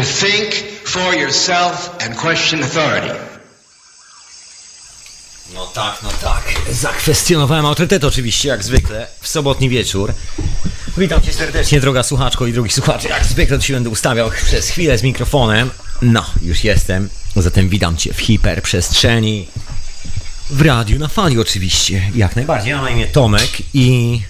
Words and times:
to 0.00 0.06
think 0.06 0.54
for 0.84 1.14
yourself 1.14 1.90
and 2.02 2.16
question 2.16 2.62
authority. 2.62 3.14
No 5.54 5.66
tak, 5.66 6.02
no 6.02 6.10
tak. 6.22 6.42
Zakwestionowałem 6.70 7.66
autorytet 7.66 8.04
oczywiście, 8.04 8.48
jak 8.48 8.64
zwykle, 8.64 9.06
w 9.20 9.28
sobotni 9.28 9.68
wieczór. 9.68 10.14
Witam 10.96 11.22
cię 11.22 11.32
serdecznie, 11.32 11.80
droga 11.80 12.02
słuchaczko 12.02 12.46
i 12.46 12.52
drugi 12.52 12.70
słuchacz. 12.70 13.04
Jak 13.04 13.24
zwykle 13.24 13.58
to 13.58 13.64
się 13.64 13.74
będę 13.74 13.90
ustawiał 13.90 14.30
przez 14.30 14.68
chwilę 14.68 14.98
z 14.98 15.02
mikrofonem. 15.02 15.70
No, 16.02 16.24
już 16.42 16.64
jestem. 16.64 17.08
Zatem 17.36 17.68
witam 17.68 17.96
cię 17.96 18.14
w 18.14 18.20
hiperprzestrzeni. 18.20 19.48
W 20.50 20.62
radiu, 20.62 20.98
na 20.98 21.08
fali 21.08 21.38
oczywiście. 21.38 22.10
Jak 22.14 22.36
najbardziej. 22.36 22.74
Mam 22.74 22.84
na 22.84 22.90
imię 22.90 23.06
Tomek 23.06 23.50
i... 23.74 24.22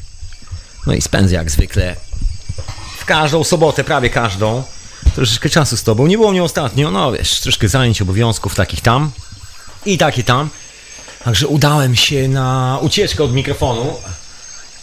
No 0.87 0.95
i 0.95 1.03
spędzę 1.03 1.35
jak 1.35 1.51
zwykle 1.51 1.97
w 2.99 3.05
każdą 3.05 3.45
sobotę, 3.45 3.85
prawie 3.85 4.11
każdą, 4.11 4.63
troszeczkę 5.15 5.51
czasu 5.51 5.77
z 5.77 5.83
tobą. 5.83 6.07
Nie 6.07 6.17
było 6.17 6.31
mnie 6.31 6.45
ostatnio, 6.45 6.91
no 6.91 7.13
wiesz, 7.13 7.41
troszkę 7.41 7.69
zajęć, 7.69 8.03
obowiązków 8.03 8.55
takich 8.55 8.81
tam 8.81 9.11
i 9.87 9.99
takie 9.99 10.25
tam. 10.25 10.51
Także 11.25 11.49
udałem 11.49 11.97
się 11.97 12.29
na 12.29 12.79
ucieczkę 12.83 13.25
od 13.25 13.33
mikrofonu. 13.33 13.97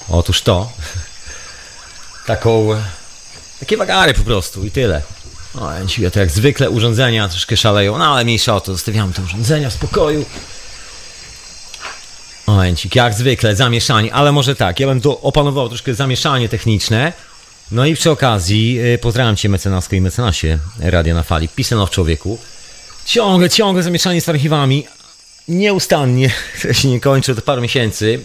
Otóż 0.09 0.41
to. 0.41 0.71
Taką. 2.25 2.67
Takie 3.59 3.77
wagary 3.77 4.13
po 4.13 4.23
prostu 4.23 4.65
i 4.65 4.71
tyle. 4.71 5.01
No, 5.55 5.71
ja 5.97 6.11
to 6.11 6.19
jak 6.19 6.31
zwykle 6.31 6.69
urządzenia 6.69 7.29
troszkę 7.29 7.57
szaleją, 7.57 7.97
no 7.97 8.05
ale 8.05 8.23
mniejsza 8.23 8.55
o 8.55 8.61
to, 8.61 8.71
zostawiamy 8.71 9.13
te 9.13 9.21
urządzenia 9.21 9.69
w 9.69 9.73
spokoju. 9.73 10.25
Momencik, 12.47 12.95
jak 12.95 13.13
zwykle, 13.13 13.55
zamieszanie, 13.55 14.13
ale 14.13 14.31
może 14.31 14.55
tak, 14.55 14.79
ja 14.79 14.87
bym 14.87 15.01
tu 15.01 15.19
opanował 15.21 15.69
troszkę 15.69 15.93
zamieszanie 15.93 16.49
techniczne. 16.49 17.13
No 17.71 17.85
i 17.85 17.95
przy 17.95 18.11
okazji 18.11 18.73
yy, 18.73 18.97
pozdrawiam 18.97 19.35
Cię 19.35 19.49
mecenasko 19.49 19.95
i 19.95 20.01
mecenasie 20.01 20.59
Radia 20.79 21.13
na 21.13 21.23
Fali, 21.23 21.49
Pisanow 21.49 21.89
Człowieku. 21.89 22.37
Ciągle, 23.05 23.49
ciągle 23.49 23.83
zamieszanie 23.83 24.21
z 24.21 24.29
archiwami, 24.29 24.87
nieustannie, 25.47 26.31
to 26.61 26.73
się 26.73 26.87
nie 26.87 26.99
kończy 26.99 27.31
od 27.31 27.41
paru 27.41 27.61
miesięcy. 27.61 28.19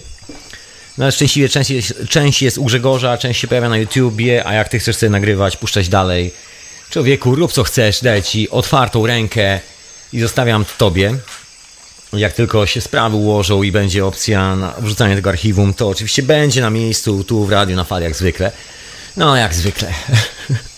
No 0.99 1.05
ale 1.05 1.13
szczęśliwie 1.13 1.49
część 1.49 1.71
jest, 1.71 1.95
część 2.09 2.43
jest 2.43 2.59
u 2.59 2.65
Grzegorza, 2.65 3.19
część 3.19 3.41
się 3.41 3.49
pojawia 3.49 3.69
na 3.69 3.77
YouTubie, 3.77 4.47
a 4.47 4.55
jak 4.55 4.69
Ty 4.69 4.79
chcesz 4.79 4.97
sobie 4.97 5.11
nagrywać, 5.11 5.57
puszczać 5.57 5.89
dalej. 5.89 6.31
Człowieku, 6.91 7.35
rób 7.35 7.53
co 7.53 7.65
chcesz, 7.65 8.01
daj 8.01 8.23
Ci 8.23 8.51
otwartą 8.51 9.07
rękę 9.07 9.61
i 10.13 10.21
zostawiam 10.21 10.65
Tobie. 10.79 11.15
Jak 12.13 12.33
tylko 12.33 12.67
się 12.67 12.81
sprawy 12.81 13.17
ułożą 13.17 13.63
i 13.63 13.73
będzie 13.73 14.07
opcja 14.07 14.57
na 14.57 14.75
wrzucanie 14.79 15.15
tego 15.15 15.31
archiwum, 15.31 15.75
to 15.75 15.89
oczywiście 15.89 16.23
będzie 16.23 16.61
na 16.61 16.71
miejscu, 16.71 17.25
tu 17.25 17.45
w 17.45 17.51
radiu, 17.51 17.77
na 17.77 17.85
fali 17.85 18.05
jak 18.05 18.17
zwykle. 18.17 18.53
No, 19.17 19.37
jak 19.37 19.55
zwykle. 19.55 19.93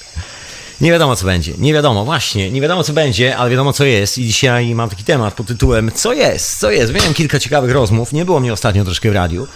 Nie 0.81 0.91
wiadomo 0.91 1.17
co 1.17 1.27
będzie, 1.27 1.53
nie 1.59 1.73
wiadomo, 1.73 2.05
właśnie, 2.05 2.51
nie 2.51 2.61
wiadomo 2.61 2.85
co 2.85 2.93
będzie, 2.93 3.37
ale 3.37 3.51
wiadomo 3.51 3.73
co 3.73 3.85
jest 3.85 4.19
i 4.19 4.27
dzisiaj 4.27 4.75
mam 4.75 4.91
taki 4.91 5.05
temat 5.05 5.35
pod 5.35 5.47
tytułem 5.47 5.91
Co 5.95 6.13
jest, 6.13 6.59
co 6.59 6.71
jest? 6.71 6.93
Miałem 6.93 7.15
kilka 7.15 7.39
ciekawych 7.39 7.73
rozmów, 7.73 8.13
nie 8.13 8.25
było 8.25 8.41
mnie 8.41 8.53
ostatnio 8.53 8.85
troszkę 8.85 9.11
w 9.11 9.13
radiu. 9.13 9.49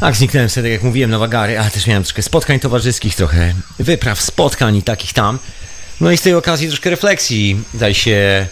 Tak, 0.00 0.16
zniknąłem 0.16 0.50
sobie, 0.50 0.62
tak 0.62 0.72
jak 0.72 0.82
mówiłem, 0.82 1.10
na 1.10 1.18
wagary, 1.18 1.58
ale 1.58 1.70
też 1.70 1.86
miałem 1.86 2.02
troszkę 2.02 2.22
spotkań 2.22 2.60
towarzyskich, 2.60 3.14
trochę 3.14 3.54
wypraw, 3.78 4.20
spotkań 4.20 4.76
i 4.76 4.82
takich 4.82 5.12
tam. 5.12 5.38
No 6.00 6.10
i 6.10 6.16
z 6.16 6.22
tej 6.22 6.34
okazji 6.34 6.68
troszkę 6.68 6.90
refleksji, 6.90 7.60
daj 7.74 7.94
się 7.94 8.46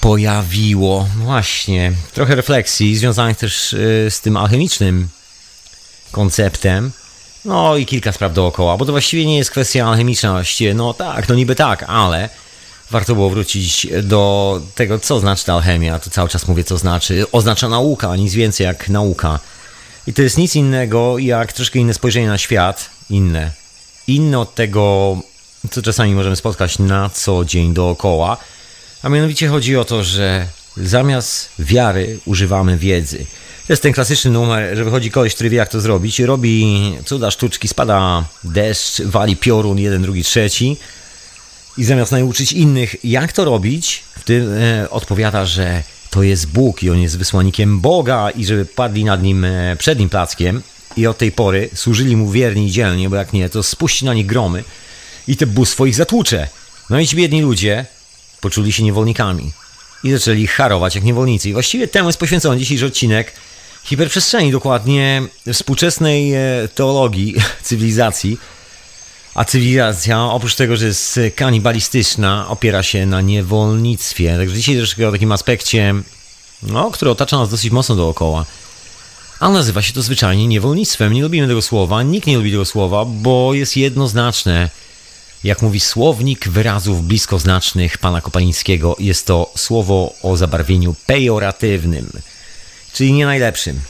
pojawiło. 0.00 1.08
Właśnie, 1.16 1.92
trochę 2.12 2.34
refleksji 2.34 2.96
związanych 2.96 3.36
też 3.36 3.72
y, 3.72 4.06
z 4.10 4.20
tym 4.20 4.36
alchemicznym 4.36 5.08
konceptem. 6.12 6.92
No 7.44 7.76
i 7.76 7.86
kilka 7.86 8.12
spraw 8.12 8.32
dookoła, 8.32 8.76
bo 8.76 8.84
to 8.84 8.92
właściwie 8.92 9.26
nie 9.26 9.36
jest 9.36 9.50
kwestia 9.50 9.86
alchemiczna, 9.86 10.32
właściwie 10.32 10.74
no 10.74 10.94
tak, 10.94 11.28
no 11.28 11.34
niby 11.34 11.54
tak, 11.54 11.84
ale 11.88 12.28
warto 12.90 13.14
było 13.14 13.30
wrócić 13.30 13.86
do 14.02 14.60
tego, 14.74 14.98
co 14.98 15.20
znaczy 15.20 15.44
ta 15.44 15.54
alchemia. 15.54 15.98
To 15.98 16.10
cały 16.10 16.28
czas 16.28 16.48
mówię, 16.48 16.64
co 16.64 16.78
znaczy. 16.78 17.26
Oznacza 17.32 17.68
nauka, 17.68 18.16
nic 18.16 18.34
więcej 18.34 18.64
jak 18.66 18.88
nauka. 18.88 19.38
I 20.06 20.12
to 20.12 20.22
jest 20.22 20.38
nic 20.38 20.56
innego 20.56 21.18
jak 21.18 21.52
troszkę 21.52 21.78
inne 21.78 21.94
spojrzenie 21.94 22.28
na 22.28 22.38
świat, 22.38 22.90
inne. 23.10 23.50
Inne 24.06 24.38
od 24.38 24.54
tego, 24.54 25.16
co 25.70 25.82
czasami 25.82 26.14
możemy 26.14 26.36
spotkać 26.36 26.78
na 26.78 27.10
co 27.10 27.44
dzień 27.44 27.74
dookoła. 27.74 28.36
A 29.02 29.08
mianowicie 29.08 29.48
chodzi 29.48 29.76
o 29.76 29.84
to, 29.84 30.04
że 30.04 30.46
zamiast 30.76 31.48
wiary 31.58 32.18
używamy 32.24 32.78
wiedzy. 32.78 33.26
Jest 33.68 33.82
ten 33.82 33.92
klasyczny 33.92 34.30
numer, 34.30 34.76
że 34.76 34.84
wychodzi 34.84 35.10
koleś, 35.10 35.34
który 35.34 35.50
wie 35.50 35.56
jak 35.56 35.68
to 35.68 35.80
zrobić, 35.80 36.20
robi 36.20 36.92
cuda 37.04 37.30
sztuczki, 37.30 37.68
spada 37.68 38.24
deszcz, 38.44 39.02
wali 39.02 39.36
piorun, 39.36 39.78
jeden, 39.78 40.02
drugi, 40.02 40.24
trzeci 40.24 40.76
i 41.78 41.84
zamiast 41.84 42.12
nauczyć 42.12 42.52
innych 42.52 43.04
jak 43.04 43.32
to 43.32 43.44
robić, 43.44 44.04
w 44.18 44.24
tym 44.24 44.52
e, 44.52 44.90
odpowiada, 44.90 45.46
że 45.46 45.82
to 46.10 46.22
jest 46.22 46.46
Bóg 46.46 46.82
i 46.82 46.90
on 46.90 46.98
jest 46.98 47.18
wysłannikiem 47.18 47.80
Boga 47.80 48.30
i 48.30 48.44
żeby 48.44 48.64
padli 48.64 49.04
nad 49.04 49.22
nim, 49.22 49.44
e, 49.44 49.76
przed 49.78 49.98
nim 49.98 50.08
plackiem 50.08 50.62
i 50.96 51.06
od 51.06 51.18
tej 51.18 51.32
pory 51.32 51.70
służyli 51.74 52.16
mu 52.16 52.30
wierni 52.30 52.66
i 52.66 52.70
dzielnie, 52.70 53.08
bo 53.08 53.16
jak 53.16 53.32
nie, 53.32 53.48
to 53.48 53.62
spuści 53.62 54.04
na 54.04 54.14
nich 54.14 54.26
gromy 54.26 54.64
i 55.28 55.36
te 55.36 55.46
bóstwo 55.46 55.86
ich 55.86 55.94
zatłucze. 55.94 56.48
No 56.90 57.00
i 57.00 57.06
ci 57.06 57.16
biedni 57.16 57.42
ludzie 57.42 57.86
poczuli 58.40 58.72
się 58.72 58.82
niewolnikami 58.82 59.52
i 60.04 60.10
zaczęli 60.10 60.46
harować 60.46 60.94
jak 60.94 61.04
niewolnicy. 61.04 61.48
I 61.48 61.52
właściwie 61.52 61.88
temu 61.88 62.08
jest 62.08 62.18
poświęcony 62.18 62.58
dzisiejszy 62.58 62.86
odcinek 62.86 63.32
hiperprzestrzeni, 63.84 64.52
dokładnie 64.52 65.22
współczesnej 65.52 66.34
e, 66.34 66.68
teologii 66.74 67.34
cywilizacji. 67.62 68.38
A 69.34 69.44
cywilizacja, 69.44 70.24
oprócz 70.24 70.54
tego, 70.54 70.76
że 70.76 70.86
jest 70.86 71.20
kanibalistyczna, 71.36 72.48
opiera 72.48 72.82
się 72.82 73.06
na 73.06 73.20
niewolnictwie. 73.20 74.36
Także 74.36 74.56
dzisiaj 74.56 74.76
troszkę 74.76 75.08
o 75.08 75.12
takim 75.12 75.32
aspekcie, 75.32 75.94
no, 76.62 76.90
który 76.90 77.10
otacza 77.10 77.38
nas 77.38 77.50
dosyć 77.50 77.70
mocno 77.70 77.96
dookoła. 77.96 78.44
A 79.40 79.48
nazywa 79.48 79.82
się 79.82 79.92
to 79.92 80.02
zwyczajnie 80.02 80.46
niewolnictwem. 80.46 81.12
Nie 81.12 81.22
lubimy 81.22 81.48
tego 81.48 81.62
słowa, 81.62 82.02
nikt 82.02 82.26
nie 82.26 82.36
lubi 82.36 82.50
tego 82.50 82.64
słowa, 82.64 83.04
bo 83.04 83.54
jest 83.54 83.76
jednoznaczne. 83.76 84.70
Jak 85.44 85.62
mówi 85.62 85.80
słownik 85.80 86.48
wyrazów 86.48 87.06
bliskoznacznych 87.06 87.98
pana 87.98 88.20
Kopalińskiego, 88.20 88.96
jest 88.98 89.26
to 89.26 89.52
słowo 89.56 90.14
o 90.22 90.36
zabarwieniu 90.36 90.94
pejoratywnym 91.06 92.10
czyli 92.94 93.12
nie 93.12 93.26
najlepszym. 93.26 93.80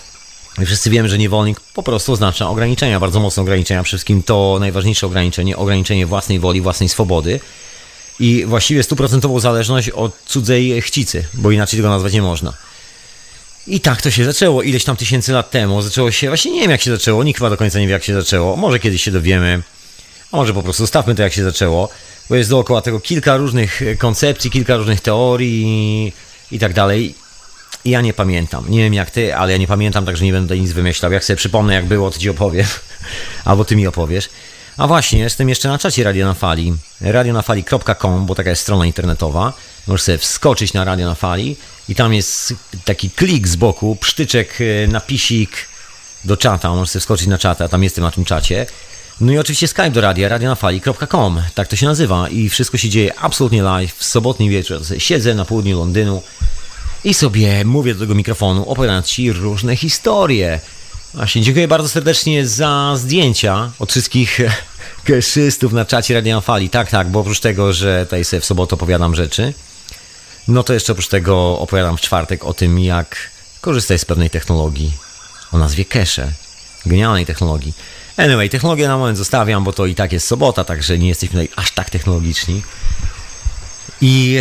Wszyscy 0.66 0.90
wiemy, 0.90 1.08
że 1.08 1.18
niewolnik 1.18 1.60
po 1.60 1.82
prostu 1.82 2.12
oznacza 2.12 2.48
ograniczenia, 2.48 3.00
bardzo 3.00 3.20
mocne 3.20 3.42
ograniczenia. 3.42 3.82
Przede 3.82 3.88
wszystkim 3.88 4.22
to 4.22 4.56
najważniejsze 4.60 5.06
ograniczenie, 5.06 5.56
ograniczenie 5.56 6.06
własnej 6.06 6.40
woli, 6.40 6.60
własnej 6.60 6.88
swobody 6.88 7.40
i 8.20 8.44
właściwie 8.46 8.82
stuprocentową 8.82 9.40
zależność 9.40 9.90
od 9.90 10.16
cudzej 10.26 10.82
chcicy, 10.82 11.24
bo 11.34 11.50
inaczej 11.50 11.78
tego 11.78 11.88
nazwać 11.88 12.12
nie 12.12 12.22
można. 12.22 12.52
I 13.66 13.80
tak 13.80 14.02
to 14.02 14.10
się 14.10 14.24
zaczęło 14.24 14.62
ileś 14.62 14.84
tam 14.84 14.96
tysięcy 14.96 15.32
lat 15.32 15.50
temu. 15.50 15.82
Zaczęło 15.82 16.10
się, 16.10 16.28
właśnie 16.28 16.52
nie 16.52 16.60
wiem 16.60 16.70
jak 16.70 16.82
się 16.82 16.90
zaczęło, 16.90 17.24
nikt 17.24 17.38
chyba 17.38 17.50
do 17.50 17.56
końca 17.56 17.78
nie 17.78 17.86
wie 17.86 17.92
jak 17.92 18.04
się 18.04 18.14
zaczęło. 18.14 18.56
Może 18.56 18.78
kiedyś 18.78 19.02
się 19.02 19.10
dowiemy, 19.10 19.62
a 20.32 20.36
może 20.36 20.54
po 20.54 20.62
prostu 20.62 20.82
zostawmy 20.82 21.14
to 21.14 21.22
jak 21.22 21.32
się 21.32 21.44
zaczęło, 21.44 21.88
bo 22.28 22.36
jest 22.36 22.50
dookoła 22.50 22.80
tego 22.80 23.00
kilka 23.00 23.36
różnych 23.36 23.82
koncepcji, 23.98 24.50
kilka 24.50 24.76
różnych 24.76 25.00
teorii 25.00 26.12
i 26.52 26.58
tak 26.58 26.72
dalej. 26.72 27.14
Ja 27.84 28.00
nie 28.00 28.12
pamiętam. 28.12 28.70
Nie 28.70 28.78
wiem 28.78 28.94
jak 28.94 29.10
ty, 29.10 29.36
ale 29.36 29.52
ja 29.52 29.58
nie 29.58 29.66
pamiętam, 29.66 30.06
także 30.06 30.24
nie 30.24 30.32
będę 30.32 30.58
nic 30.58 30.72
wymyślał. 30.72 31.12
Jak 31.12 31.24
sobie 31.24 31.36
przypomnę, 31.36 31.74
jak 31.74 31.86
było, 31.86 32.10
to 32.10 32.18
ci 32.18 32.30
opowiem. 32.30 32.66
Albo 33.44 33.64
ty 33.64 33.76
mi 33.76 33.86
opowiesz. 33.86 34.28
A 34.76 34.86
właśnie, 34.86 35.18
jestem 35.18 35.48
jeszcze 35.48 35.68
na 35.68 35.78
czacie 35.78 36.04
Radio 36.04 36.26
na 36.26 36.34
Fali. 36.34 36.74
radionafali.com, 37.00 38.26
bo 38.26 38.34
taka 38.34 38.50
jest 38.50 38.62
strona 38.62 38.86
internetowa. 38.86 39.52
Możesz 39.86 40.02
sobie 40.02 40.18
wskoczyć 40.18 40.72
na 40.72 40.84
Radio 40.84 41.06
na 41.06 41.14
Fali 41.14 41.56
i 41.88 41.94
tam 41.94 42.14
jest 42.14 42.54
taki 42.84 43.10
klik 43.10 43.48
z 43.48 43.56
boku, 43.56 43.96
psztyczek, 44.00 44.58
e, 44.60 44.88
napisik 44.88 45.50
do 46.24 46.36
czata. 46.36 46.70
Możesz 46.70 46.90
sobie 46.90 47.00
wskoczyć 47.00 47.26
na 47.26 47.38
czata, 47.38 47.68
tam 47.68 47.82
jestem 47.82 48.04
na 48.04 48.10
tym 48.10 48.24
czacie. 48.24 48.66
No 49.20 49.32
i 49.32 49.38
oczywiście 49.38 49.68
Skype 49.68 49.90
do 49.90 50.00
radia, 50.00 50.28
radionafali.com, 50.28 51.42
tak 51.54 51.68
to 51.68 51.76
się 51.76 51.86
nazywa 51.86 52.28
i 52.28 52.48
wszystko 52.48 52.78
się 52.78 52.88
dzieje 52.88 53.18
absolutnie 53.18 53.62
live 53.62 53.94
w 53.96 54.04
sobotni 54.04 54.50
wieczór. 54.50 54.80
Siedzę 54.98 55.34
na 55.34 55.44
południu 55.44 55.78
Londynu, 55.78 56.22
i 57.04 57.14
sobie 57.14 57.64
mówię 57.64 57.94
do 57.94 58.00
tego 58.00 58.14
mikrofonu, 58.14 58.70
opowiadając 58.70 59.06
Ci 59.06 59.32
różne 59.32 59.76
historie. 59.76 60.60
Właśnie, 61.14 61.42
dziękuję 61.42 61.68
bardzo 61.68 61.88
serdecznie 61.88 62.46
za 62.46 62.94
zdjęcia 62.96 63.70
od 63.78 63.90
wszystkich 63.90 64.40
keszystów 65.04 65.72
na 65.72 65.84
czacie 65.84 66.14
Radio 66.14 66.40
Fali. 66.40 66.70
Tak, 66.70 66.90
tak, 66.90 67.10
bo 67.10 67.20
oprócz 67.20 67.40
tego, 67.40 67.72
że 67.72 68.04
tutaj 68.06 68.24
sobie 68.24 68.40
w 68.40 68.44
sobotę 68.44 68.74
opowiadam 68.74 69.14
rzeczy, 69.14 69.54
no 70.48 70.62
to 70.62 70.74
jeszcze 70.74 70.92
oprócz 70.92 71.08
tego 71.08 71.58
opowiadam 71.58 71.96
w 71.96 72.00
czwartek 72.00 72.44
o 72.44 72.54
tym, 72.54 72.78
jak 72.78 73.16
korzystać 73.60 74.00
z 74.00 74.04
pewnej 74.04 74.30
technologii 74.30 74.92
o 75.52 75.58
nazwie 75.58 75.84
cache. 75.84 76.32
Genialnej 76.86 77.26
technologii. 77.26 77.72
Anyway, 78.16 78.50
technologię 78.50 78.88
na 78.88 78.98
moment 78.98 79.18
zostawiam, 79.18 79.64
bo 79.64 79.72
to 79.72 79.86
i 79.86 79.94
tak 79.94 80.12
jest 80.12 80.26
sobota, 80.26 80.64
także 80.64 80.98
nie 80.98 81.08
jesteśmy 81.08 81.42
tutaj 81.42 81.64
aż 81.64 81.70
tak 81.70 81.90
technologiczni. 81.90 82.62
I 84.00 84.38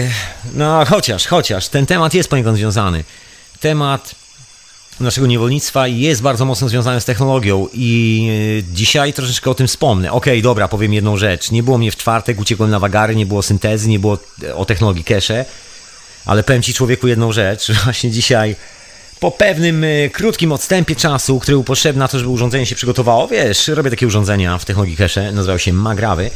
no 0.53 0.85
chociaż, 0.85 1.27
chociaż 1.27 1.67
ten 1.67 1.85
temat 1.85 2.13
jest 2.13 2.29
poniekąd 2.29 2.57
związany. 2.57 3.03
Temat 3.59 4.15
naszego 4.99 5.27
niewolnictwa 5.27 5.87
jest 5.87 6.21
bardzo 6.21 6.45
mocno 6.45 6.69
związane 6.69 7.01
z 7.01 7.05
technologią 7.05 7.67
i 7.73 8.27
e, 8.59 8.73
dzisiaj 8.73 9.13
troszeczkę 9.13 9.49
o 9.49 9.55
tym 9.55 9.67
wspomnę. 9.67 10.11
Okej, 10.11 10.33
okay, 10.33 10.41
dobra, 10.41 10.67
powiem 10.67 10.93
jedną 10.93 11.17
rzecz. 11.17 11.51
Nie 11.51 11.63
było 11.63 11.77
mnie 11.77 11.91
w 11.91 11.97
czwartek, 11.97 12.39
uciekłem 12.39 12.69
na 12.69 12.79
wagary, 12.79 13.15
nie 13.15 13.25
było 13.25 13.41
syntezy, 13.41 13.89
nie 13.89 13.99
było 13.99 14.17
e, 14.43 14.55
o 14.55 14.65
technologii 14.65 15.03
cache, 15.03 15.45
ale 16.25 16.43
powiem 16.43 16.61
Ci 16.61 16.73
człowieku 16.73 17.07
jedną 17.07 17.31
rzecz, 17.31 17.71
właśnie 17.83 18.11
dzisiaj 18.11 18.55
po 19.19 19.31
pewnym 19.31 19.83
e, 19.83 20.09
krótkim 20.09 20.51
odstępie 20.51 20.95
czasu, 20.95 21.39
który 21.39 21.55
był 21.55 21.63
potrzebny 21.63 21.99
na 21.99 22.07
to, 22.07 22.19
żeby 22.19 22.29
urządzenie 22.29 22.65
się 22.65 22.75
przygotowało, 22.75 23.27
wiesz, 23.27 23.67
robię 23.67 23.89
takie 23.89 24.07
urządzenia 24.07 24.57
w 24.57 24.65
technologii 24.65 24.97
cache, 24.97 25.31
nazywał 25.31 25.59
się 25.59 25.73
Magrawy. 25.73 26.31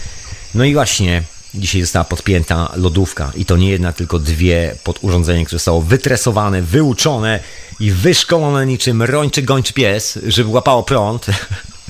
No 0.55 0.63
i 0.63 0.73
właśnie 0.73 1.23
Dzisiaj 1.55 1.81
została 1.81 2.05
podpięta 2.05 2.71
lodówka 2.75 3.31
i 3.35 3.45
to 3.45 3.57
nie 3.57 3.69
jedna, 3.69 3.93
tylko 3.93 4.19
dwie 4.19 4.75
pod 4.83 4.99
urządzenie, 5.01 5.45
które 5.45 5.59
zostało 5.59 5.81
wytresowane, 5.81 6.61
wyuczone 6.61 7.39
i 7.79 7.91
wyszkolone 7.91 8.65
niczym 8.65 9.03
rończy 9.03 9.41
gończy 9.41 9.73
pies, 9.73 10.19
żeby 10.27 10.49
łapało 10.49 10.83
prąd. 10.83 11.25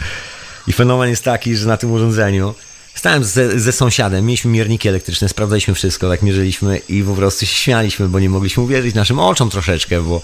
I 0.67 0.73
fenomen 0.73 1.09
jest 1.09 1.23
taki, 1.23 1.55
że 1.55 1.67
na 1.67 1.77
tym 1.77 1.91
urządzeniu 1.91 2.55
stałem 2.95 3.23
ze, 3.23 3.59
ze 3.59 3.71
sąsiadem, 3.71 4.25
mieliśmy 4.25 4.51
mierniki 4.51 4.89
elektryczne, 4.89 5.29
sprawdzaliśmy 5.29 5.73
wszystko, 5.73 6.09
tak 6.09 6.21
mierzyliśmy 6.21 6.81
i 6.89 7.03
po 7.03 7.13
prostu 7.13 7.45
się 7.45 7.55
śmialiśmy, 7.55 8.07
bo 8.07 8.19
nie 8.19 8.29
mogliśmy 8.29 8.63
uwierzyć 8.63 8.95
naszym 8.95 9.19
oczom 9.19 9.49
troszeczkę, 9.49 10.01
bo 10.01 10.21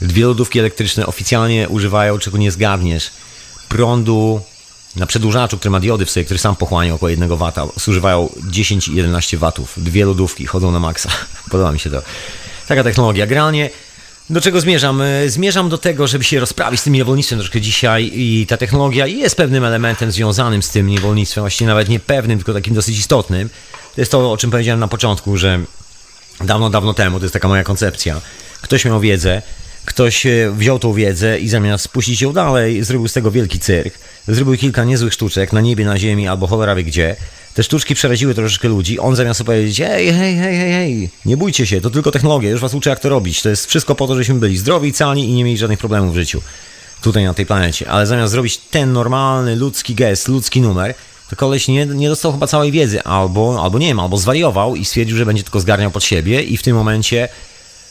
dwie 0.00 0.24
lodówki 0.24 0.58
elektryczne 0.58 1.06
oficjalnie 1.06 1.68
używają, 1.68 2.18
czego 2.18 2.38
nie 2.38 2.52
zgadniesz, 2.52 3.10
prądu 3.68 4.40
na 4.96 5.06
przedłużaczu, 5.06 5.58
który 5.58 5.70
ma 5.70 5.80
diody 5.80 6.06
w 6.06 6.10
sobie, 6.10 6.24
który 6.24 6.38
sam 6.38 6.56
pochłania 6.56 6.94
około 6.94 7.10
1 7.10 7.28
W, 7.28 7.52
zużywają 7.76 8.28
10-11 8.50 9.36
W. 9.36 9.82
Dwie 9.82 10.04
lodówki 10.04 10.46
chodzą 10.46 10.70
na 10.70 10.80
maksa. 10.80 11.10
Podoba 11.50 11.72
mi 11.72 11.80
się 11.80 11.90
to. 11.90 12.02
Taka 12.68 12.84
technologia. 12.84 13.26
Generalnie 13.26 13.70
do 14.30 14.40
czego 14.40 14.60
zmierzam? 14.60 15.02
E, 15.02 15.28
zmierzam 15.28 15.68
do 15.68 15.78
tego, 15.78 16.06
żeby 16.06 16.24
się 16.24 16.40
rozprawić 16.40 16.80
z 16.80 16.84
tym 16.84 16.92
niewolnictwem 16.92 17.38
troszkę 17.38 17.60
dzisiaj 17.60 18.10
i 18.14 18.46
ta 18.46 18.56
technologia 18.56 19.06
jest 19.06 19.36
pewnym 19.36 19.64
elementem 19.64 20.12
związanym 20.12 20.62
z 20.62 20.70
tym 20.70 20.86
niewolnictwem, 20.86 21.42
właściwie 21.42 21.68
nawet 21.68 21.88
nie 21.88 22.00
pewnym, 22.00 22.38
tylko 22.38 22.52
takim 22.52 22.74
dosyć 22.74 22.98
istotnym. 22.98 23.48
To 23.94 24.00
jest 24.00 24.10
to, 24.10 24.32
o 24.32 24.36
czym 24.36 24.50
powiedziałem 24.50 24.80
na 24.80 24.88
początku, 24.88 25.36
że 25.36 25.60
dawno, 26.40 26.70
dawno 26.70 26.94
temu, 26.94 27.18
to 27.18 27.24
jest 27.24 27.32
taka 27.32 27.48
moja 27.48 27.64
koncepcja, 27.64 28.20
ktoś 28.60 28.84
miał 28.84 29.00
wiedzę, 29.00 29.42
ktoś 29.84 30.26
e, 30.26 30.50
wziął 30.50 30.78
tą 30.78 30.92
wiedzę 30.92 31.38
i 31.38 31.48
zamiast 31.48 31.88
puścić 31.88 32.22
ją 32.22 32.32
dalej, 32.32 32.84
zrobił 32.84 33.08
z 33.08 33.12
tego 33.12 33.30
wielki 33.30 33.58
cyrk. 33.58 33.94
Zrobił 34.28 34.56
kilka 34.56 34.84
niezłych 34.84 35.12
sztuczek 35.12 35.52
na 35.52 35.60
niebie, 35.60 35.84
na 35.84 35.98
ziemi 35.98 36.28
albo 36.28 36.46
cholera 36.46 36.74
wie 36.74 36.84
gdzie. 36.84 37.16
Te 37.54 37.62
sztuczki 37.62 37.94
przeraziły 37.94 38.34
troszeczkę 38.34 38.68
ludzi. 38.68 38.98
On 38.98 39.16
zamiast 39.16 39.44
powiedzieć, 39.44 39.78
hej, 39.78 40.12
hej, 40.12 40.36
hej, 40.36 40.56
hej, 40.56 40.72
hej, 40.72 41.10
nie 41.24 41.36
bójcie 41.36 41.66
się, 41.66 41.80
to 41.80 41.90
tylko 41.90 42.10
technologia, 42.10 42.50
już 42.50 42.60
was 42.60 42.74
uczę 42.74 42.90
jak 42.90 43.00
to 43.00 43.08
robić. 43.08 43.42
To 43.42 43.48
jest 43.48 43.66
wszystko 43.66 43.94
po 43.94 44.06
to, 44.06 44.14
żebyśmy 44.14 44.34
byli 44.34 44.58
zdrowi, 44.58 44.92
cali 44.92 45.28
i 45.28 45.32
nie 45.32 45.44
mieli 45.44 45.58
żadnych 45.58 45.78
problemów 45.78 46.12
w 46.12 46.16
życiu. 46.16 46.42
Tutaj 47.02 47.24
na 47.24 47.34
tej 47.34 47.46
planecie. 47.46 47.90
Ale 47.90 48.06
zamiast 48.06 48.32
zrobić 48.32 48.58
ten 48.58 48.92
normalny 48.92 49.56
ludzki 49.56 49.94
gest, 49.94 50.28
ludzki 50.28 50.60
numer, 50.60 50.94
to 51.30 51.36
koleś 51.36 51.68
nie, 51.68 51.86
nie 51.86 52.08
dostał 52.08 52.32
chyba 52.32 52.46
całej 52.46 52.72
wiedzy, 52.72 53.02
albo, 53.02 53.62
albo 53.62 53.78
nie 53.78 53.86
wiem, 53.86 54.00
albo 54.00 54.16
zwariował 54.16 54.76
i 54.76 54.84
stwierdził, 54.84 55.16
że 55.16 55.26
będzie 55.26 55.42
tylko 55.42 55.60
zgarniał 55.60 55.90
pod 55.90 56.04
siebie 56.04 56.42
i 56.42 56.56
w 56.56 56.62
tym 56.62 56.76
momencie 56.76 57.28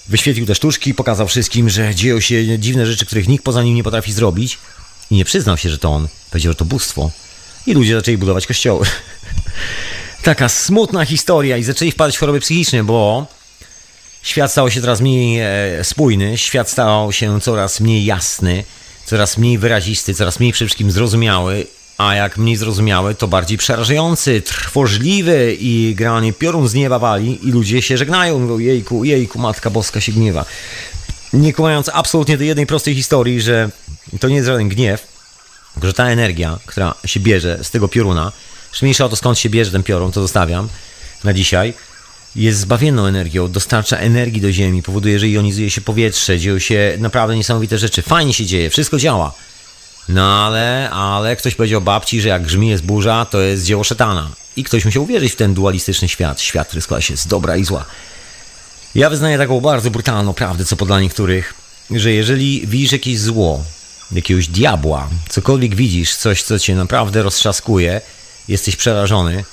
wyświetlił 0.08 0.46
te 0.46 0.56
sztuczki, 0.56 0.94
pokazał 0.94 1.28
wszystkim, 1.28 1.70
że 1.70 1.96
dzieją 1.96 2.20
się 2.20 2.60
dziwne 2.60 2.86
rzeczy, 2.86 3.06
których 3.06 3.28
nikt 3.28 3.44
poza 3.44 3.64
nim 3.64 3.76
nie 3.76 3.84
potrafi 3.84 4.14
zrobić 4.14 4.58
i 5.12 5.16
nie 5.16 5.26
przyznał 5.26 5.58
się, 5.58 5.70
że 5.70 5.78
to 5.78 5.90
on. 5.90 6.08
Powiedział, 6.30 6.52
że 6.52 6.56
to 6.56 6.66
bóstwo. 6.66 7.12
I 7.68 7.74
ludzie 7.74 7.96
zaczęli 7.96 8.18
budować 8.18 8.48
kościoły. 8.48 8.86
Taka 10.24 10.50
smutna 10.50 11.06
historia 11.06 11.58
i 11.58 11.64
zaczęli 11.64 11.92
wpadać 11.92 12.18
w 12.18 12.20
choroby 12.20 12.40
psychiczne, 12.40 12.84
bo 12.84 13.28
świat 14.24 14.52
stał 14.52 14.72
się 14.72 14.82
coraz 14.82 15.02
mniej 15.02 15.40
e, 15.40 15.84
spójny, 15.84 16.38
świat 16.38 16.70
stał 16.70 17.12
się 17.12 17.42
coraz 17.42 17.80
mniej 17.80 18.06
jasny, 18.06 18.64
coraz 19.06 19.38
mniej 19.38 19.58
wyrazisty, 19.58 20.14
coraz 20.14 20.40
mniej 20.40 20.54
przede 20.54 20.68
wszystkim 20.68 20.92
zrozumiały, 20.92 21.68
a 21.98 22.16
jak 22.16 22.38
mniej 22.38 22.56
zrozumiały, 22.56 23.16
to 23.16 23.28
bardziej 23.28 23.58
przerażający, 23.58 24.42
trwożliwy 24.42 25.58
i 25.60 25.96
granie 25.96 26.34
piorun 26.34 26.68
z 26.68 26.74
nieba 26.74 27.00
wali 27.00 27.48
i 27.48 27.52
ludzie 27.52 27.82
się 27.82 27.98
żegnają, 27.98 28.40
mówią 28.40 28.60
jejku, 28.60 29.04
jejku, 29.04 29.40
Matka 29.40 29.70
Boska 29.70 30.02
się 30.02 30.12
gniewa. 30.12 30.46
Nie 31.34 31.54
kumając 31.54 31.90
absolutnie 31.94 32.38
do 32.38 32.44
jednej 32.44 32.66
prostej 32.68 32.96
historii, 32.96 33.42
że 33.42 33.70
to 34.20 34.28
nie 34.28 34.36
jest 34.36 34.48
żaden 34.48 34.70
gniew, 34.70 35.08
że 35.84 35.94
ta 35.94 36.06
energia, 36.06 36.60
która 36.66 36.96
się 37.06 37.20
bierze 37.20 37.60
z 37.64 37.72
tego 37.72 37.88
pioruna, 37.88 38.32
już 38.72 38.82
mniejsza 38.82 39.06
o 39.06 39.10
to 39.10 39.16
skąd 39.16 39.40
się 39.40 39.50
bierze 39.50 39.72
ten 39.72 39.84
piorun, 39.84 40.12
to 40.12 40.22
zostawiam 40.22 40.70
na 41.24 41.34
dzisiaj, 41.34 41.74
jest 42.36 42.60
zbawienną 42.60 43.06
energią, 43.06 43.52
dostarcza 43.52 43.98
energii 43.98 44.42
do 44.42 44.52
Ziemi, 44.52 44.84
powoduje, 44.84 45.20
że 45.20 45.30
jonizuje 45.30 45.70
się 45.70 45.82
powietrze, 45.82 46.40
dzieją 46.40 46.60
się 46.60 46.96
naprawdę 47.00 47.36
niesamowite 47.36 47.78
rzeczy. 47.78 48.02
Fajnie 48.02 48.34
się 48.34 48.46
dzieje, 48.46 48.70
wszystko 48.70 48.98
działa. 48.98 49.34
No 50.10 50.46
ale, 50.46 50.90
ale 50.90 51.36
ktoś 51.36 51.56
powiedział 51.56 51.82
babci, 51.82 52.22
że 52.22 52.30
jak 52.30 52.44
grzmi 52.44 52.70
jest 52.70 52.84
burza, 52.84 53.26
to 53.26 53.42
jest 53.42 53.66
dzieło 53.66 53.84
szetana. 53.84 54.30
I 54.56 54.64
ktoś 54.64 54.86
musiał 54.86 55.04
uwierzyć 55.04 55.34
w 55.34 55.36
ten 55.36 55.54
dualistyczny 55.54 56.10
świat, 56.10 56.42
świat, 56.42 56.68
który 56.68 56.82
składa 56.82 57.02
się 57.02 57.18
z 57.18 57.28
dobra 57.28 57.58
i 57.58 57.64
zła. 57.64 57.86
Ja 58.96 59.10
wyznaję 59.10 59.38
taką 59.38 59.62
bardzo 59.62 59.92
brutalną 59.92 60.34
prawdę, 60.34 60.66
co 60.66 60.76
po 60.76 60.86
dla 60.86 61.02
niektórych, 61.02 61.54
że 61.92 62.12
jeżeli 62.12 62.68
widzisz 62.68 62.92
jakieś 62.92 63.20
zło, 63.20 63.64
jakiegoś 64.12 64.48
diabła, 64.48 65.10
cokolwiek 65.30 65.76
widzisz, 65.76 66.16
coś, 66.16 66.44
co 66.44 66.60
cię 66.60 66.76
naprawdę 66.76 67.24
roztrzaskuje, 67.24 68.02
jesteś 68.48 68.76
przerażony, 68.76 69.44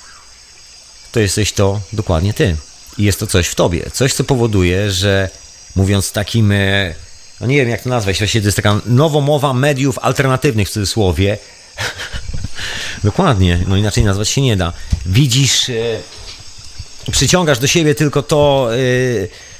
to 1.11 1.19
jesteś 1.19 1.51
to 1.51 1.79
dokładnie 1.93 2.33
ty. 2.33 2.55
I 2.97 3.03
jest 3.03 3.19
to 3.19 3.27
coś 3.27 3.47
w 3.47 3.55
tobie. 3.55 3.91
Coś, 3.93 4.13
co 4.13 4.23
powoduje, 4.23 4.91
że 4.91 5.29
mówiąc 5.75 6.11
takim, 6.11 6.51
e, 6.51 6.95
no 7.41 7.47
nie 7.47 7.57
wiem 7.57 7.69
jak 7.69 7.81
to 7.81 7.89
nazwać, 7.89 8.17
właściwie 8.17 8.41
to 8.41 8.47
jest 8.47 8.55
taka 8.55 8.81
nowomowa 8.85 9.53
mediów 9.53 9.99
alternatywnych 9.99 10.67
w 10.67 10.71
cudzysłowie. 10.71 11.37
dokładnie, 13.03 13.59
no 13.67 13.77
inaczej 13.77 14.03
nazwać 14.03 14.29
się 14.29 14.41
nie 14.41 14.57
da. 14.57 14.73
Widzisz, 15.05 15.69
e, 15.69 15.73
przyciągasz 17.11 17.59
do 17.59 17.67
siebie 17.67 17.95
tylko 17.95 18.23
to, 18.23 18.69
e, 18.73 18.77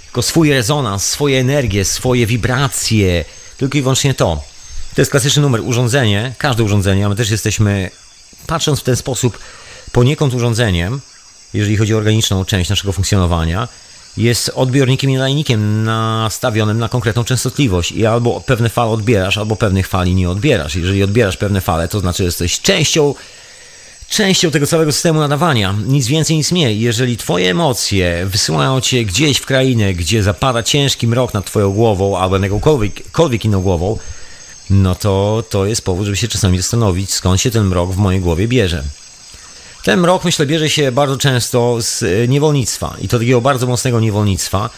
tylko 0.05 0.21
swój 0.21 0.49
rezonans, 0.53 1.05
swoje 1.05 1.39
energie, 1.39 1.85
swoje 1.85 2.25
wibracje, 2.25 3.25
tylko 3.57 3.77
i 3.77 3.81
wyłącznie 3.81 4.13
to. 4.13 4.43
To 4.95 5.01
jest 5.01 5.11
klasyczny 5.11 5.41
numer, 5.41 5.61
urządzenie, 5.61 6.33
każde 6.37 6.63
urządzenie, 6.63 7.05
a 7.05 7.09
my 7.09 7.15
też 7.15 7.29
jesteśmy, 7.29 7.91
patrząc 8.47 8.79
w 8.79 8.83
ten 8.83 8.95
sposób, 8.95 9.39
poniekąd 9.91 10.33
urządzeniem, 10.33 11.01
jeżeli 11.53 11.77
chodzi 11.77 11.93
o 11.93 11.97
organiczną 11.97 12.45
część 12.45 12.69
naszego 12.69 12.93
funkcjonowania, 12.93 13.67
jest 14.19 14.51
odbiornikiem 14.55 15.09
i 15.09 15.13
nadajnikiem 15.13 15.83
nastawionym 15.83 16.79
na 16.79 16.89
konkretną 16.89 17.23
częstotliwość 17.23 17.91
i 17.91 18.05
albo 18.05 18.41
pewne 18.41 18.69
fale 18.69 18.91
odbierasz, 18.91 19.37
albo 19.37 19.55
pewnych 19.55 19.87
fali 19.87 20.15
nie 20.15 20.29
odbierasz. 20.29 20.75
Jeżeli 20.75 21.03
odbierasz 21.03 21.37
pewne 21.37 21.61
fale, 21.61 21.87
to 21.87 21.99
znaczy, 21.99 22.17
że 22.17 22.23
jesteś 22.23 22.61
częścią 22.61 23.15
częścią 24.09 24.51
tego 24.51 24.67
całego 24.67 24.91
systemu 24.91 25.19
nadawania. 25.19 25.75
Nic 25.87 26.07
więcej, 26.07 26.37
nic 26.37 26.51
mniej. 26.51 26.79
Jeżeli 26.79 27.17
twoje 27.17 27.51
emocje 27.51 28.25
wysyłają 28.25 28.81
cię 28.81 29.05
gdzieś 29.05 29.37
w 29.37 29.45
krainę, 29.45 29.93
gdzie 29.93 30.23
zapada 30.23 30.63
ciężki 30.63 31.07
mrok 31.07 31.33
nad 31.33 31.45
twoją 31.45 31.71
głową 31.71 32.17
albo 32.17 32.39
nad 32.39 32.43
jakąkolwiek 32.43 33.45
inną 33.45 33.61
głową, 33.61 33.97
no 34.69 34.95
to 34.95 35.43
to 35.49 35.65
jest 35.65 35.85
powód, 35.85 36.05
żeby 36.05 36.17
się 36.17 36.27
czasami 36.27 36.57
zastanowić, 36.57 37.13
skąd 37.13 37.41
się 37.41 37.51
ten 37.51 37.65
mrok 37.65 37.91
w 37.91 37.97
mojej 37.97 38.21
głowie 38.21 38.47
bierze. 38.47 38.83
Ten 39.89 39.99
mrok, 39.99 40.23
myślę, 40.23 40.45
bierze 40.45 40.69
się 40.69 40.91
bardzo 40.91 41.17
często 41.17 41.77
z 41.81 42.03
e, 42.03 42.27
niewolnictwa 42.27 42.95
i 43.01 43.07
to 43.07 43.19
takiego 43.19 43.41
bardzo 43.41 43.67
mocnego 43.67 43.99
niewolnictwa, 43.99 44.69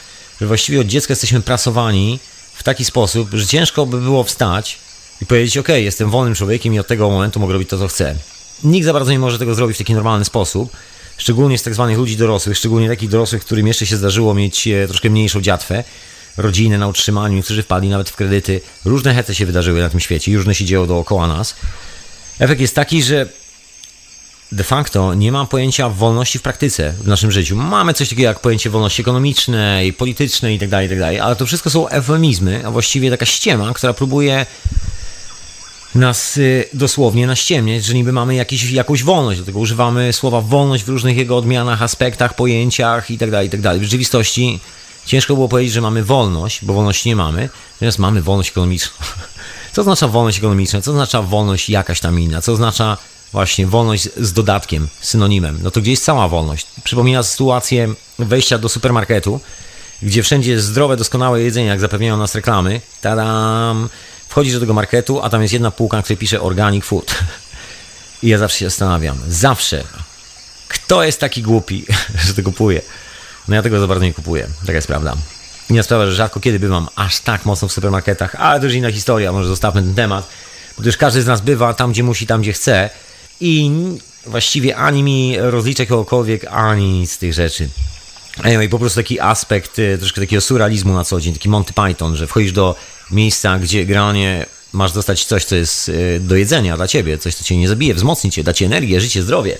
że 0.41 0.47
właściwie 0.47 0.81
od 0.81 0.87
dziecka 0.87 1.11
jesteśmy 1.11 1.41
prasowani 1.41 2.19
w 2.53 2.63
taki 2.63 2.85
sposób, 2.85 3.29
że 3.33 3.47
ciężko 3.47 3.85
by 3.85 4.01
było 4.01 4.23
wstać 4.23 4.79
i 5.21 5.25
powiedzieć, 5.25 5.57
ok, 5.57 5.67
jestem 5.67 6.09
wolnym 6.09 6.35
człowiekiem 6.35 6.73
i 6.73 6.79
od 6.79 6.87
tego 6.87 7.09
momentu 7.09 7.39
mogę 7.39 7.53
robić 7.53 7.69
to, 7.69 7.77
co 7.77 7.87
chcę. 7.87 8.15
Nikt 8.63 8.85
za 8.85 8.93
bardzo 8.93 9.11
nie 9.11 9.19
może 9.19 9.39
tego 9.39 9.55
zrobić 9.55 9.77
w 9.77 9.77
taki 9.77 9.93
normalny 9.93 10.25
sposób, 10.25 10.71
szczególnie 11.17 11.57
z 11.57 11.63
tak 11.63 11.73
zwanych 11.73 11.97
ludzi 11.97 12.17
dorosłych, 12.17 12.57
szczególnie 12.57 12.89
takich 12.89 13.09
dorosłych, 13.09 13.45
którym 13.45 13.67
jeszcze 13.67 13.85
się 13.85 13.97
zdarzyło 13.97 14.33
mieć 14.33 14.67
e, 14.67 14.87
troszkę 14.87 15.09
mniejszą 15.09 15.41
dziatwę, 15.41 15.83
rodziny 16.37 16.77
na 16.77 16.87
utrzymaniu, 16.87 17.43
którzy 17.43 17.63
wpadli 17.63 17.89
nawet 17.89 18.09
w 18.09 18.15
kredyty. 18.15 18.61
Różne 18.85 19.13
hece 19.13 19.35
się 19.35 19.45
wydarzyły 19.45 19.81
na 19.81 19.89
tym 19.89 19.99
świecie 19.99 20.35
różne 20.35 20.55
się 20.55 20.65
dzieło 20.65 20.87
dookoła 20.87 21.27
nas. 21.27 21.55
Efekt 22.39 22.61
jest 22.61 22.75
taki, 22.75 23.03
że 23.03 23.40
de 24.51 24.63
facto 24.63 25.13
nie 25.13 25.31
mam 25.31 25.47
pojęcia 25.47 25.89
wolności 25.89 26.39
w 26.39 26.41
praktyce 26.41 26.93
w 27.03 27.07
naszym 27.07 27.31
życiu. 27.31 27.55
Mamy 27.55 27.93
coś 27.93 28.09
takiego 28.09 28.27
jak 28.27 28.39
pojęcie 28.39 28.69
wolności 28.69 29.01
ekonomicznej, 29.01 29.93
politycznej 29.93 30.53
itd., 30.53 30.71
tak 30.71 30.83
itd., 30.83 31.11
tak 31.11 31.21
ale 31.21 31.35
to 31.35 31.45
wszystko 31.45 31.69
są 31.69 31.87
eufemizmy, 31.87 32.61
a 32.65 32.71
właściwie 32.71 33.09
taka 33.09 33.25
ściema, 33.25 33.73
która 33.73 33.93
próbuje 33.93 34.45
nas 35.95 36.37
y, 36.37 36.69
dosłownie 36.73 37.27
naściemniać, 37.27 37.85
że 37.85 37.93
niby 37.93 38.11
mamy 38.11 38.35
jakiś, 38.35 38.71
jakąś 38.71 39.03
wolność. 39.03 39.39
Do 39.39 39.45
tego 39.45 39.59
używamy 39.59 40.13
słowa 40.13 40.41
wolność 40.41 40.83
w 40.83 40.89
różnych 40.89 41.17
jego 41.17 41.37
odmianach, 41.37 41.81
aspektach, 41.81 42.35
pojęciach 42.35 43.11
itd., 43.11 43.31
tak 43.31 43.43
itd. 43.43 43.79
W 43.79 43.83
rzeczywistości 43.83 44.59
Ciężko 45.05 45.33
było 45.33 45.49
powiedzieć, 45.49 45.73
że 45.73 45.81
mamy 45.81 46.03
wolność, 46.03 46.65
bo 46.65 46.73
wolności 46.73 47.09
nie 47.09 47.15
mamy, 47.15 47.49
natomiast 47.73 47.99
mamy 47.99 48.21
wolność 48.21 48.49
ekonomiczną. 48.49 48.91
Co 49.73 49.81
oznacza 49.81 50.07
wolność 50.07 50.37
ekonomiczna? 50.37 50.81
Co 50.81 50.91
oznacza 50.91 51.21
wolność 51.21 51.69
jakaś 51.69 51.99
tam 51.99 52.19
inna? 52.19 52.41
Co 52.41 52.51
oznacza 52.51 52.97
właśnie 53.31 53.67
wolność 53.67 54.09
z 54.17 54.33
dodatkiem, 54.33 54.87
synonimem? 55.01 55.59
No 55.63 55.71
to 55.71 55.81
gdzie 55.81 55.91
jest 55.91 56.03
cała 56.03 56.27
wolność? 56.27 56.67
Przypomina 56.83 57.23
sytuację 57.23 57.93
wejścia 58.19 58.57
do 58.57 58.69
supermarketu 58.69 59.39
gdzie 60.01 60.23
wszędzie 60.23 60.51
jest 60.51 60.65
zdrowe, 60.65 60.97
doskonałe 60.97 61.41
jedzenie, 61.41 61.67
jak 61.67 61.79
zapewniają 61.79 62.17
nas 62.17 62.35
reklamy. 62.35 62.81
Tadam! 63.01 63.89
Wchodzisz 64.27 64.53
do 64.53 64.59
tego 64.59 64.73
marketu, 64.73 65.21
a 65.21 65.29
tam 65.29 65.41
jest 65.41 65.53
jedna 65.53 65.71
półka, 65.71 65.97
na 65.97 66.03
której 66.03 66.17
pisze 66.17 66.41
organic 66.41 66.85
food. 66.85 67.15
I 68.23 68.27
ja 68.27 68.37
zawsze 68.37 68.59
się 68.59 68.65
zastanawiam, 68.65 69.17
zawsze, 69.27 69.83
kto 70.67 71.03
jest 71.03 71.19
taki 71.19 71.41
głupi, 71.41 71.85
że 72.25 72.33
to 72.33 72.43
kupuje. 72.43 72.81
No 73.47 73.55
ja 73.55 73.61
tego 73.61 73.79
za 73.79 73.87
bardzo 73.87 74.05
nie 74.05 74.13
kupuję, 74.13 74.47
taka 74.61 74.73
jest 74.73 74.87
prawda. 74.87 75.15
Inna 75.69 75.83
sprawa, 75.83 76.05
że 76.05 76.11
rzadko 76.11 76.39
kiedy 76.39 76.59
bywam 76.59 76.87
aż 76.95 77.19
tak 77.19 77.45
mocno 77.45 77.67
w 77.67 77.71
supermarketach, 77.71 78.35
ale 78.35 78.59
to 78.59 78.65
już 78.65 78.75
inna 78.75 78.91
historia, 78.91 79.31
może 79.31 79.47
zostawmy 79.47 79.81
ten 79.81 79.95
temat, 79.95 80.27
bo 80.77 80.83
już 80.83 80.97
każdy 80.97 81.21
z 81.21 81.25
nas 81.25 81.41
bywa 81.41 81.73
tam, 81.73 81.91
gdzie 81.91 82.03
musi, 82.03 82.27
tam, 82.27 82.41
gdzie 82.41 82.53
chce 82.53 82.89
i 83.41 83.71
właściwie 84.25 84.77
ani 84.77 85.03
mi 85.03 85.35
rozlicza 85.37 85.85
kogokolwiek, 85.85 86.45
ani 86.45 87.07
z 87.07 87.17
tych 87.17 87.33
rzeczy. 87.33 87.69
Anyway, 88.43 88.69
po 88.69 88.79
prostu 88.79 88.99
taki 88.99 89.19
aspekt 89.19 89.79
y, 89.79 89.97
troszkę 89.97 90.21
takiego 90.21 90.41
surrealizmu 90.41 90.93
na 90.93 91.03
co 91.03 91.21
dzień, 91.21 91.33
taki 91.33 91.49
Monty 91.49 91.73
Python, 91.73 92.15
że 92.15 92.27
wchodzisz 92.27 92.51
do 92.51 92.75
miejsca, 93.11 93.59
gdzie 93.59 93.85
granie 93.85 94.45
masz 94.73 94.91
dostać 94.91 95.25
coś, 95.25 95.45
co 95.45 95.55
jest 95.55 95.89
y, 95.89 96.19
do 96.19 96.35
jedzenia 96.35 96.77
dla 96.77 96.87
ciebie, 96.87 97.17
coś, 97.17 97.35
co 97.35 97.43
cię 97.43 97.57
nie 97.57 97.67
zabije, 97.67 97.93
wzmocni 97.93 98.31
cię, 98.31 98.43
da 98.43 98.53
ci 98.53 98.65
energię, 98.65 99.01
życie, 99.01 99.23
zdrowie. 99.23 99.57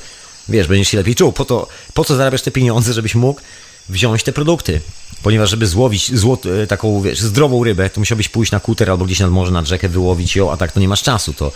Wiesz, 0.50 0.68
będziesz 0.68 0.88
się 0.88 0.98
lepiej 0.98 1.16
czuł. 1.16 1.32
Po, 1.32 1.46
to, 1.46 1.68
po 1.94 2.06
co 2.06 2.16
zarabiasz 2.16 2.42
te 2.42 2.52
pieniądze, 2.52 2.94
żebyś 2.94 3.16
mógł 3.16 3.42
wziąć 3.90 4.24
te 4.24 4.34
produkty? 4.34 4.82
Ponieważ, 5.24 5.50
żeby 5.50 5.68
złowić 5.68 6.16
złot, 6.16 6.46
y, 6.46 6.68
taką 6.68 7.02
wiesz, 7.02 7.20
zdrową 7.20 7.64
rybę, 7.64 7.90
to 7.90 8.02
musiałbyś 8.02 8.30
pójść 8.30 8.52
na 8.52 8.60
kuter 8.60 8.92
albo 8.92 9.06
gdzieś 9.06 9.20
nad 9.20 9.32
morze, 9.32 9.52
nad 9.52 9.66
rzekę, 9.66 9.90
wyłowić 9.90 10.36
ją, 10.36 10.52
a 10.52 10.58
tak 10.58 10.72
to 10.72 10.80
nie 10.80 10.88
masz 10.88 11.04
czasu. 11.04 11.34
To 11.34 11.52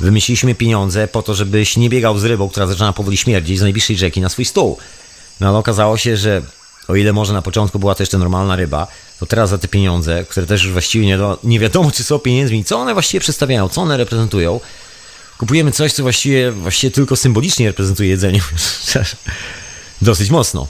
wymyśliliśmy 0.00 0.54
pieniądze 0.54 1.08
po 1.08 1.22
to, 1.22 1.34
żebyś 1.34 1.76
nie 1.76 1.90
biegał 1.90 2.18
z 2.18 2.24
rybą, 2.24 2.48
która 2.48 2.66
zaczyna 2.66 2.92
powoli 2.92 3.16
śmierdzić 3.16 3.58
z 3.58 3.62
najbliższej 3.62 3.96
rzeki 3.96 4.20
na 4.20 4.28
swój 4.28 4.44
stół. 4.44 4.78
No 5.40 5.48
ale 5.48 5.58
okazało 5.58 5.96
się, 5.96 6.16
że 6.16 6.42
o 6.88 6.96
ile 6.96 7.12
może 7.12 7.32
na 7.32 7.42
początku 7.42 7.78
była 7.78 7.94
to 7.94 8.02
jeszcze 8.02 8.18
normalna 8.18 8.56
ryba, 8.56 8.86
to 9.20 9.26
teraz 9.26 9.50
za 9.50 9.58
te 9.58 9.68
pieniądze, 9.68 10.24
które 10.28 10.46
też 10.46 10.64
już 10.64 10.72
właściwie 10.72 11.06
nie, 11.06 11.18
do, 11.18 11.38
nie 11.44 11.60
wiadomo, 11.60 11.90
czy 11.90 12.04
są 12.04 12.18
pieniędzmi, 12.18 12.64
co 12.64 12.78
one 12.78 12.92
właściwie 12.92 13.20
przedstawiają, 13.20 13.68
co 13.68 13.80
one 13.80 13.96
reprezentują, 13.96 14.60
kupujemy 15.38 15.72
coś, 15.72 15.92
co 15.92 16.02
właściwie, 16.02 16.52
właściwie 16.52 16.90
tylko 16.90 17.16
symbolicznie 17.16 17.66
reprezentuje 17.66 18.08
jedzenie. 18.08 18.40
Dosyć 20.02 20.30
mocno. 20.30 20.66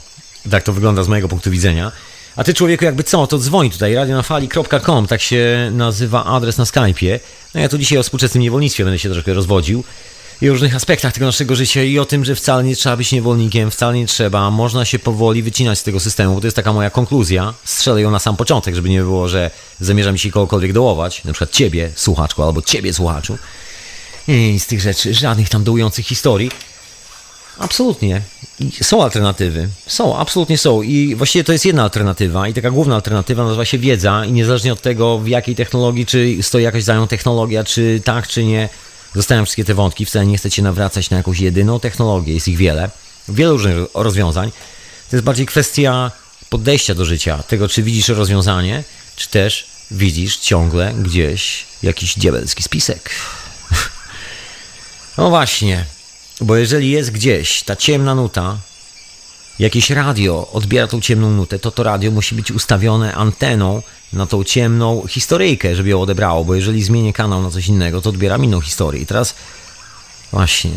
Tak 0.51 0.63
to 0.63 0.73
wygląda 0.73 1.03
z 1.03 1.07
mojego 1.07 1.29
punktu 1.29 1.51
widzenia. 1.51 1.91
A 2.39 2.43
ty 2.43 2.53
człowieku 2.53 2.85
jakby 2.85 3.03
co, 3.03 3.27
to 3.27 3.37
dzwoń 3.37 3.69
tutaj, 3.69 3.95
radionafali.com, 3.95 5.07
tak 5.07 5.21
się 5.21 5.71
nazywa 5.73 6.25
adres 6.25 6.57
na 6.57 6.63
Skype'ie. 6.63 7.19
No 7.55 7.61
ja 7.61 7.69
tu 7.69 7.77
dzisiaj 7.77 7.97
o 7.97 8.03
współczesnym 8.03 8.43
niewolnictwie 8.43 8.83
będę 8.83 8.99
się 8.99 9.09
troszkę 9.09 9.33
rozwodził 9.33 9.83
i 10.41 10.49
o 10.49 10.51
różnych 10.51 10.75
aspektach 10.75 11.13
tego 11.13 11.25
naszego 11.25 11.55
życia 11.55 11.83
i 11.83 11.99
o 11.99 12.05
tym, 12.05 12.25
że 12.25 12.35
wcale 12.35 12.63
nie 12.63 12.75
trzeba 12.75 12.97
być 12.97 13.11
niewolnikiem, 13.11 13.71
wcale 13.71 13.95
nie 13.95 14.07
trzeba, 14.07 14.51
można 14.51 14.85
się 14.85 14.99
powoli 14.99 15.43
wycinać 15.43 15.79
z 15.79 15.83
tego 15.83 15.99
systemu, 15.99 16.35
bo 16.35 16.41
to 16.41 16.47
jest 16.47 16.55
taka 16.55 16.73
moja 16.73 16.89
konkluzja. 16.89 17.53
Strzelę 17.63 18.01
ją 18.01 18.11
na 18.11 18.19
sam 18.19 18.37
początek, 18.37 18.75
żeby 18.75 18.89
nie 18.89 19.01
było, 19.01 19.29
że 19.29 19.51
zamierzam 19.79 20.17
się 20.17 20.31
kogokolwiek 20.31 20.73
dołować, 20.73 21.23
na 21.23 21.33
przykład 21.33 21.51
ciebie, 21.51 21.91
słuchaczku, 21.95 22.43
albo 22.43 22.61
ciebie, 22.61 22.93
słuchaczu. 22.93 23.37
I 24.27 24.59
z 24.59 24.67
tych 24.67 24.81
rzeczy, 24.81 25.13
żadnych 25.13 25.49
tam 25.49 25.63
dołujących 25.63 26.05
historii. 26.05 26.51
Absolutnie. 27.59 28.21
Są 28.81 29.03
alternatywy. 29.03 29.69
Są, 29.87 30.17
absolutnie 30.17 30.57
są. 30.57 30.81
I 30.81 31.15
właściwie 31.15 31.43
to 31.43 31.51
jest 31.51 31.65
jedna 31.65 31.83
alternatywa. 31.83 32.47
I 32.47 32.53
taka 32.53 32.71
główna 32.71 32.95
alternatywa 32.95 33.43
nazywa 33.43 33.65
się 33.65 33.77
wiedza. 33.77 34.25
I 34.25 34.31
niezależnie 34.31 34.73
od 34.73 34.81
tego, 34.81 35.19
w 35.19 35.27
jakiej 35.27 35.55
technologii, 35.55 36.05
czy 36.05 36.37
stoi 36.41 36.63
jakaś 36.63 36.83
za 36.83 36.95
nią 36.95 37.07
technologia, 37.07 37.63
czy 37.63 38.01
tak, 38.05 38.27
czy 38.27 38.43
nie, 38.43 38.69
zostawiam 39.15 39.45
wszystkie 39.45 39.65
te 39.65 39.73
wątki. 39.73 40.05
Wcale 40.05 40.25
nie 40.25 40.37
chcę 40.37 40.51
cię 40.51 40.61
nawracać 40.61 41.09
na 41.09 41.17
jakąś 41.17 41.39
jedyną 41.39 41.79
technologię. 41.79 42.33
Jest 42.33 42.47
ich 42.47 42.57
wiele. 42.57 42.89
Wiele 43.29 43.51
różnych 43.51 43.75
rozwiązań. 43.93 44.51
To 45.09 45.15
jest 45.15 45.25
bardziej 45.25 45.45
kwestia 45.45 46.11
podejścia 46.49 46.95
do 46.95 47.05
życia. 47.05 47.43
Tego, 47.43 47.67
czy 47.67 47.83
widzisz 47.83 48.07
rozwiązanie, 48.07 48.83
czy 49.15 49.29
też 49.29 49.67
widzisz 49.91 50.37
ciągle 50.37 50.93
gdzieś 50.93 51.65
jakiś 51.83 52.19
diabelski 52.19 52.63
spisek. 52.63 53.09
No 55.17 55.29
właśnie, 55.29 55.85
bo 56.41 56.55
jeżeli 56.55 56.91
jest 56.91 57.11
gdzieś 57.11 57.63
ta 57.63 57.75
ciemna 57.75 58.15
nuta, 58.15 58.57
jakieś 59.59 59.89
radio 59.89 60.49
odbiera 60.53 60.87
tą 60.87 61.01
ciemną 61.01 61.31
nutę, 61.31 61.59
to 61.59 61.71
to 61.71 61.83
radio 61.83 62.11
musi 62.11 62.35
być 62.35 62.51
ustawione 62.51 63.15
anteną 63.15 63.81
na 64.13 64.25
tą 64.25 64.43
ciemną 64.43 65.03
historyjkę, 65.09 65.75
żeby 65.75 65.89
ją 65.89 66.01
odebrało, 66.01 66.45
bo 66.45 66.55
jeżeli 66.55 66.83
zmienię 66.83 67.13
kanał 67.13 67.41
na 67.41 67.51
coś 67.51 67.67
innego, 67.67 68.01
to 68.01 68.09
odbieram 68.09 68.43
inną 68.43 68.61
historię. 68.61 69.01
I 69.01 69.05
teraz 69.05 69.35
właśnie 70.31 70.71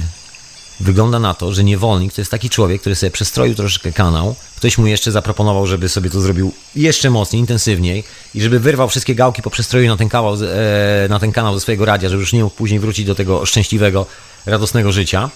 wygląda 0.80 1.18
na 1.18 1.34
to, 1.34 1.52
że 1.52 1.64
niewolnik 1.64 2.12
to 2.12 2.20
jest 2.20 2.30
taki 2.30 2.50
człowiek, 2.50 2.80
który 2.80 2.94
sobie 2.94 3.10
przestroił 3.10 3.54
troszeczkę 3.54 3.92
kanał, 3.92 4.34
ktoś 4.56 4.78
mu 4.78 4.86
jeszcze 4.86 5.12
zaproponował, 5.12 5.66
żeby 5.66 5.88
sobie 5.88 6.10
to 6.10 6.20
zrobił 6.20 6.52
jeszcze 6.76 7.10
mocniej, 7.10 7.40
intensywniej 7.40 8.04
i 8.34 8.40
żeby 8.40 8.60
wyrwał 8.60 8.88
wszystkie 8.88 9.14
gałki 9.14 9.42
po 9.42 9.50
przestroju 9.50 9.88
na 9.88 9.96
ten, 9.96 10.08
kawał, 10.08 10.34
e, 10.34 11.08
na 11.08 11.18
ten 11.18 11.32
kanał 11.32 11.54
ze 11.54 11.60
swojego 11.60 11.84
radia, 11.84 12.08
żeby 12.08 12.20
już 12.20 12.32
nie 12.32 12.44
mógł 12.44 12.56
później 12.56 12.80
wrócić 12.80 13.06
do 13.06 13.14
tego 13.14 13.46
szczęśliwego, 13.46 14.06
radosnego 14.46 14.92
życia. 14.92 15.30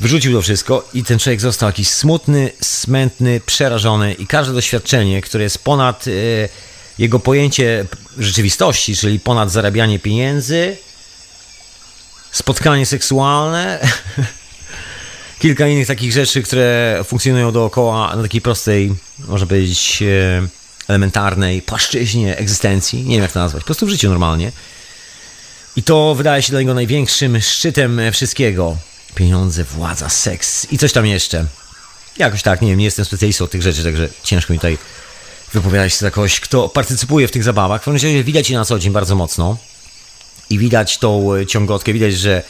Wyrzucił 0.00 0.32
to 0.32 0.42
wszystko 0.42 0.88
i 0.94 1.04
ten 1.04 1.18
człowiek 1.18 1.40
został 1.40 1.68
jakiś 1.68 1.88
smutny, 1.88 2.50
smętny, 2.60 3.40
przerażony 3.46 4.14
i 4.14 4.26
każde 4.26 4.54
doświadczenie, 4.54 5.20
które 5.20 5.44
jest 5.44 5.58
ponad 5.58 6.04
e, 6.08 6.10
jego 6.98 7.18
pojęcie 7.18 7.86
rzeczywistości, 8.18 8.96
czyli 8.96 9.20
ponad 9.20 9.50
zarabianie 9.50 9.98
pieniędzy, 9.98 10.76
spotkanie 12.30 12.86
seksualne, 12.86 13.78
kilka 15.42 15.68
innych 15.68 15.86
takich 15.86 16.12
rzeczy, 16.12 16.42
które 16.42 17.00
funkcjonują 17.04 17.52
dookoła 17.52 18.16
na 18.16 18.22
takiej 18.22 18.40
prostej, 18.40 18.94
można 19.18 19.46
powiedzieć, 19.46 20.02
e, 20.02 20.48
elementarnej 20.88 21.62
płaszczyźnie 21.62 22.36
egzystencji. 22.36 23.02
Nie 23.02 23.14
wiem 23.14 23.22
jak 23.22 23.32
to 23.32 23.38
nazwać, 23.38 23.62
po 23.62 23.66
prostu 23.66 23.86
w 23.86 23.90
życiu 23.90 24.08
normalnie. 24.08 24.52
I 25.76 25.82
to 25.82 26.14
wydaje 26.14 26.42
się 26.42 26.50
dla 26.50 26.60
niego 26.60 26.74
największym 26.74 27.40
szczytem 27.40 28.00
wszystkiego. 28.12 28.76
Pieniądze, 29.14 29.64
władza, 29.64 30.08
seks 30.08 30.72
i 30.72 30.78
coś 30.78 30.92
tam 30.92 31.06
jeszcze. 31.06 31.46
Jakoś 32.18 32.42
tak, 32.42 32.62
nie 32.62 32.68
wiem, 32.68 32.78
nie 32.78 32.84
jestem 32.84 33.04
specjalistą 33.04 33.44
od 33.44 33.50
tych 33.50 33.62
rzeczy, 33.62 33.84
także 33.84 34.08
ciężko 34.22 34.52
mi 34.52 34.58
tutaj 34.58 34.78
wypowiadać 35.52 35.92
się 35.92 35.98
za 35.98 36.10
kogoś, 36.10 36.40
kto 36.40 36.68
partycypuje 36.68 37.28
w 37.28 37.30
tych 37.30 37.44
zabawach. 37.44 37.82
W 37.82 37.84
każdym 37.84 38.10
razie 38.10 38.24
widać 38.24 38.50
je 38.50 38.58
na 38.58 38.64
co 38.64 38.78
dzień 38.78 38.92
bardzo 38.92 39.14
mocno 39.14 39.56
i 40.50 40.58
widać 40.58 40.98
tą 40.98 41.34
e, 41.34 41.46
ciągotkę, 41.46 41.92
widać, 41.92 42.14
że 42.14 42.42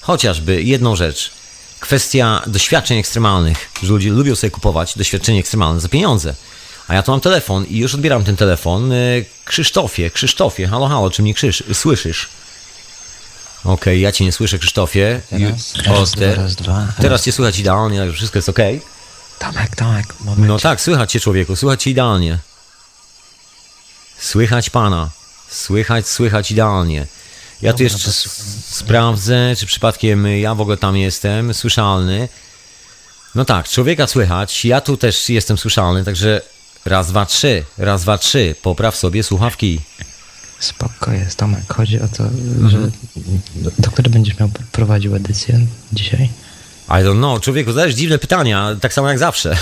chociażby 0.00 0.62
jedną 0.62 0.96
rzecz, 0.96 1.30
kwestia 1.80 2.42
doświadczeń 2.46 2.98
ekstremalnych, 2.98 3.70
że 3.82 3.92
ludzie 3.92 4.10
lubią 4.10 4.36
sobie 4.36 4.50
kupować 4.50 4.98
doświadczenia 4.98 5.40
ekstremalne 5.40 5.80
za 5.80 5.88
pieniądze. 5.88 6.34
A 6.88 6.94
ja 6.94 7.02
tu 7.02 7.10
mam 7.10 7.20
telefon 7.20 7.64
i 7.64 7.78
już 7.78 7.94
odbieram 7.94 8.24
ten 8.24 8.36
telefon. 8.36 8.92
E, 8.92 8.96
Krzysztofie, 9.44 10.10
Krzysztofie, 10.10 10.66
halo, 10.68 10.88
halo, 10.88 11.10
czy 11.10 11.22
mnie 11.22 11.34
krzyż, 11.34 11.64
słyszysz? 11.72 12.28
Okej, 13.64 13.74
okay, 13.74 13.98
ja 13.98 14.12
cię 14.12 14.24
nie 14.24 14.32
słyszę, 14.32 14.58
Krzysztofie. 14.58 15.20
Teraz, 15.30 15.74
raz, 15.86 16.10
dwa, 16.10 16.34
raz, 16.34 16.56
dwa. 16.56 16.86
Teraz 17.00 17.24
cię 17.24 17.32
słychać 17.32 17.58
idealnie, 17.58 18.12
wszystko 18.12 18.38
jest 18.38 18.48
ok. 18.48 18.58
Tomek, 19.38 19.76
Tomek, 19.76 20.20
moment. 20.20 20.48
No 20.48 20.58
tak, 20.58 20.80
słychać 20.80 21.12
cię 21.12 21.20
człowieku, 21.20 21.56
słychać 21.56 21.82
cię 21.82 21.90
idealnie. 21.90 22.38
Słychać 24.18 24.70
pana. 24.70 25.10
Słychać, 25.50 26.08
słychać 26.08 26.50
idealnie. 26.50 27.06
Ja 27.62 27.72
tu 27.72 27.82
jeszcze 27.82 28.12
sprawdzę, 28.70 29.54
czy 29.58 29.66
przypadkiem 29.66 30.26
ja 30.26 30.54
w 30.54 30.60
ogóle 30.60 30.76
tam 30.76 30.96
jestem, 30.96 31.54
słyszalny. 31.54 32.28
No 33.34 33.44
tak, 33.44 33.68
człowieka 33.68 34.06
słychać, 34.06 34.64
ja 34.64 34.80
tu 34.80 34.96
też 34.96 35.28
jestem 35.28 35.58
słyszalny, 35.58 36.04
także 36.04 36.40
raz, 36.84 37.08
dwa, 37.08 37.26
trzy, 37.26 37.64
raz, 37.78 38.02
dwa, 38.02 38.18
trzy, 38.18 38.54
popraw 38.62 38.96
sobie 38.96 39.22
słuchawki. 39.22 39.80
Spoko 40.60 41.12
jest, 41.12 41.38
Tomek. 41.38 41.72
Chodzi 41.72 42.00
o 42.00 42.08
to, 42.08 42.24
mhm. 42.24 42.70
że 42.70 42.78
do, 43.56 43.70
do 44.02 44.10
będziesz 44.10 44.38
miał 44.38 44.50
prowadził 44.72 45.16
edycję 45.16 45.60
dzisiaj? 45.92 46.30
I 46.90 47.04
don't 47.04 47.18
know. 47.18 47.40
Człowieku, 47.40 47.72
zadajesz 47.72 47.94
dziwne 47.94 48.18
pytania, 48.18 48.76
tak 48.80 48.92
samo 48.92 49.08
jak 49.08 49.18
zawsze. 49.18 49.56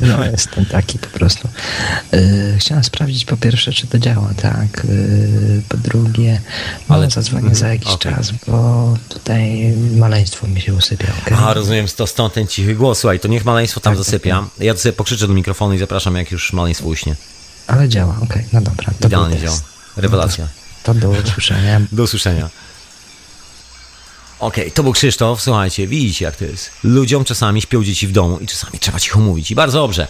No, 0.00 0.24
jestem 0.24 0.66
taki 0.66 0.98
po 0.98 1.06
prostu. 1.06 1.48
Yy, 2.12 2.20
chciałem 2.58 2.84
sprawdzić 2.84 3.24
po 3.24 3.36
pierwsze, 3.36 3.72
czy 3.72 3.86
to 3.86 3.98
działa, 3.98 4.30
tak. 4.42 4.86
Yy, 4.88 5.62
po 5.68 5.76
drugie, 5.76 6.40
ale 6.88 7.10
zadzwonię 7.10 7.54
za 7.54 7.68
jakiś 7.68 7.92
okay. 7.92 8.14
czas, 8.14 8.32
bo 8.46 8.94
tutaj 9.08 9.74
maleństwo 9.96 10.46
mi 10.46 10.60
się 10.60 10.74
usypia. 10.74 11.06
Okay? 11.26 11.38
A, 11.38 11.54
rozumiem, 11.54 11.86
to 11.96 12.06
stąd 12.06 12.34
ten 12.34 12.46
cichy 12.46 12.74
głos. 12.74 12.98
Słuchaj, 12.98 13.20
to 13.20 13.28
niech 13.28 13.44
maleństwo 13.44 13.80
tam 13.80 13.94
tak, 13.94 14.04
zasypia. 14.04 14.40
Tak, 14.40 14.50
tak. 14.56 14.64
Ja 14.64 14.74
to 14.74 14.80
sobie 14.80 14.92
pokrzyczę 14.92 15.28
do 15.28 15.34
mikrofonu 15.34 15.74
i 15.74 15.78
zapraszam, 15.78 16.16
jak 16.16 16.30
już 16.30 16.52
maleństwo 16.52 16.86
uśnie. 16.86 17.16
Ale 17.66 17.88
działa, 17.88 18.16
okej, 18.16 18.26
okay. 18.26 18.44
no 18.52 18.60
dobra. 18.60 18.92
To 19.00 19.08
Idealnie 19.08 19.40
działa. 19.40 19.71
Rewelacja. 19.96 20.48
To, 20.82 20.94
to 20.94 21.00
do 21.00 21.10
usłyszenia. 21.10 21.80
Do 21.92 22.02
usłyszenia. 22.02 22.50
Okej, 24.42 24.64
okay, 24.64 24.70
to 24.70 24.82
był 24.82 24.92
Krzysztof. 24.92 25.42
Słuchajcie, 25.42 25.86
widzicie 25.86 26.24
jak 26.24 26.36
to 26.36 26.44
jest. 26.44 26.70
Ludziom 26.84 27.24
czasami 27.24 27.62
śpią 27.62 27.84
dzieci 27.84 28.06
w 28.06 28.12
domu 28.12 28.38
i 28.38 28.46
czasami 28.46 28.78
trzeba 28.78 29.00
cicho 29.00 29.20
mówić. 29.20 29.50
I 29.50 29.54
bardzo 29.54 29.78
dobrze. 29.78 30.06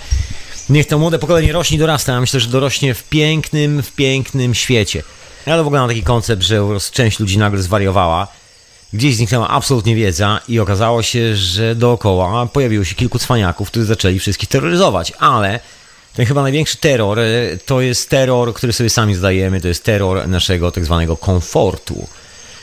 Niech 0.69 0.87
to 0.87 0.99
młode 0.99 1.19
pokolenie 1.19 1.53
rośnie 1.53 1.77
i 1.77 1.79
dorasta. 1.81 2.13
Ja 2.13 2.21
myślę, 2.21 2.41
że 2.41 2.49
dorośnie 2.49 2.95
w 2.95 3.05
pięknym, 3.05 3.83
w 3.83 3.93
pięknym 3.93 4.55
świecie. 4.55 5.03
Ale 5.47 5.63
w 5.63 5.67
ogóle 5.67 5.81
mam 5.81 5.89
taki 5.89 6.03
koncept, 6.03 6.43
że 6.43 6.61
część 6.93 7.19
ludzi 7.19 7.39
nagle 7.39 7.63
zwariowała. 7.63 8.29
Gdzieś 8.93 9.17
zniknęła 9.17 9.49
absolutnie 9.49 9.97
wiedza 9.97 10.41
i 10.49 10.61
okazało 10.61 11.03
się, 11.03 11.37
że 11.37 11.75
dookoła 11.75 12.47
pojawiło 12.47 12.85
się 12.85 12.95
kilku 12.95 13.19
cwaniaków, 13.19 13.69
którzy 13.69 13.87
zaczęli 13.87 14.19
wszystkich 14.19 14.49
terroryzować. 14.49 15.13
Ale 15.19 15.61
ten 16.15 16.27
chyba 16.27 16.43
największy 16.43 16.77
terror 16.77 17.19
e, 17.19 17.25
to 17.67 17.81
jest 17.81 18.11
terror, 18.11 18.55
który 18.55 18.73
sobie 18.73 18.91
sami 18.91 19.15
zdajemy, 19.15 19.61
to 19.61 19.69
jest 19.69 19.85
terror 19.85 20.29
naszego 20.29 20.73
tak 20.73 20.85
zwanego 20.85 21.17
komfortu. 21.17 22.07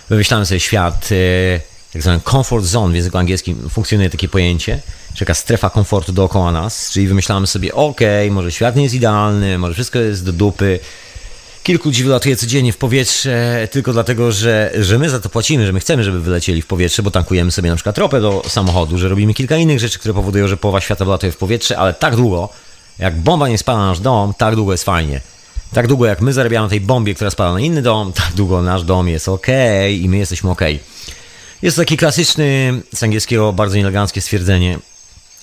Wymyślamy 0.10 0.46
sobie 0.46 0.60
świat, 0.60 1.10
e, 1.12 1.60
tak 1.94 2.02
zwany 2.02 2.20
comfort 2.20 2.66
zone 2.66 2.94
w 2.94 2.96
języku 2.96 3.18
angielskim 3.18 3.70
funkcjonuje 3.70 4.10
takie 4.10 4.28
pojęcie, 4.28 4.80
że 5.16 5.20
taka 5.20 5.34
strefa 5.34 5.70
komfortu 5.70 6.12
dookoła 6.12 6.52
nas, 6.52 6.92
czyli 6.92 7.08
wymyślamy 7.08 7.48
sobie, 7.48 7.74
ok, 7.76 8.02
może 8.30 8.52
świat 8.52 8.76
nie 8.76 8.84
jest 8.84 8.96
idealny, 8.96 9.58
może 9.58 9.74
wszystko 9.74 10.00
jest 10.00 10.26
do 10.26 10.32
dupy, 10.32 10.80
kilku 11.64 11.88
ludzi 11.90 12.04
wylatuje 12.04 12.36
codziennie 12.36 12.74
w 12.74 12.78
powietrze 12.78 13.68
tylko 13.72 13.94
dlatego, 13.94 14.32
że, 14.32 14.72
że 14.80 15.00
my 15.00 15.10
za 15.10 15.20
to 15.20 15.30
płacimy, 15.30 15.66
że 15.66 15.74
my 15.74 15.80
chcemy, 15.80 16.04
żeby 16.04 16.22
wylecieli 16.22 16.62
w 16.62 16.66
powietrze, 16.66 17.04
bo 17.04 17.12
tankujemy 17.12 17.52
sobie 17.52 17.70
na 17.70 17.76
przykład 17.76 17.98
ropę 17.98 18.22
do 18.22 18.44
samochodu, 18.48 18.98
że 18.98 19.10
robimy 19.10 19.34
kilka 19.34 19.58
innych 19.58 19.80
rzeczy, 19.80 20.00
które 20.00 20.14
powodują, 20.14 20.48
że 20.48 20.58
połowa 20.58 20.82
świata 20.82 21.06
wylatuje 21.06 21.32
w 21.32 21.38
powietrze, 21.38 21.78
ale 21.78 21.94
tak 21.94 22.16
długo, 22.16 22.50
jak 23.00 23.18
bomba 23.18 23.48
nie 23.50 23.58
spala 23.58 23.80
na 23.80 23.88
nasz 23.88 24.00
dom, 24.00 24.34
tak 24.38 24.56
długo 24.56 24.72
jest 24.72 24.84
fajnie. 24.84 25.22
Tak 25.74 25.88
długo 25.88 26.06
jak 26.06 26.22
my 26.22 26.34
zarabiamy 26.34 26.70
tej 26.70 26.82
bombie, 26.82 27.16
która 27.16 27.30
spala 27.30 27.54
na 27.54 27.60
inny 27.60 27.82
dom, 27.82 28.14
tak 28.14 28.34
długo 28.34 28.62
nasz 28.62 28.84
dom 28.84 29.08
jest 29.08 29.30
ok 29.30 29.48
i 29.92 30.10
my 30.10 30.18
jesteśmy 30.18 30.50
ok. 30.52 30.62
Jest 31.62 31.78
to 31.78 31.82
taki 31.82 31.98
klasyczny, 31.98 32.82
z 32.94 33.04
angielskiego 33.04 33.54
bardzo 33.54 33.76
nieeleganckie 33.76 34.22
stwierdzenie, 34.22 34.80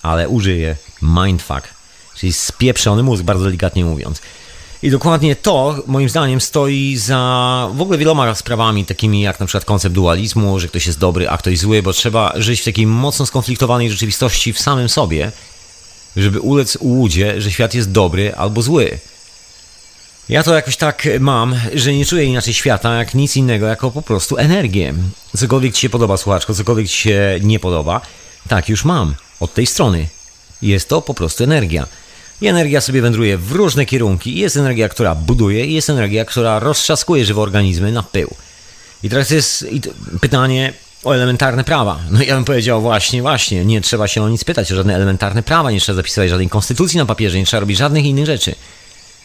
ale 0.03 0.29
użyję 0.29 0.77
mindfuck, 1.03 1.69
czyli 2.17 2.33
spieprzony 2.33 3.03
mózg, 3.03 3.23
bardzo 3.25 3.45
delikatnie 3.45 3.85
mówiąc. 3.85 4.23
I 4.83 4.91
dokładnie 4.91 5.37
to, 5.37 5.77
moim 5.87 6.09
zdaniem, 6.09 6.41
stoi 6.41 6.97
za 6.97 7.71
w 7.75 7.81
ogóle 7.81 7.99
wieloma 7.99 8.35
sprawami, 8.35 8.85
takimi 8.85 9.21
jak 9.21 9.41
na 9.41 9.47
przykład 9.47 9.65
koncept 9.65 9.95
dualizmu, 9.95 10.59
że 10.59 10.69
ktoś 10.69 10.87
jest 10.87 10.99
dobry, 10.99 11.29
a 11.29 11.39
ktoś 11.39 11.59
zły, 11.59 11.83
bo 11.83 11.93
trzeba 11.93 12.33
żyć 12.37 12.61
w 12.61 12.65
takiej 12.65 12.87
mocno 12.87 13.27
skonfliktowanej 13.27 13.91
rzeczywistości 13.91 14.53
w 14.53 14.61
samym 14.61 14.89
sobie, 14.89 15.33
żeby 16.17 16.41
ulec 16.41 16.77
ułudzie, 16.77 17.41
że 17.41 17.53
świat 17.53 17.75
jest 17.75 17.91
dobry 17.91 18.35
albo 18.35 18.63
zły. 18.63 18.99
Ja 20.29 20.43
to 20.43 20.55
jakoś 20.55 20.77
tak 20.77 21.09
mam, 21.21 21.57
że 21.75 21.93
nie 21.93 22.05
czuję 22.05 22.25
inaczej 22.25 22.55
świata 22.55 22.95
jak 22.95 23.15
nic 23.15 23.37
innego, 23.37 23.67
jako 23.67 23.91
po 23.91 24.03
prostu 24.03 24.37
energię. 24.37 24.95
Cokolwiek 25.37 25.75
ci 25.75 25.81
się 25.81 25.91
podoba, 25.91 26.17
słuchaczko, 26.17 26.55
cokolwiek 26.55 26.89
ci 26.89 26.97
się 26.97 27.39
nie 27.43 27.61
podoba, 27.61 28.01
tak 28.49 28.69
już 28.69 28.85
mam, 28.85 29.15
od 29.41 29.55
tej 29.55 29.67
strony. 29.67 30.09
Jest 30.63 30.89
to 30.89 31.03
po 31.03 31.15
prostu 31.15 31.45
energia. 31.45 31.87
I 32.41 32.47
energia 32.47 32.81
sobie 32.81 33.03
wędruje 33.03 33.39
w 33.39 33.53
różne 33.53 33.87
kierunki. 33.87 34.39
Jest 34.39 34.57
energia, 34.57 34.89
która 34.89 35.15
buduje, 35.15 35.67
i 35.67 35.75
jest 35.75 35.91
energia, 35.91 36.25
która 36.25 36.59
roztrzaskuje 36.59 37.25
żywe 37.25 37.41
organizmy 37.41 37.93
na 37.93 38.03
pył. 38.03 38.35
I 39.03 39.11
teraz 39.11 39.31
jest 39.31 39.67
pytanie 40.21 40.73
o 41.07 41.15
elementarne 41.15 41.65
prawa. 41.65 41.99
No 42.11 42.23
ja 42.23 42.35
bym 42.35 42.45
powiedział 42.45 42.81
właśnie, 42.81 43.23
właśnie, 43.23 43.65
nie 43.65 43.81
trzeba 43.81 44.09
się 44.09 44.23
o 44.23 44.29
nic 44.29 44.45
pytać, 44.45 44.73
o 44.73 44.77
żadne 44.77 44.95
elementarne 44.95 45.43
prawa, 45.43 45.71
nie 45.71 45.81
trzeba 45.81 45.97
zapisywać 45.97 46.31
żadnej 46.31 46.49
konstytucji 46.49 46.99
na 46.99 47.07
papierze, 47.07 47.39
nie 47.39 47.47
trzeba 47.47 47.61
robić 47.61 47.79
żadnych 47.79 48.05
innych 48.05 48.27
rzeczy. 48.27 48.55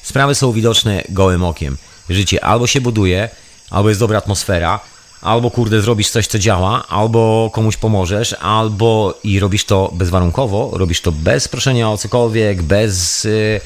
Sprawy 0.04 0.36
są 0.36 0.52
widoczne 0.52 1.04
gołym 1.10 1.44
okiem. 1.44 1.78
Życie 2.10 2.46
albo 2.46 2.68
się 2.68 2.82
buduje, 2.82 3.30
albo 3.70 3.90
jest 3.90 4.00
dobra 4.00 4.18
atmosfera, 4.18 4.80
albo 5.22 5.52
kurde 5.52 5.82
zrobisz 5.82 6.10
coś, 6.10 6.28
co 6.28 6.40
działa, 6.40 6.88
albo 6.88 7.50
komuś 7.54 7.78
pomożesz, 7.78 8.36
albo 8.42 9.20
i 9.24 9.40
robisz 9.40 9.66
to 9.66 9.92
bezwarunkowo, 9.94 10.72
robisz 10.74 11.02
to 11.02 11.12
bez 11.12 11.48
proszenia 11.48 11.90
o 11.92 11.98
cokolwiek, 11.98 12.62
bez 12.62 13.26
y, 13.26 13.62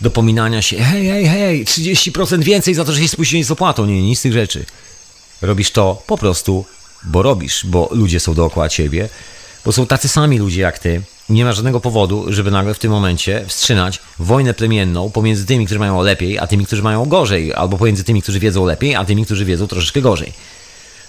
dopominania 0.00 0.62
się, 0.62 0.78
hej, 0.78 1.06
hej, 1.06 1.26
hej, 1.28 1.64
30% 1.64 2.42
więcej 2.42 2.74
za 2.74 2.84
to, 2.84 2.92
że 2.92 3.00
się 3.00 3.08
spóźniłeś 3.08 3.46
z 3.46 3.50
opłatą. 3.50 3.86
Nie, 3.86 4.02
nic 4.02 4.18
z 4.18 4.22
tych 4.22 4.32
rzeczy. 4.32 4.64
Robisz 5.42 5.70
to 5.70 6.02
po 6.06 6.18
prostu, 6.18 6.64
bo 7.04 7.22
robisz, 7.22 7.66
bo 7.66 7.88
ludzie 7.92 8.20
są 8.20 8.34
dookoła 8.34 8.68
ciebie, 8.68 9.08
bo 9.64 9.72
są 9.72 9.86
tacy 9.86 10.08
sami 10.08 10.38
ludzie 10.38 10.60
jak 10.60 10.78
ty. 10.78 11.02
Nie 11.28 11.44
ma 11.44 11.52
żadnego 11.52 11.80
powodu, 11.80 12.32
żeby 12.32 12.50
nagle 12.50 12.74
w 12.74 12.78
tym 12.78 12.90
momencie 12.90 13.44
wstrzymać 13.46 14.00
wojnę 14.18 14.54
plemienną 14.54 15.10
pomiędzy 15.10 15.46
tymi, 15.46 15.66
którzy 15.66 15.78
mają 15.78 16.02
lepiej, 16.02 16.38
a 16.38 16.46
tymi, 16.46 16.66
którzy 16.66 16.82
mają 16.82 17.04
gorzej, 17.04 17.54
albo 17.54 17.78
pomiędzy 17.78 18.04
tymi, 18.04 18.22
którzy 18.22 18.40
wiedzą 18.40 18.64
lepiej, 18.64 18.94
a 18.94 19.04
tymi, 19.04 19.24
którzy 19.24 19.44
wiedzą 19.44 19.66
troszeczkę 19.66 20.00
gorzej. 20.00 20.32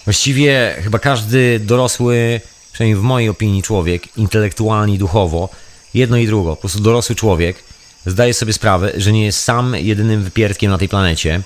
Właściwie 0.06 0.76
chyba 0.84 1.00
każdy 1.00 1.60
dorosły, 1.60 2.42
przynajmniej 2.74 2.96
w 2.96 3.04
mojej 3.04 3.30
opinii 3.30 3.64
człowiek, 3.64 4.18
intelektualnie 4.18 4.98
duchowo, 4.98 5.50
jedno 5.94 6.18
i 6.18 6.28
drugo, 6.28 6.56
po 6.56 6.62
prostu 6.62 6.80
dorosły 6.80 7.16
człowiek, 7.16 7.64
zdaje 8.06 8.34
sobie 8.34 8.54
sprawę, 8.54 8.92
że 8.98 9.12
nie 9.12 9.26
jest 9.26 9.40
sam 9.44 9.76
jedynym 9.76 10.24
wypierdkiem 10.24 10.72
na 10.72 10.78
tej 10.78 10.90
planecie 10.90 11.42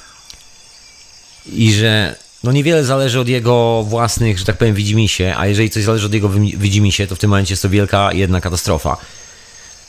i 1.46 1.74
że 1.74 2.16
no 2.46 2.52
niewiele 2.52 2.84
zależy 2.84 3.20
od 3.20 3.28
jego 3.28 3.84
własnych, 3.84 4.40
że 4.40 4.46
tak 4.46 4.58
powiem, 4.58 4.76
widzimisię, 4.76 5.38
a 5.38 5.48
jeżeli 5.48 5.70
coś 5.70 5.84
zależy 5.84 6.06
od 6.06 6.14
jego 6.14 6.30
widzimisię, 6.58 7.08
to 7.08 7.16
w 7.16 7.20
tym 7.20 7.30
momencie 7.30 7.54
jest 7.54 7.62
to 7.62 7.70
wielka 7.70 8.14
jedna 8.14 8.42
katastrofa. 8.42 8.98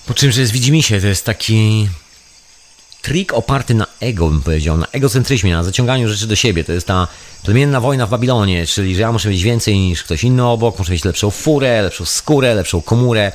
Po 0.07 0.15
czym, 0.15 0.33
że 0.33 0.41
jest 0.41 0.53
widzimisię, 0.53 1.01
to 1.01 1.07
jest 1.07 1.25
taki 1.25 1.89
trik 3.03 3.33
oparty 3.33 3.75
na 3.75 3.87
ego, 4.01 4.29
bym 4.29 4.43
powiedział, 4.43 4.77
na 4.77 4.87
egocentryzmie, 4.93 5.53
na 5.53 5.65
zaciąganiu 5.65 6.09
rzeczy 6.09 6.27
do 6.27 6.37
siebie. 6.37 6.65
To 6.65 6.73
jest 6.73 6.87
ta 6.87 7.09
plemienna 7.43 7.81
wojna 7.81 8.07
w 8.07 8.11
Babilonie, 8.11 8.67
czyli 8.67 8.95
że 8.95 9.01
ja 9.01 9.13
muszę 9.13 9.29
mieć 9.29 9.43
więcej 9.43 9.79
niż 9.79 10.03
ktoś 10.03 10.25
inny 10.25 10.45
obok, 10.45 10.79
muszę 10.79 10.93
mieć 10.93 11.05
lepszą 11.05 11.31
furę, 11.31 11.83
lepszą 11.83 12.05
skórę, 12.05 12.55
lepszą 12.55 12.83
komórę. 12.83 13.33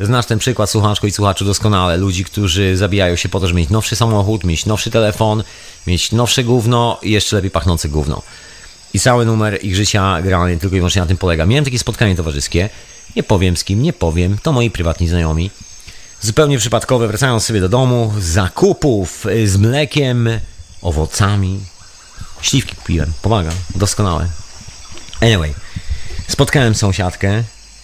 Znasz 0.00 0.26
ten 0.26 0.38
przykład, 0.38 0.70
słuchaczko 0.70 1.06
i 1.06 1.10
słuchaczu, 1.10 1.44
doskonale. 1.44 1.96
Ludzi, 1.96 2.24
którzy 2.24 2.76
zabijają 2.76 3.16
się 3.16 3.28
po 3.28 3.40
to, 3.40 3.46
żeby 3.46 3.60
mieć 3.60 3.70
nowszy 3.70 3.96
samochód, 3.96 4.44
mieć 4.44 4.66
nowszy 4.66 4.90
telefon, 4.90 5.44
mieć 5.86 6.12
nowsze 6.12 6.44
gówno 6.44 6.98
i 7.02 7.10
jeszcze 7.10 7.36
lepiej 7.36 7.50
pachnące 7.50 7.88
gówno. 7.88 8.22
I 8.94 9.00
cały 9.00 9.26
numer 9.26 9.64
ich 9.64 9.76
życia 9.76 10.22
generalnie 10.22 10.56
tylko 10.56 10.76
i 10.76 10.78
wyłącznie 10.78 11.00
na 11.00 11.06
tym 11.06 11.16
polega. 11.16 11.46
Miałem 11.46 11.64
takie 11.64 11.78
spotkanie 11.78 12.16
towarzyskie, 12.16 12.68
nie 13.16 13.22
powiem 13.22 13.56
z 13.56 13.64
kim, 13.64 13.82
nie 13.82 13.92
powiem, 13.92 14.38
to 14.42 14.52
moi 14.52 14.70
prywatni 14.70 15.08
znajomi 15.08 15.50
zupełnie 16.20 16.58
przypadkowe, 16.58 17.08
wracając 17.08 17.44
sobie 17.44 17.60
do 17.60 17.68
domu, 17.68 18.14
zakupów 18.18 19.26
y, 19.26 19.48
z 19.48 19.56
mlekiem, 19.56 20.28
owocami. 20.82 21.60
Śliwki 22.42 22.76
kupiłem, 22.76 23.12
pomaga, 23.22 23.50
doskonałe. 23.74 24.28
Anyway, 25.20 25.54
spotkałem 26.28 26.74
sąsiadkę. 26.74 27.42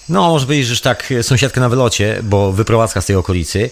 No, 0.09 0.29
może 0.29 0.47
powiedzieć, 0.47 0.67
że 0.67 0.81
tak 0.81 1.13
sąsiadkę 1.23 1.61
na 1.61 1.69
wylocie, 1.69 2.21
bo 2.23 2.53
wyprowadzka 2.53 3.01
z 3.01 3.07
tej 3.07 3.17
okolicy. 3.17 3.71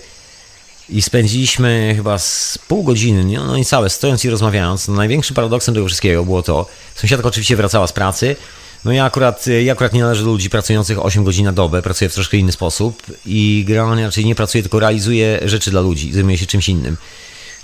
I 0.90 1.02
spędziliśmy 1.02 1.92
chyba 1.96 2.18
z 2.18 2.58
pół 2.68 2.84
godziny, 2.84 3.24
no 3.24 3.56
i 3.56 3.64
całe, 3.64 3.90
stojąc 3.90 4.24
i 4.24 4.30
rozmawiając. 4.30 4.88
No, 4.88 4.94
największym 4.94 5.36
paradoksem 5.36 5.74
tego 5.74 5.86
wszystkiego 5.86 6.24
było 6.24 6.42
to, 6.42 6.66
sąsiadka 6.94 7.28
oczywiście 7.28 7.56
wracała 7.56 7.86
z 7.86 7.92
pracy, 7.92 8.36
no 8.84 8.92
ja 8.92 9.04
akurat, 9.04 9.46
ja 9.64 9.72
akurat 9.72 9.92
nie 9.92 10.00
należę 10.00 10.24
do 10.24 10.30
ludzi 10.30 10.50
pracujących 10.50 11.04
8 11.04 11.24
godzin 11.24 11.44
na 11.44 11.52
dobę, 11.52 11.82
pracuję 11.82 12.08
w 12.08 12.14
troszkę 12.14 12.36
inny 12.36 12.52
sposób 12.52 13.02
i 13.26 13.64
generalnie 13.68 14.04
raczej 14.04 14.24
nie 14.24 14.34
pracuję, 14.34 14.62
tylko 14.62 14.80
realizuję 14.80 15.40
rzeczy 15.44 15.70
dla 15.70 15.80
ludzi, 15.80 16.12
zajmuję 16.12 16.38
się 16.38 16.46
czymś 16.46 16.68
innym. 16.68 16.96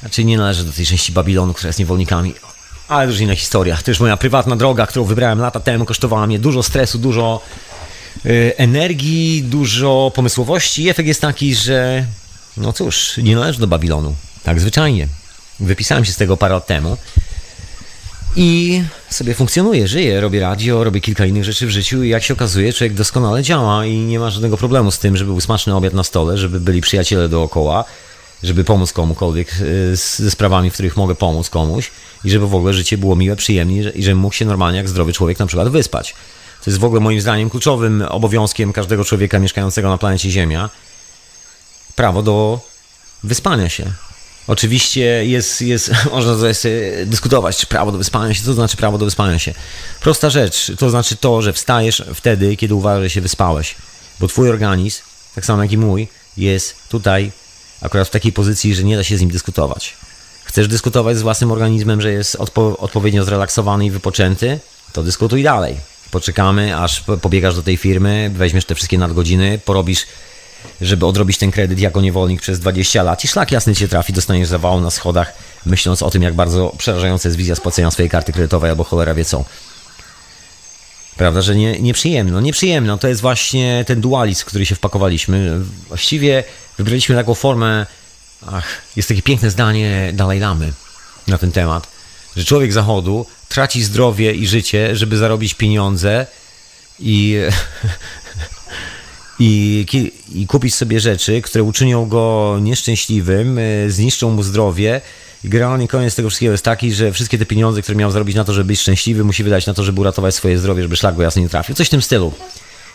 Raczej 0.03 0.25
nie 0.25 0.39
należę 0.39 0.65
do 0.65 0.73
tej 0.73 0.87
części 0.87 1.12
Babilonu, 1.12 1.55
która 1.55 1.69
jest 1.69 1.79
niewolnikami. 1.79 2.35
Ale 2.89 3.07
już 3.07 3.21
inna 3.21 3.37
historia. 3.37 3.77
To 3.85 3.91
już 3.91 4.01
moja 4.01 4.17
prywatna 4.17 4.57
droga, 4.57 4.87
którą 4.87 5.05
wybrałem 5.05 5.39
lata 5.39 5.61
temu, 5.61 5.85
kosztowała 5.85 6.27
mnie 6.27 6.39
dużo 6.39 6.62
stresu, 6.62 6.99
dużo 6.99 7.41
y, 8.27 8.53
energii, 8.57 9.43
dużo 9.43 10.12
pomysłowości. 10.15 10.83
I 10.83 10.89
efekt 10.89 11.09
jest 11.09 11.21
taki, 11.21 11.55
że 11.55 12.07
no 12.57 12.73
cóż, 12.73 13.16
nie 13.16 13.37
należę 13.37 13.61
do 13.61 13.66
Babilonu. 13.66 14.14
Tak 14.42 14.61
zwyczajnie. 14.61 15.09
Wypisałem 15.61 16.05
się 16.05 16.12
z 16.12 16.16
tego 16.16 16.37
parę 16.37 16.55
lat 16.55 16.66
temu. 16.66 16.97
I 18.37 18.83
sobie 19.11 19.35
funkcjonuję, 19.35 19.88
żyję, 19.88 20.21
robię 20.21 20.40
radio, 20.40 20.85
robię 20.85 21.01
kilka 21.01 21.27
innych 21.27 21.45
rzeczy 21.45 21.66
w 21.66 21.71
życiu 21.71 22.03
i 22.03 22.09
jak 22.09 22.23
się 22.23 22.35
okazuje, 22.35 22.73
człowiek 22.73 22.95
doskonale 22.95 23.42
działa 23.42 23.87
i 23.87 23.99
nie 23.99 24.19
ma 24.19 24.31
żadnego 24.31 24.57
problemu 24.57 24.90
z 24.90 24.99
tym, 24.99 25.16
żeby 25.16 25.31
był 25.31 25.40
smaczny 25.40 25.75
obiad 25.75 25.95
na 25.95 26.05
stole, 26.05 26.38
żeby 26.38 26.61
byli 26.61 26.81
przyjaciele 26.81 27.29
dookoła, 27.29 27.85
żeby 28.42 28.64
pomóc 28.64 28.92
komukolwiek 28.92 29.49
e, 29.92 29.97
ze 29.97 30.31
sprawami, 30.31 30.71
w 30.71 30.73
których 30.73 30.97
mogę 30.97 31.14
pomóc 31.14 31.51
komuś 31.51 31.90
i 32.25 32.31
żeby 32.31 32.49
w 32.49 32.55
ogóle 32.55 32.75
życie 32.75 32.99
było 32.99 33.16
miłe, 33.16 33.37
przyjemne 33.37 33.90
i 33.90 34.03
żeby 34.03 34.14
mógł 34.14 34.35
się 34.35 34.45
normalnie 34.45 34.79
jak 34.79 34.88
zdrowy 34.88 35.12
człowiek 35.12 35.38
na 35.38 35.47
przykład 35.47 35.69
wyspać. 35.69 36.14
To 36.64 36.71
jest 36.71 36.81
w 36.81 36.85
ogóle 36.85 37.01
moim 37.01 37.21
zdaniem 37.21 37.51
kluczowym 37.51 38.03
obowiązkiem 38.09 38.73
każdego 38.73 39.05
człowieka 39.05 39.38
mieszkającego 39.38 39.88
na 39.88 39.99
planecie 39.99 40.31
Ziemia. 40.31 40.71
Prawo 41.97 42.23
do 42.23 42.61
wyspania 43.25 43.69
się. 43.69 43.93
Oczywiście 44.47 45.27
jest, 45.27 45.63
jest, 45.63 45.91
można 46.13 46.35
tutaj 46.35 46.55
dyskutować, 47.07 47.57
czy 47.57 47.67
prawo 47.67 47.93
do 47.93 47.99
wyspania 47.99 48.35
się, 48.35 48.41
co 48.41 48.47
to 48.47 48.55
znaczy 48.55 48.77
prawo 48.77 48.99
do 48.99 49.05
wyspania 49.05 49.39
się. 49.39 49.55
Prosta 50.01 50.31
rzecz, 50.31 50.73
to 50.79 50.91
znaczy 50.91 51.17
to, 51.17 51.43
że 51.43 51.53
wstajesz 51.53 52.03
wtedy, 52.15 52.57
kiedy 52.57 52.75
uważasz, 52.75 53.03
że 53.03 53.11
się 53.11 53.21
wyspałeś. 53.21 53.75
Bo 54.21 54.29
twój 54.29 54.51
organizm, 54.51 55.03
tak 55.35 55.47
samo 55.47 55.63
jak 55.63 55.73
i 55.73 55.79
mój, 55.79 56.09
jest 56.37 56.75
tutaj 56.89 57.33
akurat 57.81 58.09
w 58.09 58.11
takiej 58.11 58.33
pozycji, 58.33 58.75
że 58.75 58.85
nie 58.85 58.97
da 58.97 59.05
się 59.05 59.17
z 59.17 59.21
nim 59.21 59.31
dyskutować. 59.31 59.95
Chcesz 60.45 60.69
dyskutować 60.69 61.17
z 61.17 61.23
własnym 61.23 61.53
organizmem, 61.53 62.01
że 62.01 62.13
jest 62.13 62.35
odpo 62.37 62.77
odpowiednio 62.79 63.25
zrelaksowany 63.25 63.87
i 63.87 63.91
wypoczęty, 63.91 64.61
to 64.93 65.03
dyskutuj 65.03 65.43
dalej. 65.43 65.77
Poczekamy, 66.11 66.77
aż 66.77 67.05
pobiegasz 67.23 67.57
do 67.57 67.63
tej 67.63 67.77
firmy, 67.77 68.31
weźmiesz 68.35 68.65
te 68.65 68.75
wszystkie 68.75 68.99
nadgodziny, 68.99 69.61
porobisz 69.65 70.07
żeby 70.81 71.07
odrobić 71.07 71.39
ten 71.39 71.51
kredyt 71.51 71.79
jako 71.79 72.01
niewolnik 72.01 72.41
przez 72.41 72.61
20 72.61 73.03
lat 73.03 73.25
i 73.25 73.29
szlak 73.29 73.53
jasny 73.53 73.75
cię 73.75 73.89
trafi, 73.89 74.13
dostaniesz 74.13 74.49
zawału 74.49 74.81
na 74.81 74.91
schodach, 74.91 75.33
myśląc 75.67 76.03
o 76.03 76.11
tym, 76.11 76.23
jak 76.23 76.35
bardzo 76.35 76.73
przerażająca 76.79 77.29
jest 77.29 77.37
wizja 77.37 77.55
spłacenia 77.55 77.91
swojej 77.91 78.11
karty 78.11 78.33
kredytowej 78.33 78.71
albo 78.71 78.85
cholera 78.85 79.15
wie 79.15 79.25
co. 79.25 79.45
Prawda, 81.17 81.43
że 81.43 81.57
nie, 81.57 81.81
nieprzyjemno. 81.81 82.33
No 82.33 82.41
nieprzyjemno 82.41 82.99
to 82.99 83.09
jest 83.09 83.21
właśnie 83.21 83.85
ten 83.87 84.01
dualizm, 84.01 84.43
w 84.43 84.45
który 84.45 84.67
się 84.67 84.75
wpakowaliśmy. 84.75 85.61
Właściwie 85.89 86.45
wybraliśmy 86.79 87.15
taką 87.15 87.35
formę 87.35 87.87
Ach, 88.47 88.67
jest 88.97 89.09
takie 89.09 89.23
piękne 89.23 89.51
zdanie 89.51 90.11
Dalaj 90.15 90.39
Lamy 90.39 90.73
na 91.27 91.39
ten 91.39 91.53
temat, 91.53 91.87
że 92.37 92.45
człowiek 92.45 92.73
zachodu 92.73 93.27
traci 93.49 93.83
zdrowie 93.83 94.33
i 94.33 94.47
życie, 94.47 94.97
żeby 94.97 95.17
zarobić 95.17 95.55
pieniądze 95.55 96.27
i, 96.99 97.37
i, 99.38 99.87
i 100.35 100.46
kupić 100.46 100.75
sobie 100.75 101.01
rzeczy, 101.01 101.42
które 101.42 101.64
uczynią 101.64 102.07
go 102.07 102.57
nieszczęśliwym, 102.61 103.59
y, 103.59 103.87
zniszczą 103.90 104.31
mu 104.31 104.42
zdrowie. 104.42 105.01
I 105.44 105.49
generalnie 105.49 105.88
koniec 105.88 106.14
tego 106.14 106.29
wszystkiego 106.29 106.53
jest 106.53 106.64
taki, 106.64 106.92
że 106.92 107.12
wszystkie 107.12 107.38
te 107.38 107.46
pieniądze, 107.46 107.83
które 107.83 107.96
miał 107.96 108.11
zarobić 108.11 108.37
na 108.37 108.44
to, 108.44 108.53
żeby 108.53 108.64
być 108.64 108.81
szczęśliwy, 108.81 109.25
musi 109.25 109.44
wydać 109.44 109.66
na 109.66 109.75
to, 109.75 109.85
żeby 109.85 110.01
uratować 110.01 110.35
swoje 110.35 110.59
zdrowie, 110.59 110.83
żeby 110.83 110.96
szlak 110.96 111.16
go 111.16 111.22
jasny 111.22 111.42
nie 111.42 111.49
trafił. 111.49 111.75
Coś 111.75 111.87
w 111.87 111.90
tym 111.90 112.03
stylu. 112.03 112.33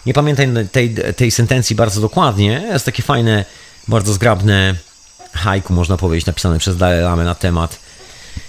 Nie 0.06 0.14
pamiętam 0.14 0.68
tej, 0.72 0.96
tej 1.16 1.32
sentencji 1.32 1.76
bardzo 1.76 2.02
dokładnie. 2.02 2.68
Jest 2.72 2.86
takie 2.86 3.04
fajne, 3.04 3.46
bardzo 3.88 4.14
zgrabne 4.14 4.76
haiku, 5.34 5.74
można 5.74 5.98
powiedzieć, 5.98 6.26
napisane 6.26 6.60
przez 6.60 6.78
Dalai 6.78 7.02
Lamy 7.02 7.24
na 7.24 7.36
temat 7.36 7.80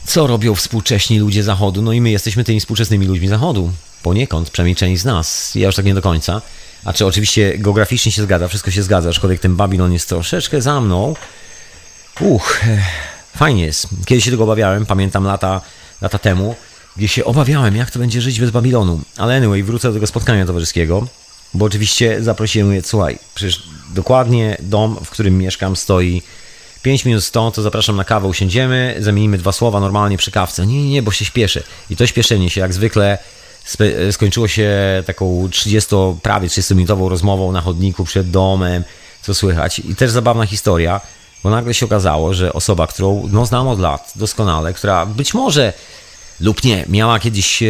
co 0.05 0.27
robią 0.27 0.55
współcześni 0.55 1.19
ludzie 1.19 1.43
Zachodu. 1.43 1.83
No 1.83 1.93
i 1.93 2.01
my 2.01 2.11
jesteśmy 2.11 2.45
tymi 2.45 2.61
współczesnymi 2.61 3.07
ludźmi 3.07 3.29
Zachodu. 3.29 3.73
Poniekąd, 4.03 4.51
przynajmniej 4.51 4.77
część 4.77 5.03
z 5.03 5.05
nas. 5.05 5.55
Ja 5.55 5.67
już 5.67 5.77
tak 5.77 5.85
nie 5.85 5.95
do 5.95 6.03
końca. 6.03 6.43
A 6.85 6.93
czy 6.93 7.07
oczywiście 7.07 7.59
geograficznie 7.59 8.13
się 8.13 8.23
zgadza, 8.23 8.49
wszystko 8.49 8.71
się 8.71 8.83
zgadza, 8.83 9.09
aczkolwiek 9.09 9.41
ten 9.41 9.57
Babilon 9.57 9.93
jest 9.93 10.09
troszeczkę 10.09 10.63
za 10.63 10.81
mną. 10.81 11.15
Uch, 12.21 12.61
fajnie 13.37 13.65
jest. 13.65 13.89
Kiedyś 14.07 14.25
się 14.25 14.31
tego 14.31 14.45
obawiałem, 14.45 14.87
pamiętam 14.87 15.25
lata, 15.25 15.61
lata 16.01 16.19
temu, 16.19 16.57
gdzie 16.97 17.09
się 17.09 17.25
obawiałem, 17.25 17.77
jak 17.77 17.91
to 17.91 17.99
będzie 17.99 18.21
żyć 18.21 18.41
bez 18.41 18.51
Babilonu. 18.51 19.01
Ale 19.17 19.37
anyway, 19.37 19.63
wrócę 19.63 19.89
do 19.89 19.95
tego 19.95 20.07
spotkania 20.07 20.47
towarzyskiego, 20.47 21.07
bo 21.55 21.65
oczywiście 21.65 22.23
zaprosiłem 22.23 22.73
je, 22.75 22.83
słuchaj, 22.83 23.19
przecież 23.35 23.63
dokładnie 23.95 24.57
dom, 24.61 24.99
w 25.05 25.11
którym 25.11 25.39
mieszkam, 25.39 25.77
stoi 25.77 26.23
5 26.83 27.05
minut 27.05 27.25
stąd, 27.25 27.55
to 27.55 27.63
zapraszam 27.63 27.97
na 27.97 28.05
kawę, 28.05 28.29
usiądziemy, 28.29 28.97
zamienimy 28.99 29.39
dwa 29.39 29.53
słowa 29.53 29.81
normalnie 29.81 30.17
przy 30.17 30.31
kawce. 30.31 30.67
Nie, 30.67 30.83
nie, 30.83 30.91
nie, 30.91 31.03
bo 31.03 31.11
się 31.13 31.25
śpieszę. 31.25 31.63
I 31.91 31.97
to 31.97 32.07
śpieszenie 32.07 32.51
się, 32.51 32.61
jak 32.61 32.75
zwykle, 32.75 33.19
skończyło 34.11 34.49
się 34.49 34.71
taką 35.07 35.49
30, 35.51 35.91
prawie 36.23 36.49
30-minutową 36.49 37.09
rozmową 37.09 37.53
na 37.53 37.61
chodniku 37.61 38.05
przed 38.05 38.31
domem, 38.31 38.85
co 39.23 39.35
słychać. 39.35 39.79
I 39.79 39.95
też 39.97 40.11
zabawna 40.11 40.47
historia, 40.47 41.01
bo 41.43 41.51
nagle 41.51 41.75
się 41.75 41.87
okazało, 41.87 42.35
że 42.35 42.53
osoba, 42.53 42.87
którą 42.87 43.29
no, 43.33 43.47
znam 43.47 43.69
od 43.69 43.81
lat 43.81 44.13
doskonale, 44.17 44.73
która 44.73 45.07
być 45.07 45.35
może 45.35 45.73
lub 46.41 46.65
nie, 46.65 46.85
miała 46.89 47.21
kiedyś, 47.21 47.63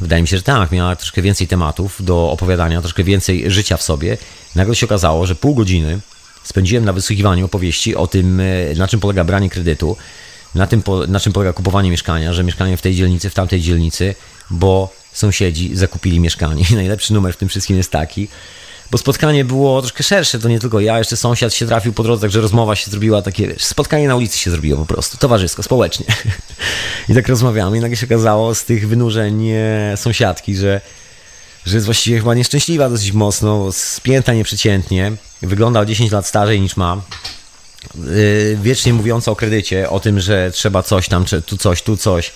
wydaje 0.00 0.22
mi 0.22 0.28
się, 0.28 0.36
że 0.36 0.42
tak, 0.42 0.72
miała 0.72 0.96
troszkę 0.96 1.22
więcej 1.22 1.46
tematów 1.46 2.04
do 2.04 2.30
opowiadania, 2.30 2.80
troszkę 2.80 3.04
więcej 3.04 3.50
życia 3.50 3.76
w 3.76 3.82
sobie. 3.82 4.18
Nagle 4.54 4.74
się 4.74 4.86
okazało, 4.86 5.26
że 5.26 5.34
pół 5.34 5.54
godziny 5.54 6.00
spędziłem 6.44 6.84
na 6.84 6.92
wysłuchiwaniu 6.92 7.44
opowieści 7.44 7.96
o 7.96 8.06
tym, 8.06 8.40
e, 8.40 8.44
na 8.76 8.88
czym 8.88 9.00
polega 9.00 9.24
branie 9.24 9.50
kredytu, 9.50 9.96
na, 10.54 10.66
tym, 10.66 10.82
na 11.08 11.20
czym 11.20 11.32
polega 11.32 11.52
kupowanie 11.52 11.90
mieszkania, 11.90 12.32
że 12.32 12.44
mieszkanie 12.44 12.76
w 12.76 12.82
tej 12.82 12.94
dzielnicy, 12.94 13.30
w 13.30 13.34
tamtej 13.34 13.60
dzielnicy, 13.60 14.14
bo 14.50 14.92
sąsiedzi 15.12 15.76
zakupili 15.76 16.20
mieszkanie. 16.20 16.64
I 16.70 16.74
najlepszy 16.74 17.12
numer 17.12 17.34
w 17.34 17.36
tym 17.36 17.48
wszystkim 17.48 17.76
jest 17.76 17.90
taki, 17.90 18.28
bo 18.90 18.98
spotkanie 18.98 19.44
było 19.44 19.82
troszkę 19.82 20.02
szersze, 20.02 20.38
to 20.38 20.48
nie 20.48 20.60
tylko 20.60 20.80
ja, 20.80 20.98
jeszcze 20.98 21.16
sąsiad 21.16 21.54
się 21.54 21.66
trafił 21.66 21.92
po 21.92 22.02
drodze, 22.02 22.20
także 22.20 22.40
rozmowa 22.40 22.76
się 22.76 22.90
zrobiła 22.90 23.22
takie, 23.22 23.48
wiesz, 23.48 23.64
spotkanie 23.64 24.08
na 24.08 24.16
ulicy 24.16 24.38
się 24.38 24.50
zrobiło 24.50 24.78
po 24.78 24.86
prostu, 24.86 25.18
towarzysko, 25.18 25.62
społecznie. 25.62 26.06
I 27.08 27.14
tak 27.14 27.28
rozmawiamy 27.28 27.76
i 27.76 27.80
nagle 27.80 27.96
się 27.96 28.06
okazało 28.06 28.54
z 28.54 28.64
tych 28.64 28.88
wynurzeń 28.88 29.48
sąsiadki, 29.96 30.56
że 30.56 30.80
że 31.66 31.76
jest 31.76 31.86
właściwie 31.86 32.18
chyba 32.18 32.34
nieszczęśliwa 32.34 32.88
dosyć 32.88 33.12
mocno, 33.12 33.72
spięta 33.72 34.34
nieprzeciętnie, 34.34 35.12
wygląda 35.42 35.80
o 35.80 35.84
10 35.84 36.12
lat 36.12 36.26
starzej 36.26 36.60
niż 36.60 36.76
ma. 36.76 37.02
Yy, 37.94 38.58
wiecznie 38.62 38.92
mówiąca 38.92 39.30
o 39.30 39.36
kredycie, 39.36 39.90
o 39.90 40.00
tym, 40.00 40.20
że 40.20 40.50
trzeba 40.50 40.82
coś 40.82 41.08
tam, 41.08 41.24
tu 41.46 41.56
coś, 41.56 41.82
tu 41.82 41.96
coś. 41.96 42.32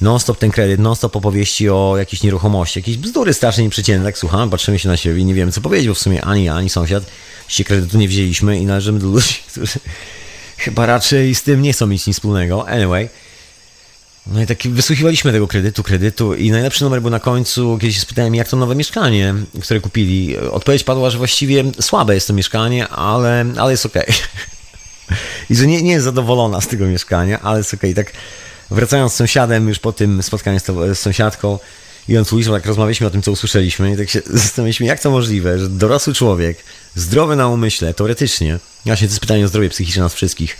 Non-stop 0.00 0.38
ten 0.38 0.50
kredyt, 0.50 0.80
non-stop 0.80 1.16
opowieści 1.16 1.70
o 1.70 1.94
jakiejś 1.98 2.22
nieruchomości, 2.22 2.78
jakieś 2.78 2.96
bzdury 2.96 3.34
strasznie 3.34 3.64
nieprzeciętne. 3.64 4.08
Tak 4.08 4.18
słuchamy, 4.18 4.50
patrzymy 4.50 4.78
się 4.78 4.88
na 4.88 4.96
siebie 4.96 5.20
i 5.20 5.24
nie 5.24 5.34
wiemy 5.34 5.52
co 5.52 5.60
powiedzieć, 5.60 5.88
bo 5.88 5.94
w 5.94 5.98
sumie 5.98 6.24
ani 6.24 6.44
ja, 6.44 6.54
ani 6.54 6.70
sąsiad 6.70 7.04
się 7.48 7.64
kredytu 7.64 7.98
nie 7.98 8.08
wzięliśmy 8.08 8.58
i 8.58 8.66
należymy 8.66 8.98
do 8.98 9.06
ludzi, 9.06 9.34
którzy 9.50 9.78
chyba 10.56 10.86
raczej 10.86 11.34
z 11.34 11.42
tym 11.42 11.62
nie 11.62 11.72
chcą 11.72 11.86
mieć 11.86 12.06
nic 12.06 12.16
wspólnego. 12.16 12.68
Anyway. 12.68 13.08
No 14.26 14.42
i 14.42 14.46
tak 14.46 14.58
wysłuchiwaliśmy 14.62 15.32
tego 15.32 15.48
kredytu, 15.48 15.82
kredytu 15.82 16.34
i 16.34 16.50
najlepszy 16.50 16.84
numer 16.84 17.02
był 17.02 17.10
na 17.10 17.20
końcu, 17.20 17.78
kiedy 17.80 17.92
się 17.92 18.00
spytałem, 18.00 18.34
jak 18.34 18.48
to 18.48 18.56
nowe 18.56 18.74
mieszkanie, 18.74 19.34
które 19.62 19.80
kupili. 19.80 20.38
Odpowiedź 20.38 20.84
padła, 20.84 21.10
że 21.10 21.18
właściwie 21.18 21.64
słabe 21.80 22.14
jest 22.14 22.26
to 22.26 22.32
mieszkanie, 22.32 22.88
ale, 22.88 23.44
ale 23.56 23.70
jest 23.70 23.86
okej. 23.86 24.02
Okay. 24.02 25.16
I 25.50 25.56
że 25.56 25.66
nie, 25.66 25.82
nie 25.82 25.92
jest 25.92 26.04
zadowolona 26.04 26.60
z 26.60 26.68
tego 26.68 26.86
mieszkania, 26.86 27.40
ale 27.40 27.58
jest 27.58 27.74
okej. 27.74 27.92
Okay. 27.92 28.04
Tak 28.04 28.14
wracając 28.70 29.12
z 29.12 29.16
sąsiadem 29.16 29.68
już 29.68 29.78
po 29.78 29.92
tym 29.92 30.22
spotkaniu 30.22 30.60
z, 30.60 30.66
z 30.66 30.98
sąsiadką 30.98 31.58
i 32.08 32.18
on 32.18 32.24
słyszał, 32.24 32.54
tak 32.54 32.66
rozmawialiśmy 32.66 33.06
o 33.06 33.10
tym, 33.10 33.22
co 33.22 33.32
usłyszeliśmy 33.32 33.92
i 33.92 33.96
tak 33.96 34.10
się 34.10 34.22
zastanawialiśmy, 34.44 34.86
jak 34.86 35.00
to 35.00 35.10
możliwe, 35.10 35.58
że 35.58 35.68
dorosły 35.68 36.14
człowiek, 36.14 36.58
zdrowy 36.94 37.36
na 37.36 37.48
umyśle, 37.48 37.94
teoretycznie, 37.94 38.58
właśnie 38.84 39.08
to 39.08 39.12
jest 39.12 39.20
pytanie 39.20 39.44
o 39.44 39.48
zdrowie 39.48 39.68
psychiczne 39.68 40.02
nas 40.02 40.14
wszystkich, 40.14 40.56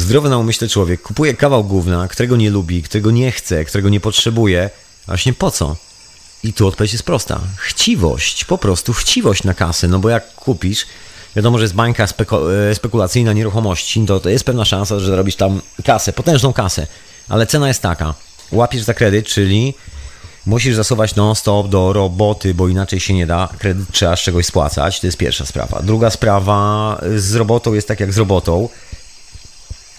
Zdrowy 0.00 0.28
na 0.28 0.38
umyśle 0.38 0.68
człowiek 0.68 1.02
kupuje 1.02 1.34
kawał 1.34 1.64
gówna, 1.64 2.08
którego 2.08 2.36
nie 2.36 2.50
lubi, 2.50 2.82
którego 2.82 3.10
nie 3.10 3.32
chce, 3.32 3.64
którego 3.64 3.88
nie 3.88 4.00
potrzebuje. 4.00 4.70
Właśnie 5.06 5.32
po 5.32 5.50
co? 5.50 5.76
I 6.44 6.52
tu 6.52 6.66
odpowiedź 6.66 6.92
jest 6.92 7.04
prosta. 7.04 7.40
Chciwość, 7.56 8.44
po 8.44 8.58
prostu 8.58 8.92
chciwość 8.92 9.44
na 9.44 9.54
kasę. 9.54 9.88
No 9.88 9.98
bo 9.98 10.08
jak 10.08 10.34
kupisz, 10.34 10.86
wiadomo, 11.36 11.58
że 11.58 11.64
jest 11.64 11.74
bańka 11.74 12.04
e, 12.04 12.74
spekulacyjna 12.74 13.32
nieruchomości, 13.32 14.06
to, 14.06 14.20
to 14.20 14.28
jest 14.28 14.44
pewna 14.44 14.64
szansa, 14.64 15.00
że 15.00 15.06
zarobisz 15.06 15.36
tam 15.36 15.60
kasę, 15.84 16.12
potężną 16.12 16.52
kasę. 16.52 16.86
Ale 17.30 17.46
cena 17.46 17.68
jest 17.68 17.82
taka. 17.82 18.14
Łapiesz 18.52 18.82
za 18.82 18.94
kredyt, 18.94 19.26
czyli 19.26 19.74
musisz 20.46 20.74
zasuwać 20.74 21.14
non-stop 21.14 21.68
do 21.68 21.92
roboty, 21.92 22.54
bo 22.54 22.68
inaczej 22.68 23.00
się 23.00 23.14
nie 23.14 23.26
da. 23.26 23.48
Kredyt 23.58 23.92
trzeba 23.92 24.16
z 24.16 24.20
czegoś 24.20 24.46
spłacać. 24.46 25.00
To 25.00 25.06
jest 25.06 25.18
pierwsza 25.18 25.46
sprawa. 25.46 25.82
Druga 25.82 26.10
sprawa 26.10 27.00
z 27.16 27.34
robotą 27.34 27.74
jest 27.74 27.88
tak 27.88 28.00
jak 28.00 28.12
z 28.12 28.18
robotą 28.18 28.68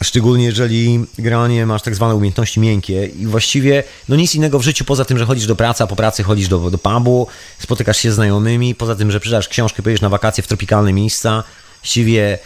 Szczególnie 0.04 0.46
jeżeli 0.46 1.06
granie 1.20 1.66
masz 1.66 1.82
tak 1.82 1.96
zwane 1.96 2.16
umiejętności 2.16 2.60
miękkie 2.60 3.06
i 3.06 3.26
właściwie 3.26 3.84
no 4.10 4.16
nic 4.16 4.36
innego 4.36 4.60
w 4.60 4.64
życiu 4.64 4.86
poza 4.86 5.06
tym, 5.06 5.18
że 5.18 5.26
chodzisz 5.26 5.46
do 5.46 5.56
pracy, 5.56 5.84
a 5.84 5.88
po 5.88 5.96
pracy 5.96 6.24
chodzisz 6.24 6.48
do, 6.48 6.72
do 6.72 6.78
pubu, 6.78 7.28
spotykasz 7.60 7.98
się 7.98 8.12
z 8.12 8.16
znajomymi, 8.16 8.76
poza 8.76 8.96
tym, 8.96 9.12
że 9.12 9.20
przeczytasz 9.20 9.48
książkę, 9.48 9.84
pojedziesz 9.84 10.02
na 10.02 10.10
wakacje 10.10 10.44
w 10.44 10.48
tropikalne 10.48 10.94
miejsca, 10.94 11.44
właściwie 11.82 12.40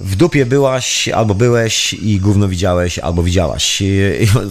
w 0.00 0.16
dupie 0.16 0.46
byłaś, 0.46 1.08
albo 1.08 1.34
byłeś 1.34 1.92
i 1.92 2.20
gówno 2.20 2.48
widziałeś, 2.48 2.98
albo 2.98 3.22
widziałaś. 3.22 3.82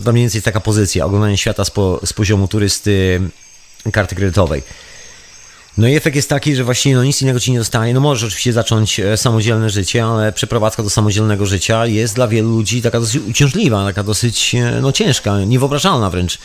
To 0.06 0.12
mniej 0.12 0.24
więcej 0.24 0.38
jest 0.38 0.46
taka 0.46 0.60
pozycja, 0.60 1.06
oglądanie 1.06 1.38
świata 1.38 1.66
z, 1.66 1.72
po, 1.72 2.00
z 2.06 2.14
poziomu 2.14 2.48
turysty 2.48 3.22
karty 3.92 4.16
kredytowej. 4.16 4.64
No 5.78 5.88
i 5.88 5.96
efekt 5.96 6.16
jest 6.16 6.30
taki, 6.30 6.56
że 6.56 6.64
właściwie 6.64 6.96
no 6.96 7.04
nic 7.04 7.22
innego 7.22 7.40
ci 7.40 7.52
nie 7.52 7.60
zostaje. 7.60 7.94
No 7.94 8.00
możesz 8.00 8.28
oczywiście 8.28 8.54
zacząć 8.54 9.00
e, 9.00 9.18
samodzielne 9.18 9.70
życie, 9.70 10.06
ale 10.06 10.32
przeprowadzka 10.32 10.84
do 10.84 10.90
samodzielnego 10.90 11.46
życia 11.46 11.86
jest 11.86 12.16
dla 12.16 12.28
wielu 12.28 12.50
ludzi 12.50 12.82
taka 12.82 13.00
dosyć 13.00 13.22
uciążliwa, 13.30 13.86
taka 13.86 14.04
dosyć 14.04 14.56
e, 14.56 14.80
no, 14.82 14.92
ciężka, 14.92 15.40
niewyobrażalna 15.40 16.10
wręcz 16.10 16.38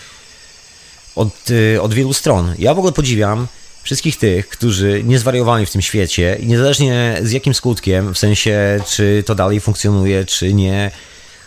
od, 1.16 1.28
e, 1.74 1.82
od 1.82 1.94
wielu 1.94 2.12
stron. 2.12 2.54
Ja 2.58 2.74
w 2.74 2.78
ogóle 2.78 2.92
podziwiam 2.92 3.46
wszystkich 3.82 4.16
tych, 4.16 4.48
którzy 4.48 5.02
nie 5.04 5.18
zwariowali 5.18 5.66
w 5.66 5.70
tym 5.70 5.82
świecie 5.82 6.38
i 6.40 6.46
niezależnie 6.46 7.18
z 7.22 7.32
jakim 7.32 7.54
skutkiem, 7.54 8.14
w 8.14 8.18
sensie 8.18 8.80
czy 8.88 9.22
to 9.26 9.34
dalej 9.34 9.60
funkcjonuje, 9.60 10.24
czy 10.24 10.54
nie, 10.54 10.90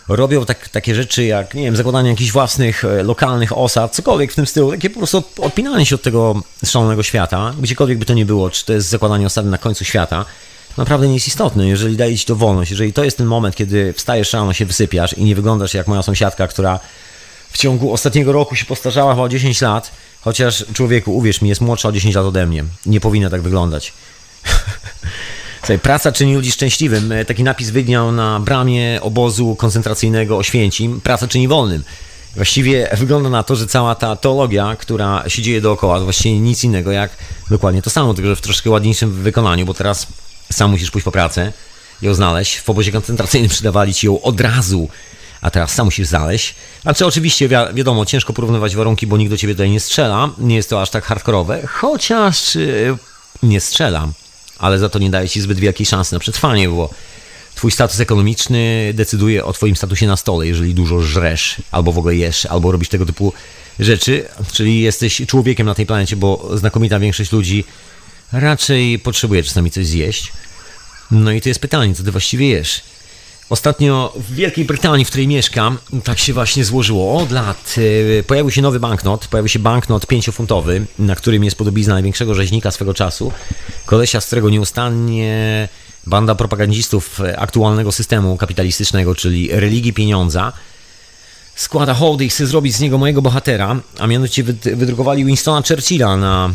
robią 0.07 0.45
tak, 0.45 0.69
takie 0.69 0.95
rzeczy 0.95 1.23
jak, 1.23 1.53
nie 1.53 1.63
wiem, 1.63 1.75
zakładanie 1.75 2.09
jakichś 2.09 2.31
własnych 2.31 2.85
e, 2.85 3.03
lokalnych 3.03 3.57
osad, 3.57 3.95
cokolwiek 3.95 4.31
w 4.31 4.35
tym 4.35 4.45
stylu, 4.45 4.71
takie 4.71 4.89
po 4.89 4.97
prostu 4.97 5.23
odpinanie 5.37 5.85
się 5.85 5.95
od 5.95 6.01
tego 6.01 6.41
szalonego 6.65 7.03
świata, 7.03 7.53
gdziekolwiek 7.59 7.97
by 7.97 8.05
to 8.05 8.13
nie 8.13 8.25
było, 8.25 8.49
czy 8.49 8.65
to 8.65 8.73
jest 8.73 8.89
zakładanie 8.89 9.25
osady 9.25 9.49
na 9.49 9.57
końcu 9.57 9.85
świata, 9.85 10.25
naprawdę 10.77 11.07
nie 11.07 11.13
jest 11.13 11.27
istotne, 11.27 11.67
jeżeli 11.67 11.97
daje 11.97 12.17
ci 12.17 12.25
to 12.25 12.35
wolność, 12.35 12.71
jeżeli 12.71 12.93
to 12.93 13.03
jest 13.03 13.17
ten 13.17 13.27
moment, 13.27 13.55
kiedy 13.55 13.93
wstajesz 13.93 14.33
rano, 14.33 14.53
się 14.53 14.65
wysypiasz 14.65 15.13
i 15.13 15.23
nie 15.23 15.35
wyglądasz 15.35 15.73
jak 15.73 15.87
moja 15.87 16.01
sąsiadka, 16.01 16.47
która 16.47 16.79
w 17.51 17.57
ciągu 17.57 17.93
ostatniego 17.93 18.31
roku 18.31 18.55
się 18.55 18.65
postarzała 18.65 19.11
chyba 19.13 19.23
o 19.23 19.29
10 19.29 19.61
lat, 19.61 19.91
chociaż 20.21 20.65
człowieku, 20.73 21.17
uwierz 21.17 21.41
mi, 21.41 21.49
jest 21.49 21.61
młodsza 21.61 21.89
o 21.89 21.91
10 21.91 22.15
lat 22.15 22.25
ode 22.25 22.47
mnie. 22.47 22.63
Nie 22.85 22.99
powinna 22.99 23.29
tak 23.29 23.41
wyglądać. 23.41 23.93
Słuchaj, 25.59 25.79
praca 25.79 26.11
czyni 26.11 26.35
ludzi 26.35 26.51
szczęśliwym. 26.51 27.11
E, 27.11 27.25
taki 27.25 27.43
napis 27.43 27.69
widniał 27.69 28.11
na 28.11 28.39
bramie 28.39 28.99
obozu 29.01 29.55
koncentracyjnego 29.55 30.37
Oświęcim. 30.37 31.01
Praca 31.01 31.27
czyni 31.27 31.47
wolnym. 31.47 31.83
Właściwie 32.35 32.89
wygląda 32.97 33.29
na 33.29 33.43
to, 33.43 33.55
że 33.55 33.67
cała 33.67 33.95
ta 33.95 34.15
teologia, 34.15 34.75
która 34.79 35.23
się 35.27 35.41
dzieje 35.41 35.61
dookoła, 35.61 35.97
to 35.97 36.03
właściwie 36.03 36.39
nic 36.39 36.63
innego 36.63 36.91
jak 36.91 37.11
dokładnie 37.49 37.81
to 37.81 37.89
samo, 37.89 38.13
tylko 38.13 38.29
że 38.29 38.35
w 38.35 38.41
troszkę 38.41 38.69
ładniejszym 38.69 39.11
wykonaniu, 39.13 39.65
bo 39.65 39.73
teraz 39.73 40.07
sam 40.51 40.71
musisz 40.71 40.91
pójść 40.91 41.05
po 41.05 41.11
pracę, 41.11 41.53
ją 42.01 42.13
znaleźć. 42.13 42.59
W 42.59 42.69
obozie 42.69 42.91
koncentracyjnym 42.91 43.49
przydawali 43.55 43.93
ci 43.93 44.07
ją 44.07 44.21
od 44.21 44.41
razu, 44.41 44.89
a 45.41 45.51
teraz 45.51 45.73
sam 45.73 45.85
musisz 45.85 46.07
znaleźć. 46.07 46.55
Znaczy 46.81 47.05
oczywiście 47.05 47.47
wi 47.47 47.55
wiadomo, 47.73 48.05
ciężko 48.05 48.33
porównywać 48.33 48.75
warunki, 48.75 49.07
bo 49.07 49.17
nikt 49.17 49.31
do 49.31 49.37
ciebie 49.37 49.53
tutaj 49.53 49.69
nie 49.69 49.79
strzela, 49.79 50.29
nie 50.37 50.55
jest 50.55 50.69
to 50.69 50.81
aż 50.81 50.89
tak 50.89 51.03
hardkorowe, 51.03 51.67
chociaż 51.67 52.55
yy, 52.55 52.97
nie 53.43 53.61
strzelam 53.61 54.13
ale 54.61 54.79
za 54.79 54.89
to 54.89 54.99
nie 54.99 55.09
daje 55.09 55.29
ci 55.29 55.41
zbyt 55.41 55.59
wielkiej 55.59 55.85
szansy 55.85 56.13
na 56.13 56.19
przetrwanie, 56.19 56.69
bo 56.69 56.89
Twój 57.55 57.71
status 57.71 57.99
ekonomiczny 57.99 58.91
decyduje 58.93 59.45
o 59.45 59.53
Twoim 59.53 59.75
statusie 59.75 60.07
na 60.07 60.17
stole, 60.17 60.47
jeżeli 60.47 60.73
dużo 60.73 61.01
żresz, 61.01 61.61
albo 61.71 61.91
w 61.91 61.97
ogóle 61.97 62.15
jesz, 62.15 62.45
albo 62.45 62.71
robisz 62.71 62.89
tego 62.89 63.05
typu 63.05 63.33
rzeczy, 63.79 64.25
czyli 64.51 64.81
jesteś 64.81 65.21
człowiekiem 65.27 65.67
na 65.67 65.75
tej 65.75 65.85
planecie, 65.85 66.15
bo 66.15 66.49
znakomita 66.57 66.99
większość 66.99 67.31
ludzi 67.31 67.63
raczej 68.31 68.99
potrzebuje 68.99 69.43
czasami 69.43 69.71
coś 69.71 69.87
zjeść. 69.87 70.31
No 71.11 71.31
i 71.31 71.41
to 71.41 71.49
jest 71.49 71.61
pytanie, 71.61 71.95
co 71.95 72.03
Ty 72.03 72.11
właściwie 72.11 72.47
jesz? 72.47 72.81
Ostatnio 73.51 74.13
w 74.15 74.33
Wielkiej 74.35 74.65
Brytanii, 74.65 75.05
w 75.05 75.07
której 75.07 75.27
mieszkam, 75.27 75.77
tak 76.03 76.19
się 76.19 76.33
właśnie 76.33 76.65
złożyło. 76.65 77.17
Od 77.17 77.31
lat 77.31 77.75
e, 78.19 78.23
pojawił 78.23 78.51
się 78.51 78.61
nowy 78.61 78.79
banknot, 78.79 79.27
pojawił 79.27 79.49
się 79.49 79.59
banknot 79.59 80.05
5-funtowy, 80.05 80.81
na 80.99 81.15
którym 81.15 81.43
jest 81.43 81.57
podobizna 81.57 81.93
największego 81.93 82.33
rzeźnika 82.33 82.71
swego 82.71 82.93
czasu. 82.93 83.31
Kolesia, 83.85 84.21
z 84.21 84.25
którego 84.25 84.49
nieustannie 84.49 85.69
banda 86.07 86.35
propagandzistów 86.35 87.21
aktualnego 87.37 87.91
systemu 87.91 88.37
kapitalistycznego, 88.37 89.15
czyli 89.15 89.49
religii 89.51 89.93
pieniądza, 89.93 90.53
składa 91.55 91.93
hołdy 91.93 92.25
i 92.25 92.29
chce 92.29 92.47
zrobić 92.47 92.75
z 92.75 92.79
niego 92.79 92.97
mojego 92.97 93.21
bohatera, 93.21 93.79
a 93.99 94.07
mianowicie 94.07 94.43
wydrukowali 94.43 95.25
Winstona 95.25 95.61
Churchilla 95.67 96.17
na 96.17 96.51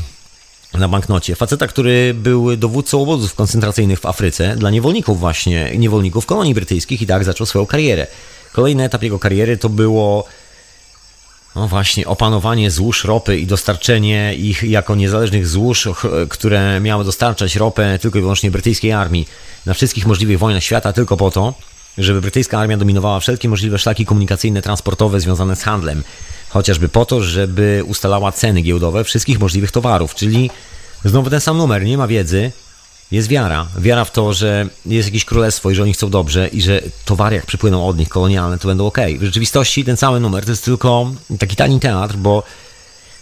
na 0.74 0.88
banknocie. 0.88 1.34
Faceta, 1.34 1.66
który 1.66 2.14
był 2.14 2.56
dowódcą 2.56 3.02
obozów 3.02 3.34
koncentracyjnych 3.34 4.00
w 4.00 4.06
Afryce 4.06 4.56
dla 4.56 4.70
niewolników 4.70 5.20
właśnie, 5.20 5.72
niewolników 5.78 6.26
kolonii 6.26 6.54
brytyjskich 6.54 7.02
i 7.02 7.06
tak 7.06 7.24
zaczął 7.24 7.46
swoją 7.46 7.66
karierę. 7.66 8.06
Kolejny 8.52 8.84
etap 8.84 9.02
jego 9.02 9.18
kariery 9.18 9.56
to 9.56 9.68
było 9.68 10.24
no 11.56 11.68
właśnie, 11.68 12.06
opanowanie 12.06 12.70
złóż 12.70 13.04
ropy 13.04 13.38
i 13.38 13.46
dostarczenie 13.46 14.34
ich 14.34 14.62
jako 14.62 14.94
niezależnych 14.94 15.46
złóż, 15.46 15.88
które 16.28 16.80
miały 16.80 17.04
dostarczać 17.04 17.56
ropę 17.56 17.98
tylko 17.98 18.18
i 18.18 18.20
wyłącznie 18.20 18.50
brytyjskiej 18.50 18.92
armii 18.92 19.28
na 19.66 19.74
wszystkich 19.74 20.06
możliwych 20.06 20.38
wojnach 20.38 20.64
świata 20.64 20.92
tylko 20.92 21.16
po 21.16 21.30
to, 21.30 21.54
żeby 21.98 22.20
brytyjska 22.20 22.58
armia 22.58 22.76
dominowała 22.76 23.20
wszelkie 23.20 23.48
możliwe 23.48 23.78
szlaki 23.78 24.06
komunikacyjne, 24.06 24.62
transportowe 24.62 25.20
związane 25.20 25.56
z 25.56 25.62
handlem 25.62 26.02
chociażby 26.56 26.88
po 26.88 27.04
to, 27.04 27.22
żeby 27.22 27.82
ustalała 27.86 28.32
ceny 28.32 28.62
giełdowe 28.62 29.04
wszystkich 29.04 29.40
możliwych 29.40 29.70
towarów, 29.70 30.14
czyli 30.14 30.50
znowu 31.04 31.30
ten 31.30 31.40
sam 31.40 31.58
numer, 31.58 31.84
nie 31.84 31.98
ma 31.98 32.06
wiedzy, 32.06 32.52
jest 33.10 33.28
wiara. 33.28 33.66
Wiara 33.78 34.04
w 34.04 34.10
to, 34.10 34.32
że 34.32 34.68
jest 34.86 35.08
jakieś 35.08 35.24
królestwo 35.24 35.70
i 35.70 35.74
że 35.74 35.82
oni 35.82 35.92
chcą 35.92 36.10
dobrze 36.10 36.48
i 36.48 36.62
że 36.62 36.82
towary 37.04 37.36
jak 37.36 37.46
przypłyną 37.46 37.88
od 37.88 37.98
nich 37.98 38.08
kolonialne, 38.08 38.58
to 38.58 38.68
będą 38.68 38.86
ok. 38.86 38.98
W 39.18 39.24
rzeczywistości 39.24 39.84
ten 39.84 39.96
cały 39.96 40.20
numer 40.20 40.44
to 40.44 40.50
jest 40.50 40.64
tylko 40.64 41.10
taki 41.38 41.56
tani 41.56 41.80
teatr, 41.80 42.16
bo 42.16 42.42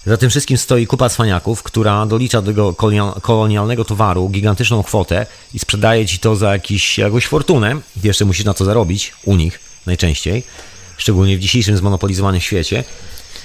za 0.06 0.16
tym 0.16 0.30
wszystkim 0.30 0.58
stoi 0.58 0.86
kupa 0.86 1.08
cwaniaków, 1.08 1.62
która 1.62 2.06
dolicza 2.06 2.42
do 2.42 2.46
tego 2.46 2.74
kolonialnego 3.22 3.84
towaru 3.84 4.28
gigantyczną 4.28 4.82
kwotę 4.82 5.26
i 5.54 5.58
sprzedaje 5.58 6.06
ci 6.06 6.18
to 6.18 6.36
za 6.36 6.52
jakiś, 6.52 6.98
jakąś 6.98 7.26
fortunę. 7.26 7.76
Jeszcze 8.04 8.24
musisz 8.24 8.44
na 8.44 8.54
to 8.54 8.64
zarobić, 8.64 9.12
u 9.24 9.36
nich 9.36 9.60
najczęściej, 9.86 10.42
szczególnie 10.96 11.36
w 11.36 11.40
dzisiejszym 11.40 11.76
zmonopolizowanym 11.76 12.40
świecie. 12.40 12.84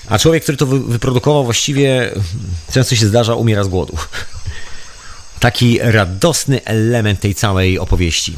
A 0.10 0.20
człowiek, 0.20 0.44
który 0.44 0.58
to 0.58 0.66
wyprodukował, 0.66 1.44
właściwie 1.44 2.12
często 2.72 2.96
się 2.96 3.08
zdarza, 3.08 3.36
umiera 3.36 3.64
z 3.64 3.68
głodu. 3.68 3.98
Taki 5.40 5.80
radosny 5.82 6.64
element 6.64 7.20
tej 7.20 7.36
całej 7.36 7.80
opowieści. 7.80 8.36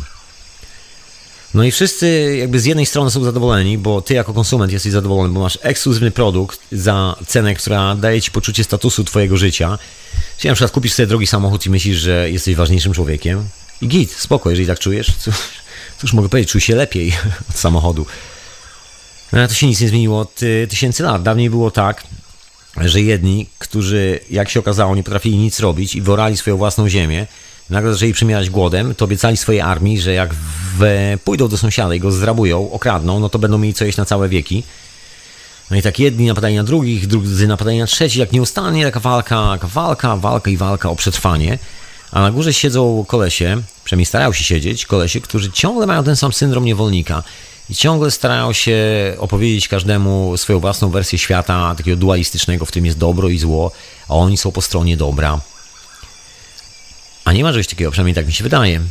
No 1.54 1.64
i 1.64 1.72
wszyscy 1.72 2.36
jakby 2.40 2.60
z 2.60 2.66
jednej 2.66 2.86
strony 2.86 3.12
są 3.12 3.24
zadowoleni, 3.24 3.78
bo 3.78 4.02
ty 4.02 4.14
jako 4.14 4.34
konsument 4.34 4.72
jesteś 4.72 4.92
zadowolony, 4.92 5.34
bo 5.34 5.40
masz 5.40 5.58
ekskluzywny 5.62 6.12
produkt 6.12 6.60
za 6.72 7.16
cenę, 7.28 7.56
która 7.56 7.96
daje 7.96 8.22
ci 8.22 8.32
poczucie 8.32 8.64
statusu 8.64 9.04
twojego 9.04 9.38
życia. 9.38 9.78
Czyli 10.38 10.50
na 10.50 10.56
przykład 10.56 10.72
kupisz 10.72 10.94
sobie 10.94 11.08
drogi 11.08 11.28
samochód 11.28 11.66
i 11.66 11.70
myślisz, 11.70 11.98
że 11.98 12.32
jesteś 12.32 12.56
ważniejszym 12.56 12.94
człowiekiem. 12.94 13.44
I 13.82 13.88
git, 13.88 14.12
spoko, 14.12 14.50
jeżeli 14.50 14.68
tak 14.68 14.80
czujesz. 14.80 15.14
Cóż, 15.20 15.36
cóż 16.02 16.14
mogę 16.14 16.30
powiedzieć, 16.30 16.52
czuj 16.52 16.62
się 16.62 16.76
lepiej 16.76 17.14
od 17.50 17.58
samochodu. 17.58 18.06
No 19.34 19.48
to 19.48 19.54
się 19.54 19.68
nic 19.68 19.82
nie 19.82 19.88
zmieniło 19.88 20.20
od 20.20 20.44
y, 20.44 20.68
tysięcy 20.70 21.04
lat. 21.04 21.24
Dawniej 21.24 21.50
było 21.50 21.72
tak, 21.72 22.04
że 22.78 23.02
jedni, 23.02 23.48
którzy 23.60 24.20
jak 24.30 24.50
się 24.50 24.60
okazało 24.60 24.96
nie 24.96 25.04
potrafili 25.04 25.38
nic 25.38 25.60
robić 25.60 25.96
i 25.96 26.02
worali 26.02 26.38
swoją 26.38 26.58
własną 26.58 26.90
ziemię, 26.90 27.28
nagle 27.70 27.94
zaczęli 27.94 28.14
przymierać 28.14 28.50
głodem, 28.50 28.96
to 28.96 29.06
obiecali 29.06 29.38
swojej 29.38 29.62
armii, 29.62 30.02
że 30.02 30.14
jak 30.14 30.30
pójdą 31.24 31.48
do 31.48 31.58
sąsiada 31.58 31.96
i 31.96 32.00
go 32.00 32.12
zrabują, 32.12 32.72
okradną, 32.72 33.20
no 33.20 33.30
to 33.30 33.40
będą 33.40 33.58
mieli 33.58 33.74
co 33.74 33.86
jeść 33.86 33.98
na 33.98 34.06
całe 34.06 34.30
wieki. 34.30 34.64
No 35.72 35.78
i 35.78 35.82
tak 35.82 36.00
jedni 36.00 36.28
napadali 36.28 36.56
na 36.56 36.64
drugich, 36.64 37.08
drudzy 37.08 37.48
napadali 37.48 37.80
na 37.80 37.86
trzeci, 37.86 38.20
jak 38.20 38.32
nieustannie 38.32 38.86
taka 38.86 39.00
walka, 39.00 39.50
taka 39.52 39.68
walka, 39.68 40.18
walka 40.18 40.52
i 40.52 40.58
walka 40.58 40.90
o 40.90 40.96
przetrwanie. 40.96 41.60
A 42.12 42.22
na 42.22 42.32
górze 42.32 42.54
siedzą 42.54 43.06
kolesie, 43.08 43.62
przynajmniej 43.84 44.06
starają 44.06 44.34
się 44.34 44.44
siedzieć, 44.44 44.86
kolesie, 44.86 45.22
którzy 45.22 45.52
ciągle 45.52 45.88
mają 45.88 46.04
ten 46.04 46.16
sam 46.16 46.34
syndrom 46.34 46.66
niewolnika 46.66 47.24
i 47.72 47.76
ciągle 47.76 48.12
starają 48.12 48.54
się 48.54 48.78
opowiedzieć 49.18 49.68
każdemu 49.68 50.38
swoją 50.38 50.60
własną 50.60 50.90
wersję 50.90 51.20
świata, 51.20 51.76
takiego 51.78 51.98
dualistycznego, 51.98 52.66
w 52.66 52.68
którym 52.68 52.86
jest 52.86 52.98
dobro 52.98 53.30
i 53.30 53.38
zło, 53.38 53.72
a 54.10 54.14
oni 54.14 54.38
są 54.38 54.52
po 54.52 54.62
stronie 54.62 54.98
dobra. 54.98 55.40
A 57.26 57.34
nie 57.34 57.44
ma 57.44 57.52
czegoś 57.52 57.68
takiego, 57.68 57.92
przynajmniej 57.92 58.16
tak 58.16 58.28
mi 58.28 58.34
się 58.34 58.44
wydaje. 58.44 58.82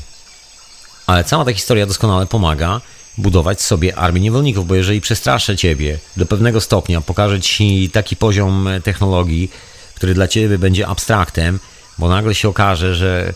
Ale 1.06 1.24
cała 1.24 1.44
ta 1.44 1.52
historia 1.52 1.86
doskonale 1.86 2.26
pomaga 2.26 2.80
budować 3.18 3.62
sobie 3.62 3.96
armię 3.96 4.20
niewolników, 4.20 4.66
bo 4.66 4.74
jeżeli 4.74 5.00
przestraszę 5.00 5.56
ciebie 5.56 5.98
do 6.16 6.26
pewnego 6.26 6.60
stopnia, 6.60 7.00
pokażę 7.00 7.40
ci 7.40 7.90
taki 7.90 8.16
poziom 8.16 8.68
technologii, 8.84 9.50
który 9.94 10.14
dla 10.14 10.28
ciebie 10.28 10.58
będzie 10.58 10.86
abstraktem, 10.86 11.60
bo 11.98 12.08
nagle 12.08 12.34
się 12.34 12.48
okaże, 12.48 12.94
że 12.94 13.34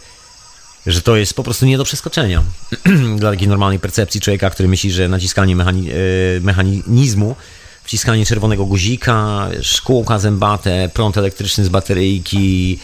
że 0.87 1.03
to 1.03 1.17
jest 1.17 1.35
po 1.35 1.43
prostu 1.43 1.67
nie 1.67 1.79
do 1.79 1.85
przeskoczenia 1.85 2.43
dla 3.19 3.31
takiej 3.31 3.49
normalnej 3.49 3.79
percepcji 3.79 4.21
człowieka, 4.21 4.51
który 4.51 4.69
myśli, 4.69 4.93
że 4.93 5.09
naciskanie 5.09 5.57
mechani 5.57 5.91
e, 5.91 5.95
mechanizmu, 6.41 7.37
wciskanie 7.85 8.27
czerwonego 8.27 8.65
guzika, 8.65 9.49
szkółka 9.63 10.19
zębate, 10.19 10.91
prąd 10.95 11.19
elektryczny 11.19 11.65
z 11.65 11.69
bateryjki, 11.69 12.79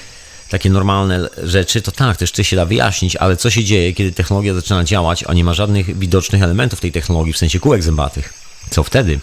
takie 0.50 0.70
normalne 0.70 1.28
rzeczy, 1.42 1.82
to 1.82 1.92
tak, 1.92 2.20
jeszcze 2.20 2.44
się 2.44 2.56
da 2.56 2.66
wyjaśnić, 2.66 3.16
ale 3.16 3.36
co 3.36 3.50
się 3.50 3.64
dzieje, 3.64 3.92
kiedy 3.92 4.12
technologia 4.12 4.54
zaczyna 4.54 4.84
działać, 4.84 5.24
a 5.26 5.34
nie 5.34 5.44
ma 5.44 5.54
żadnych 5.54 5.98
widocznych 5.98 6.42
elementów 6.42 6.80
tej 6.80 6.92
technologii, 6.92 7.32
w 7.32 7.38
sensie 7.38 7.60
kółek 7.60 7.82
zębatych? 7.82 8.32
Co 8.70 8.82
wtedy? 8.82 9.20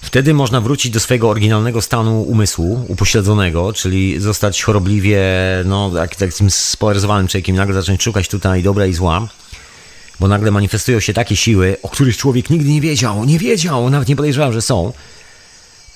Wtedy 0.00 0.34
można 0.34 0.60
wrócić 0.60 0.92
do 0.92 1.00
swojego 1.00 1.30
oryginalnego 1.30 1.82
stanu 1.82 2.22
umysłu, 2.22 2.84
upośledzonego, 2.88 3.72
czyli 3.72 4.20
zostać 4.20 4.62
chorobliwie, 4.62 5.22
no, 5.64 5.90
jak, 5.96 6.16
takim 6.16 6.50
spolaryzowanym 6.50 7.28
człowiekiem, 7.28 7.56
nagle 7.56 7.74
zacząć 7.74 8.02
szukać 8.02 8.28
tutaj 8.28 8.62
dobra 8.62 8.86
i 8.86 8.94
zła, 8.94 9.28
bo 10.20 10.28
nagle 10.28 10.50
manifestują 10.50 11.00
się 11.00 11.12
takie 11.12 11.36
siły, 11.36 11.76
o 11.82 11.88
których 11.88 12.16
człowiek 12.16 12.50
nigdy 12.50 12.68
nie 12.68 12.80
wiedział, 12.80 13.24
nie 13.24 13.38
wiedział, 13.38 13.90
nawet 13.90 14.08
nie 14.08 14.16
podejrzewał, 14.16 14.52
że 14.52 14.62
są. 14.62 14.92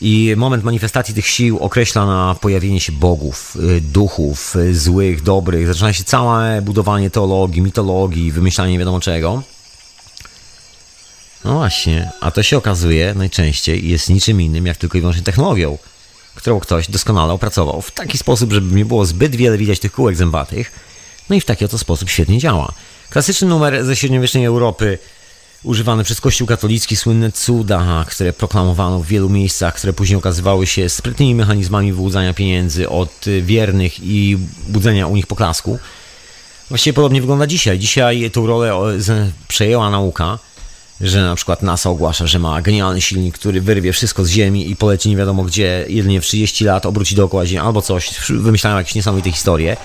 I 0.00 0.34
moment 0.36 0.64
manifestacji 0.64 1.14
tych 1.14 1.26
sił 1.26 1.58
określa 1.58 2.06
na 2.06 2.36
pojawienie 2.40 2.80
się 2.80 2.92
bogów, 2.92 3.56
y, 3.56 3.80
duchów, 3.80 4.56
y, 4.56 4.74
złych, 4.74 5.22
dobrych. 5.22 5.66
Zaczyna 5.66 5.92
się 5.92 6.04
całe 6.04 6.62
budowanie 6.62 7.10
teologii, 7.10 7.62
mitologii, 7.62 8.32
wymyślanie 8.32 8.72
nie 8.72 8.78
wiadomo 8.78 9.00
czego. 9.00 9.42
No 11.44 11.54
właśnie, 11.54 12.10
a 12.20 12.30
to 12.30 12.42
się 12.42 12.56
okazuje 12.56 13.14
najczęściej 13.14 13.88
jest 13.88 14.08
niczym 14.08 14.40
innym 14.40 14.66
jak 14.66 14.76
tylko 14.76 14.98
i 14.98 15.00
wyłącznie 15.00 15.22
technologią, 15.22 15.78
którą 16.34 16.60
ktoś 16.60 16.90
doskonale 16.90 17.32
opracował 17.32 17.82
w 17.82 17.90
taki 17.90 18.18
sposób, 18.18 18.52
żeby 18.52 18.76
nie 18.76 18.84
było 18.84 19.04
zbyt 19.04 19.36
wiele 19.36 19.58
widać 19.58 19.78
tych 19.80 19.92
kółek 19.92 20.16
zębatych, 20.16 20.72
no 21.30 21.36
i 21.36 21.40
w 21.40 21.44
taki 21.44 21.64
oto 21.64 21.78
sposób 21.78 22.10
świetnie 22.10 22.38
działa. 22.38 22.72
Klasyczny 23.10 23.48
numer 23.48 23.84
ze 23.84 23.96
średniowiecznej 23.96 24.44
Europy, 24.44 24.98
używany 25.62 26.04
przez 26.04 26.20
Kościół 26.20 26.46
katolicki, 26.46 26.96
słynne 26.96 27.32
cuda, 27.32 28.04
które 28.08 28.32
proklamowano 28.32 28.98
w 28.98 29.06
wielu 29.06 29.28
miejscach, 29.28 29.74
które 29.74 29.92
później 29.92 30.16
okazywały 30.16 30.66
się 30.66 30.88
sprytnymi 30.88 31.34
mechanizmami 31.34 31.92
wyłudzania 31.92 32.34
pieniędzy 32.34 32.88
od 32.88 33.24
wiernych 33.42 34.00
i 34.02 34.38
budzenia 34.68 35.06
u 35.06 35.16
nich 35.16 35.26
poklasku. 35.26 35.78
Właściwie 36.68 36.94
podobnie 36.94 37.20
wygląda 37.20 37.46
dzisiaj. 37.46 37.78
Dzisiaj 37.78 38.30
tą 38.30 38.46
rolę 38.46 38.74
przejęła 39.48 39.90
nauka, 39.90 40.38
że 41.02 41.22
na 41.22 41.34
przykład 41.34 41.62
NASA 41.62 41.90
ogłasza, 41.90 42.26
że 42.26 42.38
ma 42.38 42.62
genialny 42.62 43.00
silnik, 43.00 43.34
który 43.34 43.60
wyrwie 43.60 43.92
wszystko 43.92 44.24
z 44.24 44.28
Ziemi 44.28 44.70
i 44.70 44.76
poleci 44.76 45.08
nie 45.08 45.16
wiadomo 45.16 45.42
gdzie, 45.44 45.84
jedynie 45.88 46.20
w 46.20 46.24
30 46.24 46.64
lat, 46.64 46.86
obróci 46.86 47.14
dookoła 47.14 47.46
Ziemi 47.46 47.58
albo 47.58 47.82
coś, 47.82 48.10
wymyślają 48.28 48.76
jakieś 48.76 48.94
niesamowite 48.94 49.30
historie. 49.30 49.76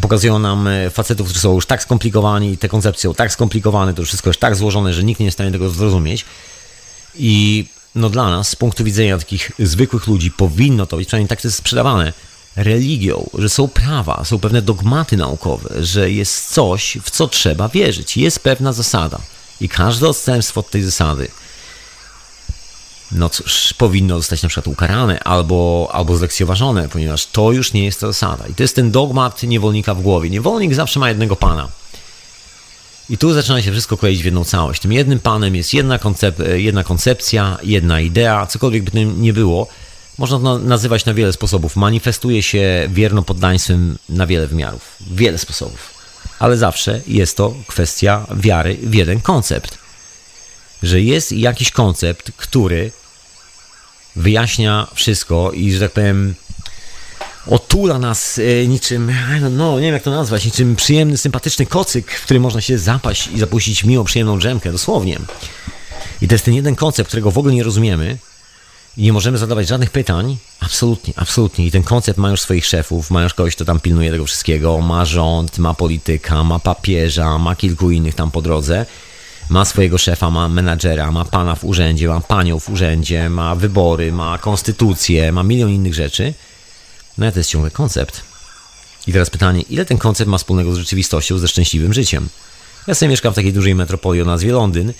Pokazują 0.00 0.38
nam 0.38 0.68
e, 0.68 0.90
facetów, 0.90 1.26
którzy 1.26 1.40
są 1.40 1.54
już 1.54 1.66
tak 1.66 1.82
skomplikowani, 1.82 2.58
te 2.58 2.68
koncepcje 2.68 3.10
są 3.10 3.14
tak 3.14 3.32
skomplikowane, 3.32 3.94
to 3.94 4.02
już 4.02 4.08
wszystko 4.08 4.30
jest 4.30 4.40
tak 4.40 4.56
złożone, 4.56 4.94
że 4.94 5.04
nikt 5.04 5.20
nie 5.20 5.26
jest 5.26 5.34
w 5.34 5.38
stanie 5.38 5.52
tego 5.52 5.70
zrozumieć. 5.70 6.24
I 7.14 7.66
no 7.94 8.10
dla 8.10 8.30
nas, 8.30 8.48
z 8.48 8.56
punktu 8.56 8.84
widzenia 8.84 9.18
takich 9.18 9.50
zwykłych 9.58 10.06
ludzi, 10.06 10.30
powinno 10.30 10.86
to 10.86 10.96
być, 10.96 11.06
przynajmniej 11.06 11.28
tak 11.28 11.40
to 11.40 11.48
jest 11.48 11.58
sprzedawane, 11.58 12.12
religią, 12.56 13.30
że 13.38 13.48
są 13.48 13.68
prawa, 13.68 14.24
są 14.24 14.38
pewne 14.38 14.62
dogmaty 14.62 15.16
naukowe, 15.16 15.84
że 15.84 16.10
jest 16.10 16.52
coś, 16.54 16.98
w 17.02 17.10
co 17.10 17.28
trzeba 17.28 17.68
wierzyć, 17.68 18.16
jest 18.16 18.40
pewna 18.40 18.72
zasada 18.72 19.20
i 19.60 19.68
każde 19.68 20.08
odstępstwo 20.08 20.60
od 20.60 20.70
tej 20.70 20.82
zasady 20.82 21.28
no 23.14 23.28
cóż, 23.28 23.74
powinno 23.78 24.16
zostać 24.16 24.42
na 24.42 24.48
przykład 24.48 24.68
ukarane 24.68 25.20
albo, 25.20 25.90
albo 25.92 26.16
zlekceważone, 26.16 26.88
ponieważ 26.88 27.26
to 27.26 27.52
już 27.52 27.72
nie 27.72 27.84
jest 27.84 28.00
ta 28.00 28.06
zasada. 28.06 28.46
I 28.46 28.54
to 28.54 28.62
jest 28.62 28.76
ten 28.76 28.90
dogmat 28.90 29.42
niewolnika 29.42 29.94
w 29.94 30.02
głowie. 30.02 30.30
Niewolnik 30.30 30.74
zawsze 30.74 31.00
ma 31.00 31.08
jednego 31.08 31.36
pana. 31.36 31.68
I 33.10 33.18
tu 33.18 33.32
zaczyna 33.32 33.62
się 33.62 33.72
wszystko 33.72 33.96
kleić 33.96 34.22
w 34.22 34.24
jedną 34.24 34.44
całość. 34.44 34.80
Tym 34.80 34.92
jednym 34.92 35.20
panem 35.20 35.56
jest 35.56 35.74
jedna, 35.74 35.98
koncep 35.98 36.38
jedna 36.54 36.84
koncepcja, 36.84 37.58
jedna 37.62 38.00
idea, 38.00 38.46
cokolwiek 38.46 38.82
by 38.82 38.90
tym 38.90 39.22
nie 39.22 39.32
było. 39.32 39.66
Można 40.18 40.38
to 40.38 40.58
nazywać 40.58 41.04
na 41.04 41.14
wiele 41.14 41.32
sposobów. 41.32 41.76
Manifestuje 41.76 42.42
się 42.42 42.88
wierno 42.92 43.22
poddaństwem 43.22 43.98
na 44.08 44.26
wiele 44.26 44.46
wymiarów. 44.46 44.96
Wiele 45.00 45.38
sposobów. 45.38 45.93
Ale 46.38 46.56
zawsze 46.56 47.00
jest 47.06 47.36
to 47.36 47.54
kwestia 47.66 48.26
wiary 48.36 48.78
w 48.82 48.94
jeden 48.94 49.20
koncept. 49.20 49.78
Że 50.82 51.00
jest 51.00 51.32
jakiś 51.32 51.70
koncept, 51.70 52.32
który 52.36 52.90
wyjaśnia 54.16 54.86
wszystko 54.94 55.52
i, 55.52 55.72
że 55.72 55.80
tak 55.80 55.92
powiem, 55.92 56.34
otula 57.46 57.98
nas 57.98 58.38
e, 58.38 58.66
niczym, 58.66 59.12
no 59.50 59.80
nie 59.80 59.86
wiem 59.86 59.94
jak 59.94 60.02
to 60.02 60.10
nazwać, 60.10 60.44
niczym 60.44 60.76
przyjemny, 60.76 61.16
sympatyczny 61.16 61.66
kocyk, 61.66 62.12
w 62.12 62.24
który 62.24 62.40
można 62.40 62.60
się 62.60 62.78
zapaść 62.78 63.26
i 63.26 63.38
zapuścić 63.38 63.84
miło, 63.84 64.04
przyjemną 64.04 64.38
drzemkę, 64.38 64.72
dosłownie. 64.72 65.18
I 66.20 66.28
to 66.28 66.34
jest 66.34 66.44
ten 66.44 66.54
jeden 66.54 66.76
koncept, 66.76 67.08
którego 67.08 67.30
w 67.30 67.38
ogóle 67.38 67.54
nie 67.54 67.62
rozumiemy 67.62 68.18
nie 68.96 69.12
możemy 69.12 69.38
zadawać 69.38 69.68
żadnych 69.68 69.90
pytań. 69.90 70.36
Absolutnie, 70.60 71.14
absolutnie. 71.16 71.66
I 71.66 71.70
ten 71.70 71.82
koncept 71.82 72.18
ma 72.18 72.30
już 72.30 72.40
swoich 72.40 72.66
szefów, 72.66 73.10
ma 73.10 73.22
już 73.22 73.34
kogoś, 73.34 73.54
kto 73.56 73.64
tam 73.64 73.80
pilnuje 73.80 74.10
tego 74.10 74.24
wszystkiego, 74.24 74.80
ma 74.80 75.04
rząd, 75.04 75.58
ma 75.58 75.74
polityka, 75.74 76.44
ma 76.44 76.58
papieża, 76.58 77.38
ma 77.38 77.56
kilku 77.56 77.90
innych 77.90 78.14
tam 78.14 78.30
po 78.30 78.42
drodze. 78.42 78.86
Ma 79.48 79.64
swojego 79.64 79.98
szefa, 79.98 80.30
ma 80.30 80.48
menadżera, 80.48 81.12
ma 81.12 81.24
pana 81.24 81.54
w 81.54 81.64
urzędzie, 81.64 82.08
ma 82.08 82.20
panią 82.20 82.60
w 82.60 82.70
urzędzie, 82.70 83.30
ma 83.30 83.54
wybory, 83.54 84.12
ma 84.12 84.38
konstytucję, 84.38 85.32
ma 85.32 85.42
milion 85.42 85.70
innych 85.70 85.94
rzeczy. 85.94 86.34
No 87.18 87.32
to 87.32 87.38
jest 87.38 87.50
ciągle 87.50 87.70
koncept. 87.70 88.20
I 89.06 89.12
teraz 89.12 89.30
pytanie, 89.30 89.62
ile 89.62 89.84
ten 89.84 89.98
koncept 89.98 90.30
ma 90.30 90.38
wspólnego 90.38 90.74
z 90.74 90.78
rzeczywistością, 90.78 91.38
ze 91.38 91.48
szczęśliwym 91.48 91.92
życiem? 91.92 92.28
Ja 92.86 92.94
sobie 92.94 93.08
mieszkam 93.10 93.32
w 93.32 93.36
takiej 93.36 93.52
dużej 93.52 93.74
metropolii 93.74 94.22
o 94.22 94.24
nazwie 94.24 94.52
Londyn, 94.52 94.92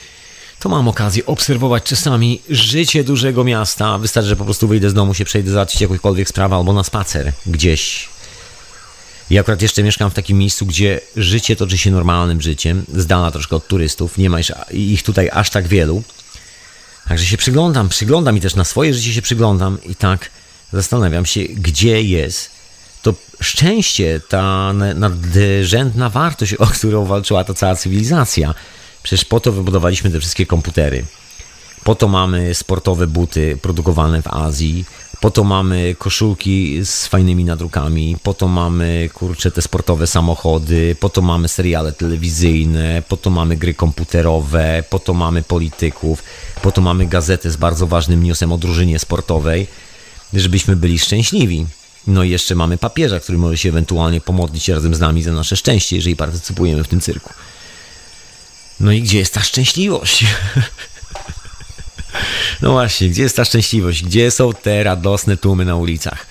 to 0.64 0.68
mam 0.68 0.88
okazję 0.88 1.27
obserwować 1.27 1.83
czasami 1.83 2.40
życie 2.50 3.05
dużego 3.05 3.44
miasta. 3.44 3.98
Wystarczy, 3.98 4.29
że 4.29 4.37
po 4.37 4.44
prostu 4.44 4.68
wyjdę 4.68 4.90
z 4.90 4.94
domu, 4.94 5.14
się 5.14 5.24
przejdę 5.24 5.50
załatwić 5.50 5.81
jakąkolwiek 5.81 6.29
sprawę 6.29 6.57
albo 6.57 6.72
na 6.72 6.85
spacer 6.85 7.33
gdzieś. 7.46 8.09
I 9.31 9.38
akurat 9.38 9.62
jeszcze 9.62 9.83
mieszkam 9.83 10.11
w 10.11 10.14
takim 10.14 10.38
miejscu, 10.38 10.66
gdzie 10.66 11.00
życie 11.16 11.57
toczy 11.57 11.79
się 11.79 11.90
normalnym 11.90 12.40
życiem, 12.40 12.85
z 12.94 13.07
dala 13.07 13.31
troszkę 13.31 13.57
od 13.57 13.68
turystów, 13.68 14.18
nie 14.18 14.31
ma 14.31 14.38
ich 14.70 15.03
tutaj 15.03 15.31
aż 15.33 15.50
tak 15.50 15.68
wielu. 15.68 16.03
Także 17.09 17.27
się 17.27 17.37
przyglądam, 17.37 17.88
przyglądam 17.88 18.37
i 18.37 18.40
też 18.40 18.55
na 18.55 18.64
swoje 18.64 18.94
życie 18.94 19.12
się 19.12 19.22
przyglądam 19.22 19.79
i 19.83 19.94
tak 19.94 20.31
zastanawiam 20.72 21.27
się, 21.27 21.40
gdzie 21.40 22.03
jest 22.03 22.50
to 23.03 23.14
szczęście, 23.40 24.20
ta 24.29 24.72
nadrzędna 24.94 26.11
wartość, 26.11 26.55
o 26.55 26.66
którą 26.66 27.05
walczyła 27.05 27.44
ta 27.44 27.55
cała 27.55 27.77
cywilizacja. 27.77 28.55
Przecież 29.05 29.25
po 29.25 29.40
to 29.40 29.53
wybudowaliśmy 29.53 30.11
te 30.11 30.21
wszystkie 30.21 30.47
komputery. 30.47 31.05
Po 31.85 31.95
to 31.95 32.09
mamy 32.09 32.55
sportowe 32.55 33.07
buty 33.07 33.59
produkowane 33.62 34.23
w 34.23 34.27
Azji. 34.27 34.85
Po 35.21 35.31
to 35.31 35.45
mamy 35.45 35.95
koszulki 35.99 36.85
z 36.85 37.07
fajnymi 37.07 37.45
nadrukami. 37.45 38.17
Po 38.23 38.35
to 38.35 38.49
mamy, 38.49 39.11
kurcze, 39.14 39.51
te 39.51 39.62
sportowe 39.62 40.07
samochody. 40.07 40.97
Po 41.01 41.09
to 41.09 41.23
mamy 41.23 41.49
seriale 41.49 41.93
telewizyjne. 41.93 43.03
Po 43.09 43.17
to 43.17 43.31
mamy 43.31 43.57
gry 43.57 43.75
komputerowe. 43.75 44.85
Po 44.90 44.99
to 44.99 45.14
mamy 45.14 45.43
polityków. 45.43 46.23
Po 46.62 46.73
to 46.73 46.81
mamy 46.81 47.07
gazetę 47.07 47.51
z 47.51 47.57
bardzo 47.57 47.87
ważnym 47.87 48.25
newsem 48.25 48.53
o 48.53 48.59
drużynie 48.59 48.99
sportowej 48.99 49.67
żebyśmy 50.40 50.77
byli 50.77 50.99
szczęśliwi. 50.99 51.67
No 52.07 52.25
i 52.25 52.31
jeszcze 52.31 52.55
mamy 52.55 52.79
papieża, 52.79 53.21
który 53.21 53.38
może 53.38 53.59
się 53.59 53.69
ewentualnie 53.69 54.21
pomodlić 54.21 54.69
razem 54.69 54.95
z 54.95 55.01
nami 55.01 55.23
za 55.23 55.33
nasze 55.33 55.57
szczęście, 55.57 55.97
jeżeli 55.97 56.17
partycypujemy 56.17 56.85
w 56.85 56.88
tym 56.88 57.01
cyrku. 57.01 57.35
No 58.81 58.93
i 58.93 59.03
gdzie 59.03 59.19
jest 59.19 59.35
ta 59.35 59.43
szczęśliwość? 59.43 60.25
No 62.63 62.73
właśnie, 62.73 63.09
gdzie 63.09 63.23
jest 63.23 63.37
ta 63.37 63.45
szczęśliwość? 63.45 64.05
Gdzie 64.05 64.31
są 64.31 64.53
te 64.53 64.83
radosne 64.83 65.37
tłumy 65.37 65.65
na 65.65 65.77
ulicach? 65.77 66.27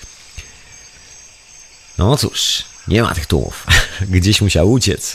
No 1.98 2.16
cóż, 2.16 2.64
nie 2.88 3.02
ma 3.02 3.14
tych 3.14 3.26
tłumów. 3.26 3.66
Gdzieś 4.00 4.40
musiał 4.40 4.72
uciec. 4.72 5.14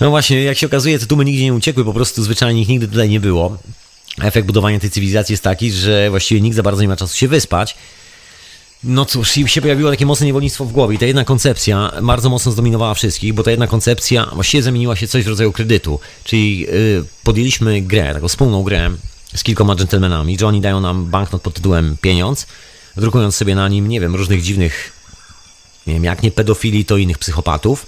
No 0.00 0.10
właśnie, 0.10 0.42
jak 0.42 0.58
się 0.58 0.66
okazuje, 0.66 0.98
te 0.98 1.06
tłumy 1.06 1.24
nigdzie 1.24 1.44
nie 1.44 1.54
uciekły, 1.54 1.84
po 1.84 1.92
prostu 1.92 2.22
zwyczajnie 2.22 2.62
ich 2.62 2.68
nigdy 2.68 2.88
tutaj 2.88 3.08
nie 3.08 3.20
było 3.20 3.58
efekt 4.22 4.46
budowania 4.46 4.80
tej 4.80 4.90
cywilizacji 4.90 5.32
jest 5.32 5.44
taki, 5.44 5.72
że 5.72 6.10
właściwie 6.10 6.40
nikt 6.40 6.56
za 6.56 6.62
bardzo 6.62 6.82
nie 6.82 6.88
ma 6.88 6.96
czasu 6.96 7.16
się 7.16 7.28
wyspać. 7.28 7.76
No 8.84 9.04
cóż, 9.04 9.36
i 9.36 9.48
się 9.48 9.60
pojawiło 9.60 9.90
takie 9.90 10.06
mocne 10.06 10.26
niewolnictwo 10.26 10.64
w 10.64 10.72
głowie 10.72 10.94
i 10.94 10.98
ta 10.98 11.06
jedna 11.06 11.24
koncepcja 11.24 11.92
bardzo 12.02 12.30
mocno 12.30 12.52
zdominowała 12.52 12.94
wszystkich, 12.94 13.34
bo 13.34 13.42
ta 13.42 13.50
jedna 13.50 13.66
koncepcja 13.66 14.30
właściwie 14.32 14.62
zamieniła 14.62 14.96
się 14.96 15.08
coś 15.08 15.24
w 15.24 15.28
rodzaju 15.28 15.52
kredytu, 15.52 16.00
czyli 16.24 16.60
yy, 16.60 17.04
podjęliśmy 17.24 17.80
grę, 17.80 18.14
taką 18.14 18.28
wspólną 18.28 18.62
grę 18.62 18.90
z 19.34 19.42
kilkoma 19.42 19.76
dżentelmenami, 19.76 20.38
że 20.38 20.46
oni 20.46 20.60
dają 20.60 20.80
nam 20.80 21.06
banknot 21.06 21.42
pod 21.42 21.54
tytułem 21.54 21.96
pieniądz, 22.00 22.46
drukując 22.96 23.36
sobie 23.36 23.54
na 23.54 23.68
nim, 23.68 23.88
nie 23.88 24.00
wiem, 24.00 24.16
różnych 24.16 24.42
dziwnych, 24.42 24.92
nie 25.86 25.94
wiem, 25.94 26.04
jak 26.04 26.22
nie 26.22 26.30
pedofili, 26.30 26.84
to 26.84 26.96
innych 26.96 27.18
psychopatów. 27.18 27.86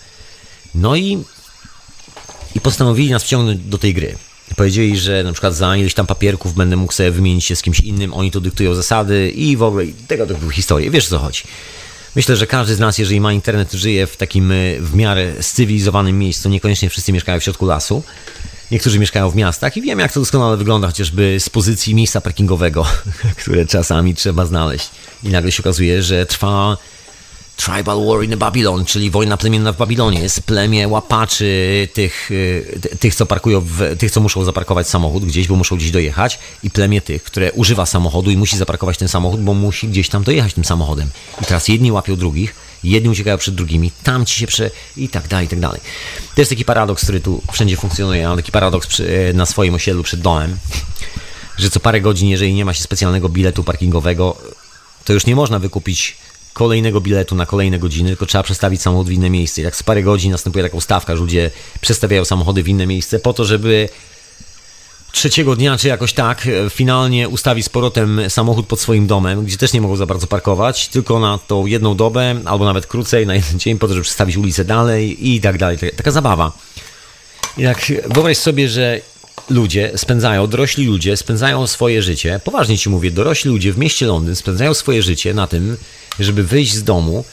No 0.74 0.96
i, 0.96 1.24
i 2.54 2.60
postanowili 2.60 3.10
nas 3.10 3.22
wciągnąć 3.22 3.60
do 3.60 3.78
tej 3.78 3.94
gry. 3.94 4.18
Powiedzieli, 4.56 4.98
że 4.98 5.24
na 5.24 5.32
przykład 5.32 5.54
za 5.54 5.76
ileś 5.76 5.94
tam 5.94 6.06
papierków 6.06 6.54
będę 6.54 6.76
mógł 6.76 6.92
sobie 6.92 7.10
wymienić 7.10 7.44
się 7.44 7.56
z 7.56 7.62
kimś 7.62 7.80
innym, 7.80 8.14
oni 8.14 8.30
to 8.30 8.40
dyktują 8.40 8.74
zasady 8.74 9.30
i 9.30 9.56
w 9.56 9.62
ogóle 9.62 9.84
tego 10.08 10.26
typu 10.26 10.50
historie. 10.50 10.90
Wiesz 10.90 11.06
o 11.06 11.10
co 11.10 11.18
chodzi. 11.18 11.42
Myślę, 12.16 12.36
że 12.36 12.46
każdy 12.46 12.74
z 12.74 12.78
nas, 12.78 12.98
jeżeli 12.98 13.20
ma 13.20 13.32
internet, 13.32 13.72
żyje 13.72 14.06
w 14.06 14.16
takim 14.16 14.52
y, 14.52 14.78
w 14.80 14.94
miarę 14.94 15.32
cywilizowanym 15.40 16.18
miejscu. 16.18 16.48
Niekoniecznie 16.48 16.90
wszyscy 16.90 17.12
mieszkają 17.12 17.40
w 17.40 17.42
środku 17.42 17.66
lasu. 17.66 18.02
Niektórzy 18.70 18.98
mieszkają 18.98 19.30
w 19.30 19.36
miastach 19.36 19.76
i 19.76 19.82
wiem, 19.82 19.98
jak 19.98 20.12
to 20.12 20.20
doskonale 20.20 20.56
wygląda, 20.56 20.86
chociażby 20.86 21.36
z 21.40 21.48
pozycji 21.48 21.94
miejsca 21.94 22.20
parkingowego, 22.20 22.86
które 23.42 23.66
czasami 23.66 24.14
trzeba 24.14 24.46
znaleźć. 24.46 24.90
I 25.24 25.28
nagle 25.28 25.52
się 25.52 25.62
okazuje, 25.62 26.02
że 26.02 26.26
trwa 26.26 26.76
Tribal 27.64 28.06
War 28.06 28.24
in 28.24 28.38
Babylon, 28.38 28.84
czyli 28.84 29.10
wojna 29.10 29.36
plemienna 29.36 29.72
w 29.72 29.76
Babilonie. 29.76 30.20
Jest 30.20 30.42
plemię 30.42 30.88
łapaczy 30.88 31.88
tych, 31.92 32.30
y, 32.30 32.96
tych, 33.00 33.14
co 33.14 33.26
parkują, 33.26 33.60
w, 33.60 33.96
tych, 33.98 34.10
co 34.10 34.20
muszą 34.20 34.44
zaparkować 34.44 34.88
samochód 34.88 35.24
gdzieś, 35.24 35.48
bo 35.48 35.56
muszą 35.56 35.76
gdzieś 35.76 35.90
dojechać 35.90 36.38
i 36.62 36.70
plemię 36.70 37.00
tych, 37.00 37.22
które 37.22 37.52
używa 37.52 37.86
samochodu 37.86 38.30
i 38.30 38.36
musi 38.36 38.56
zaparkować 38.56 38.98
ten 38.98 39.08
samochód, 39.08 39.40
bo 39.40 39.54
musi 39.54 39.88
gdzieś 39.88 40.08
tam 40.08 40.24
dojechać 40.24 40.54
tym 40.54 40.64
samochodem. 40.64 41.10
I 41.42 41.44
teraz 41.44 41.68
jedni 41.68 41.92
łapią 41.92 42.16
drugich, 42.16 42.54
jedni 42.84 43.10
uciekają 43.10 43.38
przed 43.38 43.54
drugimi, 43.54 43.92
tam 44.02 44.26
ci 44.26 44.40
się 44.40 44.46
prze... 44.46 44.70
i 44.96 45.08
tak 45.08 45.28
dalej, 45.28 45.46
i 45.46 45.48
tak 45.48 45.60
dalej. 45.60 45.80
To 46.34 46.40
jest 46.40 46.50
taki 46.50 46.64
paradoks, 46.64 47.02
który 47.02 47.20
tu 47.20 47.42
wszędzie 47.52 47.76
funkcjonuje. 47.76 48.28
mam 48.28 48.36
taki 48.36 48.52
paradoks 48.52 48.86
przy, 48.86 49.32
na 49.34 49.46
swoim 49.46 49.74
osiedlu 49.74 50.02
przed 50.02 50.20
domem, 50.20 50.58
że 51.58 51.70
co 51.70 51.80
parę 51.80 52.00
godzin, 52.00 52.28
jeżeli 52.28 52.54
nie 52.54 52.64
ma 52.64 52.74
się 52.74 52.82
specjalnego 52.82 53.28
biletu 53.28 53.64
parkingowego, 53.64 54.36
to 55.04 55.12
już 55.12 55.26
nie 55.26 55.36
można 55.36 55.58
wykupić 55.58 56.16
kolejnego 56.52 57.00
biletu 57.00 57.34
na 57.34 57.46
kolejne 57.46 57.78
godziny, 57.78 58.08
tylko 58.08 58.26
trzeba 58.26 58.44
przestawić 58.44 58.82
samochód 58.82 59.08
w 59.08 59.12
inne 59.12 59.30
miejsce. 59.30 59.62
Jak 59.62 59.76
z 59.76 59.82
parę 59.82 60.02
godzin 60.02 60.32
następuje 60.32 60.64
taka 60.64 60.76
ustawka, 60.76 61.16
że 61.16 61.20
ludzie 61.20 61.50
przestawiają 61.80 62.24
samochody 62.24 62.62
w 62.62 62.68
inne 62.68 62.86
miejsce 62.86 63.18
po 63.18 63.32
to, 63.32 63.44
żeby 63.44 63.88
trzeciego 65.12 65.56
dnia, 65.56 65.78
czy 65.78 65.88
jakoś 65.88 66.12
tak, 66.12 66.48
finalnie 66.70 67.28
ustawić 67.28 67.66
z 67.66 67.68
powrotem 67.68 68.20
samochód 68.28 68.66
pod 68.66 68.80
swoim 68.80 69.06
domem, 69.06 69.44
gdzie 69.44 69.56
też 69.56 69.72
nie 69.72 69.80
mogą 69.80 69.96
za 69.96 70.06
bardzo 70.06 70.26
parkować, 70.26 70.88
tylko 70.88 71.20
na 71.20 71.38
tą 71.38 71.66
jedną 71.66 71.96
dobę, 71.96 72.40
albo 72.44 72.64
nawet 72.64 72.86
krócej, 72.86 73.26
na 73.26 73.34
jeden 73.34 73.58
dzień, 73.58 73.78
po 73.78 73.88
to, 73.88 73.94
żeby 73.94 74.04
przestawić 74.04 74.36
ulicę 74.36 74.64
dalej 74.64 75.28
i 75.28 75.40
tak 75.40 75.58
dalej. 75.58 75.78
Taka 75.96 76.10
zabawa. 76.10 76.52
I 77.58 77.62
tak 77.62 77.92
wyobraź 78.06 78.38
sobie, 78.38 78.68
że 78.68 79.00
ludzie 79.50 79.92
spędzają, 79.96 80.46
dorośli 80.46 80.86
ludzie 80.86 81.16
spędzają 81.16 81.66
swoje 81.66 82.02
życie, 82.02 82.40
poważnie 82.44 82.78
ci 82.78 82.90
mówię, 82.90 83.10
dorośli 83.10 83.50
ludzie 83.50 83.72
w 83.72 83.78
mieście 83.78 84.06
Londyn 84.06 84.36
spędzają 84.36 84.74
swoje 84.74 85.02
życie 85.02 85.34
na 85.34 85.46
tym, 85.46 85.76
żeby 86.20 86.44
wyjść 86.44 86.74
z 86.74 86.84
domu 86.84 87.24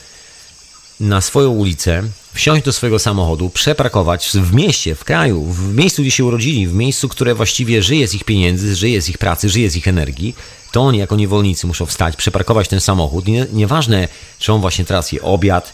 na 1.00 1.22
swoją 1.22 1.50
ulicę, 1.50 2.04
wsiąść 2.34 2.66
do 2.66 2.74
swojego 2.74 3.00
samochodu, 3.00 3.50
przeparkować 3.50 4.30
w 4.34 4.54
mieście, 4.54 4.96
w 4.96 5.04
kraju, 5.04 5.44
w 5.44 5.74
miejscu, 5.76 6.02
gdzie 6.02 6.12
się 6.12 6.26
urodzili, 6.26 6.68
w 6.68 6.74
miejscu, 6.74 7.10
które 7.10 7.36
właściwie 7.36 7.84
żyje 7.84 8.08
z 8.08 8.14
ich 8.14 8.24
pieniędzy, 8.24 8.76
żyje 8.76 9.02
z 9.02 9.10
ich 9.10 9.18
pracy, 9.18 9.50
żyje 9.50 9.70
z 9.70 9.76
ich 9.76 9.88
energii, 9.88 10.36
to 10.72 10.82
oni 10.82 10.98
jako 11.00 11.16
niewolnicy 11.16 11.68
muszą 11.68 11.86
wstać, 11.86 12.16
przeparkować 12.16 12.68
ten 12.68 12.80
samochód. 12.80 13.28
Nie, 13.28 13.46
nieważne, 13.54 14.08
czy 14.40 14.54
on 14.54 14.62
właśnie 14.62 14.86
teraz 14.86 15.12
je 15.12 15.22
obiad, 15.22 15.74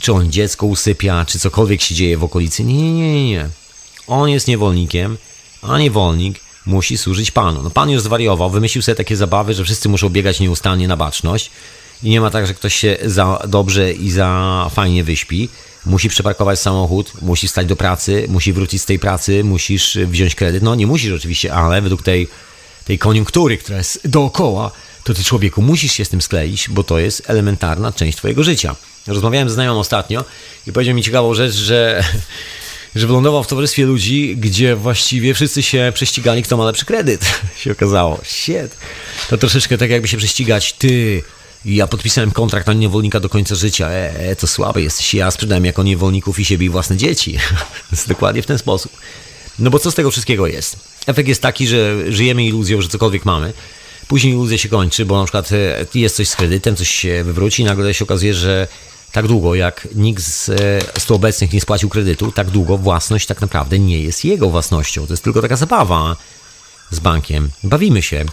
czy 0.00 0.12
on 0.12 0.32
dziecko 0.32 0.66
usypia, 0.66 1.24
czy 1.24 1.38
cokolwiek 1.38 1.82
się 1.82 1.94
dzieje 1.94 2.18
w 2.18 2.24
okolicy. 2.24 2.64
Nie, 2.64 2.92
nie, 2.92 3.12
nie, 3.12 3.30
nie. 3.30 3.48
On 4.06 4.28
jest 4.28 4.48
niewolnikiem, 4.48 5.16
a 5.68 5.78
niewolnik 5.78 6.40
musi 6.66 6.98
służyć 6.98 7.30
Panu. 7.30 7.62
No 7.62 7.70
Pan 7.70 7.90
już 7.90 8.02
zwariował, 8.02 8.50
wymyślił 8.50 8.82
sobie 8.82 8.96
takie 8.96 9.16
zabawy, 9.16 9.54
że 9.54 9.64
wszyscy 9.64 9.88
muszą 9.88 10.08
biegać 10.08 10.40
nieustannie 10.40 10.88
na 10.88 10.96
baczność 10.96 11.50
i 12.02 12.10
nie 12.10 12.20
ma 12.20 12.30
tak, 12.30 12.46
że 12.46 12.54
ktoś 12.54 12.74
się 12.74 12.96
za 13.04 13.42
dobrze 13.48 13.92
i 13.92 14.10
za 14.10 14.70
fajnie 14.74 15.04
wyśpi. 15.04 15.48
Musi 15.86 16.08
przeparkować 16.08 16.60
samochód, 16.60 17.12
musi 17.22 17.48
stać 17.48 17.66
do 17.66 17.76
pracy, 17.76 18.26
musi 18.28 18.52
wrócić 18.52 18.82
z 18.82 18.86
tej 18.86 18.98
pracy, 18.98 19.44
musisz 19.44 19.98
wziąć 20.06 20.34
kredyt. 20.34 20.62
No 20.62 20.74
nie 20.74 20.86
musisz 20.86 21.12
oczywiście, 21.12 21.54
ale 21.54 21.82
według 21.82 22.02
tej, 22.02 22.28
tej 22.84 22.98
koniunktury, 22.98 23.58
która 23.58 23.78
jest 23.78 24.08
dookoła, 24.08 24.70
to 25.04 25.14
ty 25.14 25.24
człowieku 25.24 25.62
musisz 25.62 25.92
się 25.92 26.04
z 26.04 26.08
tym 26.08 26.22
skleić, 26.22 26.68
bo 26.68 26.84
to 26.84 26.98
jest 26.98 27.22
elementarna 27.26 27.92
część 27.92 28.18
twojego 28.18 28.42
życia. 28.42 28.76
Rozmawiałem 29.06 29.50
z 29.50 29.52
znajomym 29.52 29.80
ostatnio 29.80 30.24
i 30.66 30.72
powiedział 30.72 30.94
mi 30.94 31.02
ciekawą 31.02 31.34
rzecz, 31.34 31.54
że 31.54 32.04
że 32.94 33.06
wylądował 33.06 33.44
w 33.44 33.46
towarzystwie 33.46 33.86
ludzi, 33.86 34.36
gdzie 34.36 34.76
właściwie 34.76 35.34
wszyscy 35.34 35.62
się 35.62 35.92
prześcigali, 35.94 36.42
kto 36.42 36.56
ma 36.56 36.64
lepszy 36.64 36.84
kredyt. 36.84 37.24
się 37.62 37.72
okazało. 37.72 38.20
Shit. 38.24 38.76
To 39.30 39.38
troszeczkę 39.38 39.78
tak 39.78 39.90
jakby 39.90 40.08
się 40.08 40.16
prześcigać. 40.16 40.72
Ty, 40.72 41.22
ja 41.64 41.86
podpisałem 41.86 42.30
kontrakt 42.30 42.66
na 42.66 42.72
niewolnika 42.72 43.20
do 43.20 43.28
końca 43.28 43.54
życia. 43.54 43.88
E, 43.88 44.30
e 44.30 44.36
to 44.36 44.46
słabe 44.46 44.82
jesteś. 44.82 45.14
Ja 45.14 45.30
sprzedałem 45.30 45.64
jako 45.64 45.82
niewolników 45.82 46.38
i 46.38 46.44
siebie 46.44 46.66
i 46.66 46.70
własne 46.70 46.96
dzieci. 46.96 47.38
dokładnie 48.08 48.42
w 48.42 48.46
ten 48.46 48.58
sposób. 48.58 48.92
No 49.58 49.70
bo 49.70 49.78
co 49.78 49.90
z 49.90 49.94
tego 49.94 50.10
wszystkiego 50.10 50.46
jest? 50.46 50.76
Efekt 51.06 51.28
jest 51.28 51.42
taki, 51.42 51.66
że 51.66 52.12
żyjemy 52.12 52.44
iluzją, 52.44 52.80
że 52.80 52.88
cokolwiek 52.88 53.24
mamy. 53.24 53.52
Później 54.08 54.32
iluzja 54.32 54.58
się 54.58 54.68
kończy, 54.68 55.06
bo 55.06 55.18
na 55.18 55.24
przykład 55.24 55.52
e, 55.52 55.86
jest 55.94 56.16
coś 56.16 56.28
z 56.28 56.36
kredytem, 56.36 56.76
coś 56.76 56.90
się 56.90 57.24
wywróci 57.24 57.62
i 57.62 57.64
nagle 57.64 57.94
się 57.94 58.04
okazuje, 58.04 58.34
że 58.34 58.68
tak 59.14 59.28
długo 59.28 59.54
jak 59.54 59.88
nikt 59.94 60.22
z, 60.22 60.48
e, 60.48 61.00
z 61.00 61.04
tu 61.04 61.14
obecnych 61.14 61.52
nie 61.52 61.60
spłacił 61.60 61.88
kredytu, 61.88 62.32
tak 62.32 62.50
długo 62.50 62.78
własność 62.78 63.26
tak 63.26 63.40
naprawdę 63.40 63.78
nie 63.78 64.00
jest 64.00 64.24
jego 64.24 64.50
własnością. 64.50 65.06
To 65.06 65.12
jest 65.12 65.24
tylko 65.24 65.42
taka 65.42 65.56
zabawa 65.56 66.16
z 66.90 66.98
bankiem. 67.00 67.50
Bawimy 67.64 68.02
się. 68.02 68.24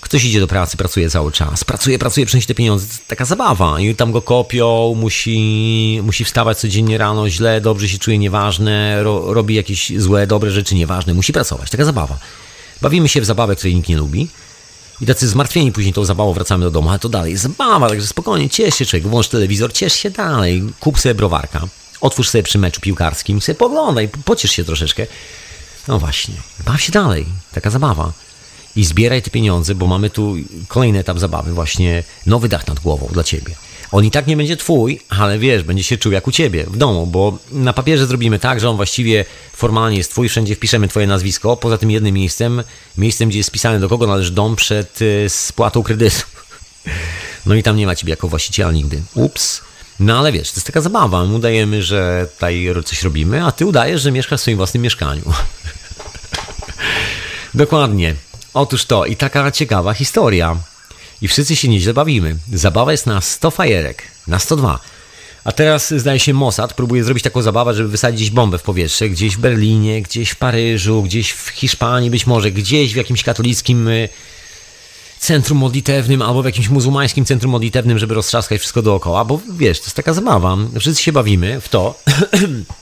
Ktoś 0.00 0.24
idzie 0.24 0.40
do 0.40 0.46
pracy, 0.46 0.76
pracuje 0.76 1.10
cały 1.10 1.32
czas. 1.32 1.64
Pracuje, 1.64 1.98
pracuje, 1.98 2.26
przyniesie 2.26 2.46
te 2.46 2.54
pieniądze. 2.54 2.86
Taka 3.08 3.24
zabawa. 3.24 3.80
I 3.80 3.94
tam 3.94 4.12
go 4.12 4.22
kopią, 4.22 4.94
musi, 4.96 6.00
musi 6.02 6.24
wstawać 6.24 6.58
codziennie 6.58 6.98
rano, 6.98 7.30
źle, 7.30 7.60
dobrze 7.60 7.88
się 7.88 7.98
czuje, 7.98 8.18
nieważne, 8.18 9.02
ro, 9.02 9.34
robi 9.34 9.54
jakieś 9.54 9.92
złe, 9.98 10.26
dobre 10.26 10.50
rzeczy, 10.50 10.74
nieważne. 10.74 11.14
Musi 11.14 11.32
pracować. 11.32 11.70
Taka 11.70 11.84
zabawa. 11.84 12.18
Bawimy 12.82 13.08
się 13.08 13.20
w 13.20 13.24
zabawę, 13.24 13.56
której 13.56 13.74
nikt 13.74 13.88
nie 13.88 13.96
lubi. 13.96 14.28
I 15.00 15.06
tacy 15.06 15.28
zmartwieni 15.28 15.72
później 15.72 15.92
tą 15.92 16.04
zabawą 16.04 16.32
wracamy 16.32 16.64
do 16.64 16.70
domu, 16.70 16.90
ale 16.90 16.98
to 16.98 17.08
dalej 17.08 17.36
zabawa, 17.36 17.88
także 17.88 18.06
spokojnie, 18.06 18.50
ciesz 18.50 18.74
się 18.74 18.86
człowiek, 18.86 19.08
włącz 19.08 19.28
telewizor, 19.28 19.72
ciesz 19.72 19.92
się 19.92 20.10
dalej, 20.10 20.62
kup 20.80 20.98
sobie 20.98 21.14
browarka, 21.14 21.66
otwórz 22.00 22.28
sobie 22.28 22.42
przy 22.42 22.58
meczu 22.58 22.80
piłkarskim, 22.80 23.40
sobie 23.40 23.56
poglądaj, 23.56 24.08
pociesz 24.24 24.50
się 24.50 24.64
troszeczkę. 24.64 25.06
No 25.88 25.98
właśnie, 25.98 26.34
baw 26.64 26.80
się 26.80 26.92
dalej, 26.92 27.26
taka 27.52 27.70
zabawa. 27.70 28.12
I 28.76 28.84
zbieraj 28.84 29.22
te 29.22 29.30
pieniądze, 29.30 29.74
bo 29.74 29.86
mamy 29.86 30.10
tu 30.10 30.34
kolejny 30.68 30.98
etap 30.98 31.18
zabawy, 31.18 31.52
właśnie 31.52 32.04
nowy 32.26 32.48
dach 32.48 32.66
nad 32.66 32.80
głową 32.80 33.08
dla 33.12 33.24
ciebie. 33.24 33.54
On 33.92 34.04
i 34.04 34.10
tak 34.10 34.26
nie 34.26 34.36
będzie 34.36 34.56
twój, 34.56 35.00
ale 35.08 35.38
wiesz, 35.38 35.62
będzie 35.62 35.84
się 35.84 35.96
czuł 35.96 36.12
jak 36.12 36.26
u 36.26 36.32
ciebie 36.32 36.64
w 36.64 36.76
domu, 36.76 37.06
bo 37.06 37.38
na 37.52 37.72
papierze 37.72 38.06
zrobimy 38.06 38.38
tak, 38.38 38.60
że 38.60 38.70
on 38.70 38.76
właściwie 38.76 39.24
formalnie 39.52 39.98
jest 39.98 40.10
twój, 40.10 40.28
wszędzie 40.28 40.54
wpiszemy 40.54 40.88
twoje 40.88 41.06
nazwisko, 41.06 41.56
poza 41.56 41.78
tym 41.78 41.90
jednym 41.90 42.14
miejscem, 42.14 42.62
miejscem, 42.98 43.28
gdzie 43.28 43.38
jest 43.38 43.46
spisane 43.46 43.80
do 43.80 43.88
kogo 43.88 44.06
należy 44.06 44.30
dom 44.30 44.56
przed 44.56 45.02
y, 45.02 45.26
spłatą 45.28 45.82
kredytu. 45.82 46.22
No 47.46 47.54
i 47.54 47.62
tam 47.62 47.76
nie 47.76 47.86
ma 47.86 47.94
ciebie 47.94 48.10
jako 48.10 48.28
właściciela 48.28 48.72
nigdy. 48.72 49.02
Ups. 49.14 49.60
No 50.00 50.18
ale 50.18 50.32
wiesz, 50.32 50.50
to 50.50 50.56
jest 50.56 50.66
taka 50.66 50.80
zabawa. 50.80 51.24
My 51.24 51.34
udajemy, 51.34 51.82
że 51.82 52.28
tutaj 52.34 52.68
coś 52.84 53.02
robimy, 53.02 53.44
a 53.44 53.52
ty 53.52 53.66
udajesz, 53.66 54.02
że 54.02 54.12
mieszkasz 54.12 54.40
w 54.40 54.42
swoim 54.42 54.56
własnym 54.56 54.82
mieszkaniu. 54.82 55.22
Dokładnie. 57.54 58.14
Otóż 58.54 58.84
to 58.84 59.06
i 59.06 59.16
taka 59.16 59.50
ciekawa 59.50 59.94
historia 59.94 60.56
i 61.22 61.28
wszyscy 61.28 61.56
się 61.56 61.68
nieźle 61.68 61.94
bawimy. 61.94 62.36
Zabawa 62.52 62.92
jest 62.92 63.06
na 63.06 63.20
100 63.20 63.50
fajerek, 63.50 64.02
na 64.26 64.38
102. 64.38 64.80
A 65.44 65.52
teraz 65.52 65.94
zdaje 65.94 66.20
się 66.20 66.34
Mossad 66.34 66.74
próbuje 66.74 67.04
zrobić 67.04 67.24
taką 67.24 67.42
zabawę, 67.42 67.74
żeby 67.74 67.88
wysadzić 67.88 68.30
bombę 68.30 68.58
w 68.58 68.62
powietrze, 68.62 69.08
gdzieś 69.08 69.36
w 69.36 69.40
Berlinie, 69.40 70.02
gdzieś 70.02 70.30
w 70.30 70.36
Paryżu, 70.36 71.02
gdzieś 71.02 71.32
w 71.32 71.48
Hiszpanii 71.48 72.10
być 72.10 72.26
może, 72.26 72.50
gdzieś 72.50 72.92
w 72.92 72.96
jakimś 72.96 73.22
katolickim 73.22 73.88
y, 73.88 74.08
centrum 75.18 75.58
modlitewnym 75.58 76.22
albo 76.22 76.42
w 76.42 76.44
jakimś 76.44 76.68
muzułmańskim 76.68 77.24
centrum 77.24 77.52
modlitewnym, 77.52 77.98
żeby 77.98 78.14
roztrzaskać 78.14 78.60
wszystko 78.60 78.82
dookoła, 78.82 79.24
bo 79.24 79.40
wiesz, 79.56 79.78
to 79.78 79.84
jest 79.84 79.96
taka 79.96 80.14
zabawa. 80.14 80.56
Wszyscy 80.80 81.02
się 81.02 81.12
bawimy 81.12 81.60
w 81.60 81.68
to, 81.68 82.00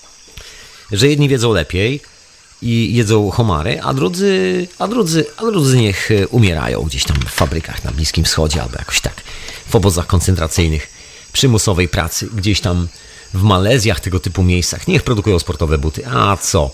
że 0.93 1.09
jedni 1.09 1.28
wiedzą 1.28 1.53
lepiej, 1.53 2.01
i 2.63 2.95
jedzą 2.95 3.31
homary, 3.31 3.83
a 3.83 3.95
drudzy, 3.95 4.67
a 4.79 4.89
drudzy, 4.89 5.27
a 5.37 5.41
drudzy 5.43 5.77
niech 5.77 6.11
e, 6.11 6.29
umierają 6.29 6.83
gdzieś 6.83 7.05
tam 7.05 7.17
w 7.17 7.31
fabrykach 7.31 7.85
na 7.85 7.91
Bliskim 7.91 8.25
Wschodzie 8.25 8.63
albo 8.63 8.79
jakoś 8.79 9.01
tak 9.01 9.15
w 9.67 9.75
obozach 9.75 10.07
koncentracyjnych 10.07 10.89
przymusowej 11.33 11.89
pracy, 11.89 12.29
gdzieś 12.35 12.61
tam 12.61 12.89
w 13.35 13.43
Malezjach, 13.43 14.01
tego 14.01 14.21
typu 14.21 14.43
miejscach. 14.43 14.89
Niech 14.89 15.03
produkują 15.03 15.39
sportowe 15.39 15.79
buty. 15.79 16.07
A 16.07 16.37
co? 16.37 16.71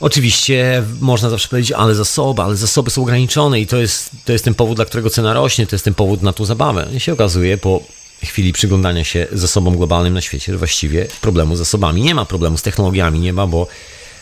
Oczywiście 0.00 0.82
można 1.00 1.30
zawsze 1.30 1.48
powiedzieć, 1.48 1.72
ale 1.72 1.94
zasoby, 1.94 2.42
ale 2.42 2.56
zasoby 2.56 2.90
są 2.90 3.02
ograniczone 3.02 3.60
i 3.60 3.66
to 3.66 3.76
jest, 3.76 4.10
to 4.24 4.32
jest 4.32 4.44
ten 4.44 4.54
powód, 4.54 4.76
dla 4.76 4.84
którego 4.84 5.10
cena 5.10 5.32
rośnie, 5.32 5.66
to 5.66 5.74
jest 5.74 5.84
ten 5.84 5.94
powód 5.94 6.22
na 6.22 6.32
tą 6.32 6.44
zabawę. 6.44 6.88
I 6.94 7.00
się 7.00 7.12
okazuje 7.12 7.58
po 7.58 7.82
chwili 8.24 8.52
przyglądania 8.52 9.04
się 9.04 9.26
zasobom 9.32 9.76
globalnym 9.76 10.14
na 10.14 10.20
świecie, 10.20 10.52
że 10.52 10.58
właściwie 10.58 11.06
problemu 11.20 11.56
z 11.56 11.58
zasobami 11.58 12.02
nie 12.02 12.14
ma, 12.14 12.24
problemu 12.24 12.58
z 12.58 12.62
technologiami 12.62 13.20
nie 13.20 13.32
ma, 13.32 13.46
bo 13.46 13.66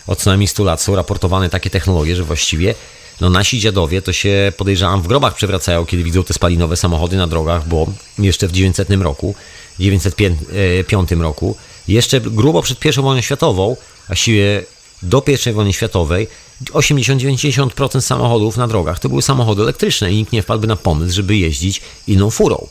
od 0.09 0.19
co 0.19 0.31
najmniej 0.31 0.49
100 0.49 0.65
lat 0.65 0.83
są 0.83 0.97
raportowane 0.97 1.51
takie 1.51 1.71
technologie, 1.71 2.17
że 2.17 2.25
właściwie 2.25 2.75
no 3.21 3.31
nasi 3.31 3.61
dziadowie 3.61 4.03
to 4.03 4.13
się 4.13 4.53
podejrzewam 4.57 5.03
w 5.03 5.07
grobach 5.07 5.35
przewracają, 5.35 5.87
kiedy 5.87 6.05
widzą 6.05 6.25
te 6.25 6.35
spalinowe 6.35 6.77
samochody 6.77 7.17
na 7.17 7.27
drogach, 7.27 7.69
bo 7.69 7.87
jeszcze 8.19 8.49
w 8.49 8.53
900 8.53 8.91
roku, 8.91 9.35
905 9.79 11.13
e, 11.13 11.17
roku, 11.23 11.57
jeszcze 11.89 12.21
grubo 12.21 12.63
przed 12.63 12.85
I 12.85 12.93
wojną 12.93 13.21
światową, 13.21 13.77
właściwie 14.07 14.65
do 15.03 15.25
I 15.49 15.53
wojny 15.53 15.73
światowej, 15.73 16.29
80-90% 16.65 18.01
samochodów 18.01 18.57
na 18.57 18.69
drogach 18.69 18.99
to 18.99 19.09
były 19.09 19.23
samochody 19.23 19.63
elektryczne 19.63 20.13
i 20.13 20.17
nikt 20.17 20.33
nie 20.33 20.43
wpadłby 20.43 20.67
na 20.67 20.77
pomysł, 20.77 21.15
żeby 21.15 21.37
jeździć 21.37 21.81
inną 22.07 22.31
furą 22.31 22.69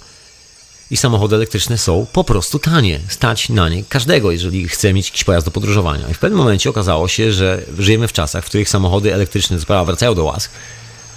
i 0.92 0.98
samochody 0.98 1.36
elektryczne 1.36 1.78
są 1.78 2.06
po 2.14 2.24
prostu 2.24 2.60
tanie. 2.60 3.00
Stać 3.10 3.50
na 3.50 3.70
nie 3.70 3.84
każdego, 3.84 4.32
jeżeli 4.32 4.68
chce 4.68 4.94
mieć 4.94 5.08
jakiś 5.08 5.24
pojazd 5.24 5.48
do 5.48 5.52
podróżowania. 5.52 6.10
I 6.10 6.14
w 6.14 6.20
pewnym 6.20 6.38
momencie 6.38 6.70
okazało 6.70 7.08
się, 7.08 7.34
że 7.34 7.62
żyjemy 7.80 8.08
w 8.08 8.14
czasach, 8.14 8.46
w 8.46 8.48
których 8.48 8.70
samochody 8.70 9.14
elektryczne 9.14 9.60
sprawa 9.60 9.86
wracają 9.86 10.16
do 10.16 10.24
łask, 10.24 10.52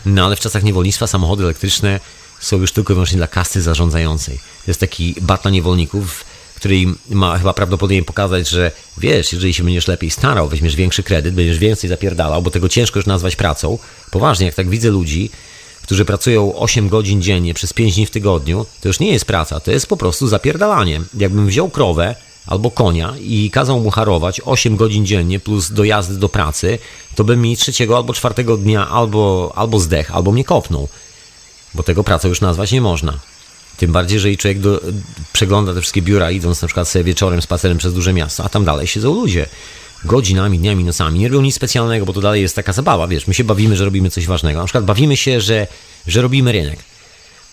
no 0.07 0.27
ale 0.27 0.37
w 0.37 0.41
czasach 0.41 0.62
niewolnictwa 0.62 1.07
samochody 1.07 1.45
elektryczne 1.45 2.01
są 2.41 2.57
już 2.57 2.73
tylko 2.73 2.93
i 2.93 2.95
wyłącznie 2.95 3.16
dla 3.16 3.27
kasty 3.27 3.62
zarządzającej. 3.62 4.37
To 4.37 4.71
jest 4.71 4.81
taki 4.81 5.14
batla 5.21 5.51
niewolników, 5.51 6.25
który 6.57 6.77
ma 7.11 7.39
chyba 7.39 7.53
prawdopodobnie 7.53 8.03
pokazać, 8.03 8.49
że 8.49 8.73
wiesz, 8.99 9.33
jeżeli 9.33 9.55
się 9.55 9.64
będziesz 9.64 9.89
lepiej 9.89 10.11
starał, 10.11 10.49
weźmiesz 10.49 10.77
większy 10.77 11.03
kredyt, 11.03 11.35
będziesz 11.35 11.59
więcej 11.59 11.91
zapierdalał, 11.91 12.43
bo 12.43 12.51
tego 12.51 12.68
ciężko 12.68 12.99
już 12.99 13.07
nazwać 13.07 13.37
pracą. 13.37 13.79
Poważnie, 14.11 14.47
jak 14.47 14.55
tak 14.55 14.68
widzę 14.68 14.91
ludzi, 14.91 15.31
którzy 15.91 16.05
pracują 16.05 16.55
8 16.55 16.88
godzin 16.88 17.22
dziennie 17.22 17.55
przez 17.55 17.72
5 17.72 17.95
dni 17.95 18.07
w 18.07 18.11
tygodniu, 18.11 18.66
to 18.80 18.88
już 18.88 19.01
nie 19.01 19.12
jest 19.12 19.24
praca, 19.24 19.61
to 19.61 19.70
jest 19.70 19.86
po 19.86 19.97
prostu 19.97 20.28
zapierdalanie. 20.28 21.01
Jakbym 21.18 21.47
wziął 21.47 21.70
krowę 21.70 22.14
albo 22.47 22.70
konia 22.70 23.14
i 23.20 23.51
kazał 23.51 23.80
mu 23.80 23.91
harować 23.91 24.41
8 24.45 24.76
godzin 24.76 25.07
dziennie 25.07 25.41
plus 25.41 25.72
dojazdy 25.72 26.16
do 26.16 26.28
pracy, 26.28 26.78
to 27.14 27.24
bym 27.24 27.43
mi 27.43 27.57
trzeciego 27.57 27.97
albo 27.97 28.12
czwartego 28.12 28.57
dnia 28.57 28.88
albo, 28.88 29.53
albo 29.57 29.80
zdech, 29.80 30.14
albo 30.14 30.32
mnie 30.32 30.45
kopnął. 30.45 30.88
Bo 31.74 31.82
tego 31.82 32.05
pracą 32.05 32.28
już 32.28 32.41
nazwać 32.41 32.72
nie 32.72 32.80
można. 32.80 33.18
Tym 33.76 33.93
bardziej, 33.93 34.20
że 34.20 34.30
i 34.30 34.36
człowiek 34.36 34.61
do, 34.61 34.80
przegląda 35.32 35.74
te 35.74 35.80
wszystkie 35.80 36.03
biura, 36.03 36.30
idąc 36.30 36.62
na 36.62 36.68
przykład 36.68 36.88
sobie 36.88 37.05
wieczorem 37.05 37.43
spacerem 37.43 37.78
przez 37.78 37.95
duże 37.95 38.12
miasto, 38.12 38.45
a 38.45 38.49
tam 38.49 38.64
dalej 38.64 38.86
siedzą 38.86 39.14
ludzie 39.14 39.47
godzinami, 40.05 40.59
dniami, 40.59 40.84
nocami. 40.84 41.18
Nie 41.18 41.28
robią 41.28 41.42
nic 41.42 41.55
specjalnego, 41.55 42.07
bo 42.07 42.12
to 42.12 42.20
dalej 42.20 42.42
jest 42.42 42.57
taka 42.57 42.72
zabawa, 42.72 43.07
wiesz, 43.07 43.26
my 43.26 43.34
się 43.34 43.44
bawimy, 43.44 43.76
że 43.76 43.84
robimy 43.84 44.11
coś 44.11 44.26
ważnego. 44.26 44.59
Na 44.61 44.64
przykład 44.64 44.84
bawimy 44.84 45.16
się, 45.16 45.40
że, 45.40 45.66
że 46.07 46.22
robimy 46.22 46.53
rynek. 46.53 46.78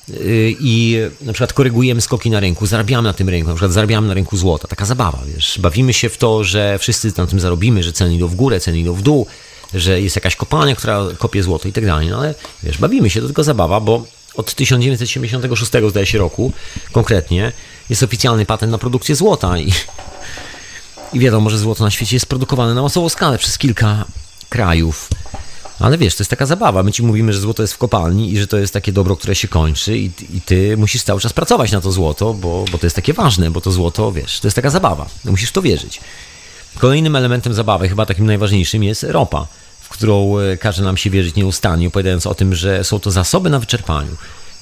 Yy, 0.09 0.55
I 0.59 0.97
na 1.21 1.33
przykład 1.33 1.53
korygujemy 1.53 2.01
skoki 2.01 2.29
na 2.29 2.39
rynku, 2.39 2.65
zarabiamy 2.65 3.07
na 3.07 3.13
tym 3.13 3.29
rynku, 3.29 3.47
na 3.47 3.53
przykład 3.53 3.71
zarabiamy 3.71 4.07
na 4.07 4.13
rynku 4.13 4.37
złota. 4.37 4.67
Taka 4.67 4.85
zabawa, 4.85 5.19
wiesz. 5.33 5.59
Bawimy 5.59 5.93
się 5.93 6.09
w 6.09 6.17
to, 6.17 6.43
że 6.43 6.79
wszyscy 6.79 7.13
na 7.17 7.27
tym 7.27 7.39
zarobimy, 7.39 7.83
że 7.83 7.93
ceny 7.93 8.15
idą 8.15 8.27
w 8.27 8.35
górę, 8.35 8.59
ceny 8.59 8.79
idą 8.79 8.93
w 8.93 9.01
dół, 9.01 9.27
że 9.73 10.01
jest 10.01 10.15
jakaś 10.15 10.35
kopalnia, 10.35 10.75
która 10.75 11.07
kopie 11.17 11.43
złoto 11.43 11.67
i 11.67 11.71
tak 11.73 11.85
dalej. 11.85 12.07
No 12.07 12.19
ale 12.19 12.35
wiesz, 12.63 12.77
bawimy 12.77 13.09
się, 13.09 13.21
to 13.21 13.25
tylko 13.25 13.43
zabawa, 13.43 13.79
bo 13.79 14.05
od 14.35 14.53
1976 14.53 15.71
zdaje 15.89 16.05
się 16.05 16.17
roku 16.17 16.51
konkretnie 16.91 17.51
jest 17.89 18.03
oficjalny 18.03 18.45
patent 18.45 18.71
na 18.71 18.77
produkcję 18.77 19.15
złota 19.15 19.59
i 19.59 19.73
i 21.13 21.19
wiadomo, 21.19 21.49
że 21.49 21.57
złoto 21.57 21.83
na 21.83 21.91
świecie 21.91 22.15
jest 22.15 22.25
produkowane 22.25 22.73
na 22.73 22.81
masową 22.81 23.09
skalę 23.09 23.37
przez 23.37 23.57
kilka 23.57 24.05
krajów. 24.49 25.09
Ale 25.79 25.97
wiesz, 25.97 26.15
to 26.15 26.21
jest 26.21 26.29
taka 26.29 26.45
zabawa. 26.45 26.83
My 26.83 26.91
ci 26.91 27.03
mówimy, 27.03 27.33
że 27.33 27.39
złoto 27.39 27.63
jest 27.63 27.73
w 27.73 27.77
kopalni 27.77 28.33
i 28.33 28.39
że 28.39 28.47
to 28.47 28.57
jest 28.57 28.73
takie 28.73 28.91
dobro, 28.91 29.15
które 29.15 29.35
się 29.35 29.47
kończy, 29.47 29.97
i, 29.97 30.05
i 30.33 30.41
ty 30.41 30.77
musisz 30.77 31.03
cały 31.03 31.21
czas 31.21 31.33
pracować 31.33 31.71
na 31.71 31.81
to 31.81 31.91
złoto, 31.91 32.33
bo, 32.33 32.65
bo 32.71 32.77
to 32.77 32.85
jest 32.85 32.95
takie 32.95 33.13
ważne, 33.13 33.51
bo 33.51 33.61
to 33.61 33.71
złoto, 33.71 34.11
wiesz, 34.11 34.39
to 34.39 34.47
jest 34.47 34.55
taka 34.55 34.69
zabawa. 34.69 35.09
Musisz 35.25 35.49
w 35.49 35.53
to 35.53 35.61
wierzyć. 35.61 35.99
Kolejnym 36.79 37.15
elementem 37.15 37.53
zabawy, 37.53 37.89
chyba 37.89 38.05
takim 38.05 38.25
najważniejszym, 38.25 38.83
jest 38.83 39.03
ropa, 39.03 39.47
w 39.81 39.89
którą 39.89 40.37
e, 40.37 40.57
każe 40.57 40.83
nam 40.83 40.97
się 40.97 41.09
wierzyć 41.09 41.35
nieustannie, 41.35 41.87
opowiadając 41.87 42.27
o 42.27 42.35
tym, 42.35 42.55
że 42.55 42.83
są 42.83 42.99
to 42.99 43.11
zasoby 43.11 43.49
na 43.49 43.59
wyczerpaniu. 43.59 44.11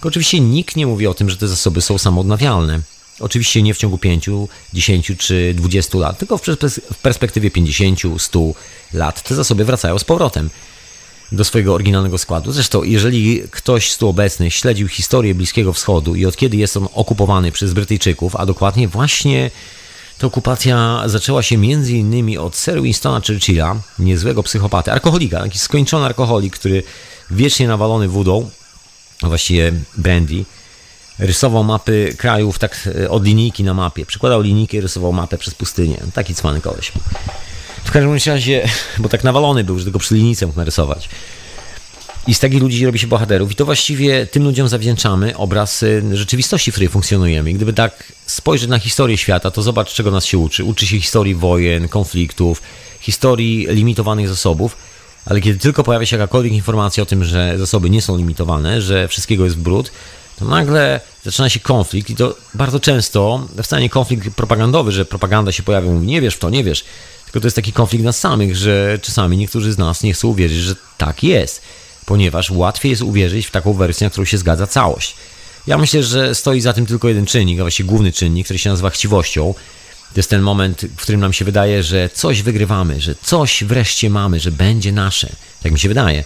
Oczywiście 0.03 0.39
nikt 0.39 0.75
nie 0.75 0.87
mówi 0.87 1.07
o 1.07 1.13
tym, 1.13 1.29
że 1.29 1.37
te 1.37 1.47
zasoby 1.47 1.81
są 1.81 1.97
samoodnawialne. 1.97 2.79
Oczywiście 3.19 3.61
nie 3.61 3.73
w 3.73 3.77
ciągu 3.77 3.97
5, 3.97 4.29
10 4.73 5.11
czy 5.17 5.53
20 5.53 5.97
lat, 5.97 6.17
tylko 6.19 6.37
w 6.37 6.97
perspektywie 7.01 7.51
50, 7.51 7.99
100 8.17 8.39
lat 8.93 9.23
te 9.23 9.35
zasoby 9.35 9.65
wracają 9.65 9.99
z 9.99 10.03
powrotem 10.03 10.49
do 11.31 11.45
swojego 11.45 11.73
oryginalnego 11.73 12.17
składu. 12.17 12.51
Zresztą, 12.51 12.83
jeżeli 12.83 13.43
ktoś 13.51 13.91
z 13.91 13.97
tu 13.97 14.09
obecnych 14.09 14.53
śledził 14.53 14.87
historię 14.87 15.35
Bliskiego 15.35 15.73
Wschodu 15.73 16.15
i 16.15 16.25
od 16.25 16.37
kiedy 16.37 16.57
jest 16.57 16.77
on 16.77 16.87
okupowany 16.93 17.51
przez 17.51 17.73
Brytyjczyków, 17.73 18.35
a 18.35 18.45
dokładnie 18.45 18.87
właśnie 18.87 19.51
to 20.17 20.27
okupacja 20.27 21.03
zaczęła 21.05 21.43
się 21.43 21.65
innymi 21.65 22.37
od 22.37 22.57
Sir 22.57 22.81
Winstona 22.81 23.21
Churchilla, 23.27 23.75
niezłego 23.99 24.43
psychopaty, 24.43 24.91
alkoholika, 24.91 25.39
taki 25.39 25.59
skończony 25.59 26.05
alkoholik, 26.05 26.53
który 26.53 26.83
wiecznie 27.31 27.67
nawalony 27.67 28.07
wodą, 28.07 28.49
właściwie 29.21 29.73
brandy, 29.97 30.45
rysował 31.19 31.63
mapy 31.63 32.15
krajów 32.17 32.59
tak 32.59 32.89
e, 33.01 33.09
od 33.09 33.25
linijki 33.25 33.63
na 33.63 33.73
mapie. 33.73 34.05
Przykładał 34.05 34.41
linijkę 34.41 34.77
i 34.77 34.81
rysował 34.81 35.13
mapę 35.13 35.37
przez 35.37 35.53
pustynię. 35.53 35.97
Taki 36.13 36.35
cwany 36.35 36.61
koleś. 36.61 36.91
W 37.83 37.91
każdym 37.91 38.17
razie, 38.25 38.67
bo 38.99 39.09
tak 39.09 39.23
nawalony 39.23 39.63
był, 39.63 39.77
że 39.79 39.83
tylko 39.83 39.99
przy 39.99 40.15
linijce 40.15 40.45
mógł 40.45 40.57
narysować. 40.57 41.09
I 42.27 42.33
z 42.33 42.39
takich 42.39 42.61
ludzi 42.61 42.85
robi 42.85 42.99
się 42.99 43.07
bohaterów. 43.07 43.51
I 43.51 43.55
to 43.55 43.65
właściwie 43.65 44.25
tym 44.25 44.43
ludziom 44.43 44.67
zawdzięczamy 44.67 45.37
obraz 45.37 45.83
y, 45.83 46.03
rzeczywistości, 46.13 46.71
w 46.71 46.73
której 46.73 46.89
funkcjonujemy. 46.89 47.51
I 47.51 47.53
gdyby 47.53 47.73
tak 47.73 48.13
spojrzeć 48.25 48.69
na 48.69 48.79
historię 48.79 49.17
świata, 49.17 49.51
to 49.51 49.61
zobacz, 49.61 49.93
czego 49.93 50.11
nas 50.11 50.25
się 50.25 50.37
uczy. 50.37 50.63
Uczy 50.63 50.87
się 50.87 50.99
historii 50.99 51.35
wojen, 51.35 51.87
konfliktów, 51.87 52.61
historii 52.99 53.67
limitowanych 53.69 54.27
zasobów. 54.27 54.77
Ale 55.25 55.41
kiedy 55.41 55.59
tylko 55.59 55.83
pojawia 55.83 56.05
się 56.05 56.17
jakakolwiek 56.17 56.53
informacja 56.53 57.03
o 57.03 57.05
tym, 57.05 57.23
że 57.23 57.57
zasoby 57.57 57.89
nie 57.89 58.01
są 58.01 58.17
limitowane, 58.17 58.81
że 58.81 59.07
wszystkiego 59.07 59.43
jest 59.43 59.57
w 59.57 59.59
brud, 59.61 59.91
to 60.39 60.45
nagle 60.45 60.99
zaczyna 61.23 61.49
się 61.49 61.59
konflikt 61.59 62.09
i 62.09 62.15
to 62.15 62.35
bardzo 62.53 62.79
często, 62.79 63.47
wcale 63.63 63.81
nie 63.81 63.89
konflikt 63.89 64.29
propagandowy, 64.35 64.91
że 64.91 65.05
propaganda 65.05 65.51
się 65.51 65.63
pojawia 65.63 65.91
mówi 65.91 66.07
nie 66.07 66.21
wiesz 66.21 66.35
w 66.35 66.39
to, 66.39 66.49
nie 66.49 66.63
wiesz, 66.63 66.85
tylko 67.25 67.39
to 67.39 67.47
jest 67.47 67.55
taki 67.55 67.73
konflikt 67.73 68.05
nas 68.05 68.19
samych, 68.19 68.55
że 68.55 68.99
czasami 69.01 69.37
niektórzy 69.37 69.73
z 69.73 69.77
nas 69.77 70.03
nie 70.03 70.13
chcą 70.13 70.27
uwierzyć, 70.27 70.57
że 70.57 70.75
tak 70.97 71.23
jest 71.23 71.61
ponieważ 72.05 72.51
łatwiej 72.51 72.89
jest 72.89 73.01
uwierzyć 73.01 73.45
w 73.45 73.51
taką 73.51 73.73
wersję, 73.73 74.05
na 74.05 74.11
którą 74.11 74.25
się 74.25 74.37
zgadza 74.37 74.67
całość. 74.67 75.15
Ja 75.67 75.77
myślę, 75.77 76.03
że 76.03 76.35
stoi 76.35 76.61
za 76.61 76.73
tym 76.73 76.85
tylko 76.85 77.07
jeden 77.07 77.25
czynnik, 77.25 77.59
a 77.59 77.63
właściwie 77.63 77.89
główny 77.89 78.11
czynnik, 78.11 78.45
który 78.45 78.59
się 78.59 78.69
nazywa 78.69 78.89
chciwością. 78.89 79.53
To 80.13 80.19
jest 80.19 80.29
ten 80.29 80.41
moment, 80.41 80.81
w 80.97 81.01
którym 81.01 81.21
nam 81.21 81.33
się 81.33 81.45
wydaje, 81.45 81.83
że 81.83 82.09
coś 82.13 82.41
wygrywamy, 82.41 83.01
że 83.01 83.15
coś 83.15 83.63
wreszcie 83.63 84.09
mamy, 84.09 84.39
że 84.39 84.51
będzie 84.51 84.91
nasze. 84.91 85.29
Tak 85.63 85.71
mi 85.71 85.79
się 85.79 85.87
wydaje. 85.87 86.23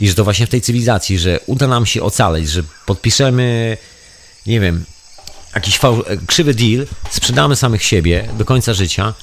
I 0.00 0.08
że 0.08 0.14
to 0.14 0.24
właśnie 0.24 0.46
w 0.46 0.50
tej 0.50 0.60
cywilizacji, 0.60 1.18
że 1.18 1.40
uda 1.46 1.68
nam 1.68 1.86
się 1.86 2.02
ocaleć, 2.02 2.48
że 2.48 2.62
podpiszemy, 2.86 3.76
nie 4.46 4.60
wiem, 4.60 4.84
jakiś 5.54 5.80
krzywy 6.26 6.54
deal, 6.54 6.86
sprzedamy 7.10 7.56
samych 7.56 7.84
siebie 7.84 8.28
do 8.38 8.44
końca 8.44 8.74
życia, 8.74 9.14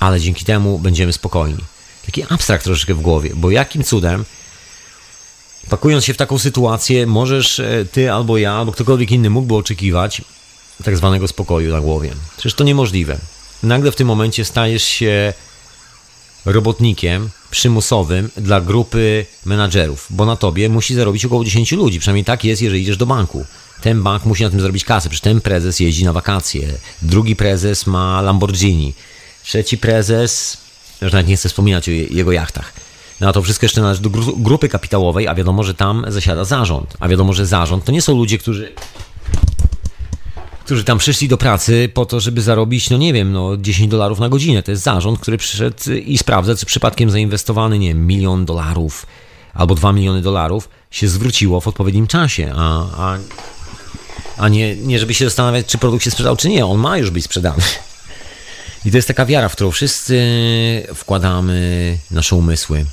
ale 0.00 0.20
dzięki 0.20 0.44
temu 0.44 0.78
będziemy 0.78 1.12
spokojni. 1.12 1.64
Taki 2.06 2.24
abstrakt 2.28 2.64
troszeczkę 2.64 2.94
w 2.94 3.00
głowie, 3.00 3.30
bo 3.34 3.50
jakim 3.50 3.84
cudem 3.84 4.24
pakując 5.70 6.04
się 6.04 6.14
w 6.14 6.16
taką 6.16 6.38
sytuację, 6.38 7.06
możesz 7.06 7.60
e, 7.60 7.84
ty 7.92 8.12
albo 8.12 8.38
ja, 8.38 8.52
albo 8.52 8.72
ktokolwiek 8.72 9.10
inny 9.10 9.30
mógłby 9.30 9.54
oczekiwać 9.54 10.22
tak 10.84 10.96
zwanego 10.96 11.28
spokoju 11.28 11.72
na 11.72 11.80
głowie. 11.80 12.14
Przecież 12.36 12.54
to 12.54 12.64
niemożliwe. 12.64 13.18
Nagle 13.62 13.92
w 13.92 13.96
tym 13.96 14.06
momencie 14.06 14.44
stajesz 14.44 14.84
się 14.84 15.32
robotnikiem 16.44 17.30
przymusowym 17.50 18.30
dla 18.36 18.60
grupy 18.60 19.26
menadżerów, 19.44 20.06
bo 20.10 20.26
na 20.26 20.36
tobie 20.36 20.68
musi 20.68 20.94
zarobić 20.94 21.24
około 21.24 21.44
10 21.44 21.72
ludzi. 21.72 22.00
Przynajmniej 22.00 22.24
tak 22.24 22.44
jest, 22.44 22.62
jeżeli 22.62 22.82
idziesz 22.82 22.96
do 22.96 23.06
banku. 23.06 23.46
Ten 23.80 24.02
bank 24.02 24.24
musi 24.24 24.42
na 24.42 24.50
tym 24.50 24.60
zrobić 24.60 24.84
kasę, 24.84 25.08
przecież 25.08 25.20
ten 25.20 25.40
prezes 25.40 25.80
jeździ 25.80 26.04
na 26.04 26.12
wakacje, 26.12 26.68
drugi 27.02 27.36
prezes 27.36 27.86
ma 27.86 28.20
Lamborghini, 28.20 28.94
trzeci 29.44 29.78
prezes, 29.78 30.56
już 31.02 31.12
nawet 31.12 31.28
nie 31.28 31.36
chcę 31.36 31.48
wspominać 31.48 31.88
o 31.88 31.92
jego 31.92 32.32
jachtach. 32.32 32.72
No 33.20 33.28
a 33.28 33.32
to 33.32 33.42
wszystko 33.42 33.64
jeszcze 33.64 33.80
należy 33.80 34.02
do 34.02 34.10
grupy 34.36 34.68
kapitałowej, 34.68 35.28
a 35.28 35.34
wiadomo, 35.34 35.62
że 35.62 35.74
tam 35.74 36.04
zasiada 36.08 36.44
zarząd. 36.44 36.96
A 37.00 37.08
wiadomo, 37.08 37.32
że 37.32 37.46
zarząd 37.46 37.84
to 37.84 37.92
nie 37.92 38.02
są 38.02 38.16
ludzie, 38.16 38.38
którzy 38.38 38.72
którzy 40.64 40.84
tam 40.84 40.98
przyszli 40.98 41.28
do 41.28 41.38
pracy 41.38 41.90
po 41.94 42.06
to, 42.06 42.20
żeby 42.20 42.42
zarobić, 42.42 42.90
no 42.90 42.96
nie 42.96 43.12
wiem, 43.12 43.32
no 43.32 43.56
10 43.56 43.90
dolarów 43.90 44.18
na 44.18 44.28
godzinę. 44.28 44.62
To 44.62 44.70
jest 44.70 44.82
zarząd, 44.82 45.20
który 45.20 45.38
przyszedł 45.38 45.92
i 46.04 46.18
sprawdza, 46.18 46.56
czy 46.56 46.66
przypadkiem 46.66 47.10
zainwestowany, 47.10 47.78
nie 47.78 47.88
wiem, 47.88 48.06
milion 48.06 48.44
dolarów 48.44 49.06
albo 49.54 49.74
2 49.74 49.92
miliony 49.92 50.22
dolarów 50.22 50.68
się 50.90 51.08
zwróciło 51.08 51.60
w 51.60 51.68
odpowiednim 51.68 52.06
czasie, 52.06 52.52
a, 52.56 52.86
a, 52.96 53.18
a 54.36 54.48
nie, 54.48 54.76
nie 54.76 54.98
żeby 54.98 55.14
się 55.14 55.24
zastanawiać, 55.24 55.66
czy 55.66 55.78
produkt 55.78 56.04
się 56.04 56.10
sprzedał, 56.10 56.36
czy 56.36 56.48
nie. 56.48 56.66
On 56.66 56.78
ma 56.78 56.98
już 56.98 57.10
być 57.10 57.24
sprzedany. 57.24 57.62
I 58.84 58.90
to 58.90 58.96
jest 58.96 59.08
taka 59.08 59.26
wiara, 59.26 59.48
w 59.48 59.52
którą 59.52 59.70
wszyscy 59.70 60.16
wkładamy 60.94 61.98
nasze 62.10 62.36
umysły. 62.36 62.84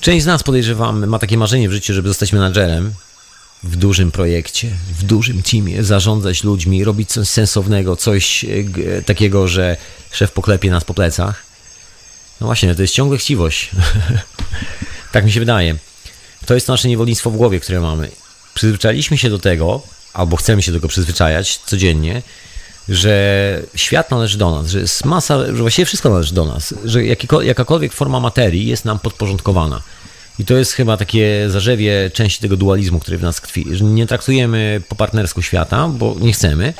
Część 0.00 0.22
z 0.22 0.26
nas 0.26 0.42
podejrzewam, 0.42 1.06
ma 1.06 1.18
takie 1.18 1.38
marzenie 1.38 1.68
w 1.68 1.72
życiu, 1.72 1.94
żeby 1.94 2.08
zostać 2.08 2.32
menadżerem 2.32 2.92
w 3.64 3.76
dużym 3.76 4.10
projekcie, 4.10 4.70
w 4.98 5.02
dużym 5.02 5.42
teamie, 5.42 5.84
zarządzać 5.84 6.44
ludźmi, 6.44 6.84
robić 6.84 7.10
coś 7.10 7.28
sensownego, 7.28 7.96
coś 7.96 8.44
e, 8.44 9.02
takiego, 9.02 9.48
że 9.48 9.76
szef 10.10 10.32
poklepie 10.32 10.70
nas 10.70 10.84
po 10.84 10.94
plecach. 10.94 11.42
No 12.40 12.46
właśnie, 12.46 12.74
to 12.74 12.82
jest 12.82 12.94
ciągle 12.94 13.18
chciwość. 13.18 13.70
tak 15.12 15.24
mi 15.24 15.32
się 15.32 15.40
wydaje. 15.40 15.76
To 16.46 16.54
jest 16.54 16.68
nasze 16.68 16.88
niewolnictwo 16.88 17.30
w 17.30 17.36
głowie, 17.36 17.60
które 17.60 17.80
mamy. 17.80 18.10
Przyzwyczailiśmy 18.54 19.18
się 19.18 19.30
do 19.30 19.38
tego, 19.38 19.82
albo 20.12 20.36
chcemy 20.36 20.62
się 20.62 20.72
do 20.72 20.78
tego 20.78 20.88
przyzwyczajać 20.88 21.58
codziennie, 21.58 22.22
że 22.88 23.62
świat 23.74 24.10
należy 24.10 24.38
do 24.38 24.50
nas, 24.50 24.70
że 24.70 24.80
jest 24.80 25.04
masa, 25.04 25.46
że 25.46 25.52
właściwie 25.52 25.86
wszystko 25.86 26.10
należy 26.10 26.34
do 26.34 26.44
nas, 26.44 26.74
że 26.84 27.04
jakakolwiek 27.44 27.92
forma 27.92 28.20
materii 28.20 28.66
jest 28.66 28.84
nam 28.84 28.98
podporządkowana. 28.98 29.82
I 30.38 30.44
to 30.44 30.54
jest 30.54 30.72
chyba 30.72 30.96
takie 30.96 31.50
zarzewie 31.50 32.10
części 32.10 32.40
tego 32.40 32.56
dualizmu, 32.56 33.00
który 33.00 33.18
w 33.18 33.22
nas 33.22 33.36
tkwi, 33.36 33.66
że 33.72 33.84
nie 33.84 34.06
traktujemy 34.06 34.82
po 34.88 34.94
partnersku 34.94 35.42
świata, 35.42 35.88
bo 35.88 36.16
nie 36.20 36.32
chcemy 36.32 36.74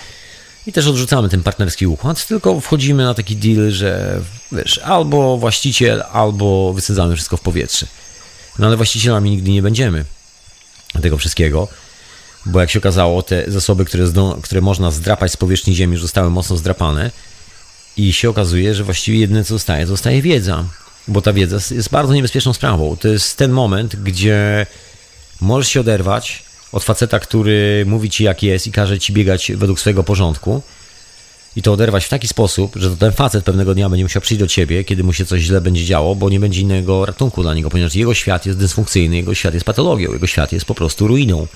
i 0.66 0.72
też 0.72 0.86
odrzucamy 0.86 1.28
ten 1.28 1.42
partnerski 1.42 1.86
układ, 1.86 2.26
tylko 2.26 2.60
wchodzimy 2.60 3.04
na 3.04 3.14
taki 3.14 3.36
deal, 3.36 3.70
że 3.70 4.20
wiesz, 4.52 4.78
albo 4.78 5.38
właściciel, 5.38 6.02
albo 6.12 6.72
wysadzamy 6.72 7.14
wszystko 7.14 7.36
w 7.36 7.40
powietrze. 7.40 7.86
No 8.58 8.66
ale 8.66 8.76
właścicielami 8.76 9.30
nigdy 9.30 9.50
nie 9.50 9.62
będziemy 9.62 10.04
tego 11.02 11.18
wszystkiego 11.18 11.68
bo 12.46 12.60
jak 12.60 12.70
się 12.70 12.78
okazało, 12.78 13.22
te 13.22 13.50
zasoby, 13.50 13.84
które, 13.84 14.04
które 14.42 14.60
można 14.60 14.90
zdrapać 14.90 15.32
z 15.32 15.36
powierzchni 15.36 15.74
Ziemi, 15.74 15.92
już 15.92 16.02
zostały 16.02 16.30
mocno 16.30 16.56
zdrapane 16.56 17.10
i 17.96 18.12
się 18.12 18.30
okazuje, 18.30 18.74
że 18.74 18.84
właściwie 18.84 19.18
jedyne 19.18 19.44
co 19.44 19.54
zostaje, 19.54 19.86
zostaje 19.86 20.22
wiedza, 20.22 20.64
bo 21.08 21.22
ta 21.22 21.32
wiedza 21.32 21.58
jest 21.70 21.90
bardzo 21.90 22.14
niebezpieczną 22.14 22.52
sprawą. 22.52 22.96
To 22.96 23.08
jest 23.08 23.36
ten 23.36 23.52
moment, 23.52 23.96
gdzie 23.96 24.66
możesz 25.40 25.68
się 25.68 25.80
oderwać 25.80 26.42
od 26.72 26.84
faceta, 26.84 27.20
który 27.20 27.84
mówi 27.86 28.10
ci 28.10 28.24
jak 28.24 28.42
jest 28.42 28.66
i 28.66 28.72
każe 28.72 28.98
ci 28.98 29.12
biegać 29.12 29.52
według 29.54 29.80
swojego 29.80 30.04
porządku 30.04 30.62
i 31.56 31.62
to 31.62 31.72
oderwać 31.72 32.04
w 32.04 32.08
taki 32.08 32.28
sposób, 32.28 32.76
że 32.76 32.90
to 32.90 32.96
ten 32.96 33.12
facet 33.12 33.44
pewnego 33.44 33.74
dnia 33.74 33.88
będzie 33.88 34.04
musiał 34.04 34.22
przyjść 34.22 34.40
do 34.40 34.46
ciebie, 34.46 34.84
kiedy 34.84 35.04
mu 35.04 35.12
się 35.12 35.26
coś 35.26 35.42
źle 35.42 35.60
będzie 35.60 35.84
działo, 35.84 36.14
bo 36.14 36.30
nie 36.30 36.40
będzie 36.40 36.60
innego 36.60 37.06
ratunku 37.06 37.42
dla 37.42 37.54
niego, 37.54 37.70
ponieważ 37.70 37.94
jego 37.94 38.14
świat 38.14 38.46
jest 38.46 38.58
dysfunkcyjny, 38.58 39.16
jego 39.16 39.34
świat 39.34 39.54
jest 39.54 39.66
patologią, 39.66 40.12
jego 40.12 40.26
świat 40.26 40.52
jest 40.52 40.66
po 40.66 40.74
prostu 40.74 41.08
ruiną. 41.08 41.46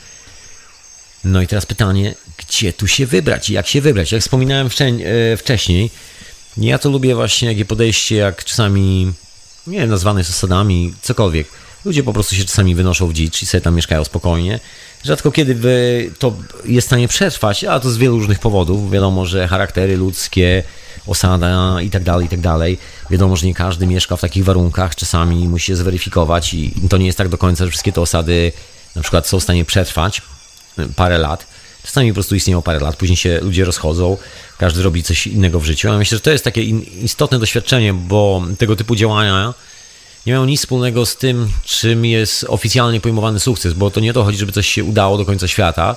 No 1.25 1.43
i 1.43 1.47
teraz 1.47 1.67
pytanie, 1.67 2.15
gdzie 2.37 2.73
tu 2.73 2.87
się 2.87 3.07
wybrać 3.07 3.51
i 3.51 3.53
jak 3.53 3.67
się 3.67 3.81
wybrać? 3.81 4.13
Jak 4.13 4.23
wspominałem 4.23 4.67
e, 4.67 5.37
wcześniej, 5.37 5.91
ja 6.57 6.79
to 6.79 6.91
lubię 6.91 7.15
właśnie 7.15 7.49
takie 7.49 7.65
podejście, 7.65 8.17
jak 8.17 8.45
czasami, 8.45 9.13
nie 9.69 9.79
wiem, 9.79 9.91
nazwane 9.91 10.25
zasadami, 10.25 10.95
cokolwiek. 11.03 11.49
Ludzie 11.85 12.03
po 12.03 12.13
prostu 12.13 12.35
się 12.35 12.45
czasami 12.45 12.75
wynoszą 12.75 13.07
w 13.07 13.13
dzicz 13.13 13.43
i 13.43 13.47
sobie 13.47 13.61
tam 13.61 13.75
mieszkają 13.75 14.05
spokojnie. 14.05 14.61
Rzadko 15.05 15.33
kiedy 15.33 15.57
to 16.19 16.35
jest 16.65 16.87
w 16.87 16.89
stanie 16.89 17.09
przetrwać, 17.09 17.65
a 17.65 17.81
to 17.81 17.91
z 17.91 17.97
wielu 17.97 18.19
różnych 18.19 18.39
powodów. 18.39 18.91
Wiadomo, 18.91 19.27
że 19.27 19.49
charaktery 19.49 19.97
ludzkie, 19.97 20.63
osada 21.07 21.83
i 21.83 21.91
tak 21.91 22.03
dalej, 22.03 22.27
i 22.27 22.29
tak 22.29 22.41
dalej. 22.41 22.79
Wiadomo, 23.11 23.37
że 23.37 23.47
nie 23.47 23.55
każdy 23.55 23.87
mieszka 23.87 24.17
w 24.17 24.21
takich 24.21 24.45
warunkach. 24.45 24.97
Czasami 24.97 25.49
musi 25.49 25.67
się 25.67 25.77
zweryfikować 25.77 26.55
i 26.55 26.75
to 26.91 26.99
nie 26.99 27.07
jest 27.07 27.19
tak 27.19 27.29
do 27.29 27.39
końca, 27.39 27.65
że 27.65 27.71
wszystkie 27.71 27.93
te 27.93 28.01
osady 28.01 28.53
na 28.97 29.03
przykład 29.03 29.27
są 29.27 29.41
w 29.41 29.43
stanie 29.43 29.65
przetrwać 29.65 30.23
parę 30.97 31.19
lat. 31.19 31.47
Czasami 31.83 32.11
po 32.11 32.15
prostu 32.15 32.35
istnieją 32.35 32.63
parę 32.63 32.81
lat, 32.81 32.97
później 32.97 33.17
się 33.17 33.41
ludzie 33.43 33.65
rozchodzą, 33.65 34.17
każdy 34.59 34.83
robi 34.83 35.03
coś 35.03 35.27
innego 35.27 35.61
w 35.61 35.65
życiu. 35.65 35.89
Ja 35.89 35.99
myślę, 35.99 36.17
że 36.17 36.21
to 36.21 36.31
jest 36.31 36.45
takie 36.45 36.63
istotne 37.03 37.39
doświadczenie, 37.39 37.95
bo 37.95 38.43
tego 38.59 38.77
typu 38.77 38.97
działania 38.97 39.55
nie 40.27 40.33
mają 40.33 40.45
nic 40.45 40.61
wspólnego 40.61 41.07
z 41.07 41.17
tym, 41.17 41.49
czym 41.65 42.05
jest 42.05 42.45
oficjalnie 42.49 43.01
pojmowany 43.01 43.41
sukces, 43.41 43.73
bo 43.73 43.91
to 43.91 44.01
nie 44.01 44.11
o 44.11 44.15
to 44.15 44.25
chodzi, 44.25 44.39
żeby 44.39 44.53
coś 44.53 44.69
się 44.69 44.85
udało 44.85 45.19
do 45.19 45.25
końca 45.25 45.49
świata, 45.49 45.97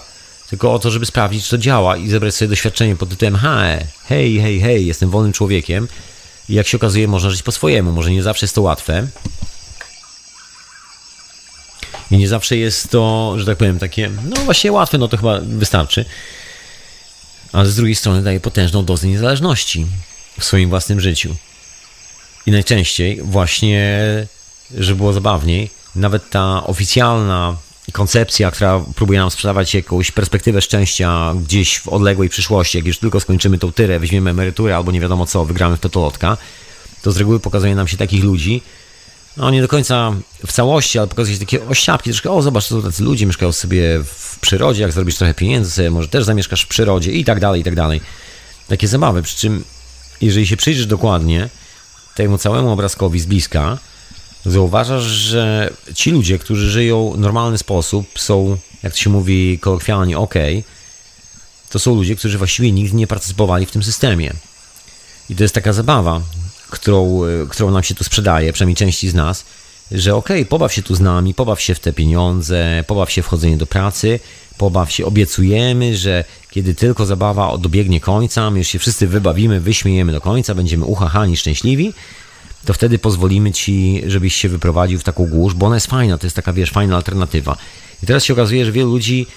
tylko 0.50 0.74
o 0.74 0.80
to, 0.80 0.92
żeby 0.92 1.06
sprawdzić, 1.06 1.44
czy 1.44 1.50
to 1.50 1.58
działa 1.58 1.98
i 1.98 2.10
zebrać 2.10 2.36
sobie 2.36 2.50
doświadczenie 2.50 2.96
pod 2.96 3.10
tytułem 3.10 3.36
hej, 3.36 3.86
hej, 4.06 4.40
hej, 4.40 4.62
hej, 4.62 4.86
jestem 4.88 5.10
wolnym 5.10 5.34
człowiekiem 5.34 5.88
i 6.50 6.54
jak 6.54 6.68
się 6.68 6.78
okazuje, 6.78 7.08
można 7.08 7.30
żyć 7.30 7.44
po 7.44 7.52
swojemu. 7.52 7.92
Może 7.92 8.12
nie 8.12 8.24
zawsze 8.24 8.46
jest 8.46 8.56
to 8.56 8.62
łatwe, 8.62 9.08
i 12.12 12.18
nie 12.18 12.28
zawsze 12.28 12.58
jest 12.58 12.90
to, 12.90 13.34
że 13.38 13.46
tak 13.46 13.58
powiem, 13.58 13.80
takie, 13.80 14.12
no 14.30 14.36
właśnie 14.36 14.72
łatwe, 14.72 14.98
no 14.98 15.08
to 15.08 15.18
chyba 15.18 15.40
wystarczy. 15.44 16.06
Ale 17.54 17.70
z 17.70 17.76
drugiej 17.76 17.96
strony 17.96 18.24
daje 18.24 18.40
potężną 18.40 18.86
dozę 18.86 19.08
niezależności 19.08 19.86
w 20.40 20.44
swoim 20.44 20.70
własnym 20.70 21.00
życiu. 21.00 21.36
I 22.46 22.52
najczęściej 22.52 23.22
właśnie, 23.24 24.04
żeby 24.78 24.98
było 24.98 25.14
zabawniej, 25.14 25.70
nawet 25.96 26.30
ta 26.30 26.64
oficjalna 26.64 27.58
koncepcja, 27.92 28.52
która 28.52 28.82
próbuje 28.96 29.20
nam 29.20 29.32
sprzedawać 29.32 29.74
jakąś 29.74 30.12
perspektywę 30.12 30.62
szczęścia 30.62 31.34
gdzieś 31.46 31.80
w 31.80 31.88
odległej 31.88 32.30
przyszłości, 32.30 32.78
jak 32.78 32.88
już 32.88 33.00
tylko 33.00 33.20
skończymy 33.20 33.58
tą 33.58 33.72
tyrę, 33.72 34.00
weźmiemy 34.00 34.30
emeryturę 34.30 34.76
albo 34.76 34.92
nie 34.92 35.00
wiadomo 35.00 35.26
co, 35.26 35.46
wygramy 35.46 35.78
w 35.78 35.80
totolotka, 35.80 36.38
to 37.02 37.12
z 37.12 37.18
reguły 37.18 37.40
pokazuje 37.40 37.76
nam 37.76 37.88
się 37.88 37.98
takich 37.98 38.24
ludzi, 38.24 38.62
no 39.38 39.52
nie 39.52 39.62
do 39.62 39.68
końca 39.68 40.14
w 40.48 40.52
całości, 40.52 41.00
ale 41.00 41.08
pokazuje 41.08 41.36
się 41.36 41.46
takie 41.46 41.68
ościapki, 41.68 42.10
troszkę, 42.10 42.32
o 42.32 42.42
zobacz, 42.42 42.68
to 42.68 42.82
tacy 42.82 43.04
ludzie 43.04 43.26
mieszkają 43.26 43.52
sobie 43.52 44.04
w 44.04 44.31
przyrodzie, 44.42 44.82
jak 44.82 44.92
zrobisz 44.92 45.16
trochę 45.16 45.34
pieniędzy, 45.34 45.90
może 45.90 46.08
też 46.08 46.24
zamieszkasz 46.24 46.62
w 46.62 46.68
przyrodzie 46.68 47.12
i 47.12 47.26
tak 47.26 47.40
dalej, 47.40 47.62
i 47.62 47.64
tak 47.64 47.76
dalej. 47.76 48.02
Takie 48.68 48.88
zabawy, 48.88 49.22
przy 49.22 49.38
czym 49.38 49.64
jeżeli 50.22 50.48
się 50.48 50.58
przyjrzysz 50.58 50.86
dokładnie 50.86 51.50
temu 52.16 52.38
całemu 52.38 52.72
obrazkowi 52.72 53.20
z 53.20 53.26
bliska, 53.26 53.78
zauważasz, 54.46 55.04
że 55.04 55.74
ci 55.96 56.12
ludzie, 56.12 56.40
którzy 56.40 56.70
żyją 56.70 57.12
w 57.12 57.20
normalny 57.20 57.58
sposób, 57.58 58.20
są, 58.20 58.58
jak 58.84 58.94
to 58.94 59.00
się 59.00 59.10
mówi 59.10 59.60
kolokwialnie, 59.60 60.18
ok, 60.18 60.34
to 61.70 61.80
są 61.80 61.96
ludzie, 61.96 62.16
którzy 62.16 62.38
właściwie 62.38 62.72
nigdy 62.72 62.96
nie 62.96 63.08
partycypowali 63.08 63.66
w 63.66 63.72
tym 63.72 63.84
systemie. 63.84 64.34
I 65.30 65.36
to 65.36 65.44
jest 65.44 65.56
taka 65.56 65.74
zabawa, 65.74 66.22
którą, 66.70 67.22
którą 67.50 67.72
nam 67.72 67.84
się 67.84 67.96
tu 67.96 68.04
sprzedaje, 68.04 68.54
przynajmniej 68.54 68.76
części 68.76 69.10
z 69.10 69.14
nas, 69.14 69.46
że 69.92 70.16
ok, 70.16 70.30
pobaw 70.50 70.74
się 70.74 70.84
tu 70.84 70.96
z 70.96 71.00
nami, 71.00 71.34
pobaw 71.34 71.62
się 71.62 71.76
w 71.76 71.80
te 71.80 71.94
pieniądze, 71.94 72.84
pobaw 72.88 73.12
się 73.12 73.22
w 73.22 73.28
chodzenie 73.28 73.58
do 73.58 73.66
pracy, 73.66 74.20
pobaw 74.58 74.92
się, 74.92 75.06
obiecujemy, 75.06 75.98
że 75.98 76.24
kiedy 76.52 76.76
tylko 76.76 77.06
zabawa 77.06 77.58
dobiegnie 77.58 78.00
końca, 78.00 78.52
my 78.52 78.60
już 78.60 78.68
się 78.68 78.80
wszyscy 78.80 79.08
wybawimy, 79.08 79.60
wyśmiejemy 79.60 80.12
do 80.12 80.22
końca, 80.22 80.56
będziemy 80.56 80.86
uchachani, 80.86 81.38
szczęśliwi, 81.38 81.94
to 82.66 82.74
wtedy 82.74 83.00
pozwolimy 83.00 83.52
ci, 83.52 84.02
żebyś 84.08 84.36
się 84.36 84.50
wyprowadził 84.50 85.00
w 85.00 85.04
taką 85.04 85.26
głusz, 85.26 85.54
bo 85.54 85.66
ona 85.66 85.76
jest 85.76 85.88
fajna, 85.88 86.18
to 86.18 86.26
jest 86.26 86.36
taka, 86.36 86.54
wiesz, 86.54 86.72
fajna 86.72 86.96
alternatywa. 86.96 87.58
I 88.04 88.06
teraz 88.06 88.24
się 88.24 88.34
okazuje, 88.34 88.66
że 88.66 88.72
wielu 88.72 88.92
ludzi, 88.92 89.28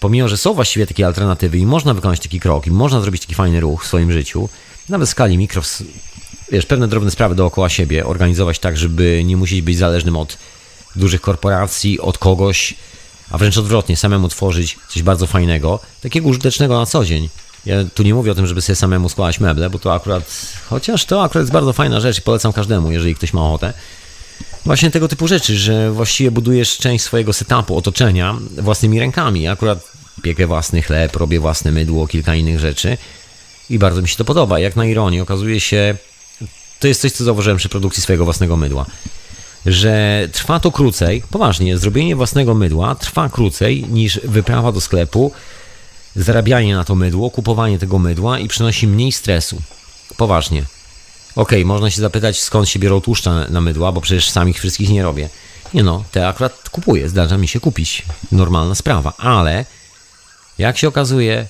pomimo, 0.00 0.28
że 0.28 0.36
są 0.36 0.54
właściwie 0.54 0.86
takie 0.86 1.06
alternatywy 1.06 1.58
i 1.58 1.66
można 1.66 1.94
wykonać 1.94 2.20
taki 2.20 2.40
krok, 2.40 2.66
i 2.66 2.70
można 2.70 3.00
zrobić 3.00 3.22
taki 3.22 3.34
fajny 3.34 3.60
ruch 3.60 3.84
w 3.84 3.86
swoim 3.86 4.12
życiu, 4.12 4.48
nawet 4.88 5.08
w 5.08 5.10
skali 5.10 5.38
mikro, 5.38 5.62
wiesz, 6.52 6.66
pewne 6.66 6.88
drobne 6.88 7.10
sprawy 7.10 7.34
dookoła 7.34 7.68
siebie 7.68 8.06
organizować 8.06 8.58
tak, 8.58 8.76
żeby 8.76 9.22
nie 9.24 9.36
musieć 9.36 9.62
być 9.62 9.78
zależnym 9.78 10.16
od 10.16 10.38
dużych 10.96 11.20
korporacji, 11.20 12.00
od 12.00 12.18
kogoś, 12.18 12.74
a 13.30 13.38
wręcz 13.38 13.56
odwrotnie, 13.56 13.96
samemu 13.96 14.28
tworzyć 14.28 14.78
coś 14.88 15.02
bardzo 15.02 15.26
fajnego, 15.26 15.80
takiego 16.02 16.28
użytecznego 16.28 16.78
na 16.78 16.86
co 16.86 17.04
dzień. 17.04 17.28
Ja 17.66 17.76
tu 17.94 18.02
nie 18.02 18.14
mówię 18.14 18.32
o 18.32 18.34
tym, 18.34 18.46
żeby 18.46 18.62
sobie 18.62 18.76
samemu 18.76 19.08
składać 19.08 19.40
meble, 19.40 19.70
bo 19.70 19.78
to 19.78 19.94
akurat, 19.94 20.46
chociaż 20.68 21.04
to 21.04 21.22
akurat 21.22 21.42
jest 21.42 21.52
bardzo 21.52 21.72
fajna 21.72 22.00
rzecz 22.00 22.18
i 22.18 22.22
polecam 22.22 22.52
każdemu, 22.52 22.92
jeżeli 22.92 23.14
ktoś 23.14 23.32
ma 23.32 23.42
ochotę. 23.42 23.72
Właśnie 24.64 24.90
tego 24.90 25.08
typu 25.08 25.28
rzeczy, 25.28 25.58
że 25.58 25.92
właściwie 25.92 26.30
budujesz 26.30 26.78
część 26.78 27.04
swojego 27.04 27.32
setupu, 27.32 27.76
otoczenia 27.76 28.36
własnymi 28.58 29.00
rękami. 29.00 29.42
Ja 29.42 29.52
akurat 29.52 29.78
piekę 30.22 30.46
własny 30.46 30.82
chleb, 30.82 31.16
robię 31.16 31.40
własne 31.40 31.72
mydło, 31.72 32.06
kilka 32.06 32.34
innych 32.34 32.58
rzeczy 32.60 32.96
i 33.70 33.78
bardzo 33.78 34.02
mi 34.02 34.08
się 34.08 34.16
to 34.16 34.24
podoba. 34.24 34.58
Jak 34.58 34.76
na 34.76 34.86
ironię, 34.86 35.22
okazuje 35.22 35.60
się, 35.60 35.96
to 36.80 36.88
jest 36.88 37.00
coś, 37.00 37.12
co 37.12 37.24
zauważyłem 37.24 37.58
przy 37.58 37.68
produkcji 37.68 38.02
swojego 38.02 38.24
własnego 38.24 38.56
mydła, 38.56 38.86
że 39.66 40.28
trwa 40.32 40.60
to 40.60 40.72
krócej, 40.72 41.22
poważnie, 41.30 41.78
zrobienie 41.78 42.16
własnego 42.16 42.54
mydła 42.54 42.94
trwa 42.94 43.28
krócej 43.28 43.84
niż 43.88 44.20
wyprawa 44.24 44.72
do 44.72 44.80
sklepu, 44.80 45.32
zarabianie 46.16 46.74
na 46.74 46.84
to 46.84 46.94
mydło, 46.94 47.30
kupowanie 47.30 47.78
tego 47.78 47.98
mydła 47.98 48.38
i 48.38 48.48
przynosi 48.48 48.86
mniej 48.86 49.12
stresu. 49.12 49.62
Poważnie. 50.16 50.64
Okej, 51.36 51.62
okay, 51.62 51.64
można 51.64 51.90
się 51.90 52.00
zapytać, 52.00 52.40
skąd 52.40 52.68
się 52.68 52.78
biorą 52.78 53.00
tłuszcza 53.00 53.48
na 53.48 53.60
mydła, 53.60 53.92
bo 53.92 54.00
przecież 54.00 54.30
samych 54.30 54.58
wszystkich 54.58 54.90
nie 54.90 55.02
robię. 55.02 55.28
Nie 55.74 55.82
no, 55.82 56.04
te 56.12 56.28
akurat 56.28 56.68
kupuję, 56.68 57.08
zdarza 57.08 57.38
mi 57.38 57.48
się 57.48 57.60
kupić. 57.60 58.02
Normalna 58.32 58.74
sprawa, 58.74 59.12
ale 59.18 59.64
jak 60.58 60.78
się 60.78 60.88
okazuje, 60.88 61.46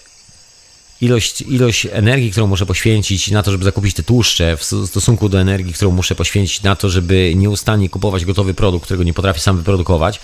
ilość, 1.00 1.40
ilość 1.42 1.86
energii, 1.92 2.30
którą 2.30 2.46
muszę 2.46 2.66
poświęcić 2.66 3.30
na 3.30 3.42
to, 3.42 3.50
żeby 3.50 3.64
zakupić 3.64 3.94
te 3.94 4.02
tłuszcze, 4.02 4.56
w 4.56 4.64
stosunku 4.64 5.28
do 5.28 5.40
energii, 5.40 5.72
którą 5.72 5.90
muszę 5.90 6.14
poświęcić 6.14 6.62
na 6.62 6.76
to, 6.76 6.90
żeby 6.90 7.32
nieustannie 7.36 7.88
kupować 7.88 8.24
gotowy 8.24 8.54
produkt, 8.54 8.84
którego 8.84 9.04
nie 9.04 9.14
potrafię 9.14 9.40
sam 9.40 9.56
wyprodukować, 9.56 10.20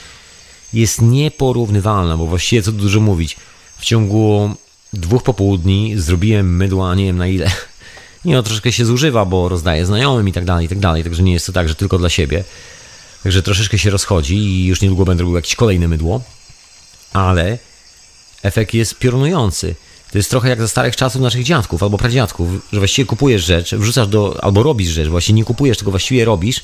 jest 0.72 1.02
nieporównywalna, 1.02 2.16
bo 2.16 2.26
właściwie 2.26 2.62
co 2.62 2.72
dużo 2.72 3.00
mówić. 3.00 3.36
W 3.78 3.84
ciągu 3.84 4.54
dwóch 4.92 5.22
popołudni 5.22 5.94
zrobiłem 5.96 6.56
mydła, 6.56 6.94
nie 6.94 7.04
wiem 7.04 7.16
na 7.16 7.26
ile. 7.26 7.50
Nie, 8.24 8.34
no 8.34 8.42
troszeczkę 8.42 8.72
się 8.72 8.84
zużywa, 8.84 9.24
bo 9.24 9.48
rozdaję 9.48 9.86
znajomym 9.86 10.28
i 10.28 10.32
tak 10.32 10.44
dalej, 10.44 10.66
i 10.66 10.68
tak 10.68 10.78
dalej, 10.78 11.04
także 11.04 11.22
nie 11.22 11.32
jest 11.32 11.46
to 11.46 11.52
tak, 11.52 11.68
że 11.68 11.74
tylko 11.74 11.98
dla 11.98 12.08
siebie. 12.08 12.44
Także 13.22 13.42
troszeczkę 13.42 13.78
się 13.78 13.90
rozchodzi 13.90 14.36
i 14.36 14.66
już 14.66 14.80
niedługo 14.80 15.04
będę 15.04 15.22
robił 15.22 15.36
jakieś 15.36 15.54
kolejne 15.54 15.88
mydło, 15.88 16.22
ale 17.12 17.58
efekt 18.42 18.74
jest 18.74 18.98
piorunujący. 18.98 19.74
To 20.14 20.18
jest 20.18 20.30
trochę 20.30 20.48
jak 20.48 20.60
za 20.60 20.68
starych 20.68 20.96
czasów 20.96 21.22
naszych 21.22 21.44
dziadków 21.44 21.82
albo 21.82 21.98
pradziadków, 21.98 22.48
że 22.72 22.78
właściwie 22.78 23.06
kupujesz 23.06 23.44
rzecz, 23.44 23.74
wrzucasz 23.74 24.08
do, 24.08 24.44
albo 24.44 24.62
robisz 24.62 24.88
rzecz, 24.88 25.08
właśnie 25.08 25.34
nie 25.34 25.44
kupujesz, 25.44 25.78
tylko 25.78 25.90
właściwie 25.90 26.24
robisz, 26.24 26.60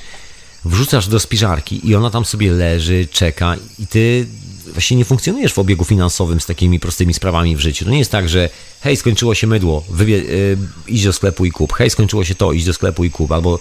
wrzucasz 0.64 1.08
do 1.08 1.20
spiżarki 1.20 1.88
i 1.88 1.94
ona 1.94 2.10
tam 2.10 2.24
sobie 2.24 2.52
leży, 2.52 3.08
czeka 3.12 3.56
i 3.78 3.86
ty 3.86 4.26
właśnie 4.72 4.96
nie 4.96 5.04
funkcjonujesz 5.04 5.52
w 5.52 5.58
obiegu 5.58 5.84
finansowym 5.84 6.40
z 6.40 6.46
takimi 6.46 6.80
prostymi 6.80 7.14
sprawami 7.14 7.56
w 7.56 7.60
życiu. 7.60 7.84
To 7.84 7.90
nie 7.90 7.98
jest 7.98 8.10
tak, 8.10 8.28
że 8.28 8.48
hej, 8.80 8.96
skończyło 8.96 9.34
się 9.34 9.46
mydło, 9.46 9.84
wybie, 9.88 10.18
yy, 10.18 10.58
idź 10.88 11.04
do 11.04 11.12
sklepu 11.12 11.44
i 11.44 11.50
kup, 11.50 11.72
hej, 11.72 11.90
skończyło 11.90 12.24
się 12.24 12.34
to, 12.34 12.52
idź 12.52 12.64
do 12.64 12.74
sklepu 12.74 13.04
i 13.04 13.10
kup, 13.10 13.32
albo 13.32 13.58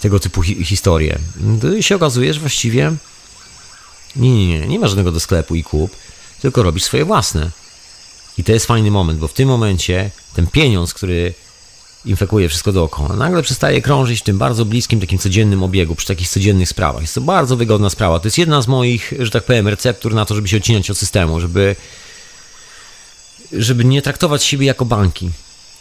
tego 0.00 0.20
typu 0.20 0.42
hi 0.42 0.64
historie. 0.64 1.18
To 1.60 1.82
się 1.82 1.96
okazuje, 1.96 2.34
że 2.34 2.40
właściwie 2.40 2.92
nie, 4.16 4.30
nie, 4.36 4.46
nie, 4.46 4.68
nie 4.68 4.78
ma 4.78 4.88
żadnego 4.88 5.12
do 5.12 5.20
sklepu 5.20 5.54
i 5.54 5.64
kup, 5.64 5.96
tylko 6.42 6.62
robisz 6.62 6.84
swoje 6.84 7.04
własne. 7.04 7.59
I 8.40 8.44
to 8.44 8.52
jest 8.52 8.66
fajny 8.66 8.90
moment, 8.90 9.18
bo 9.18 9.28
w 9.28 9.32
tym 9.32 9.48
momencie 9.48 10.10
ten 10.34 10.46
pieniądz, 10.46 10.94
który 10.94 11.34
infekuje 12.04 12.48
wszystko 12.48 12.72
dookoła, 12.72 13.16
nagle 13.16 13.42
przestaje 13.42 13.82
krążyć 13.82 14.20
w 14.20 14.22
tym 14.22 14.38
bardzo 14.38 14.64
bliskim, 14.64 15.00
takim 15.00 15.18
codziennym 15.18 15.62
obiegu, 15.62 15.94
przy 15.94 16.06
takich 16.06 16.28
codziennych 16.28 16.68
sprawach. 16.68 17.02
Jest 17.02 17.14
to 17.14 17.20
bardzo 17.20 17.56
wygodna 17.56 17.90
sprawa. 17.90 18.20
To 18.20 18.26
jest 18.26 18.38
jedna 18.38 18.62
z 18.62 18.68
moich, 18.68 19.12
że 19.18 19.30
tak 19.30 19.44
powiem, 19.44 19.68
receptur 19.68 20.14
na 20.14 20.24
to, 20.24 20.34
żeby 20.34 20.48
się 20.48 20.56
odcinać 20.56 20.90
od 20.90 20.98
systemu, 20.98 21.40
żeby, 21.40 21.76
żeby 23.52 23.84
nie 23.84 24.02
traktować 24.02 24.44
siebie 24.44 24.66
jako 24.66 24.84
banki. 24.84 25.30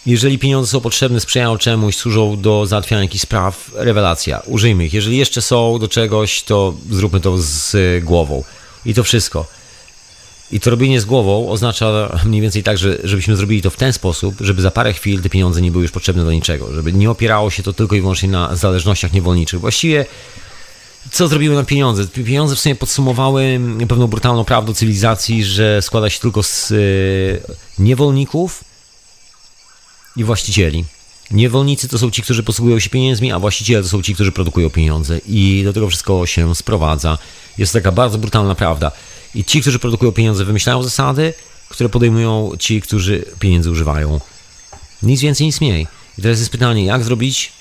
Jeżeli 0.05 0.39
pieniądze 0.39 0.71
są 0.71 0.81
potrzebne, 0.81 1.19
sprzyjają 1.19 1.57
czemuś, 1.57 1.95
służą 1.95 2.41
do 2.41 2.65
załatwiania 2.65 3.01
jakichś 3.01 3.21
spraw, 3.21 3.71
rewelacja, 3.73 4.39
użyjmy 4.45 4.85
ich. 4.85 4.93
Jeżeli 4.93 5.17
jeszcze 5.17 5.41
są 5.41 5.79
do 5.79 5.87
czegoś, 5.87 6.43
to 6.43 6.73
zróbmy 6.89 7.19
to 7.19 7.35
z 7.37 7.75
głową. 8.03 8.43
I 8.85 8.93
to 8.93 9.03
wszystko. 9.03 9.58
I 10.51 10.59
to 10.59 10.69
robienie 10.69 11.01
z 11.01 11.05
głową 11.05 11.49
oznacza 11.49 12.19
mniej 12.25 12.41
więcej 12.41 12.63
tak, 12.63 12.77
że, 12.77 12.97
żebyśmy 13.03 13.35
zrobili 13.35 13.61
to 13.61 13.69
w 13.69 13.75
ten 13.75 13.93
sposób, 13.93 14.35
żeby 14.41 14.61
za 14.61 14.71
parę 14.71 14.93
chwil 14.93 15.21
te 15.21 15.29
pieniądze 15.29 15.61
nie 15.61 15.71
były 15.71 15.83
już 15.83 15.91
potrzebne 15.91 16.25
do 16.25 16.31
niczego, 16.31 16.73
żeby 16.73 16.93
nie 16.93 17.11
opierało 17.11 17.49
się 17.49 17.63
to 17.63 17.73
tylko 17.73 17.95
i 17.95 18.01
wyłącznie 18.01 18.29
na 18.29 18.55
zależnościach 18.55 19.13
niewolniczych. 19.13 19.59
Właściwie 19.59 20.05
co 21.11 21.27
zrobiły 21.27 21.55
nam 21.55 21.65
pieniądze? 21.65 22.07
Pieniądze 22.07 22.55
w 22.55 22.59
sumie 22.59 22.75
podsumowały 22.75 23.59
pewną 23.87 24.07
brutalną 24.07 24.45
prawdę 24.45 24.73
cywilizacji, 24.73 25.43
że 25.43 25.81
składa 25.81 26.09
się 26.09 26.19
tylko 26.19 26.43
z 26.43 26.71
y, 26.71 27.41
niewolników 27.79 28.63
i 30.15 30.23
właścicieli. 30.23 30.85
Niewolnicy 31.31 31.87
to 31.87 31.97
są 31.97 32.11
ci, 32.11 32.21
którzy 32.21 32.43
posługują 32.43 32.79
się 32.79 32.89
pieniędzmi, 32.89 33.31
a 33.31 33.39
właściciele 33.39 33.83
to 33.83 33.89
są 33.89 34.01
ci, 34.01 34.15
którzy 34.15 34.31
produkują 34.31 34.69
pieniądze. 34.69 35.19
I 35.27 35.61
do 35.65 35.73
tego 35.73 35.87
wszystko 35.87 36.25
się 36.25 36.55
sprowadza. 36.55 37.17
Jest 37.57 37.73
to 37.73 37.79
taka 37.79 37.91
bardzo 37.91 38.17
brutalna 38.17 38.55
prawda. 38.55 38.91
I 39.35 39.45
ci, 39.45 39.61
którzy 39.61 39.79
produkują 39.79 40.11
pieniądze, 40.11 40.45
wymyślają 40.45 40.83
zasady, 40.83 41.33
które 41.69 41.89
podejmują 41.89 42.51
ci, 42.59 42.81
którzy 42.81 43.25
pieniędzy 43.39 43.71
używają. 43.71 44.19
Nic 45.03 45.21
więcej, 45.21 45.47
nic 45.47 45.61
mniej. 45.61 45.87
I 46.17 46.21
teraz 46.21 46.39
jest 46.39 46.51
pytanie, 46.51 46.85
jak 46.85 47.03
zrobić, 47.03 47.51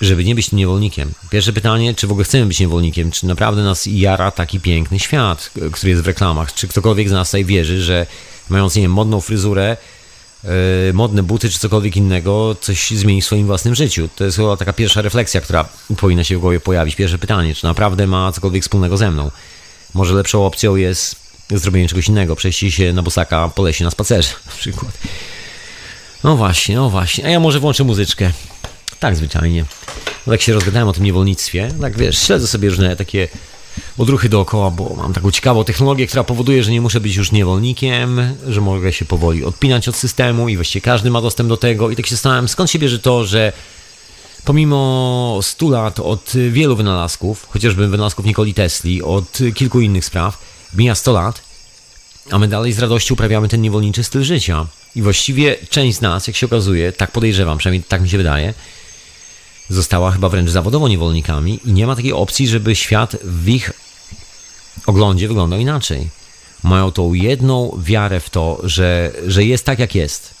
żeby 0.00 0.24
nie 0.24 0.34
być 0.34 0.52
niewolnikiem? 0.52 1.12
Pierwsze 1.30 1.52
pytanie, 1.52 1.94
czy 1.94 2.06
w 2.06 2.10
ogóle 2.10 2.24
chcemy 2.24 2.46
być 2.46 2.60
niewolnikiem? 2.60 3.10
Czy 3.10 3.26
naprawdę 3.26 3.62
nas 3.62 3.86
jara 3.86 4.30
taki 4.30 4.60
piękny 4.60 4.98
świat, 4.98 5.50
który 5.72 5.90
jest 5.90 6.02
w 6.02 6.06
reklamach? 6.06 6.54
Czy 6.54 6.68
ktokolwiek 6.68 7.08
z 7.08 7.12
nas 7.12 7.28
tutaj 7.28 7.44
wierzy, 7.44 7.82
że 7.82 8.06
mając, 8.48 8.74
nie 8.76 8.82
wiem, 8.82 8.92
modną 8.92 9.20
fryzurę, 9.20 9.76
yy, 10.44 10.50
modne 10.94 11.22
buty 11.22 11.50
czy 11.50 11.58
cokolwiek 11.58 11.96
innego, 11.96 12.56
coś 12.60 12.90
zmieni 12.90 13.22
w 13.22 13.24
swoim 13.24 13.46
własnym 13.46 13.74
życiu? 13.74 14.08
To 14.16 14.24
jest 14.24 14.36
chyba 14.36 14.56
taka 14.56 14.72
pierwsza 14.72 15.02
refleksja, 15.02 15.40
która 15.40 15.68
powinna 15.96 16.24
się 16.24 16.36
w 16.36 16.40
głowie 16.40 16.60
pojawić. 16.60 16.96
Pierwsze 16.96 17.18
pytanie, 17.18 17.54
czy 17.54 17.64
naprawdę 17.64 18.06
ma 18.06 18.32
cokolwiek 18.32 18.62
wspólnego 18.62 18.96
ze 18.96 19.10
mną? 19.10 19.30
Może 19.94 20.14
lepszą 20.14 20.46
opcją 20.46 20.76
jest 20.76 21.16
zrobienie 21.50 21.88
czegoś 21.88 22.08
innego, 22.08 22.36
przejście 22.36 22.72
się 22.72 22.92
na 22.92 23.02
bosaka 23.02 23.48
po 23.48 23.62
lesie 23.62 23.84
na 23.84 23.90
spacerze 23.90 24.28
na 24.46 24.52
przykład. 24.52 24.92
No 26.24 26.36
właśnie, 26.36 26.76
no 26.76 26.90
właśnie. 26.90 27.24
A 27.26 27.28
ja 27.28 27.40
może 27.40 27.60
włączę 27.60 27.84
muzyczkę. 27.84 28.32
Tak 29.00 29.16
zwyczajnie. 29.16 29.64
No 30.26 30.32
tak 30.32 30.42
się 30.42 30.52
rozgadałem 30.52 30.88
o 30.88 30.92
tym 30.92 31.04
niewolnictwie. 31.04 31.70
Tak 31.80 31.98
wiesz, 31.98 32.18
śledzę 32.18 32.46
sobie 32.46 32.68
różne 32.68 32.96
takie 32.96 33.28
odruchy 33.98 34.28
dookoła, 34.28 34.70
bo 34.70 34.94
mam 34.96 35.12
taką 35.12 35.30
ciekawą 35.30 35.64
technologię, 35.64 36.06
która 36.06 36.24
powoduje, 36.24 36.62
że 36.62 36.70
nie 36.70 36.80
muszę 36.80 37.00
być 37.00 37.16
już 37.16 37.32
niewolnikiem, 37.32 38.36
że 38.48 38.60
mogę 38.60 38.92
się 38.92 39.04
powoli 39.04 39.44
odpinać 39.44 39.88
od 39.88 39.96
systemu 39.96 40.48
i 40.48 40.56
właściwie 40.56 40.80
każdy 40.80 41.10
ma 41.10 41.20
dostęp 41.20 41.48
do 41.48 41.56
tego. 41.56 41.90
I 41.90 41.96
tak 41.96 42.06
się 42.06 42.14
zastanawiam, 42.14 42.48
skąd 42.48 42.70
się 42.70 42.78
bierze 42.78 42.98
to, 42.98 43.24
że 43.24 43.52
pomimo 44.48 45.38
100 45.42 45.70
lat 45.70 46.00
od 46.00 46.32
wielu 46.50 46.76
wynalazków, 46.76 47.46
chociażby 47.50 47.88
wynalazków 47.88 48.26
Nikoli 48.26 48.54
Tesli, 48.54 49.02
od 49.02 49.38
kilku 49.54 49.80
innych 49.80 50.04
spraw, 50.04 50.38
mija 50.74 50.94
100 50.94 51.12
lat, 51.12 51.42
a 52.30 52.38
my 52.38 52.48
dalej 52.48 52.72
z 52.72 52.78
radością 52.78 53.14
uprawiamy 53.14 53.48
ten 53.48 53.62
niewolniczy 53.62 54.04
styl 54.04 54.22
życia. 54.22 54.66
I 54.96 55.02
właściwie 55.02 55.56
część 55.70 55.98
z 55.98 56.00
nas, 56.00 56.26
jak 56.26 56.36
się 56.36 56.46
okazuje, 56.46 56.92
tak 56.92 57.10
podejrzewam, 57.10 57.58
przynajmniej 57.58 57.84
tak 57.88 58.02
mi 58.02 58.08
się 58.08 58.16
wydaje, 58.16 58.54
została 59.68 60.10
chyba 60.10 60.28
wręcz 60.28 60.50
zawodowo 60.50 60.88
niewolnikami 60.88 61.60
i 61.64 61.72
nie 61.72 61.86
ma 61.86 61.96
takiej 61.96 62.12
opcji, 62.12 62.48
żeby 62.48 62.76
świat 62.76 63.16
w 63.24 63.48
ich 63.48 63.72
oglądzie 64.86 65.28
wyglądał 65.28 65.58
inaczej. 65.58 66.08
Mają 66.62 66.92
tą 66.92 67.14
jedną 67.14 67.78
wiarę 67.82 68.20
w 68.20 68.30
to, 68.30 68.60
że, 68.64 69.12
że 69.26 69.44
jest 69.44 69.64
tak, 69.64 69.78
jak 69.78 69.94
jest. 69.94 70.37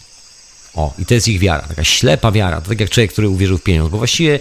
O, 0.78 0.94
i 0.98 1.06
to 1.06 1.14
jest 1.14 1.28
ich 1.28 1.40
wiara, 1.40 1.62
taka 1.62 1.84
ślepa 1.84 2.32
wiara. 2.32 2.60
To 2.60 2.68
tak 2.68 2.80
jak 2.80 2.90
człowiek, 2.90 3.12
który 3.12 3.28
uwierzył 3.28 3.58
w 3.58 3.62
pieniądz, 3.62 3.90
bo 3.90 3.98
właściwie, 3.98 4.40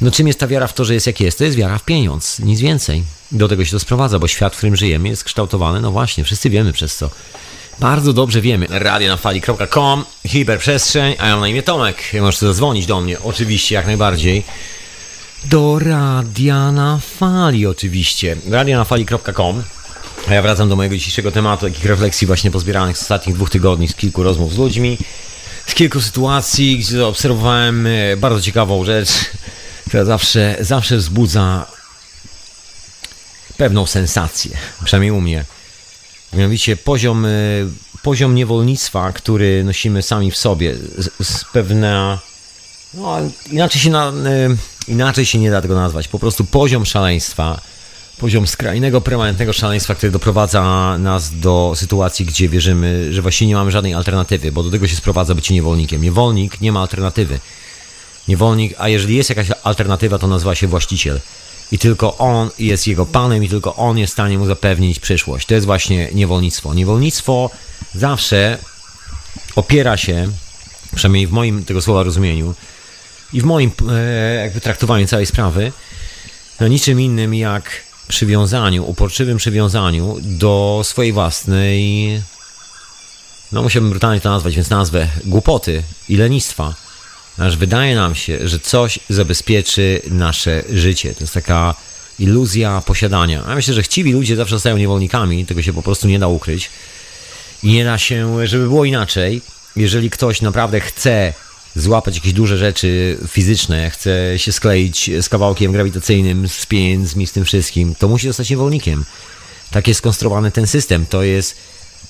no 0.00 0.10
czym 0.10 0.26
jest 0.26 0.40
ta 0.40 0.46
wiara 0.46 0.66
w 0.66 0.74
to, 0.74 0.84
że 0.84 0.94
jest 0.94 1.06
jak 1.06 1.20
jest? 1.20 1.38
To 1.38 1.44
jest 1.44 1.56
wiara 1.56 1.78
w 1.78 1.84
pieniądz, 1.84 2.38
nic 2.38 2.60
więcej. 2.60 3.02
Do 3.32 3.48
tego 3.48 3.64
się 3.64 3.70
to 3.70 3.78
sprowadza, 3.78 4.18
bo 4.18 4.28
świat, 4.28 4.54
w 4.54 4.56
którym 4.56 4.76
żyjemy, 4.76 5.08
jest 5.08 5.24
kształtowany, 5.24 5.80
no 5.80 5.90
właśnie, 5.90 6.24
wszyscy 6.24 6.50
wiemy 6.50 6.72
przez 6.72 6.96
co. 6.96 7.10
Bardzo 7.78 8.12
dobrze 8.12 8.40
wiemy. 8.40 8.66
Radio 8.70 9.08
na 9.08 9.16
fali.com, 9.16 10.04
hiperprzestrzeń, 10.26 11.14
a 11.18 11.26
ja 11.26 11.32
mam 11.32 11.40
na 11.40 11.48
imię 11.48 11.62
Tomek. 11.62 11.96
Możesz 12.20 12.40
zadzwonić 12.40 12.86
do 12.86 13.00
mnie, 13.00 13.20
oczywiście, 13.20 13.74
jak 13.74 13.86
najbardziej. 13.86 14.44
Do 15.44 15.78
Radia 15.78 16.72
na 16.72 16.98
Fali, 17.18 17.66
oczywiście. 17.66 18.36
Radio 18.50 18.78
na 18.78 18.84
fali.com. 18.84 19.62
A 20.28 20.34
ja 20.34 20.42
wracam 20.42 20.68
do 20.68 20.76
mojego 20.76 20.96
dzisiejszego 20.96 21.32
tematu, 21.32 21.66
takich 21.66 21.84
refleksji 21.84 22.26
właśnie 22.26 22.50
pozbieranych 22.50 22.98
z 22.98 23.02
ostatnich 23.02 23.34
dwóch 23.36 23.50
tygodni, 23.50 23.88
z 23.88 23.94
kilku 23.94 24.22
rozmów 24.22 24.52
z 24.52 24.58
ludźmi, 24.58 24.98
z 25.68 25.74
kilku 25.74 26.00
sytuacji, 26.00 26.78
gdzie 26.78 27.06
obserwowałem 27.06 27.86
e, 27.86 28.16
bardzo 28.16 28.42
ciekawą 28.42 28.84
rzecz, 28.84 29.08
która 29.86 30.04
zawsze, 30.04 30.56
zawsze 30.60 30.96
wzbudza 30.96 31.66
pewną 33.56 33.86
sensację, 33.86 34.56
przynajmniej 34.84 35.10
u 35.10 35.20
mnie. 35.20 35.44
Mianowicie 36.32 36.76
poziom, 36.76 37.26
e, 37.26 37.30
poziom 38.02 38.34
niewolnictwa, 38.34 39.12
który 39.12 39.64
nosimy 39.64 40.02
sami 40.02 40.30
w 40.30 40.36
sobie, 40.36 40.76
z, 40.98 41.28
z 41.28 41.44
pewna. 41.44 42.18
No, 42.94 43.16
inaczej 43.50 43.80
się, 43.80 43.90
na, 43.90 44.08
e, 44.08 44.12
inaczej 44.88 45.26
się 45.26 45.38
nie 45.38 45.50
da 45.50 45.62
tego 45.62 45.74
nazwać. 45.74 46.08
Po 46.08 46.18
prostu 46.18 46.44
poziom 46.44 46.86
szaleństwa, 46.86 47.60
poziom 48.18 48.46
skrajnego, 48.46 49.00
permanentnego 49.00 49.52
szaleństwa, 49.52 49.94
który 49.94 50.12
doprowadza 50.12 50.96
nas 50.98 51.40
do 51.40 51.72
sytuacji, 51.76 52.26
gdzie 52.26 52.48
wierzymy, 52.48 53.12
że 53.12 53.22
właściwie 53.22 53.48
nie 53.48 53.54
mamy 53.54 53.70
żadnej 53.70 53.94
alternatywy, 53.94 54.52
bo 54.52 54.62
do 54.62 54.70
tego 54.70 54.88
się 54.88 54.96
sprowadza 54.96 55.34
bycie 55.34 55.54
niewolnikiem. 55.54 56.02
Niewolnik 56.02 56.60
nie 56.60 56.72
ma 56.72 56.80
alternatywy. 56.80 57.40
Niewolnik, 58.28 58.74
a 58.78 58.88
jeżeli 58.88 59.16
jest 59.16 59.28
jakaś 59.28 59.46
alternatywa, 59.62 60.18
to 60.18 60.26
nazywa 60.26 60.54
się 60.54 60.66
właściciel 60.66 61.20
i 61.72 61.78
tylko 61.78 62.18
on 62.18 62.50
jest 62.58 62.86
jego 62.86 63.06
panem 63.06 63.44
i 63.44 63.48
tylko 63.48 63.76
on 63.76 63.98
jest 63.98 64.12
w 64.12 64.14
stanie 64.14 64.38
mu 64.38 64.46
zapewnić 64.46 65.00
przyszłość. 65.00 65.46
To 65.46 65.54
jest 65.54 65.66
właśnie 65.66 66.08
niewolnictwo. 66.14 66.74
Niewolnictwo 66.74 67.50
zawsze 67.94 68.58
opiera 69.56 69.96
się, 69.96 70.28
przynajmniej 70.94 71.26
w 71.26 71.30
moim 71.30 71.64
tego 71.64 71.82
słowa 71.82 72.02
rozumieniu 72.02 72.54
i 73.32 73.40
w 73.40 73.44
moim 73.44 73.70
e, 73.90 74.34
jakby 74.34 74.60
traktowaniu 74.60 75.06
całej 75.06 75.26
sprawy, 75.26 75.72
na 76.60 76.68
niczym 76.68 77.00
innym 77.00 77.34
jak 77.34 77.87
przywiązaniu, 78.08 78.84
uporczywym 78.84 79.36
przywiązaniu 79.36 80.16
do 80.20 80.80
swojej 80.84 81.12
własnej, 81.12 82.22
no 83.52 83.62
musiałbym 83.62 83.90
brutalnie 83.90 84.20
to 84.20 84.30
nazwać, 84.30 84.54
więc 84.54 84.70
nazwę 84.70 85.08
głupoty 85.24 85.82
i 86.08 86.16
lenistwa 86.16 86.74
aż 87.38 87.56
wydaje 87.56 87.94
nam 87.94 88.14
się, 88.14 88.48
że 88.48 88.58
coś 88.58 88.98
zabezpieczy 89.08 90.02
nasze 90.10 90.62
życie. 90.72 91.14
To 91.14 91.20
jest 91.20 91.34
taka 91.34 91.74
iluzja 92.18 92.82
posiadania. 92.86 93.44
Ja 93.48 93.54
myślę, 93.54 93.74
że 93.74 93.82
chciwi 93.82 94.12
ludzie 94.12 94.36
zawsze 94.36 94.56
zostają 94.56 94.76
niewolnikami, 94.76 95.46
tego 95.46 95.62
się 95.62 95.72
po 95.72 95.82
prostu 95.82 96.08
nie 96.08 96.18
da 96.18 96.28
ukryć. 96.28 96.70
I 97.62 97.72
nie 97.72 97.84
da 97.84 97.98
się, 97.98 98.46
żeby 98.46 98.64
było 98.64 98.84
inaczej, 98.84 99.42
jeżeli 99.76 100.10
ktoś 100.10 100.42
naprawdę 100.42 100.80
chce 100.80 101.32
złapać 101.76 102.14
jakieś 102.14 102.32
duże 102.32 102.58
rzeczy 102.58 103.18
fizyczne, 103.28 103.90
chce 103.90 104.38
się 104.38 104.52
skleić 104.52 105.10
z 105.20 105.28
kawałkiem 105.28 105.72
grawitacyjnym, 105.72 106.48
z 106.48 106.66
pieniędzmi, 106.66 107.26
z 107.26 107.32
tym 107.32 107.44
wszystkim, 107.44 107.94
to 107.94 108.08
musi 108.08 108.26
zostać 108.26 108.50
niewolnikiem. 108.50 109.04
Tak 109.70 109.88
jest 109.88 109.98
skonstruowany 109.98 110.50
ten 110.50 110.66
system. 110.66 111.06
To 111.06 111.22
jest, 111.22 111.54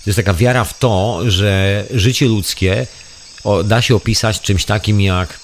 to 0.05 0.11
jest 0.11 0.17
taka 0.17 0.35
wiara 0.35 0.65
w 0.65 0.79
to, 0.79 1.21
że 1.27 1.85
życie 1.91 2.27
ludzkie 2.27 2.87
da 3.65 3.83
się 3.83 3.95
opisać 3.95 4.41
czymś 4.41 4.65
takim 4.65 5.01
jak 5.01 5.39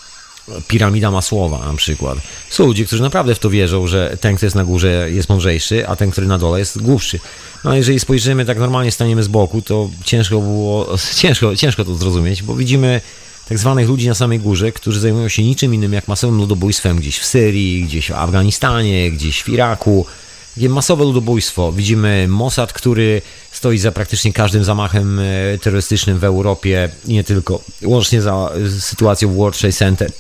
piramida 0.68 1.10
Masłowa 1.10 1.66
na 1.66 1.74
przykład. 1.74 2.18
Są 2.50 2.66
ludzie, 2.66 2.84
którzy 2.84 3.02
naprawdę 3.02 3.34
w 3.34 3.38
to 3.38 3.50
wierzą, 3.50 3.86
że 3.86 4.16
ten, 4.20 4.36
kto 4.36 4.46
jest 4.46 4.56
na 4.56 4.64
górze 4.64 5.10
jest 5.10 5.28
mądrzejszy, 5.28 5.88
a 5.88 5.96
ten, 5.96 6.10
który 6.10 6.26
na 6.26 6.38
dole 6.38 6.58
jest 6.58 6.82
głupszy. 6.82 7.20
No 7.64 7.70
a 7.70 7.76
jeżeli 7.76 8.00
spojrzymy 8.00 8.44
tak 8.44 8.58
normalnie, 8.58 8.92
staniemy 8.92 9.22
z 9.22 9.28
boku, 9.28 9.62
to 9.62 9.90
ciężko 10.04 10.40
było, 10.40 10.96
ciężko, 11.22 11.56
ciężko 11.56 11.84
to 11.84 11.94
zrozumieć, 11.94 12.42
bo 12.42 12.56
widzimy 12.56 13.00
tak 13.48 13.58
zwanych 13.58 13.88
ludzi 13.88 14.08
na 14.08 14.14
samej 14.14 14.40
górze, 14.40 14.72
którzy 14.72 15.00
zajmują 15.00 15.28
się 15.28 15.42
niczym 15.42 15.74
innym 15.74 15.92
jak 15.92 16.08
masowym 16.08 16.38
ludobójstwem 16.38 16.96
gdzieś 16.96 17.18
w 17.18 17.24
Syrii, 17.24 17.84
gdzieś 17.84 18.08
w 18.08 18.14
Afganistanie, 18.14 19.10
gdzieś 19.10 19.42
w 19.42 19.48
Iraku, 19.48 20.06
takie 20.54 20.68
masowe 20.68 21.04
ludobójstwo. 21.04 21.72
Widzimy 21.72 22.26
Mossad, 22.28 22.72
który 22.72 23.22
stoi 23.52 23.78
za 23.78 23.92
praktycznie 23.92 24.32
każdym 24.32 24.64
zamachem 24.64 25.20
e, 25.20 25.58
terrorystycznym 25.58 26.18
w 26.18 26.24
Europie 26.24 26.88
i 27.06 27.12
nie 27.12 27.24
tylko, 27.24 27.60
łącznie 27.84 28.22
za 28.22 28.50
sytuacją 28.80 29.28
w 29.28 29.36
World 29.36 29.58
Trade 29.58 29.72
Center. 29.72 30.10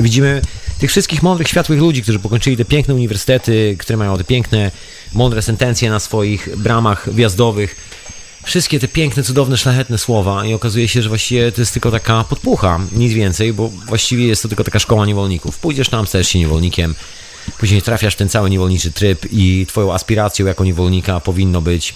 Widzimy 0.00 0.42
tych 0.78 0.90
wszystkich 0.90 1.22
mądrych, 1.22 1.48
światłych 1.48 1.80
ludzi, 1.80 2.02
którzy 2.02 2.18
pokończyli 2.18 2.56
te 2.56 2.64
piękne 2.64 2.94
uniwersytety, 2.94 3.76
które 3.78 3.96
mają 3.96 4.18
te 4.18 4.24
piękne, 4.24 4.70
mądre 5.12 5.42
sentencje 5.42 5.90
na 5.90 6.00
swoich 6.00 6.56
bramach 6.56 7.14
wjazdowych. 7.14 7.76
Wszystkie 8.46 8.80
te 8.80 8.88
piękne, 8.88 9.22
cudowne, 9.22 9.56
szlachetne 9.56 9.98
słowa 9.98 10.44
i 10.44 10.54
okazuje 10.54 10.88
się, 10.88 11.02
że 11.02 11.08
właściwie 11.08 11.52
to 11.52 11.60
jest 11.60 11.72
tylko 11.72 11.90
taka 11.90 12.24
podpucha, 12.24 12.80
nic 12.92 13.12
więcej, 13.12 13.52
bo 13.52 13.68
właściwie 13.68 14.26
jest 14.26 14.42
to 14.42 14.48
tylko 14.48 14.64
taka 14.64 14.78
szkoła 14.78 15.06
niewolników. 15.06 15.58
Pójdziesz 15.58 15.88
tam, 15.88 16.06
stajesz 16.06 16.28
się 16.28 16.38
niewolnikiem, 16.38 16.94
później 17.58 17.82
trafiasz 17.82 18.14
w 18.14 18.16
ten 18.16 18.28
cały 18.28 18.50
niewolniczy 18.50 18.92
tryb 18.92 19.26
i 19.32 19.66
twoją 19.68 19.94
aspiracją 19.94 20.46
jako 20.46 20.64
niewolnika 20.64 21.20
powinno 21.20 21.60
być 21.60 21.94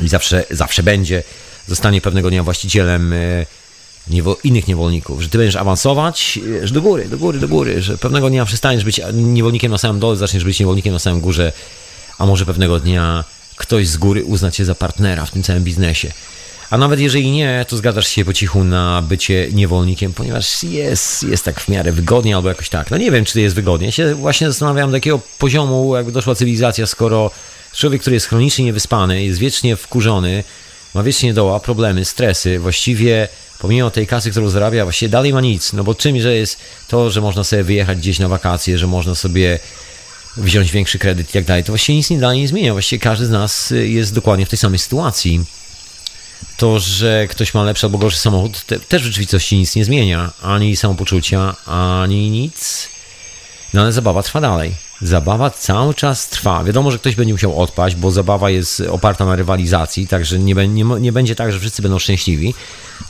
i 0.00 0.08
zawsze, 0.08 0.44
zawsze 0.50 0.82
będzie, 0.82 1.22
zostanie 1.66 2.00
pewnego 2.00 2.30
dnia 2.30 2.42
właścicielem 2.42 3.12
e, 3.12 3.46
niewo, 4.08 4.36
innych 4.44 4.68
niewolników, 4.68 5.22
że 5.22 5.28
ty 5.28 5.38
będziesz 5.38 5.56
awansować, 5.56 6.38
e, 6.62 6.66
że 6.66 6.74
do 6.74 6.82
góry, 6.82 7.08
do 7.08 7.18
góry, 7.18 7.38
do 7.38 7.48
góry, 7.48 7.82
że 7.82 7.98
pewnego 7.98 8.30
dnia 8.30 8.44
przestaniesz 8.44 8.84
być 8.84 9.00
niewolnikiem 9.12 9.72
na 9.72 9.78
samym 9.78 10.00
dole, 10.00 10.16
zaczniesz 10.16 10.44
być 10.44 10.60
niewolnikiem 10.60 10.92
na 10.92 10.98
samym 10.98 11.20
górze, 11.20 11.52
a 12.18 12.26
może 12.26 12.46
pewnego 12.46 12.80
dnia 12.80 13.24
ktoś 13.60 13.88
z 13.88 13.96
góry 13.96 14.24
uzna 14.24 14.50
cię 14.50 14.64
za 14.64 14.74
partnera 14.74 15.26
w 15.26 15.30
tym 15.30 15.42
całym 15.42 15.64
biznesie. 15.64 16.12
A 16.70 16.78
nawet 16.78 17.00
jeżeli 17.00 17.30
nie, 17.30 17.64
to 17.68 17.76
zgadzasz 17.76 18.08
się 18.08 18.24
po 18.24 18.32
cichu 18.32 18.64
na 18.64 19.02
bycie 19.02 19.48
niewolnikiem, 19.52 20.12
ponieważ 20.12 20.62
jest, 20.62 21.22
jest 21.22 21.44
tak 21.44 21.60
w 21.60 21.68
miarę 21.68 21.92
wygodnie 21.92 22.36
albo 22.36 22.48
jakoś 22.48 22.68
tak. 22.68 22.90
No 22.90 22.96
nie 22.96 23.10
wiem, 23.10 23.24
czy 23.24 23.32
to 23.32 23.40
jest 23.40 23.54
wygodnie. 23.54 23.86
Ja 23.86 23.92
się 23.92 24.14
właśnie 24.14 24.46
zastanawiam, 24.46 24.90
do 24.90 24.96
jakiego 24.96 25.20
poziomu 25.38 25.96
jakby 25.96 26.12
doszła 26.12 26.34
cywilizacja, 26.34 26.86
skoro 26.86 27.30
człowiek, 27.74 28.00
który 28.00 28.14
jest 28.14 28.26
chronicznie 28.26 28.64
niewyspany, 28.64 29.24
jest 29.24 29.38
wiecznie 29.38 29.76
wkurzony, 29.76 30.44
ma 30.94 31.02
wiecznie 31.02 31.34
doła, 31.34 31.60
problemy, 31.60 32.04
stresy, 32.04 32.58
właściwie 32.58 33.28
pomimo 33.58 33.90
tej 33.90 34.06
kasy, 34.06 34.30
którą 34.30 34.48
zarabia, 34.48 34.84
właściwie 34.84 35.08
dalej 35.08 35.32
ma 35.32 35.40
nic. 35.40 35.72
No 35.72 35.84
bo 35.84 35.94
czym, 35.94 36.20
że 36.20 36.36
jest 36.36 36.60
to, 36.88 37.10
że 37.10 37.20
można 37.20 37.44
sobie 37.44 37.64
wyjechać 37.64 37.98
gdzieś 37.98 38.18
na 38.18 38.28
wakacje, 38.28 38.78
że 38.78 38.86
można 38.86 39.14
sobie 39.14 39.58
wziąć 40.36 40.72
większy 40.72 40.98
kredyt 40.98 41.30
i 41.30 41.32
tak 41.32 41.44
dalej, 41.44 41.64
to 41.64 41.72
właściwie 41.72 41.96
nic 41.96 42.10
nie 42.10 42.18
dalej 42.18 42.38
nie 42.38 42.48
zmienia. 42.48 42.72
Właściwie 42.72 43.00
każdy 43.00 43.26
z 43.26 43.30
nas 43.30 43.72
jest 43.82 44.14
dokładnie 44.14 44.46
w 44.46 44.48
tej 44.48 44.58
samej 44.58 44.78
sytuacji 44.78 45.44
to, 46.56 46.78
że 46.78 47.26
ktoś 47.28 47.54
ma 47.54 47.62
lepszy 47.62 47.86
albo 47.86 47.98
gorszy 47.98 48.18
samochód, 48.18 48.64
te, 48.66 48.80
też 48.80 49.02
w 49.02 49.04
rzeczywistości 49.04 49.56
nic 49.56 49.76
nie 49.76 49.84
zmienia. 49.84 50.32
Ani 50.42 50.76
samopoczucia, 50.76 51.56
ani 51.66 52.30
nic. 52.30 52.88
No 53.74 53.80
ale 53.82 53.92
zabawa 53.92 54.22
trwa 54.22 54.40
dalej. 54.40 54.74
Zabawa 55.02 55.50
cały 55.50 55.94
czas 55.94 56.28
trwa. 56.28 56.64
Wiadomo, 56.64 56.90
że 56.90 56.98
ktoś 56.98 57.14
będzie 57.14 57.34
musiał 57.34 57.60
odpaść, 57.60 57.96
bo 57.96 58.10
zabawa 58.10 58.50
jest 58.50 58.80
oparta 58.80 59.26
na 59.26 59.36
rywalizacji, 59.36 60.06
także 60.06 60.38
nie, 60.38 60.54
nie, 60.54 60.84
nie 60.84 61.12
będzie 61.12 61.34
tak, 61.34 61.52
że 61.52 61.60
wszyscy 61.60 61.82
będą 61.82 61.98
szczęśliwi. 61.98 62.54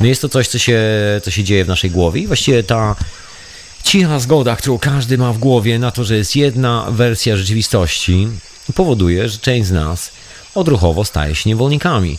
No 0.01 0.07
jest 0.07 0.23
to 0.23 0.29
coś, 0.29 0.49
co 0.49 0.59
się, 0.59 0.81
co 1.23 1.31
się 1.31 1.45
dzieje 1.45 1.65
w 1.65 1.69
naszej 1.69 1.91
głowie 1.91 2.21
i 2.21 2.27
właściwie 2.27 2.63
ta 2.63 2.97
cicha 3.83 4.19
zgoda, 4.19 4.57
którą 4.57 4.79
każdy 4.79 5.19
ma 5.19 5.33
w 5.33 5.39
głowie 5.39 5.79
na 5.79 5.91
to, 5.91 6.05
że 6.05 6.17
jest 6.17 6.37
jedna 6.37 6.87
wersja 6.91 7.37
rzeczywistości, 7.37 8.29
powoduje, 8.75 9.29
że 9.29 9.39
część 9.39 9.69
z 9.69 9.73
nas 9.73 10.11
odruchowo 10.55 11.05
staje 11.05 11.35
się 11.35 11.51
niewolnikami. 11.51 12.19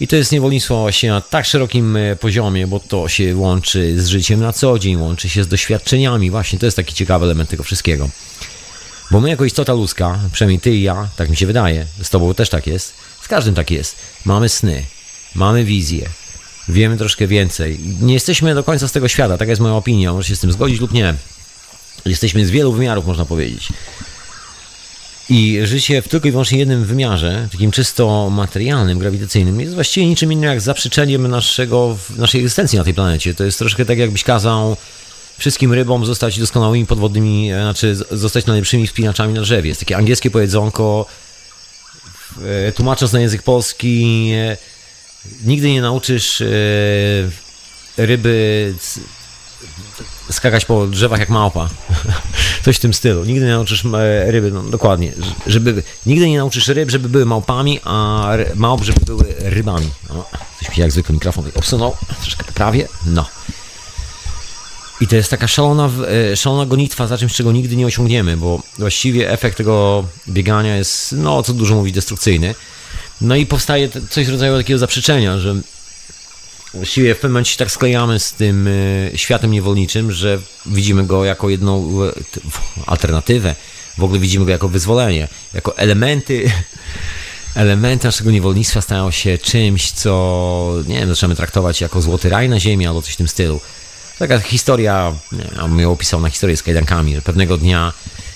I 0.00 0.08
to 0.08 0.16
jest 0.16 0.32
niewolnictwo 0.32 0.80
właśnie 0.80 1.10
na 1.10 1.20
tak 1.20 1.46
szerokim 1.46 1.96
e, 1.96 2.16
poziomie, 2.16 2.66
bo 2.66 2.80
to 2.80 3.08
się 3.08 3.36
łączy 3.36 4.02
z 4.02 4.08
życiem 4.08 4.40
na 4.40 4.52
co 4.52 4.78
dzień, 4.78 4.96
łączy 4.96 5.28
się 5.28 5.44
z 5.44 5.48
doświadczeniami. 5.48 6.30
Właśnie 6.30 6.58
to 6.58 6.66
jest 6.66 6.76
taki 6.76 6.94
ciekawy 6.94 7.24
element 7.24 7.50
tego 7.50 7.62
wszystkiego. 7.62 8.08
Bo 9.10 9.20
my 9.20 9.28
jako 9.28 9.44
istota 9.44 9.72
ludzka, 9.72 10.18
przynajmniej 10.32 10.60
ty 10.60 10.76
i 10.76 10.82
ja, 10.82 11.08
tak 11.16 11.30
mi 11.30 11.36
się 11.36 11.46
wydaje, 11.46 11.86
z 12.02 12.10
tobą 12.10 12.34
też 12.34 12.48
tak 12.48 12.66
jest, 12.66 12.94
z 13.22 13.28
każdym 13.28 13.54
tak 13.54 13.70
jest. 13.70 13.96
Mamy 14.24 14.48
sny, 14.48 14.84
mamy 15.34 15.64
wizje, 15.64 16.08
wiemy 16.70 16.96
troszkę 16.96 17.26
więcej. 17.26 17.78
Nie 18.00 18.14
jesteśmy 18.14 18.54
do 18.54 18.64
końca 18.64 18.88
z 18.88 18.92
tego 18.92 19.08
świata, 19.08 19.38
taka 19.38 19.50
jest 19.50 19.62
moja 19.62 19.74
opinia, 19.74 20.12
może 20.12 20.28
się 20.28 20.36
z 20.36 20.40
tym 20.40 20.52
zgodzić 20.52 20.80
lub 20.80 20.92
nie. 20.92 21.14
Jesteśmy 22.06 22.46
z 22.46 22.50
wielu 22.50 22.72
wymiarów, 22.72 23.06
można 23.06 23.24
powiedzieć. 23.24 23.68
I 25.28 25.60
życie 25.64 26.02
w 26.02 26.08
tylko 26.08 26.28
i 26.28 26.30
wyłącznie 26.30 26.58
jednym 26.58 26.84
wymiarze, 26.84 27.48
takim 27.52 27.70
czysto 27.70 28.30
materialnym, 28.30 28.98
grawitacyjnym, 28.98 29.60
jest 29.60 29.74
właściwie 29.74 30.06
niczym 30.06 30.32
innym 30.32 30.50
jak 30.50 30.60
zaprzeczeniem 30.60 31.28
naszego, 31.28 31.96
naszej 32.16 32.40
egzystencji 32.40 32.78
na 32.78 32.84
tej 32.84 32.94
planecie. 32.94 33.34
To 33.34 33.44
jest 33.44 33.58
troszkę 33.58 33.84
tak, 33.84 33.98
jakbyś 33.98 34.24
kazał 34.24 34.76
wszystkim 35.38 35.72
rybom 35.72 36.06
zostać 36.06 36.38
doskonałymi 36.38 36.86
podwodnymi, 36.86 37.52
e, 37.52 37.62
znaczy 37.62 37.96
zostać 38.10 38.46
najlepszymi 38.46 38.86
wspinaczami 38.86 39.34
na 39.34 39.40
drzewie. 39.40 39.68
Jest 39.68 39.80
takie 39.80 39.96
angielskie 39.96 40.30
powiedzonko, 40.30 41.06
e, 42.68 42.72
tłumacząc 42.72 43.12
na 43.12 43.20
język 43.20 43.42
polski, 43.42 44.30
e, 44.34 44.56
nigdy 45.44 45.70
nie 45.70 45.82
nauczysz 45.82 46.42
ryby 47.96 48.74
skakać 50.30 50.64
po 50.64 50.86
drzewach 50.86 51.20
jak 51.20 51.28
małpa. 51.28 51.68
Coś 52.64 52.76
w 52.76 52.80
tym 52.80 52.94
stylu. 52.94 53.24
Nigdy 53.24 53.46
nie 53.46 53.52
nauczysz 53.52 53.84
ryby, 54.26 54.50
no 54.50 54.62
dokładnie, 54.62 55.12
żeby, 55.46 55.82
nigdy 56.06 56.28
nie 56.28 56.38
nauczysz 56.38 56.68
ryb, 56.68 56.90
żeby 56.90 57.08
były 57.08 57.26
małpami, 57.26 57.80
a 57.84 58.28
małp, 58.54 58.84
żeby 58.84 59.00
były 59.06 59.34
rybami. 59.38 59.90
No, 60.08 60.24
coś 60.58 60.68
mi 60.68 60.82
jak 60.82 60.92
zwykle 60.92 61.12
mikrofon 61.12 61.44
obsunął, 61.54 61.96
troszkę 62.22 62.44
prawie, 62.44 62.88
no. 63.06 63.26
I 65.00 65.06
to 65.06 65.16
jest 65.16 65.30
taka 65.30 65.48
szalona, 65.48 65.90
e, 66.32 66.36
szalona 66.36 66.66
gonitwa 66.66 67.06
za 67.06 67.18
czymś, 67.18 67.34
czego 67.34 67.52
nigdy 67.52 67.76
nie 67.76 67.86
osiągniemy, 67.86 68.36
bo 68.36 68.62
właściwie 68.78 69.30
efekt 69.30 69.56
tego 69.56 70.04
biegania 70.28 70.76
jest, 70.76 71.12
no 71.12 71.42
co 71.42 71.52
dużo 71.52 71.74
mówi, 71.74 71.92
destrukcyjny. 71.92 72.54
No 73.20 73.36
i 73.36 73.46
powstaje 73.46 73.88
coś 74.10 74.26
w 74.26 74.30
rodzaju 74.30 74.56
takiego 74.56 74.78
zaprzeczenia, 74.78 75.38
że 75.38 75.56
właściwie 76.74 77.14
w 77.14 77.18
pewnym 77.18 77.32
momencie 77.32 77.52
się 77.52 77.58
tak 77.58 77.70
sklejamy 77.70 78.18
z 78.18 78.32
tym 78.32 78.68
e, 78.68 79.18
światem 79.18 79.50
niewolniczym, 79.50 80.12
że 80.12 80.38
widzimy 80.66 81.06
go 81.06 81.24
jako 81.24 81.48
jedną 81.48 81.98
alternatywę, 82.86 83.54
w 83.98 84.04
ogóle 84.04 84.20
widzimy 84.20 84.44
go 84.44 84.50
jako 84.50 84.68
wyzwolenie, 84.68 85.28
jako 85.54 85.78
elementy 85.78 86.44
elementy 87.54 88.06
naszego 88.06 88.30
niewolnictwa 88.30 88.80
stają 88.80 89.10
się 89.10 89.38
czymś, 89.38 89.92
co, 89.92 90.74
nie 90.86 90.98
wiem, 90.98 91.08
zaczynamy 91.08 91.36
traktować 91.36 91.80
jako 91.80 92.02
złoty 92.02 92.28
raj 92.28 92.48
na 92.48 92.60
ziemi 92.60 92.86
albo 92.86 93.02
coś 93.02 93.14
w 93.14 93.16
tym 93.16 93.28
stylu. 93.28 93.60
Taka 94.18 94.38
historia, 94.38 95.12
bym 95.62 95.80
ją 95.80 95.92
opisał 95.92 96.20
na 96.20 96.30
historię 96.30 96.56
z 96.56 96.62
kajdankami, 96.62 97.14
że 97.14 97.22
pewnego 97.22 97.56
dnia, 97.56 97.92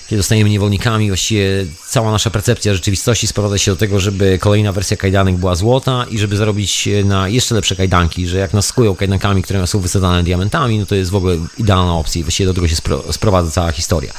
kiedy 0.07 0.21
zostajemy 0.21 0.49
niewolnikami, 0.49 1.07
właściwie 1.07 1.65
cała 1.87 2.11
nasza 2.11 2.29
percepcja 2.29 2.73
rzeczywistości 2.73 3.27
sprowadza 3.27 3.57
się 3.57 3.71
do 3.71 3.77
tego, 3.77 3.99
żeby 3.99 4.39
kolejna 4.41 4.71
wersja 4.71 4.97
kajdanek 4.97 5.35
była 5.35 5.55
złota 5.55 6.05
i 6.11 6.17
żeby 6.17 6.37
zarobić 6.37 6.89
na 7.05 7.27
jeszcze 7.27 7.55
lepsze 7.55 7.75
kajdanki, 7.75 8.27
że 8.27 8.37
jak 8.37 8.53
nas 8.53 8.65
skują 8.65 8.95
kajdankami, 8.95 9.43
które 9.43 9.67
są 9.67 9.79
wysadzane 9.79 10.23
diamentami, 10.23 10.79
no 10.79 10.85
to 10.85 10.95
jest 10.95 11.11
w 11.11 11.15
ogóle 11.15 11.37
idealna 11.57 11.95
opcja 11.95 12.21
i 12.21 12.23
właściwie 12.23 12.47
do 12.47 12.53
tego 12.53 12.67
się 12.67 12.75
sprowadza 13.11 13.51
cała 13.51 13.71
historia. 13.71 14.13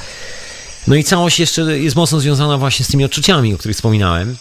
No 0.87 0.95
i 0.95 1.03
całość 1.03 1.39
jeszcze 1.39 1.79
jest 1.79 1.95
mocno 1.95 2.19
związana 2.19 2.57
właśnie 2.57 2.85
z 2.85 2.87
tymi 2.87 3.03
odczuciami, 3.03 3.53
o 3.53 3.57
których 3.57 3.75
wspominałem. 3.75 4.37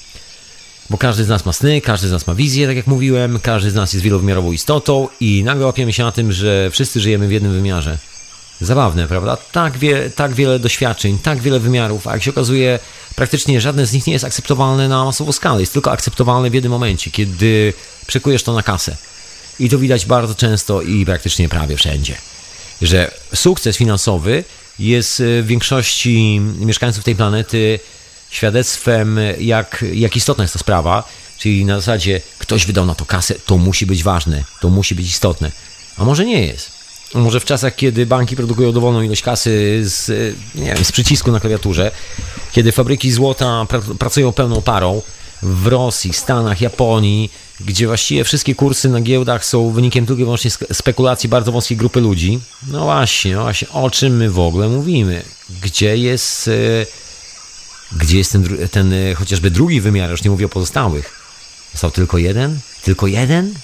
Bo 0.90 0.98
każdy 0.98 1.24
z 1.24 1.28
nas 1.28 1.46
ma 1.46 1.52
sny, 1.52 1.80
każdy 1.80 2.08
z 2.08 2.12
nas 2.12 2.26
ma 2.26 2.34
wizję, 2.34 2.66
tak 2.66 2.76
jak 2.76 2.86
mówiłem, 2.86 3.40
każdy 3.40 3.70
z 3.70 3.74
nas 3.74 3.92
jest 3.92 4.04
wielowymiarową 4.04 4.52
istotą 4.52 5.08
i 5.20 5.44
nagle 5.44 5.66
łapiemy 5.66 5.92
się 5.92 6.02
na 6.02 6.12
tym, 6.12 6.32
że 6.32 6.70
wszyscy 6.70 7.00
żyjemy 7.00 7.28
w 7.28 7.32
jednym 7.32 7.52
wymiarze. 7.52 7.98
Zabawne, 8.60 9.08
prawda? 9.08 9.36
Tak, 9.52 9.78
wie, 9.78 10.10
tak 10.10 10.34
wiele 10.34 10.58
doświadczeń, 10.58 11.18
tak 11.18 11.40
wiele 11.40 11.60
wymiarów, 11.60 12.06
a 12.06 12.12
jak 12.12 12.22
się 12.22 12.30
okazuje, 12.30 12.78
praktycznie 13.16 13.60
żadne 13.60 13.86
z 13.86 13.92
nich 13.92 14.06
nie 14.06 14.12
jest 14.12 14.24
akceptowalne 14.24 14.88
na 14.88 15.04
masową 15.04 15.32
skalę. 15.32 15.60
Jest 15.60 15.72
tylko 15.72 15.92
akceptowalne 15.92 16.50
w 16.50 16.54
jednym 16.54 16.72
momencie, 16.72 17.10
kiedy 17.10 17.72
przekujesz 18.06 18.42
to 18.42 18.52
na 18.52 18.62
kasę. 18.62 18.96
I 19.58 19.68
to 19.68 19.78
widać 19.78 20.06
bardzo 20.06 20.34
często 20.34 20.82
i 20.82 21.06
praktycznie 21.06 21.48
prawie 21.48 21.76
wszędzie. 21.76 22.16
Że 22.82 23.10
sukces 23.34 23.76
finansowy 23.76 24.44
jest 24.78 25.22
w 25.42 25.46
większości 25.46 26.40
mieszkańców 26.60 27.04
tej 27.04 27.16
planety 27.16 27.80
świadectwem, 28.30 29.18
jak, 29.38 29.84
jak 29.92 30.16
istotna 30.16 30.44
jest 30.44 30.54
ta 30.54 30.60
sprawa, 30.60 31.08
czyli 31.38 31.64
na 31.64 31.76
zasadzie 31.76 32.20
ktoś 32.38 32.66
wydał 32.66 32.86
na 32.86 32.94
to 32.94 33.06
kasę, 33.06 33.34
to 33.46 33.58
musi 33.58 33.86
być 33.86 34.02
ważne, 34.02 34.44
to 34.60 34.68
musi 34.68 34.94
być 34.94 35.06
istotne. 35.06 35.52
A 35.96 36.04
może 36.04 36.24
nie 36.24 36.46
jest. 36.46 36.75
Może 37.14 37.40
w 37.40 37.44
czasach, 37.44 37.76
kiedy 37.76 38.06
banki 38.06 38.36
produkują 38.36 38.72
dowolną 38.72 39.02
ilość 39.02 39.22
kasy 39.22 39.80
z, 39.84 40.36
nie 40.54 40.74
wiem, 40.74 40.84
z 40.84 40.92
przycisku 40.92 41.32
na 41.32 41.40
klawiaturze, 41.40 41.90
kiedy 42.52 42.72
fabryki 42.72 43.12
złota 43.12 43.66
pracują 43.98 44.32
pełną 44.32 44.62
parą 44.62 45.02
w 45.42 45.66
Rosji, 45.66 46.12
Stanach, 46.12 46.60
Japonii, 46.60 47.32
gdzie 47.60 47.86
właściwie 47.86 48.24
wszystkie 48.24 48.54
kursy 48.54 48.88
na 48.88 49.00
giełdach 49.00 49.44
są 49.44 49.70
wynikiem 49.70 50.06
tylko 50.06 50.20
i 50.22 50.24
wyłącznie 50.24 50.50
spekulacji 50.72 51.28
bardzo 51.28 51.52
wąskiej 51.52 51.76
grupy 51.76 52.00
ludzi. 52.00 52.40
No 52.68 52.84
właśnie, 52.84 53.34
no 53.34 53.42
właśnie, 53.42 53.68
o 53.68 53.90
czym 53.90 54.16
my 54.16 54.30
w 54.30 54.38
ogóle 54.38 54.68
mówimy? 54.68 55.22
Gdzie 55.62 55.96
jest 55.96 56.48
e, 56.48 56.86
gdzie 57.92 58.18
jest 58.18 58.32
ten, 58.32 58.68
ten 58.70 58.92
e, 58.92 59.14
chociażby 59.14 59.50
drugi 59.50 59.80
wymiar, 59.80 60.10
już 60.10 60.24
nie 60.24 60.30
mówię 60.30 60.46
o 60.46 60.48
pozostałych. 60.48 61.20
Został 61.72 61.90
tylko 61.90 62.18
jeden? 62.18 62.60
Tylko 62.82 63.06
jeden? 63.06 63.54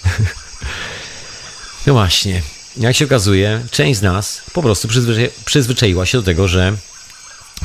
no 1.87 1.93
właśnie. 1.93 2.43
Jak 2.77 2.97
się 2.97 3.05
okazuje, 3.05 3.67
część 3.71 4.01
z 4.01 4.03
nas 4.03 4.43
po 4.53 4.63
prostu 4.63 4.89
przyzwyczai 4.89 5.29
przyzwyczaiła 5.45 6.07
się 6.07 6.19
do 6.19 6.25
tego, 6.25 6.49
że 6.49 6.77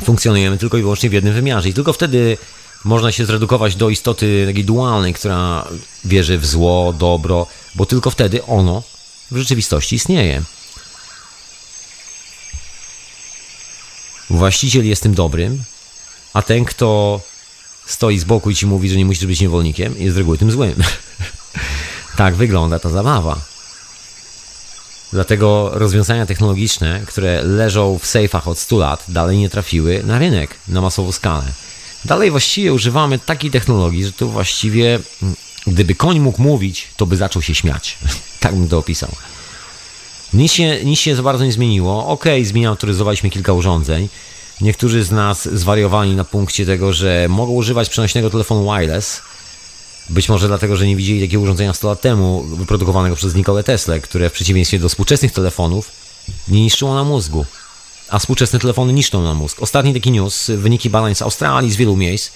funkcjonujemy 0.04 0.58
tylko 0.58 0.78
i 0.78 0.82
wyłącznie 0.82 1.10
w 1.10 1.12
jednym 1.12 1.34
wymiarze. 1.34 1.68
I 1.68 1.74
tylko 1.74 1.92
wtedy 1.92 2.38
można 2.84 3.12
się 3.12 3.26
zredukować 3.26 3.76
do 3.76 3.90
istoty 3.90 4.44
takiej 4.46 4.64
dualnej, 4.64 5.14
która 5.14 5.68
wierzy 6.04 6.38
w 6.38 6.46
zło, 6.46 6.94
dobro, 6.98 7.46
bo 7.74 7.86
tylko 7.86 8.10
wtedy 8.10 8.44
ono 8.44 8.82
w 9.30 9.36
rzeczywistości 9.36 9.96
istnieje. 9.96 10.42
Właściciel 14.30 14.86
jest 14.86 15.02
tym 15.02 15.14
dobrym, 15.14 15.62
a 16.34 16.42
ten, 16.42 16.64
kto 16.64 17.20
stoi 17.86 18.18
z 18.18 18.24
boku 18.24 18.50
i 18.50 18.54
ci 18.54 18.66
mówi, 18.66 18.88
że 18.88 18.96
nie 18.96 19.04
musisz 19.04 19.26
być 19.26 19.40
niewolnikiem, 19.40 19.94
jest 19.98 20.14
z 20.14 20.18
reguły 20.18 20.38
tym 20.38 20.50
złym. 20.50 20.74
tak 22.16 22.34
wygląda 22.34 22.78
ta 22.78 22.90
zabawa. 22.90 23.57
Dlatego 25.12 25.70
rozwiązania 25.74 26.26
technologiczne, 26.26 27.02
które 27.06 27.42
leżą 27.42 27.98
w 27.98 28.06
sejfach 28.06 28.48
od 28.48 28.58
100 28.58 28.78
lat, 28.78 29.04
dalej 29.08 29.38
nie 29.38 29.50
trafiły 29.50 30.02
na 30.04 30.18
rynek 30.18 30.54
na 30.68 30.80
masową 30.80 31.12
skalę. 31.12 31.44
Dalej 32.04 32.30
właściwie 32.30 32.72
używamy 32.72 33.18
takiej 33.18 33.50
technologii, 33.50 34.04
że 34.04 34.12
to 34.12 34.26
właściwie, 34.26 34.98
mm, 35.22 35.34
gdyby 35.66 35.94
koń 35.94 36.20
mógł 36.20 36.42
mówić, 36.42 36.88
to 36.96 37.06
by 37.06 37.16
zaczął 37.16 37.42
się 37.42 37.54
śmiać. 37.54 37.98
tak 38.40 38.54
bym 38.54 38.68
to 38.68 38.78
opisał. 38.78 39.10
Nic 40.34 40.52
się, 40.52 40.84
nic 40.84 41.00
się 41.00 41.16
za 41.16 41.22
bardzo 41.22 41.44
nie 41.44 41.52
zmieniło. 41.52 42.06
Ok, 42.06 42.24
zmieniautoryzowaliśmy 42.42 43.30
kilka 43.30 43.52
urządzeń, 43.52 44.08
Niektórzy 44.60 45.04
z 45.04 45.10
nas 45.10 45.48
zwariowani 45.48 46.16
na 46.16 46.24
punkcie 46.24 46.66
tego, 46.66 46.92
że 46.92 47.26
mogą 47.28 47.52
używać 47.52 47.88
przenośnego 47.88 48.30
telefonu 48.30 48.72
wireless. 48.72 49.22
Być 50.08 50.28
może 50.28 50.48
dlatego, 50.48 50.76
że 50.76 50.86
nie 50.86 50.96
widzieli 50.96 51.20
takiego 51.20 51.42
urządzenia 51.42 51.74
100 51.74 51.88
lat 51.88 52.00
temu, 52.00 52.42
wyprodukowanego 52.42 53.16
przez 53.16 53.34
Nikolę 53.34 53.64
Tesla, 53.64 53.98
które 53.98 54.30
w 54.30 54.32
przeciwieństwie 54.32 54.78
do 54.78 54.88
współczesnych 54.88 55.32
telefonów 55.32 55.90
nie 56.48 56.60
niszczyło 56.60 56.94
na 56.94 57.04
mózgu. 57.04 57.46
A 58.08 58.18
współczesne 58.18 58.58
telefony 58.58 58.92
niszczą 58.92 59.22
na 59.22 59.34
mózg. 59.34 59.62
Ostatni 59.62 59.94
taki 59.94 60.10
news, 60.10 60.50
wyniki 60.50 60.90
badań 60.90 61.14
z 61.14 61.22
Australii, 61.22 61.70
z 61.70 61.76
wielu 61.76 61.96
miejsc, 61.96 62.30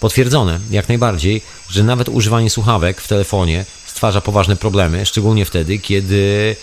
potwierdzone 0.00 0.60
jak 0.70 0.88
najbardziej, 0.88 1.42
że 1.68 1.84
nawet 1.84 2.08
używanie 2.08 2.50
słuchawek 2.50 3.00
w 3.00 3.08
telefonie 3.08 3.64
stwarza 3.86 4.20
poważne 4.20 4.56
problemy, 4.56 5.06
szczególnie 5.06 5.44
wtedy, 5.44 5.78
kiedy 5.78 6.56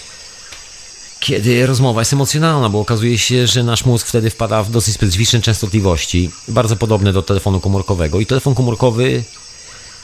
kiedy 1.19 1.65
rozmowa 1.65 2.01
jest 2.01 2.13
emocjonalna, 2.13 2.69
bo 2.69 2.79
okazuje 2.79 3.17
się, 3.17 3.47
że 3.47 3.63
nasz 3.63 3.85
mózg 3.85 4.07
wtedy 4.07 4.29
wpada 4.29 4.63
w 4.63 4.71
dosyć 4.71 4.93
specyficzne 4.95 5.41
częstotliwości, 5.41 6.29
bardzo 6.47 6.75
podobne 6.75 7.13
do 7.13 7.21
telefonu 7.21 7.59
komórkowego. 7.59 8.19
I 8.19 8.25
telefon 8.25 8.55
komórkowy, 8.55 9.23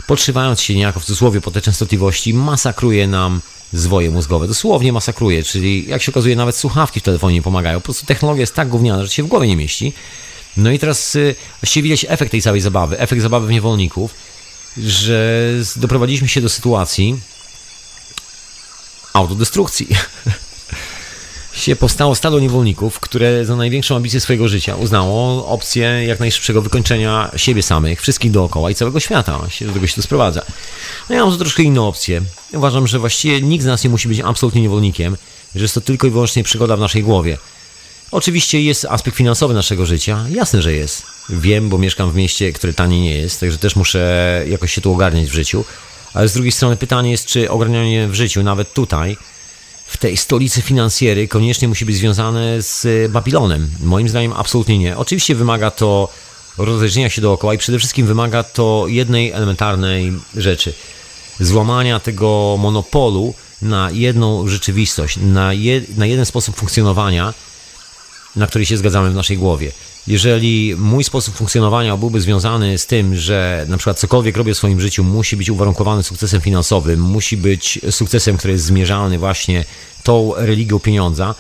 podszywając 0.10 0.62
się 0.62 0.76
niejako 0.76 0.99
w 0.99 1.05
cudzysłowie 1.05 1.41
po 1.41 1.51
te 1.51 1.62
częstotliwości, 1.62 2.34
masakruje 2.34 3.07
nam 3.07 3.41
zwoje 3.74 4.12
mózgowe. 4.12 4.47
Dosłownie 4.47 4.93
masakruje, 4.93 5.43
czyli 5.43 5.88
jak 5.88 6.01
się 6.01 6.12
okazuje, 6.12 6.36
nawet 6.36 6.55
słuchawki 6.55 6.99
w 6.99 7.03
telefonie 7.03 7.36
nie 7.36 7.41
pomagają. 7.41 7.80
Po 7.80 7.84
prostu 7.84 8.05
technologia 8.05 8.41
jest 8.41 8.55
tak 8.55 8.70
gówniana, 8.70 9.03
że 9.03 9.10
się 9.10 9.24
w 9.24 9.28
głowie 9.28 9.47
nie 9.47 9.55
mieści. 9.55 9.93
No 10.57 10.72
i 10.72 10.80
teraz 10.80 11.16
y, 11.16 11.36
właściwie 11.62 11.84
widać 11.84 12.05
efekt 12.10 12.32
tej 12.32 12.41
całej 12.41 12.62
zabawy, 12.62 12.99
efekt 12.99 13.22
zabawy 13.22 13.47
w 13.47 13.49
niewolników, 13.49 14.14
że 14.78 15.51
doprowadziliśmy 15.76 16.28
się 16.28 16.41
do 16.41 16.49
sytuacji 16.49 17.20
autodestrukcji. 19.14 19.88
się 21.60 21.76
powstało 21.76 22.16
stado 22.16 22.39
niewolników, 22.39 22.99
które 22.99 23.45
za 23.45 23.55
największą 23.55 23.95
ambicję 23.95 24.20
swojego 24.20 24.47
życia 24.47 24.76
uznało 24.76 25.47
opcję 25.47 26.05
jak 26.07 26.20
najszybszego 26.20 26.62
wykończenia 26.62 27.32
siebie 27.36 27.64
samych, 27.64 28.01
wszystkich 28.01 28.32
dookoła 28.32 28.72
i 28.72 28.76
całego 28.76 28.99
świata. 28.99 29.39
Do 29.62 29.74
tego 29.74 29.88
się 29.88 29.95
to 29.95 30.01
sprowadza. 30.01 30.41
No 31.10 31.16
ja 31.16 31.26
mam 31.26 31.38
troszkę 31.38 31.64
inną 31.64 31.88
opcję. 31.88 32.22
Uważam, 32.53 32.88
że 32.88 32.99
właściwie 32.99 33.41
nikt 33.41 33.64
z 33.64 33.68
nas 33.68 33.84
nie 33.84 33.89
musi 33.89 34.07
być 34.07 34.20
absolutnie 34.20 34.62
niewolnikiem, 34.62 35.18
że 35.55 35.62
jest 35.62 35.74
to 35.74 35.82
tylko 35.82 36.07
i 36.07 36.10
wyłącznie 36.10 36.43
przygoda 36.43 36.78
w 36.78 36.80
naszej 36.80 37.03
głowie. 37.03 37.38
Oczywiście 38.12 38.62
jest 38.62 38.86
aspekt 38.86 39.18
finansowy 39.18 39.53
naszego 39.53 39.86
życia, 39.86 40.26
jasne, 40.30 40.62
że 40.62 40.74
jest. 40.74 41.03
Wiem, 41.30 41.70
bo 41.70 41.78
mieszkam 41.78 42.12
w 42.12 42.16
mieście, 42.16 42.53
które 42.53 42.74
tanie 42.74 43.01
nie 43.01 43.16
jest, 43.16 43.39
także 43.39 43.57
też 43.57 43.76
muszę 43.76 44.43
jakoś 44.47 44.74
się 44.74 44.82
tu 44.82 44.93
ogarniać 44.93 45.30
w 45.30 45.34
życiu. 45.34 45.66
Ale 46.14 46.28
z 46.28 46.34
drugiej 46.34 46.51
strony 46.51 46.78
pytanie 46.78 47.12
jest, 47.12 47.26
czy 47.26 47.51
ogarnianie 47.51 48.07
w 48.07 48.16
życiu, 48.16 48.43
nawet 48.43 48.74
tutaj, 48.74 49.18
w 49.90 49.98
tej 49.98 50.18
stolicy 50.18 50.62
finansjery 50.62 51.28
koniecznie 51.28 51.68
musi 51.68 51.86
być 51.86 51.96
związane 51.96 52.62
z 52.62 53.12
Babilonem. 53.12 53.70
Moim 53.84 54.10
zdaniem 54.10 54.34
absolutnie 54.34 54.78
nie. 54.78 54.98
Oczywiście 54.98 55.36
wymaga 55.36 55.72
to 55.72 56.10
rozejrzenia 56.58 57.10
się 57.10 57.22
dookoła 57.22 57.54
i 57.54 57.58
przede 57.58 57.80
wszystkim 57.80 58.08
wymaga 58.08 58.44
to 58.44 58.86
jednej 58.88 59.32
elementarnej 59.32 60.14
rzeczy. 60.36 60.74
Złamania 61.40 62.00
tego 62.00 62.56
monopolu 62.60 63.34
na 63.62 63.92
jedną 63.92 64.48
rzeczywistość, 64.48 65.18
na, 65.22 65.54
je, 65.54 65.82
na 65.98 66.06
jeden 66.06 66.26
sposób 66.26 66.56
funkcjonowania, 66.56 67.34
na 68.36 68.48
który 68.48 68.66
się 68.66 68.78
zgadzamy 68.78 69.12
w 69.12 69.16
naszej 69.16 69.38
głowie. 69.38 69.72
Jeżeli 70.08 70.76
mój 70.78 71.04
sposób 71.04 71.36
funkcjonowania 71.36 71.97
byłby 71.97 72.22
związany 72.22 72.78
z 72.78 72.86
tym, 72.86 73.16
że 73.16 73.66
na 73.70 73.78
przykład 73.78 74.00
cokolwiek 74.00 74.38
robię 74.38 74.54
w 74.54 74.58
swoim 74.58 74.82
życiu 74.82 75.04
musi 75.04 75.38
być 75.38 75.50
uwarunkowany 75.50 76.04
sukcesem 76.04 76.41
finansowym, 76.41 77.00
musi 77.00 77.38
być 77.38 77.80
sukcesem, 77.91 78.38
który 78.38 78.54
jest 78.54 78.66
zmierzalny 78.66 79.20
właśnie 79.20 79.66
tą 80.04 80.34
religią 80.36 80.80
pieniądza, 80.80 81.36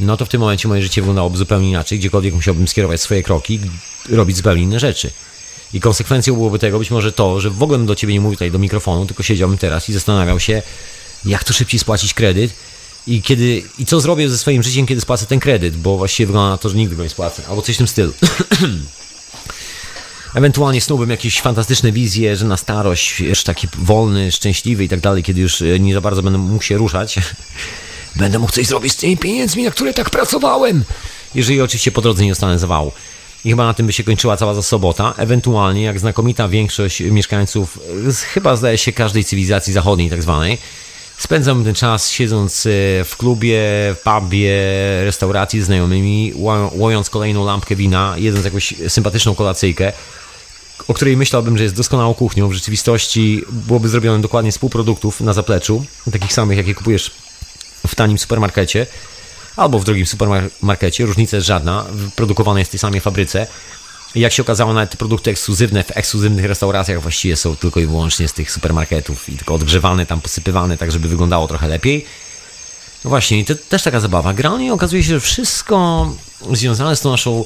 no 0.00 0.16
to 0.16 0.26
w 0.26 0.28
tym 0.28 0.40
momencie 0.40 0.68
moje 0.68 0.82
życie 0.82 1.02
wyglądałoby 1.02 1.38
zupełnie 1.38 1.68
inaczej. 1.68 1.98
Gdziekolwiek 1.98 2.34
musiałbym 2.34 2.68
skierować 2.68 3.00
swoje 3.00 3.22
kroki, 3.22 3.60
robić 4.08 4.36
zupełnie 4.36 4.62
inne 4.62 4.80
rzeczy. 4.80 5.10
I 5.72 5.80
konsekwencją 5.80 6.34
byłoby 6.34 6.58
tego 6.58 6.78
być 6.78 6.90
może 6.90 7.12
to, 7.12 7.40
że 7.40 7.50
w 7.50 7.62
ogóle 7.62 7.78
do 7.78 7.94
ciebie 7.94 8.14
nie 8.14 8.20
mówił 8.20 8.36
tutaj 8.36 8.50
do 8.50 8.58
mikrofonu, 8.58 9.06
tylko 9.06 9.22
siedziałbym 9.22 9.58
teraz 9.58 9.88
i 9.88 9.92
zastanawiał 9.92 10.40
się, 10.40 10.62
jak 11.24 11.44
to 11.44 11.52
szybciej 11.52 11.80
spłacić 11.80 12.14
kredyt 12.14 12.54
i 13.06 13.22
kiedy 13.22 13.62
i 13.78 13.86
co 13.86 14.00
zrobię 14.00 14.28
ze 14.28 14.38
swoim 14.38 14.62
życiem, 14.62 14.86
kiedy 14.86 15.00
spłacę 15.00 15.26
ten 15.26 15.40
kredyt, 15.40 15.76
bo 15.76 15.96
właściwie 15.96 16.26
wygląda 16.26 16.50
na 16.50 16.58
to, 16.58 16.68
że 16.68 16.76
nigdy 16.76 16.96
go 16.96 17.02
nie 17.02 17.08
spłacę, 17.08 17.42
albo 17.48 17.62
coś 17.62 17.74
w 17.74 17.78
tym 17.78 17.88
stylu. 17.88 18.12
Ewentualnie 20.34 20.80
snułbym 20.80 21.10
jakieś 21.10 21.40
fantastyczne 21.40 21.92
wizje, 21.92 22.36
że 22.36 22.44
na 22.44 22.56
starość, 22.56 23.20
już 23.20 23.44
taki 23.44 23.68
wolny, 23.78 24.32
szczęśliwy 24.32 24.84
i 24.84 24.88
tak 24.88 25.00
dalej, 25.00 25.22
kiedy 25.22 25.40
już 25.40 25.62
nie 25.80 25.94
za 25.94 26.00
bardzo 26.00 26.22
będę 26.22 26.38
mógł 26.38 26.64
się 26.64 26.76
ruszać, 26.76 27.18
będę 28.16 28.38
mógł 28.38 28.52
coś 28.52 28.66
zrobić 28.66 28.92
z 28.92 28.96
tymi 28.96 29.16
pieniędzmi, 29.16 29.64
na 29.64 29.70
które 29.70 29.94
tak 29.94 30.10
pracowałem. 30.10 30.84
Jeżeli 31.34 31.60
oczywiście 31.60 31.92
po 31.92 32.00
drodze 32.00 32.22
nie 32.22 32.30
dostanę 32.30 32.58
zawału. 32.58 32.92
I 33.44 33.50
chyba 33.50 33.66
na 33.66 33.74
tym 33.74 33.86
by 33.86 33.92
się 33.92 34.04
kończyła 34.04 34.36
cała 34.36 34.62
sobota. 34.62 35.14
Ewentualnie, 35.16 35.82
jak 35.82 36.00
znakomita 36.00 36.48
większość 36.48 37.00
mieszkańców, 37.00 37.78
chyba 38.34 38.56
zdaje 38.56 38.78
się 38.78 38.92
każdej 38.92 39.24
cywilizacji 39.24 39.72
zachodniej 39.72 40.10
tak 40.10 40.22
zwanej, 40.22 40.58
spędzam 41.22 41.64
ten 41.64 41.74
czas 41.74 42.10
siedząc 42.10 42.66
e, 42.66 42.70
w 43.04 43.16
klubie, 43.16 43.60
w 43.94 43.98
pubie, 44.04 44.50
restauracji 45.04 45.60
z 45.62 45.64
znajomymi, 45.64 46.32
łojąc 46.74 47.10
kolejną 47.10 47.44
lampkę 47.44 47.76
wina, 47.76 48.14
jedząc 48.16 48.44
jakąś 48.44 48.74
sympatyczną 48.88 49.34
kolacyjkę, 49.34 49.92
o 50.88 50.94
której 50.94 51.16
myślałbym, 51.16 51.58
że 51.58 51.62
jest 51.64 51.76
doskonałą 51.76 52.14
kuchnią. 52.14 52.48
W 52.48 52.52
rzeczywistości 52.52 53.44
byłoby 53.50 53.88
zrobione 53.88 54.22
dokładnie 54.22 54.52
z 54.52 54.58
półproduktów 54.58 55.20
na 55.20 55.32
zapleczu, 55.32 55.84
takich 56.12 56.32
samych, 56.32 56.58
jakie 56.58 56.74
kupujesz 56.74 57.10
w 57.86 57.94
tanim 57.94 58.18
supermarkecie 58.18 58.86
albo 59.56 59.78
w 59.78 59.84
drugim 59.84 60.06
supermarkecie. 60.06 61.06
Różnica 61.06 61.36
jest 61.36 61.46
żadna, 61.46 61.84
produkowane 62.16 62.60
jest 62.60 62.70
w 62.70 62.72
tej 62.72 62.78
samej 62.78 63.00
fabryce. 63.00 63.46
Jak 64.14 64.32
się 64.32 64.42
okazało, 64.42 64.72
nawet 64.72 64.96
produkty 64.96 65.30
ekskluzywne 65.30 65.84
w 65.84 65.96
ekskluzywnych 65.96 66.44
restauracjach 66.44 67.02
właściwie 67.02 67.36
są 67.36 67.56
tylko 67.56 67.80
i 67.80 67.86
wyłącznie 67.86 68.28
z 68.28 68.32
tych 68.32 68.52
supermarketów 68.52 69.28
i 69.28 69.36
tylko 69.36 69.54
odgrzewane, 69.54 70.06
tam 70.06 70.20
posypywane, 70.20 70.76
tak 70.76 70.92
żeby 70.92 71.08
wyglądało 71.08 71.48
trochę 71.48 71.68
lepiej. 71.68 72.06
No 73.04 73.10
właśnie, 73.10 73.38
i 73.38 73.44
to 73.44 73.54
też 73.54 73.82
taka 73.82 74.00
zabawa. 74.00 74.34
Gra 74.34 74.60
i 74.60 74.70
okazuje 74.70 75.02
się, 75.02 75.08
że 75.08 75.20
wszystko 75.20 76.08
związane 76.52 76.96
z 76.96 77.00
tą 77.00 77.10
naszą 77.10 77.44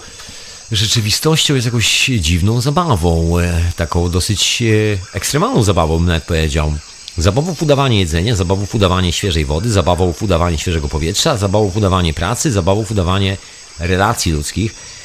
rzeczywistością 0.72 1.54
jest 1.54 1.64
jakąś 1.64 2.04
dziwną 2.20 2.60
zabawą, 2.60 3.38
e, 3.38 3.72
taką 3.76 4.10
dosyć 4.10 4.62
e, 4.62 5.16
ekstremalną 5.16 5.62
zabawą, 5.62 5.96
bym 5.96 6.06
nawet 6.06 6.24
powiedział. 6.24 6.74
Zabawą 7.18 7.54
w 7.54 7.62
udawanie 7.62 8.00
jedzenia, 8.00 8.36
zabawą 8.36 8.66
w 8.66 8.74
udawanie 8.74 9.12
świeżej 9.12 9.44
wody, 9.44 9.70
zabawą 9.70 10.12
w 10.12 10.22
udawanie 10.22 10.58
świeżego 10.58 10.88
powietrza, 10.88 11.36
zabawą 11.36 11.70
w 11.70 11.76
udawanie 11.76 12.14
pracy, 12.14 12.52
zabawą 12.52 12.84
w 12.84 12.90
udawanie 12.90 13.36
relacji 13.78 14.32
ludzkich. 14.32 14.95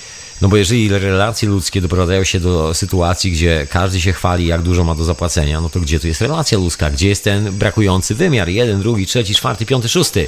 No 0.42 0.48
bo 0.48 0.58
jeżeli 0.58 0.90
relacje 0.90 1.50
ludzkie 1.50 1.82
doprowadzają 1.82 2.24
się 2.24 2.40
do 2.40 2.74
sytuacji, 2.74 3.32
gdzie 3.32 3.68
każdy 3.70 4.02
się 4.02 4.14
chwali, 4.14 4.48
jak 4.48 4.62
dużo 4.62 4.84
ma 4.84 4.96
do 4.96 5.04
zapłacenia, 5.04 5.62
no 5.62 5.70
to 5.70 5.80
gdzie 5.80 6.00
tu 6.00 6.08
jest 6.08 6.22
relacja 6.22 6.58
ludzka? 6.58 6.90
Gdzie 6.90 7.10
jest 7.10 7.24
ten 7.24 7.52
brakujący 7.52 8.16
wymiar? 8.16 8.50
Jeden, 8.50 8.80
drugi, 8.80 9.06
trzeci, 9.06 9.36
czwarty, 9.36 9.66
piąty, 9.66 9.90
szósty. 9.90 10.28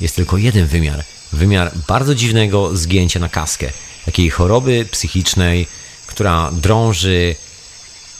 Jest 0.00 0.16
tylko 0.16 0.36
jeden 0.36 0.66
wymiar. 0.66 1.04
Wymiar 1.32 1.72
bardzo 1.88 2.14
dziwnego 2.14 2.76
zgięcia 2.76 3.20
na 3.20 3.28
kaskę. 3.28 3.70
Takiej 4.04 4.30
choroby 4.30 4.86
psychicznej, 4.90 5.66
która 6.06 6.50
drąży 6.52 7.34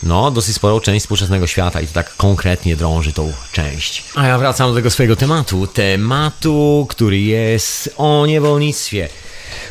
no, 0.03 0.31
dosyć 0.31 0.55
sporą 0.55 0.79
część 0.79 1.03
współczesnego 1.03 1.47
świata 1.47 1.81
i 1.81 1.87
to 1.87 1.93
tak 1.93 2.15
konkretnie 2.15 2.75
drąży 2.75 3.13
tą 3.13 3.33
część. 3.51 4.03
A 4.15 4.27
ja 4.27 4.37
wracam 4.37 4.69
do 4.69 4.75
tego 4.75 4.89
swojego 4.89 5.15
tematu. 5.15 5.67
Tematu, 5.67 6.87
który 6.89 7.19
jest 7.19 7.93
o 7.97 8.25
niewolnictwie. 8.25 9.09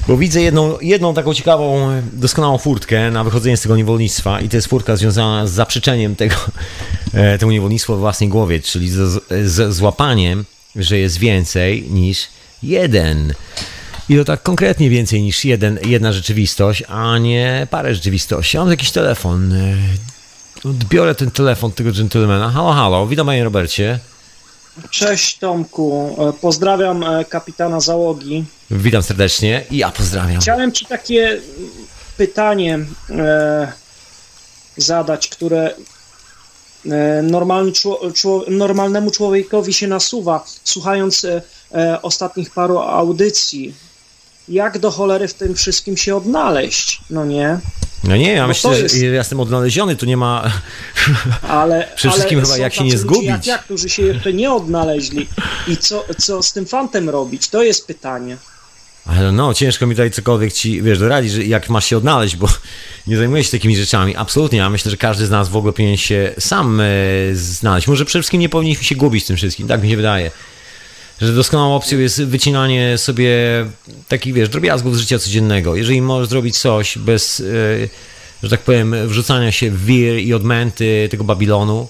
Bo 0.08 0.16
widzę 0.16 0.42
jedną, 0.42 0.80
jedną 0.80 1.14
taką 1.14 1.34
ciekawą, 1.34 1.90
doskonałą 2.12 2.58
furtkę 2.58 3.10
na 3.10 3.24
wychodzenie 3.24 3.56
z 3.56 3.60
tego 3.60 3.76
niewolnictwa 3.76 4.40
i 4.40 4.48
to 4.48 4.56
jest 4.56 4.68
furtka 4.68 4.96
związana 4.96 5.46
z 5.46 5.50
zaprzeczeniem 5.50 6.16
tego, 6.16 6.34
e, 7.14 7.38
tego 7.38 7.52
niewolnictwa 7.52 7.94
w 7.94 7.98
własnej 7.98 8.28
głowie, 8.28 8.60
czyli 8.60 8.90
z, 8.90 9.24
z 9.44 9.74
złapaniem, 9.74 10.44
że 10.76 10.98
jest 10.98 11.18
więcej 11.18 11.82
niż 11.90 12.28
jeden. 12.62 13.34
I 14.08 14.16
to 14.16 14.24
tak 14.24 14.42
konkretnie 14.42 14.90
więcej 14.90 15.22
niż 15.22 15.44
jeden, 15.44 15.78
jedna 15.84 16.12
rzeczywistość, 16.12 16.82
a 16.88 17.18
nie 17.18 17.66
parę 17.70 17.94
rzeczywistości. 17.94 18.58
Mam 18.58 18.70
jakiś 18.70 18.90
telefon. 18.90 19.52
E, 19.52 19.76
odbiorę 20.64 21.14
ten 21.14 21.30
telefon 21.30 21.72
tego 21.72 21.92
dżentelmena. 21.92 22.50
Halo, 22.50 22.72
halo, 22.72 23.06
witam 23.06 23.26
panie 23.26 23.44
Robercie. 23.44 23.98
Cześć 24.90 25.38
Tomku, 25.38 26.16
e, 26.18 26.32
pozdrawiam 26.32 27.04
kapitana 27.28 27.80
załogi. 27.80 28.44
Witam 28.72 29.02
serdecznie 29.02 29.64
i 29.70 29.76
ja 29.76 29.90
pozdrawiam. 29.90 30.40
Chciałem 30.40 30.72
Ci 30.72 30.86
takie 30.86 31.40
pytanie 32.16 32.78
e, 33.10 33.72
zadać, 34.76 35.28
które 35.28 35.74
e, 36.90 37.22
normalny, 37.22 37.72
normalnemu 38.48 39.10
człowiekowi 39.10 39.72
się 39.72 39.86
nasuwa, 39.86 40.44
słuchając 40.64 41.24
e, 41.24 41.42
e, 41.74 42.02
ostatnich 42.02 42.50
paru 42.50 42.78
audycji. 42.78 43.74
Jak 44.48 44.78
do 44.78 44.90
cholery 44.90 45.28
w 45.28 45.34
tym 45.34 45.54
wszystkim 45.54 45.96
się 45.96 46.16
odnaleźć? 46.16 47.00
No 47.10 47.24
nie? 47.24 47.58
No 48.04 48.16
nie, 48.16 48.32
ja 48.32 48.42
Bo 48.42 48.48
myślę, 48.48 48.80
jest... 48.80 48.94
że 48.94 49.06
ja 49.06 49.12
jestem 49.12 49.40
odnaleziony, 49.40 49.96
to 49.96 50.06
nie 50.06 50.16
ma. 50.16 50.52
Ale. 51.48 51.88
Przede 51.96 52.14
wszystkim 52.14 52.40
chyba 52.40 52.56
jak 52.56 52.74
się 52.74 52.84
nie 52.84 52.98
zgubić. 52.98 53.28
Jak 53.28 53.46
ja, 53.46 53.58
którzy 53.58 53.88
się 53.88 54.02
jeszcze 54.02 54.32
nie 54.32 54.52
odnaleźli. 54.52 55.28
I 55.68 55.76
co, 55.76 56.04
co 56.18 56.42
z 56.42 56.52
tym 56.52 56.66
fantem 56.66 57.08
robić? 57.08 57.48
To 57.48 57.62
jest 57.62 57.86
pytanie. 57.86 58.36
Ale 59.06 59.32
no, 59.32 59.54
ciężko 59.54 59.86
mi 59.86 59.94
tutaj 59.94 60.10
cokolwiek 60.10 60.52
ci, 60.52 60.82
wiesz, 60.82 60.98
doradzić, 60.98 61.34
jak 61.34 61.70
masz 61.70 61.86
się 61.86 61.96
odnaleźć, 61.96 62.36
bo 62.36 62.48
nie 63.06 63.16
zajmuję 63.16 63.44
się 63.44 63.50
takimi 63.50 63.76
rzeczami. 63.76 64.16
Absolutnie, 64.16 64.58
ja 64.58 64.70
myślę, 64.70 64.90
że 64.90 64.96
każdy 64.96 65.26
z 65.26 65.30
nas 65.30 65.48
w 65.48 65.56
ogóle 65.56 65.72
powinien 65.72 65.96
się 65.96 66.34
sam 66.38 66.80
e, 66.80 66.84
znaleźć. 67.32 67.88
Może 67.88 68.04
przede 68.04 68.22
wszystkim 68.22 68.40
nie 68.40 68.48
powinniśmy 68.48 68.84
się 68.84 68.94
gubić 68.94 69.26
tym 69.26 69.36
wszystkim, 69.36 69.68
tak 69.68 69.82
mi 69.82 69.90
się 69.90 69.96
wydaje. 69.96 70.30
Że 71.20 71.32
doskonałą 71.32 71.76
opcją 71.76 71.98
jest 71.98 72.24
wycinanie 72.24 72.98
sobie 72.98 73.36
takich, 74.08 74.34
wiesz, 74.34 74.48
drobiazgów 74.48 74.96
z 74.96 75.00
życia 75.00 75.18
codziennego. 75.18 75.76
Jeżeli 75.76 76.02
możesz 76.02 76.28
zrobić 76.28 76.58
coś 76.58 76.98
bez, 76.98 77.40
e, 77.40 77.44
że 78.42 78.50
tak 78.50 78.60
powiem, 78.60 78.94
wrzucania 79.06 79.52
się 79.52 79.70
w 79.70 79.84
wir 79.84 80.18
i 80.18 80.34
odmęty 80.34 81.08
tego 81.10 81.24
Babilonu, 81.24 81.88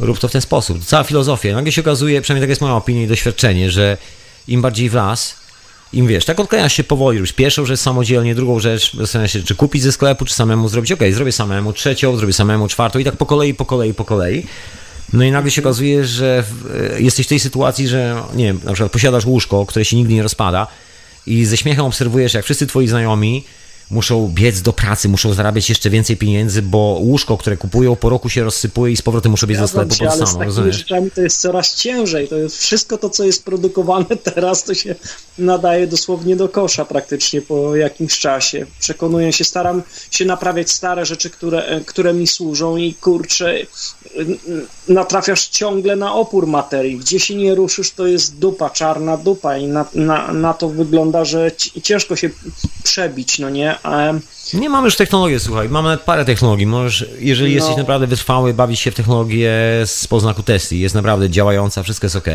rób 0.00 0.18
to 0.18 0.28
w 0.28 0.32
ten 0.32 0.40
sposób. 0.40 0.84
Cała 0.84 1.04
filozofia. 1.04 1.54
Nagle 1.54 1.72
się 1.72 1.80
okazuje, 1.80 2.22
przynajmniej 2.22 2.42
tak 2.42 2.50
jest 2.50 2.60
moja 2.60 2.74
opinia 2.74 3.02
i 3.02 3.06
doświadczenie, 3.06 3.70
że 3.70 3.96
im 4.48 4.62
bardziej 4.62 4.90
w 4.90 4.94
las, 4.94 5.45
im 5.92 6.06
wiesz, 6.06 6.24
tak 6.24 6.40
odklejasz 6.40 6.72
się 6.72 6.84
powoli, 6.84 7.18
robisz 7.18 7.32
pierwszą 7.32 7.64
rzecz 7.64 7.80
samodzielnie, 7.80 8.34
drugą 8.34 8.58
rzecz, 8.58 8.96
zastanawiasz 8.96 9.32
się, 9.32 9.42
czy 9.42 9.54
kupić 9.54 9.82
ze 9.82 9.92
sklepu, 9.92 10.24
czy 10.24 10.34
samemu 10.34 10.68
zrobić, 10.68 10.92
ok, 10.92 11.00
zrobię 11.12 11.32
samemu, 11.32 11.72
trzecią, 11.72 12.16
zrobię 12.16 12.32
samemu, 12.32 12.68
czwartą 12.68 12.98
i 12.98 13.04
tak 13.04 13.16
po 13.16 13.26
kolei, 13.26 13.54
po 13.54 13.64
kolei, 13.64 13.94
po 13.94 14.04
kolei. 14.04 14.46
No 15.12 15.24
i 15.24 15.30
nagle 15.30 15.50
się 15.50 15.62
okazuje, 15.62 16.04
że 16.04 16.44
e, 16.94 17.00
jesteś 17.00 17.26
w 17.26 17.28
tej 17.28 17.40
sytuacji, 17.40 17.88
że 17.88 18.22
nie 18.34 18.44
wiem, 18.44 18.60
na 18.64 18.72
przykład 18.72 18.92
posiadasz 18.92 19.24
łóżko, 19.24 19.66
które 19.66 19.84
się 19.84 19.96
nigdy 19.96 20.14
nie 20.14 20.22
rozpada 20.22 20.66
i 21.26 21.44
ze 21.44 21.56
śmiechem 21.56 21.84
obserwujesz, 21.84 22.34
jak 22.34 22.44
wszyscy 22.44 22.66
twoi 22.66 22.88
znajomi 22.88 23.44
muszą 23.90 24.32
biec 24.34 24.62
do 24.62 24.72
pracy, 24.72 25.08
muszą 25.08 25.34
zarabiać 25.34 25.68
jeszcze 25.68 25.90
więcej 25.90 26.16
pieniędzy, 26.16 26.62
bo 26.62 26.78
łóżko, 26.78 27.36
które 27.36 27.56
kupują 27.56 27.96
po 27.96 28.08
roku 28.08 28.28
się 28.28 28.44
rozsypuje 28.44 28.92
i 28.92 28.96
z 28.96 29.02
powrotem 29.02 29.30
muszą 29.30 29.46
biec 29.46 29.58
do 29.58 29.68
sklepu 29.68 29.94
się, 29.94 30.10
ale 30.10 30.26
z 30.26 30.36
takimi 30.38 30.72
rzeczami 30.72 31.10
to 31.10 31.20
jest 31.20 31.40
coraz 31.40 31.74
ciężej. 31.74 32.28
To 32.28 32.36
jest 32.36 32.58
wszystko 32.58 32.98
to, 32.98 33.10
co 33.10 33.24
jest 33.24 33.44
produkowane 33.44 34.16
teraz, 34.34 34.64
to 34.64 34.74
się 34.74 34.94
nadaje 35.38 35.86
dosłownie 35.86 36.36
do 36.36 36.48
kosza 36.48 36.84
praktycznie 36.84 37.42
po 37.42 37.76
jakimś 37.76 38.18
czasie. 38.18 38.66
Przekonuję 38.78 39.32
się, 39.32 39.44
staram 39.44 39.82
się 40.10 40.24
naprawiać 40.24 40.70
stare 40.70 41.06
rzeczy, 41.06 41.30
które, 41.30 41.80
które 41.86 42.14
mi 42.14 42.26
służą 42.26 42.76
i 42.76 42.94
kurczę, 42.94 43.54
natrafiasz 44.88 45.48
ciągle 45.48 45.96
na 45.96 46.14
opór 46.14 46.46
materii. 46.46 46.98
Gdzie 46.98 47.20
się 47.20 47.34
nie 47.34 47.54
ruszysz, 47.54 47.90
to 47.90 48.06
jest 48.06 48.38
dupa, 48.38 48.70
czarna 48.70 49.16
dupa 49.16 49.56
i 49.56 49.66
na, 49.66 49.86
na, 49.94 50.32
na 50.32 50.54
to 50.54 50.68
wygląda, 50.68 51.24
że 51.24 51.50
ciężko 51.82 52.16
się 52.16 52.30
przebić, 52.84 53.38
no 53.38 53.50
nie? 53.50 53.75
Nie 54.54 54.70
mamy 54.70 54.84
już 54.84 54.96
technologii, 54.96 55.40
słuchaj, 55.40 55.68
mamy 55.68 55.88
nawet 55.88 56.04
parę 56.04 56.24
technologii. 56.24 56.66
Możesz, 56.66 57.10
jeżeli 57.18 57.50
no. 57.50 57.54
jesteś 57.54 57.76
naprawdę 57.76 58.06
wytrwały, 58.06 58.54
bawić 58.54 58.80
się 58.80 58.90
w 58.90 58.94
technologię 58.94 59.52
z 59.86 60.06
poznaku 60.06 60.42
testy, 60.42 60.76
jest 60.76 60.94
naprawdę 60.94 61.30
działająca, 61.30 61.82
wszystko 61.82 62.06
jest 62.06 62.16
ok. 62.16 62.28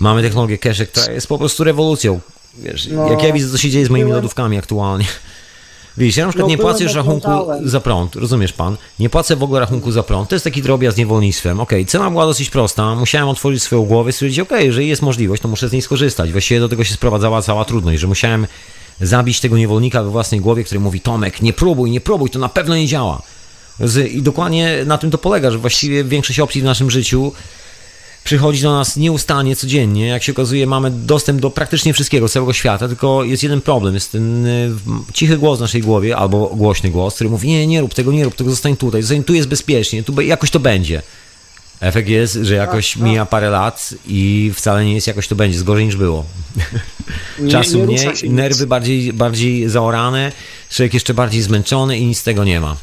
Mamy 0.00 0.22
technologię 0.22 0.58
cache, 0.58 0.86
która 0.86 1.12
jest 1.12 1.26
po 1.26 1.38
prostu 1.38 1.64
rewolucją. 1.64 2.20
Wiesz, 2.58 2.86
no. 2.86 3.10
jak 3.10 3.22
ja 3.22 3.32
widzę, 3.32 3.50
co 3.50 3.58
się 3.58 3.70
dzieje 3.70 3.86
z 3.86 3.90
moimi 3.90 4.12
lodówkami 4.12 4.58
aktualnie. 4.58 5.04
Wiesz, 5.98 6.16
ja 6.16 6.26
na 6.26 6.32
przykład 6.32 6.48
No, 6.48 6.56
nie 6.56 6.58
płacę 6.58 6.84
już 6.84 6.94
rachunku 6.94 7.30
za 7.64 7.80
prąd, 7.80 8.16
rozumiesz 8.16 8.52
pan? 8.52 8.76
Nie 8.98 9.10
płacę 9.10 9.36
w 9.36 9.42
ogóle 9.42 9.60
rachunku 9.60 9.92
za 9.92 10.02
prąd. 10.02 10.28
To 10.28 10.34
jest 10.34 10.44
taki 10.44 10.62
drobiazg 10.62 10.94
z 10.94 10.98
niewolnictwem. 10.98 11.60
Okej, 11.60 11.86
cena 11.86 12.10
była 12.10 12.26
dosyć 12.26 12.50
prosta. 12.50 12.94
Musiałem 12.94 13.28
otworzyć 13.28 13.62
swoją 13.62 13.82
głowę 13.82 14.10
i 14.10 14.12
stwierdzić, 14.12 14.40
okej, 14.40 14.66
jeżeli 14.66 14.88
jest 14.88 15.02
możliwość, 15.02 15.42
to 15.42 15.48
muszę 15.48 15.68
z 15.68 15.72
niej 15.72 15.82
skorzystać. 15.82 16.32
Właściwie 16.32 16.60
do 16.60 16.68
tego 16.68 16.84
się 16.84 16.94
sprowadzała 16.94 17.42
cała 17.42 17.64
trudność, 17.64 18.00
że 18.00 18.06
musiałem 18.06 18.46
zabić 19.00 19.40
tego 19.40 19.58
niewolnika 19.58 20.02
we 20.02 20.10
własnej 20.10 20.40
głowie, 20.40 20.64
który 20.64 20.80
mówi, 20.80 21.00
Tomek, 21.00 21.42
nie 21.42 21.52
próbuj, 21.52 21.90
nie 21.90 22.00
próbuj, 22.00 22.30
to 22.30 22.38
na 22.38 22.48
pewno 22.48 22.76
nie 22.76 22.86
działa. 22.86 23.22
I 24.10 24.22
dokładnie 24.22 24.84
na 24.86 24.98
tym 24.98 25.10
to 25.10 25.18
polega, 25.18 25.50
że 25.50 25.58
właściwie 25.58 26.04
większość 26.04 26.40
opcji 26.40 26.60
w 26.60 26.64
naszym 26.64 26.90
życiu 26.90 27.32
przychodzi 28.24 28.62
do 28.62 28.72
nas 28.72 28.96
nieustannie, 28.96 29.56
codziennie. 29.56 30.06
Jak 30.06 30.22
się 30.22 30.32
okazuje, 30.32 30.66
mamy 30.66 30.90
dostęp 30.90 31.40
do 31.40 31.50
praktycznie 31.50 31.92
wszystkiego, 31.92 32.28
całego 32.28 32.52
świata, 32.52 32.88
tylko 32.88 33.24
jest 33.24 33.42
jeden 33.42 33.60
problem. 33.60 33.94
Jest 33.94 34.12
ten 34.12 34.46
y, 34.46 34.70
cichy 35.12 35.36
głos 35.38 35.58
w 35.58 35.60
naszej 35.60 35.82
głowie, 35.82 36.16
albo 36.16 36.46
głośny 36.46 36.90
głos, 36.90 37.14
który 37.14 37.30
mówi, 37.30 37.48
nie, 37.48 37.66
nie 37.66 37.80
rób 37.80 37.94
tego, 37.94 38.12
nie 38.12 38.24
rób 38.24 38.34
tego, 38.34 38.50
zostań 38.50 38.76
tutaj, 38.76 39.02
zostań, 39.02 39.24
tu 39.24 39.34
jest 39.34 39.48
bezpiecznie, 39.48 40.02
tu 40.02 40.20
jakoś 40.20 40.50
to 40.50 40.60
będzie. 40.60 41.02
Efekt 41.80 42.08
jest, 42.08 42.34
że 42.34 42.54
jakoś 42.54 42.96
mija 42.96 43.26
parę 43.26 43.50
lat 43.50 43.94
i 44.06 44.52
wcale 44.54 44.84
nie 44.84 44.94
jest 44.94 45.06
jakoś 45.06 45.28
to 45.28 45.34
będzie, 45.36 45.54
jest 45.54 45.64
gorzej 45.66 45.84
niż 45.86 45.96
było. 45.96 46.24
Nie- 47.38 47.50
Czasu 47.52 47.78
nie 47.78 47.84
mniej, 47.84 48.06
nic. 48.08 48.22
nerwy 48.22 48.66
bardziej, 48.66 49.12
bardziej 49.12 49.68
zaorane, 49.68 50.32
człowiek 50.70 50.94
jeszcze 50.94 51.14
bardziej 51.14 51.42
zmęczony 51.42 51.98
i 51.98 52.06
nic 52.06 52.18
z 52.18 52.22
tego 52.22 52.44
nie 52.44 52.60
ma. 52.60 52.76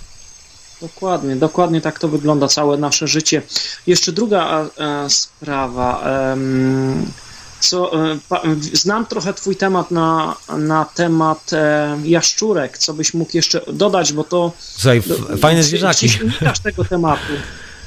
Dokładnie, 0.81 1.35
dokładnie 1.35 1.81
tak 1.81 1.99
to 1.99 2.07
wygląda 2.07 2.47
całe 2.47 2.77
nasze 2.77 3.07
życie. 3.07 3.41
Jeszcze 3.87 4.11
druga 4.11 4.65
e, 4.77 5.09
sprawa. 5.09 6.01
em, 6.31 7.05
co, 7.59 8.05
e, 8.11 8.17
pa, 8.29 8.41
znam 8.73 9.05
trochę 9.05 9.33
Twój 9.33 9.55
temat 9.55 9.91
na, 9.91 10.35
na 10.57 10.85
temat 10.85 11.53
e, 11.53 11.97
jaszczurek. 12.03 12.77
Co 12.77 12.93
byś 12.93 13.13
mógł 13.13 13.31
jeszcze 13.33 13.61
dodać, 13.73 14.13
bo 14.13 14.23
to. 14.23 14.51
Słuchaj, 14.59 14.97
f- 14.97 15.39
fajne 15.41 15.63
zwierzaki. 15.63 16.09
unikasz 16.23 16.59
tego 16.59 16.85
tematu. 16.85 17.33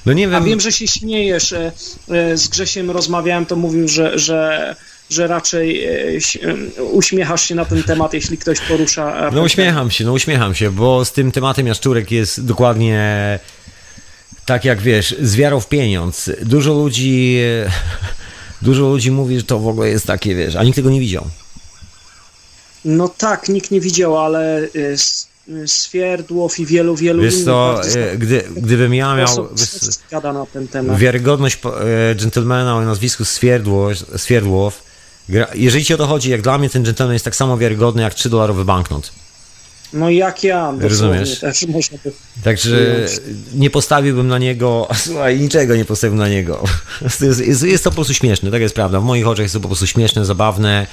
No 0.06 0.12
nie 0.12 0.26
A 0.26 0.30
wiem, 0.30 0.44
wiem, 0.44 0.60
że 0.60 0.72
się 0.72 0.86
śmiejesz. 0.86 1.52
e, 1.52 1.72
e, 2.10 2.36
Z 2.36 2.48
Grzesiem 2.48 2.90
rozmawiałem, 2.90 3.46
to 3.46 3.56
mówił, 3.56 3.88
że, 3.88 4.18
że, 4.18 4.76
że 5.10 5.26
raczej 5.26 5.84
e, 5.84 6.84
uśmiechasz 6.92 7.42
się 7.48 7.54
na 7.54 7.64
ten 7.64 7.82
temat, 7.82 8.12
jeśli 8.14 8.38
ktoś 8.38 8.60
porusza. 8.60 9.30
No 9.34 9.42
uśmiecham 9.42 9.90
się, 9.90 10.04
no 10.04 10.12
uśmiecham 10.12 10.54
się, 10.54 10.70
bo 10.70 11.04
z 11.04 11.12
tym 11.12 11.32
tematem 11.32 11.66
jaszczurek 11.66 12.10
jest 12.10 12.44
dokładnie 12.44 13.38
tak 14.44 14.64
jak 14.64 14.80
wiesz, 14.80 15.14
z 15.20 15.36
wiarą 15.36 15.60
w 15.60 15.68
pieniądz. 15.68 16.30
Dużo 16.42 16.72
ludzi, 16.74 17.38
dużo 18.62 18.82
ludzi 18.82 19.10
mówi, 19.10 19.36
że 19.38 19.44
to 19.44 19.58
w 19.58 19.68
ogóle 19.68 19.88
jest 19.88 20.06
takie, 20.06 20.34
wiesz, 20.34 20.56
a 20.56 20.64
nikt 20.64 20.76
tego 20.76 20.90
nie 20.90 21.00
widział. 21.00 21.26
No 22.84 23.08
tak, 23.08 23.48
nikt 23.48 23.70
nie 23.70 23.80
widział, 23.80 24.18
ale 24.18 24.68
Swierdłow 25.66 26.58
i 26.58 26.66
wielu, 26.66 26.96
wielu 26.96 27.22
Wiesz 27.22 27.34
innych 27.34 27.44
co, 27.44 27.80
e, 27.84 28.16
gdy, 28.18 28.44
gdybym 28.56 28.94
ja 28.94 29.16
miał 29.16 29.48
wiesz, 29.56 30.22
na 30.22 30.46
ten 30.52 30.68
temat. 30.68 30.98
wiarygodność 30.98 31.58
e, 32.10 32.14
dżentelmena 32.14 32.76
o 32.76 32.80
nazwisku 32.80 33.24
Swierdłow, 33.24 33.98
Swierdłow, 34.16 34.82
jeżeli 35.54 35.84
ci 35.84 35.94
o 35.94 35.96
to 35.96 36.06
chodzi, 36.06 36.30
jak 36.30 36.42
dla 36.42 36.58
mnie 36.58 36.70
ten 36.70 36.84
dżentelmen 36.84 37.12
jest 37.12 37.24
tak 37.24 37.36
samo 37.36 37.58
wiarygodny 37.58 38.02
jak 38.02 38.14
3-dolorowy 38.14 38.64
banknot. 38.64 39.12
No 39.92 40.10
jak 40.10 40.44
ja, 40.44 40.74
Rozumiesz? 40.80 41.40
też 41.40 41.66
można 41.66 41.98
by... 42.04 42.12
Także 42.44 43.06
nie 43.54 43.70
postawiłbym 43.70 44.28
na 44.28 44.38
niego, 44.38 44.88
słuchaj, 45.06 45.40
niczego 45.40 45.76
nie 45.76 45.84
postawiłbym 45.84 46.18
na 46.18 46.28
niego. 46.28 46.64
Jest, 47.02 47.40
jest, 47.40 47.62
jest 47.62 47.84
to 47.84 47.90
po 47.90 47.94
prostu 47.94 48.14
śmieszne, 48.14 48.50
tak 48.50 48.60
jest 48.60 48.74
prawda. 48.74 49.00
W 49.00 49.04
moich 49.04 49.26
oczach 49.26 49.44
jest 49.44 49.54
to 49.54 49.60
po 49.60 49.68
prostu 49.68 49.86
śmieszne, 49.86 50.24
zabawne 50.24 50.86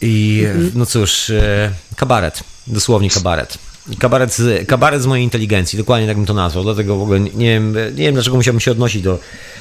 i 0.00 0.46
no 0.74 0.86
cóż, 0.86 1.30
e, 1.30 1.70
kabaret, 1.96 2.44
dosłownie 2.66 3.10
kabaret. 3.10 3.58
Kabaret 3.98 4.34
z, 4.34 4.68
kabaret 4.68 5.02
z 5.02 5.06
mojej 5.06 5.24
inteligencji, 5.24 5.78
dokładnie 5.78 6.06
tak 6.06 6.16
bym 6.16 6.26
to 6.26 6.34
nazwał, 6.34 6.64
dlatego 6.64 6.96
w 6.96 7.02
ogóle 7.02 7.20
nie 7.20 7.30
wiem, 7.30 7.72
nie 7.72 8.04
wiem 8.04 8.14
dlaczego 8.14 8.36
musiałbym 8.36 8.60
się 8.60 8.70
odnosić 8.70 9.02
do 9.02 9.18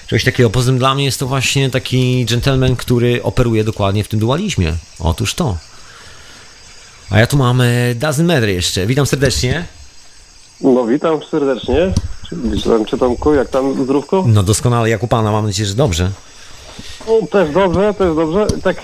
czegoś 0.08 0.24
takiego. 0.24 0.50
Poza 0.50 0.66
tym 0.66 0.78
dla 0.78 0.96
mnie 0.96 1.06
jest 1.06 1.20
to 1.20 1.28
właśnie 1.28 1.70
taki 1.70 2.26
gentleman, 2.26 2.76
który 2.76 3.24
operuje 3.24 3.64
dokładnie 3.64 4.04
w 4.04 4.08
tym 4.08 4.20
dualizmie. 4.20 4.74
Otóż 5.00 5.34
to. 5.34 5.58
A 7.10 7.20
ja 7.20 7.28
tu 7.28 7.38
mam 7.38 7.62
e, 7.62 7.66
Doesn't 7.96 8.24
Matter 8.24 8.50
jeszcze. 8.50 8.88
Witam 8.88 9.06
serdecznie. 9.06 9.66
No 10.62 10.86
witam 10.86 11.20
serdecznie. 11.32 11.94
Witam 12.32 12.86
Cię 12.86 12.98
Tomku, 12.98 13.34
jak 13.34 13.50
tam 13.50 13.84
zdrówko? 13.84 14.24
No 14.28 14.44
doskonale, 14.44 14.90
jak 14.90 15.04
u 15.04 15.08
pana, 15.08 15.32
mam 15.32 15.46
nadzieję, 15.46 15.70
że 15.70 15.76
dobrze. 15.76 16.12
No, 17.08 17.28
też 17.32 17.54
dobrze, 17.54 17.94
też 17.94 18.16
dobrze. 18.16 18.48
Tak 18.64 18.78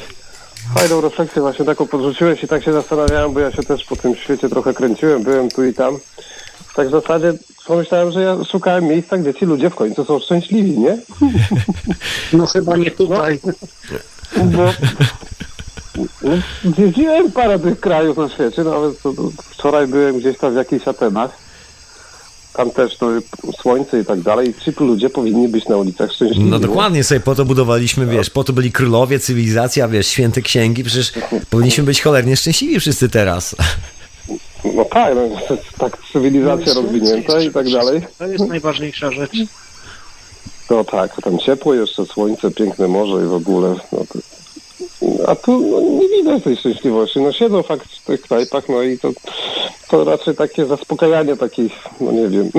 fajną 0.73 1.01
refleksję 1.01 1.41
właśnie 1.41 1.65
taką 1.65 1.87
podrzuciłeś 1.87 2.43
i 2.43 2.47
tak 2.47 2.63
się 2.63 2.73
zastanawiałem, 2.73 3.33
bo 3.33 3.39
ja 3.39 3.51
się 3.51 3.63
też 3.63 3.85
po 3.85 3.95
tym 3.95 4.15
świecie 4.15 4.49
trochę 4.49 4.73
kręciłem, 4.73 5.23
byłem 5.23 5.49
tu 5.49 5.63
i 5.63 5.73
tam. 5.73 5.97
Tak 6.75 6.87
w 6.87 6.91
zasadzie 6.91 7.33
pomyślałem, 7.67 8.11
że 8.11 8.21
ja 8.21 8.43
szukałem 8.43 8.85
miejsca, 8.85 9.17
gdzie 9.17 9.33
ci 9.33 9.45
ludzie 9.45 9.69
w 9.69 9.75
końcu 9.75 10.05
są 10.05 10.19
szczęśliwi, 10.19 10.79
nie? 10.79 10.97
No 12.33 12.45
chyba 12.45 12.77
nie 12.77 12.91
tutaj. 12.91 13.39
Bo 14.37 14.63
no, 16.21 16.31
zjeździłem 16.75 17.31
parę 17.31 17.59
tych 17.59 17.79
krajów 17.79 18.17
na 18.17 18.29
świecie, 18.29 18.63
nawet 18.63 19.01
to 19.01 19.13
wczoraj 19.37 19.87
byłem 19.87 20.19
gdzieś 20.19 20.37
tam 20.37 20.53
w 20.53 20.55
jakichś 20.55 20.87
Atenach. 20.87 21.44
Tam 22.57 22.71
też 22.71 22.99
no, 23.01 23.07
słońce 23.61 23.99
i 23.99 24.05
tak 24.05 24.21
dalej. 24.21 24.53
Ci 24.65 24.71
ludzie 24.79 25.09
powinni 25.09 25.47
być 25.47 25.67
na 25.67 25.77
ulicach 25.77 26.11
szczęśliwi. 26.11 26.49
No 26.49 26.57
nie? 26.57 26.67
dokładnie 26.67 27.03
sobie 27.03 27.19
po 27.19 27.35
to 27.35 27.45
budowaliśmy, 27.45 28.05
wiesz, 28.05 28.29
po 28.29 28.43
to 28.43 28.53
byli 28.53 28.71
królowie, 28.71 29.19
cywilizacja, 29.19 29.87
wiesz, 29.87 30.07
święte 30.07 30.41
księgi, 30.41 30.83
przecież 30.83 31.13
powinniśmy 31.49 31.83
być 31.83 32.01
cholernie 32.01 32.37
szczęśliwi 32.37 32.79
wszyscy 32.79 33.09
teraz. 33.09 33.55
No 34.75 34.85
tak, 34.85 35.15
no, 35.15 35.41
to 35.47 35.57
tak 35.77 35.97
cywilizacja 36.13 36.73
rozwinięta 36.73 37.41
i 37.41 37.51
tak 37.51 37.69
dalej. 37.69 38.01
To 38.17 38.27
jest 38.27 38.47
najważniejsza 38.47 39.11
rzecz. 39.11 39.37
No 40.69 40.83
tak, 40.83 41.21
tam 41.21 41.39
ciepło 41.39 41.73
jeszcze, 41.73 42.05
słońce, 42.05 42.51
piękne 42.51 42.87
morze 42.87 43.25
i 43.25 43.27
w 43.27 43.33
ogóle. 43.33 43.75
No 43.91 43.99
to... 44.13 44.34
A 45.27 45.35
tu 45.35 45.59
no, 45.59 45.81
nie 45.81 46.09
widać 46.09 46.43
tej 46.43 46.57
szczęśliwości. 46.57 47.19
No 47.19 47.31
siedzą 47.31 47.63
fakt 47.63 47.91
w 47.91 48.05
tych 48.05 48.21
knajpach, 48.21 48.69
no 48.69 48.83
i 48.83 48.99
to, 48.99 49.11
to 49.89 50.03
raczej 50.03 50.35
takie 50.35 50.65
zaspokajanie 50.65 51.37
takiej, 51.37 51.69
no 52.01 52.11
nie 52.11 52.27
wiem, 52.27 52.49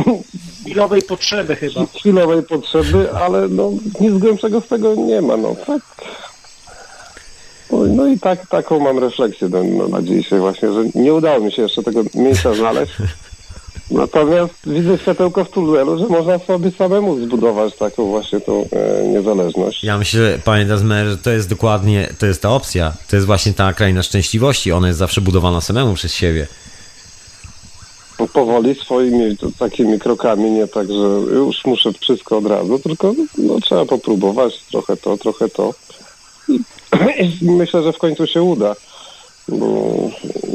Chwilowej 0.63 1.03
potrzeby 1.03 1.57
chyba. 1.57 1.87
chwilowej 1.87 2.43
potrzeby, 2.43 3.13
ale 3.13 3.49
no 3.49 3.73
nic 4.01 4.19
głębszego 4.19 4.61
z 4.61 4.69
tego 4.69 4.95
nie 4.95 5.23
ma, 5.23 5.37
no 5.37 5.57
tak. 5.67 5.83
No, 7.71 8.07
i 8.07 8.19
tak, 8.19 8.49
taką 8.49 8.81
mam 8.81 8.99
refleksję 8.99 9.49
no, 9.49 9.89
na 9.89 10.03
dzisiaj 10.03 10.39
właśnie, 10.39 10.73
że 10.73 10.85
nie 10.95 11.15
udało 11.15 11.41
mi 11.41 11.53
się 11.53 11.63
jeszcze 11.63 11.83
tego 11.83 12.03
miejsca 12.15 12.55
znaleźć. 12.55 12.93
Natomiast 13.91 14.55
widzę 14.67 14.99
światełko 14.99 15.45
w 15.45 15.51
tunelu, 15.51 15.99
że 15.99 16.07
można 16.07 16.39
sobie 16.39 16.71
samemu 16.71 17.21
zbudować 17.21 17.77
taką 17.77 18.07
właśnie 18.07 18.41
tą 18.41 18.69
e, 18.73 19.09
niezależność. 19.09 19.85
Ja 19.85 19.99
myślę, 19.99 20.39
panie 20.45 20.65
Dazmer, 20.65 21.07
że 21.07 21.19
to 21.19 21.31
jest 21.31 21.49
dokładnie, 21.49 22.09
to 22.19 22.27
jest 22.27 22.43
ta 22.43 22.51
opcja, 22.51 22.93
to 23.09 23.17
jest 23.17 23.27
właśnie 23.27 23.53
ta 23.53 23.73
kraina 23.73 24.03
szczęśliwości, 24.03 24.73
ona 24.73 24.87
jest 24.87 24.99
zawsze 24.99 25.21
budowana 25.21 25.61
samemu 25.61 25.95
przez 25.95 26.15
siebie. 26.15 26.47
Powoli 28.33 28.75
swoimi 28.75 29.37
takimi 29.59 29.99
krokami, 29.99 30.51
nie 30.51 30.67
tak, 30.67 30.89
że 30.89 31.35
już 31.35 31.65
muszę 31.65 31.93
wszystko 32.01 32.39
od 32.39 32.47
razu, 32.47 32.79
tylko 32.79 33.15
no, 33.39 33.61
trzeba 33.61 33.85
popróbować 33.85 34.65
trochę 34.71 34.97
to, 34.97 35.17
trochę 35.17 35.49
to. 35.49 35.75
I 36.49 36.61
myślę, 37.61 37.83
że 37.83 37.93
w 37.93 37.99
końcu 37.99 38.27
się 38.27 38.43
uda. 38.43 38.75
Bo 39.49 39.97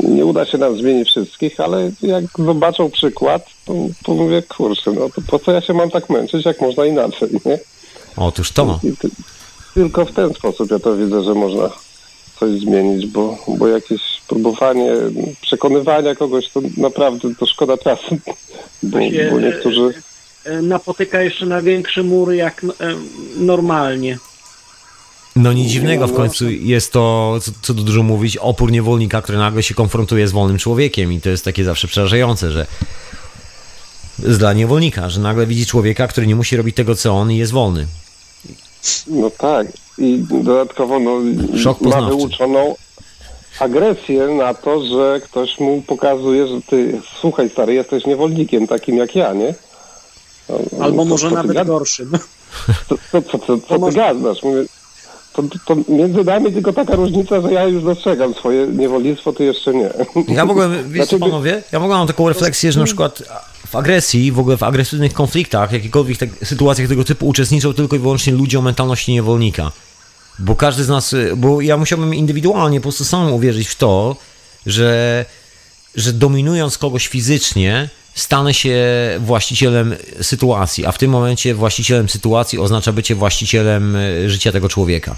nie 0.03 0.25
uda 0.25 0.45
się 0.45 0.57
nam 0.57 0.77
zmienić 0.77 1.09
wszystkich, 1.09 1.59
ale 1.59 1.91
jak 2.01 2.23
zobaczą 2.37 2.89
przykład, 2.89 3.45
to, 3.65 3.73
to 4.03 4.13
mówię, 4.13 4.41
kurczę, 4.41 4.91
no 4.91 5.09
to 5.09 5.21
po 5.27 5.39
co 5.39 5.51
ja 5.51 5.61
się 5.61 5.73
mam 5.73 5.91
tak 5.91 6.09
męczyć, 6.09 6.45
jak 6.45 6.61
można 6.61 6.85
inaczej, 6.85 7.29
nie? 7.45 7.59
Otóż 8.17 8.51
to. 8.51 8.79
Ty, 8.99 9.09
tylko 9.73 10.05
w 10.05 10.11
ten 10.11 10.33
sposób 10.33 10.71
ja 10.71 10.79
to 10.79 10.97
widzę, 10.97 11.23
że 11.23 11.33
można 11.33 11.69
coś 12.39 12.59
zmienić, 12.59 13.07
bo, 13.07 13.37
bo 13.47 13.67
jakieś 13.67 14.01
próbowanie 14.27 14.91
przekonywania 15.41 16.15
kogoś 16.15 16.49
to 16.49 16.61
naprawdę 16.77 17.35
to 17.39 17.45
szkoda 17.45 17.77
czasu, 17.77 18.17
bo, 18.83 18.99
bo 19.31 19.39
niektórzy... 19.39 19.93
E, 20.45 20.61
Napotyka 20.61 21.21
jeszcze 21.21 21.45
na 21.45 21.61
większy 21.61 22.03
mur 22.03 22.33
jak 22.33 22.63
e, 22.63 22.67
normalnie. 23.37 24.17
No 25.41 25.53
nic 25.53 25.69
dziwnego, 25.69 26.07
w 26.07 26.13
końcu 26.13 26.49
jest 26.49 26.93
to, 26.93 27.37
co, 27.41 27.51
co 27.61 27.73
tu 27.73 27.83
dużo 27.83 28.03
mówić, 28.03 28.37
opór 28.37 28.71
niewolnika, 28.71 29.21
który 29.21 29.37
nagle 29.37 29.63
się 29.63 29.73
konfrontuje 29.73 30.27
z 30.27 30.31
wolnym 30.31 30.57
człowiekiem 30.57 31.13
i 31.13 31.21
to 31.21 31.29
jest 31.29 31.45
takie 31.45 31.63
zawsze 31.63 31.87
przerażające, 31.87 32.51
że 32.51 32.67
dla 34.19 34.53
niewolnika, 34.53 35.09
że 35.09 35.21
nagle 35.21 35.45
widzi 35.45 35.65
człowieka, 35.65 36.07
który 36.07 36.27
nie 36.27 36.35
musi 36.35 36.57
robić 36.57 36.75
tego, 36.75 36.95
co 36.95 37.13
on 37.13 37.31
i 37.31 37.37
jest 37.37 37.51
wolny. 37.51 37.87
No 39.07 39.29
tak. 39.29 39.67
I 39.97 40.25
dodatkowo 40.43 40.99
no, 40.99 41.11
Szok 41.57 41.81
ma 41.81 42.01
wyuczoną 42.01 42.75
agresję 43.59 44.27
na 44.27 44.53
to, 44.53 44.85
że 44.85 45.21
ktoś 45.23 45.59
mu 45.59 45.81
pokazuje, 45.81 46.47
że 46.47 46.61
ty, 46.61 47.01
słuchaj 47.19 47.49
stary, 47.49 47.73
jesteś 47.73 48.05
niewolnikiem 48.05 48.67
takim 48.67 48.97
jak 48.97 49.15
ja, 49.15 49.33
nie? 49.33 49.53
No, 50.49 50.85
Albo 50.85 51.03
co- 51.03 51.09
może 51.09 51.31
nawet 51.31 51.67
gorszym. 51.67 52.11
Co, 52.89 52.97
co, 53.11 53.21
co, 53.21 53.39
co, 53.39 53.57
co 53.57 53.79
ty 53.89 53.95
gadasz? 53.95 54.43
Mówię, 54.43 54.65
to, 55.33 55.43
to 55.65 55.75
między 55.89 56.23
nami 56.23 56.53
tylko 56.53 56.73
taka 56.73 56.95
różnica, 56.95 57.41
że 57.41 57.53
ja 57.53 57.63
już 57.63 57.83
dostrzegam 57.83 58.33
swoje 58.33 58.67
niewolnictwo, 58.67 59.33
ty 59.33 59.43
jeszcze 59.43 59.73
nie. 59.73 59.89
Ja 60.27 60.43
ogóle, 60.43 60.69
wiecie 60.89 61.05
Znaczy, 61.05 61.19
panowie, 61.19 61.63
ja 61.71 61.79
ogóle 61.79 61.97
mam 61.97 62.07
taką 62.07 62.29
refleksję, 62.29 62.71
że 62.71 62.79
na 62.79 62.85
przykład 62.85 63.23
w 63.67 63.75
agresji, 63.75 64.31
w 64.31 64.39
ogóle 64.39 64.57
w 64.57 64.63
agresywnych 64.63 65.13
konfliktach, 65.13 65.71
jakichkolwiek 65.71 66.17
tak, 66.17 66.29
sytuacjach 66.43 66.87
tego 66.87 67.03
typu 67.03 67.27
uczestniczą 67.27 67.73
tylko 67.73 67.95
i 67.95 67.99
wyłącznie 67.99 68.33
ludzie 68.33 68.59
o 68.59 68.61
mentalności 68.61 69.11
niewolnika. 69.11 69.71
Bo 70.39 70.55
każdy 70.55 70.83
z 70.83 70.89
nas, 70.89 71.15
bo 71.37 71.61
ja 71.61 71.77
musiałbym 71.77 72.15
indywidualnie 72.15 72.79
po 72.79 72.83
prostu 72.83 73.05
sam 73.05 73.33
uwierzyć 73.33 73.67
w 73.67 73.75
to, 73.75 74.15
że, 74.65 75.25
że 75.95 76.13
dominując 76.13 76.77
kogoś 76.77 77.07
fizycznie, 77.07 77.89
stanę 78.15 78.53
się 78.53 78.77
właścicielem 79.19 79.95
sytuacji, 80.21 80.85
a 80.85 80.91
w 80.91 80.97
tym 80.97 81.11
momencie 81.11 81.55
właścicielem 81.55 82.09
sytuacji 82.09 82.59
oznacza 82.59 82.91
bycie 82.91 83.15
właścicielem 83.15 83.95
y, 83.95 84.29
życia 84.29 84.51
tego 84.51 84.69
człowieka. 84.69 85.15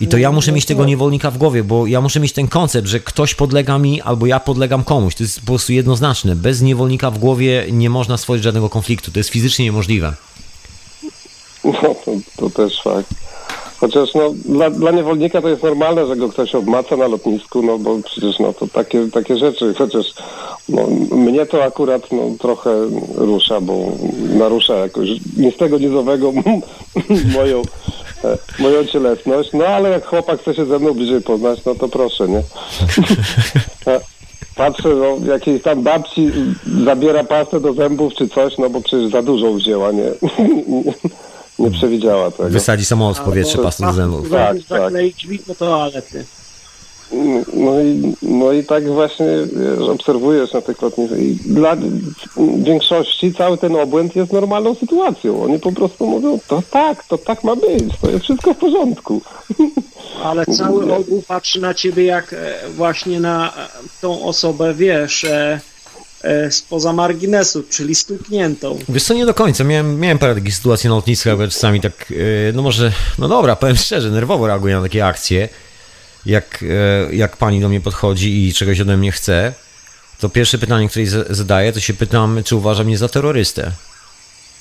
I 0.00 0.08
to 0.08 0.16
ja 0.16 0.32
muszę 0.32 0.52
mieć 0.52 0.66
tego 0.66 0.84
niewolnika 0.84 1.30
w 1.30 1.38
głowie, 1.38 1.64
bo 1.64 1.86
ja 1.86 2.00
muszę 2.00 2.20
mieć 2.20 2.32
ten 2.32 2.48
koncept, 2.48 2.88
że 2.88 3.00
ktoś 3.00 3.34
podlega 3.34 3.78
mi 3.78 4.00
albo 4.00 4.26
ja 4.26 4.40
podlegam 4.40 4.84
komuś. 4.84 5.14
To 5.14 5.22
jest 5.22 5.40
po 5.40 5.46
prostu 5.46 5.72
jednoznaczne. 5.72 6.36
Bez 6.36 6.62
niewolnika 6.62 7.10
w 7.10 7.18
głowie 7.18 7.66
nie 7.70 7.90
można 7.90 8.16
stworzyć 8.16 8.44
żadnego 8.44 8.68
konfliktu. 8.68 9.10
To 9.10 9.20
jest 9.20 9.30
fizycznie 9.30 9.64
niemożliwe. 9.64 10.14
No, 11.64 11.72
to, 12.04 12.12
to 12.36 12.50
też 12.50 12.82
fakt. 12.82 13.08
Chociaż 13.76 14.14
no, 14.14 14.34
dla, 14.44 14.70
dla 14.70 14.90
niewolnika 14.90 15.42
to 15.42 15.48
jest 15.48 15.62
normalne, 15.62 16.06
że 16.06 16.16
go 16.16 16.28
ktoś 16.28 16.54
obmaca 16.54 16.96
na 16.96 17.06
lotnisku, 17.06 17.62
no 17.62 17.78
bo 17.78 17.98
przecież 18.04 18.38
no, 18.38 18.52
to 18.52 18.66
takie, 18.68 19.08
takie 19.12 19.36
rzeczy, 19.36 19.74
chociaż 19.74 20.06
no, 20.68 20.86
mnie 21.16 21.46
to 21.46 21.64
akurat 21.64 22.12
no, 22.12 22.22
trochę 22.38 22.70
rusza, 23.14 23.60
bo 23.60 23.74
narusza 24.28 24.74
jakoś 24.74 25.08
ni 25.36 25.52
z 25.52 25.56
tego 25.56 25.78
nizowego 25.78 26.32
moją, 27.38 27.62
e, 28.24 28.38
moją 28.58 28.84
cielesność, 28.84 29.50
no 29.52 29.66
ale 29.66 29.90
jak 29.90 30.06
chłopak 30.06 30.40
chce 30.40 30.54
się 30.54 30.64
ze 30.64 30.78
mną 30.78 30.94
bliżej 30.94 31.20
poznać, 31.20 31.64
no 31.64 31.74
to 31.74 31.88
proszę, 31.88 32.28
nie? 32.28 32.42
E, 33.86 34.00
Patrzę, 34.56 34.88
no, 34.88 35.32
jakiejś 35.32 35.62
tam 35.62 35.82
babci 35.82 36.30
zabiera 36.84 37.24
pastę 37.24 37.60
do 37.60 37.72
zębów 37.72 38.14
czy 38.14 38.28
coś, 38.28 38.58
no 38.58 38.70
bo 38.70 38.80
przecież 38.80 39.10
za 39.10 39.22
dużo 39.22 39.52
wzięła, 39.52 39.92
nie? 39.92 40.04
Nie 41.58 41.70
przewidziała 41.70 42.30
tego. 42.30 42.48
Wysadzi 42.48 42.84
samolot 42.84 43.18
w 43.18 43.20
powietrze 43.20 43.58
do 43.58 43.92
zębów. 43.92 44.30
Tak, 44.30 44.58
zakleić 44.58 45.16
drzwi 45.16 45.38
do 45.46 45.54
toalety. 45.54 46.24
No 47.54 47.80
i, 47.80 48.14
no 48.22 48.52
i 48.52 48.64
tak 48.64 48.88
właśnie 48.88 49.26
wiesz, 49.52 49.88
obserwujesz 49.88 50.52
na 50.52 50.60
tych 50.60 50.82
lotniskach. 50.82 51.18
I 51.18 51.34
dla 51.34 51.76
większości 52.58 53.34
cały 53.34 53.58
ten 53.58 53.76
obłęd 53.76 54.16
jest 54.16 54.32
normalną 54.32 54.74
sytuacją. 54.74 55.42
Oni 55.42 55.58
po 55.58 55.72
prostu 55.72 56.06
mówią, 56.06 56.38
to 56.48 56.62
tak, 56.70 57.04
to 57.04 57.18
tak 57.18 57.44
ma 57.44 57.56
być, 57.56 57.84
to 58.00 58.10
jest 58.10 58.24
wszystko 58.24 58.54
w 58.54 58.58
porządku. 58.58 59.20
Ale 60.24 60.46
cały 60.46 60.94
ogół 60.94 61.22
patrzy 61.28 61.60
na 61.60 61.74
ciebie 61.74 62.04
jak 62.04 62.32
e, 62.32 62.54
właśnie 62.76 63.20
na 63.20 63.52
tą 64.00 64.24
osobę, 64.24 64.74
wiesz, 64.74 65.24
e, 65.24 65.60
spoza 66.50 66.92
marginesu, 66.92 67.62
czyli 67.70 67.94
stukniętą. 67.94 68.78
Wiesz 68.88 69.04
co, 69.04 69.14
nie 69.14 69.26
do 69.26 69.34
końca. 69.34 69.64
Miałem, 69.64 70.00
miałem 70.00 70.18
parę 70.18 70.34
takich 70.34 70.54
sytuacji 70.54 70.88
na 70.88 70.94
lotniskach, 70.94 71.36
bo 71.38 71.48
czasami 71.48 71.80
tak, 71.80 72.12
e, 72.48 72.52
no 72.52 72.62
może, 72.62 72.92
no 73.18 73.28
dobra, 73.28 73.56
powiem 73.56 73.76
szczerze, 73.76 74.10
nerwowo 74.10 74.46
reaguję 74.46 74.76
na 74.76 74.82
takie 74.82 75.06
akcje. 75.06 75.48
Jak, 76.26 76.64
e, 77.10 77.14
jak 77.14 77.36
pani 77.36 77.60
do 77.60 77.68
mnie 77.68 77.80
podchodzi 77.80 78.48
i 78.48 78.54
czegoś 78.54 78.80
ode 78.80 78.96
mnie 78.96 79.12
chce, 79.12 79.54
to 80.20 80.28
pierwsze 80.28 80.58
pytanie, 80.58 80.88
które 80.88 81.06
zadaję, 81.30 81.72
to 81.72 81.80
się 81.80 81.94
pytam, 81.94 82.40
czy 82.44 82.56
uważa 82.56 82.84
mnie 82.84 82.98
za 82.98 83.08
terrorystę. 83.08 83.72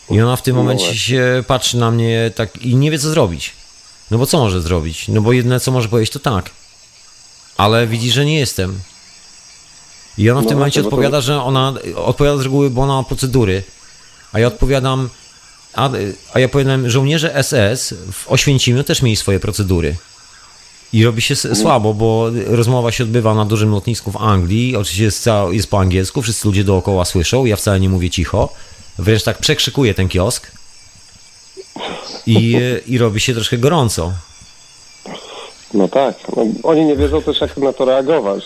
I 0.10 0.22
ona 0.22 0.35
w 0.35 0.41
tym 0.41 0.56
No 0.56 0.64
momencie 0.64 0.98
się 0.98 1.44
patrzy 1.48 1.77
na 1.77 1.91
mnie 1.91 2.31
tak 2.35 2.57
i 2.57 2.76
nie 2.76 2.91
wie, 2.91 2.99
co 2.99 3.10
zrobić. 3.10 3.52
No 4.11 4.18
bo 4.18 4.26
co 4.26 4.38
może 4.40 4.61
zrobić? 4.61 5.07
No 5.07 5.22
bo 5.22 5.34
jedyne, 5.34 5.60
co 5.60 5.72
może 5.72 5.90
powiedzieć, 5.90 6.14
to 6.14 6.19
tak. 6.19 6.49
Ale 7.57 7.88
widzi, 7.88 8.11
że 8.11 8.26
nie 8.26 8.40
jestem. 8.40 8.80
I 10.18 10.30
ona 10.30 10.41
w 10.41 10.44
No 10.44 10.49
tym 10.49 10.57
momencie 10.57 10.81
właśnie, 10.81 10.84
bo 10.84 10.90
to- 10.90 10.95
odpowiada, 10.95 11.22
że 11.22 11.41
ona 11.44 11.73
odpowiada 11.95 12.38
z 12.38 12.41
reguły, 12.41 12.69
bo 12.69 12.81
ona 12.81 12.94
ma 12.94 13.03
procedury. 13.03 13.64
A 14.34 14.40
ja 14.40 14.48
odpowiadam, 14.48 15.10
a, 15.73 15.90
a 16.34 16.40
ja 16.40 16.49
powiem, 16.49 16.90
żołnierze 16.90 17.44
SS 17.44 17.94
w 18.11 18.31
Oświęcimiu 18.31 18.84
też 18.84 19.02
mieli 19.02 19.15
swoje 19.15 19.40
procedury. 19.40 19.95
I 20.94 21.03
robi 21.06 21.22
się 21.22 21.34
s- 21.34 21.48
słabo, 21.61 21.94
bo 21.94 22.30
rozmowa 22.48 22.91
się 22.91 23.03
odbywa 23.03 23.34
na 23.34 23.45
dużym 23.45 23.72
lotnisku 23.72 24.11
w 24.11 24.18
Anglii. 24.18 24.76
Oczywiście 24.76 25.03
jest, 25.03 25.30
jest 25.52 25.69
po 25.69 25.80
angielsku, 25.80 26.22
wszyscy 26.22 26.48
ludzie 26.48 26.64
dookoła 26.64 27.06
słyszą. 27.06 27.45
Ja 27.45 27.56
wcale 27.56 27.80
nie 27.80 27.90
mówię 27.90 28.10
cicho. 28.10 28.49
Wręcz 28.99 29.23
tak 29.23 29.38
przekrzykuję 29.38 29.94
ten 29.94 30.10
kiosk. 30.10 30.52
I, 32.27 32.57
I 32.88 32.98
robi 32.98 33.19
się 33.19 33.34
troszkę 33.34 33.57
gorąco. 33.57 34.11
No 35.73 35.88
tak. 35.88 36.15
No, 36.35 36.45
oni 36.64 36.85
nie 36.85 36.95
wiedzą 36.95 37.22
też, 37.22 37.41
jak 37.41 37.57
na 37.57 37.73
to 37.73 37.85
reagować. 37.85 38.44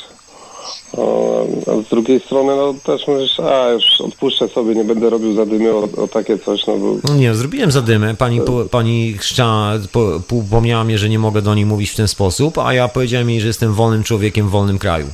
Z 1.85 1.89
drugiej 1.89 2.19
strony, 2.19 2.55
no 2.55 2.73
też 2.83 3.07
mówisz, 3.07 3.39
a 3.39 3.69
już 3.69 3.83
odpuszczę 4.01 4.47
sobie, 4.47 4.75
nie 4.75 4.83
będę 4.83 5.09
robił 5.09 5.35
zadymy 5.35 5.73
o, 5.73 5.87
o 5.97 6.07
takie 6.07 6.39
coś, 6.39 6.67
no 6.67 6.77
bo 6.77 6.95
No 7.03 7.15
nie, 7.15 7.35
zrobiłem 7.35 7.71
zadymę. 7.71 8.15
Pani, 8.15 8.41
po, 8.41 8.65
pani 8.65 9.13
chrzcza 9.13 9.73
po, 9.91 10.19
upomniała 10.31 10.83
mnie, 10.83 10.97
że 10.97 11.09
nie 11.09 11.19
mogę 11.19 11.41
do 11.41 11.55
niej 11.55 11.65
mówić 11.65 11.89
w 11.89 11.95
ten 11.95 12.07
sposób, 12.07 12.57
a 12.57 12.73
ja 12.73 12.87
powiedziałem 12.87 13.29
jej, 13.29 13.41
że 13.41 13.47
jestem 13.47 13.73
wolnym 13.73 14.03
człowiekiem 14.03 14.47
w 14.47 14.51
wolnym 14.51 14.79
kraju. 14.79 15.07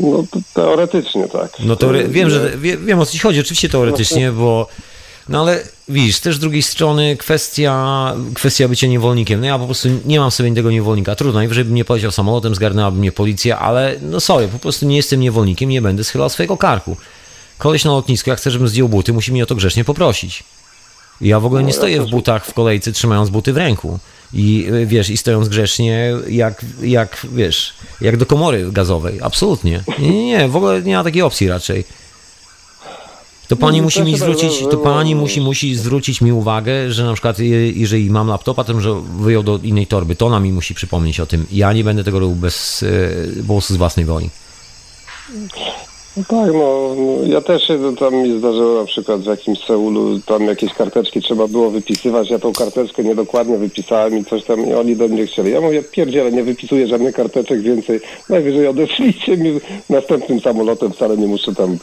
no, 0.00 0.24
teoretycznie 0.54 1.28
tak. 1.28 1.52
No 1.64 1.76
to 1.76 1.90
re- 1.90 2.08
wiem, 2.08 2.30
że 2.30 2.50
wie, 2.58 2.76
wiem 2.76 2.98
o 3.00 3.06
co 3.06 3.12
ci 3.12 3.18
chodzi, 3.18 3.40
oczywiście 3.40 3.68
teoretycznie, 3.68 4.32
bo 4.32 4.66
no 5.30 5.40
ale 5.40 5.62
widzisz, 5.88 6.20
też 6.20 6.36
z 6.36 6.38
drugiej 6.38 6.62
strony 6.62 7.16
kwestia, 7.16 8.14
kwestia 8.34 8.68
bycia 8.68 8.86
niewolnikiem. 8.86 9.40
No 9.40 9.46
ja 9.46 9.58
po 9.58 9.64
prostu 9.64 9.88
nie 10.04 10.20
mam 10.20 10.30
sobie 10.30 10.54
tego 10.54 10.70
niewolnika. 10.70 11.14
Trudno, 11.16 11.34
najwyżej 11.34 11.64
bym 11.64 11.74
nie 11.74 11.84
poleciał 11.84 12.10
samolotem, 12.10 12.54
zgarnęłaby 12.54 12.98
mnie 12.98 13.12
policja, 13.12 13.58
ale 13.58 13.96
no 14.02 14.20
sorry, 14.20 14.48
po 14.48 14.58
prostu 14.58 14.86
nie 14.86 14.96
jestem 14.96 15.20
niewolnikiem, 15.20 15.70
nie 15.70 15.82
będę 15.82 16.04
schylał 16.04 16.28
swojego 16.28 16.56
karku. 16.56 16.96
Koleś 17.58 17.84
na 17.84 17.90
lotnisku, 17.90 18.30
jak 18.30 18.38
chce, 18.38 18.50
żebym 18.50 18.68
zdjął 18.68 18.88
buty, 18.88 19.12
musi 19.12 19.32
mnie 19.32 19.42
o 19.42 19.46
to 19.46 19.54
grzecznie 19.54 19.84
poprosić. 19.84 20.44
Ja 21.20 21.40
w 21.40 21.46
ogóle 21.46 21.62
nie 21.62 21.72
No, 21.72 21.74
stoję 21.74 22.02
w 22.02 22.10
butach 22.10 22.46
w 22.46 22.54
kolejce, 22.54 22.92
trzymając 22.92 23.30
buty 23.30 23.52
w 23.52 23.56
ręku. 23.56 23.98
I 24.32 24.66
y, 24.72 24.86
wiesz, 24.86 25.10
i 25.10 25.16
stojąc 25.16 25.48
grzecznie, 25.48 26.12
jak, 26.28 26.64
jak 26.82 27.26
wiesz, 27.32 27.74
jak 28.00 28.16
do 28.16 28.26
komory 28.26 28.72
gazowej. 28.72 29.18
Absolutnie. 29.22 29.82
Nie, 29.98 30.10
nie, 30.10 30.26
nie, 30.26 30.48
w 30.48 30.56
ogóle 30.56 30.82
nie 30.82 30.96
ma 30.96 31.04
takiej 31.04 31.22
opcji 31.22 31.48
raczej. 31.48 31.84
To 33.50 33.56
pani 33.56 33.78
No, 33.78 33.82
musi 33.84 33.98
to 33.98 34.04
mi 34.04 34.12
chyba, 34.12 34.24
zwrócić, 34.24 34.58
że- 34.60 34.66
to 34.66 34.76
pani 34.76 35.14
musi, 35.14 35.40
musi 35.40 35.74
zwrócić 35.76 36.20
mi 36.20 36.32
uwagę, 36.32 36.92
że 36.92 37.04
na 37.04 37.12
przykład 37.12 37.38
je- 37.38 37.70
jeżeli 37.70 38.10
mam 38.10 38.28
laptopa, 38.28 38.64
to 38.64 38.80
że 38.80 38.94
wyjął 39.20 39.42
do 39.42 39.58
innej 39.62 39.86
torby. 39.86 40.16
To 40.16 40.26
ona 40.26 40.40
mi 40.40 40.52
musi 40.52 40.74
przypomnieć 40.74 41.20
o 41.20 41.26
tym. 41.26 41.46
Ja 41.52 41.72
nie 41.72 41.84
będę 41.84 42.04
tego 42.04 42.18
robił 42.20 42.36
bez, 42.36 42.82
e, 42.82 43.42
po 43.46 43.52
prostu 43.54 43.74
z 43.74 43.76
własnej 43.76 44.06
woli. 44.06 44.30
No 46.16 46.24
tak, 46.28 46.52
no, 46.52 46.94
no 46.96 47.26
ja 47.26 47.40
też 47.40 47.72
tam 47.98 48.14
mi 48.14 48.38
zdarzyło 48.38 48.80
na 48.80 48.86
przykład 48.86 49.20
w 49.20 49.26
jakimś 49.26 49.58
Seulu, 49.58 50.20
tam 50.20 50.44
jakieś 50.44 50.74
karteczki 50.74 51.20
trzeba 51.22 51.48
było 51.48 51.70
wypisywać, 51.70 52.30
ja 52.30 52.38
tą 52.38 52.52
karteczkę 52.52 53.04
niedokładnie 53.04 53.58
wypisałem 53.58 54.18
i 54.18 54.24
coś 54.24 54.44
tam 54.44 54.66
i 54.66 54.74
oni 54.74 54.96
do 54.96 55.08
mnie 55.08 55.26
chcieli. 55.26 55.52
Ja 55.52 55.60
mówię, 55.60 55.82
pierdziele, 55.82 56.32
nie 56.32 56.42
wypisuję 56.42 56.86
żadnych 56.86 57.14
karteczek 57.14 57.60
więcej, 57.60 58.00
najwyżej 58.28 58.66
odeszliście 58.66 59.36
mi 59.36 59.60
następnym 59.90 60.40
samolotem, 60.40 60.92
wcale 60.92 61.16
nie 61.16 61.26
muszę 61.26 61.54
tam 61.54 61.78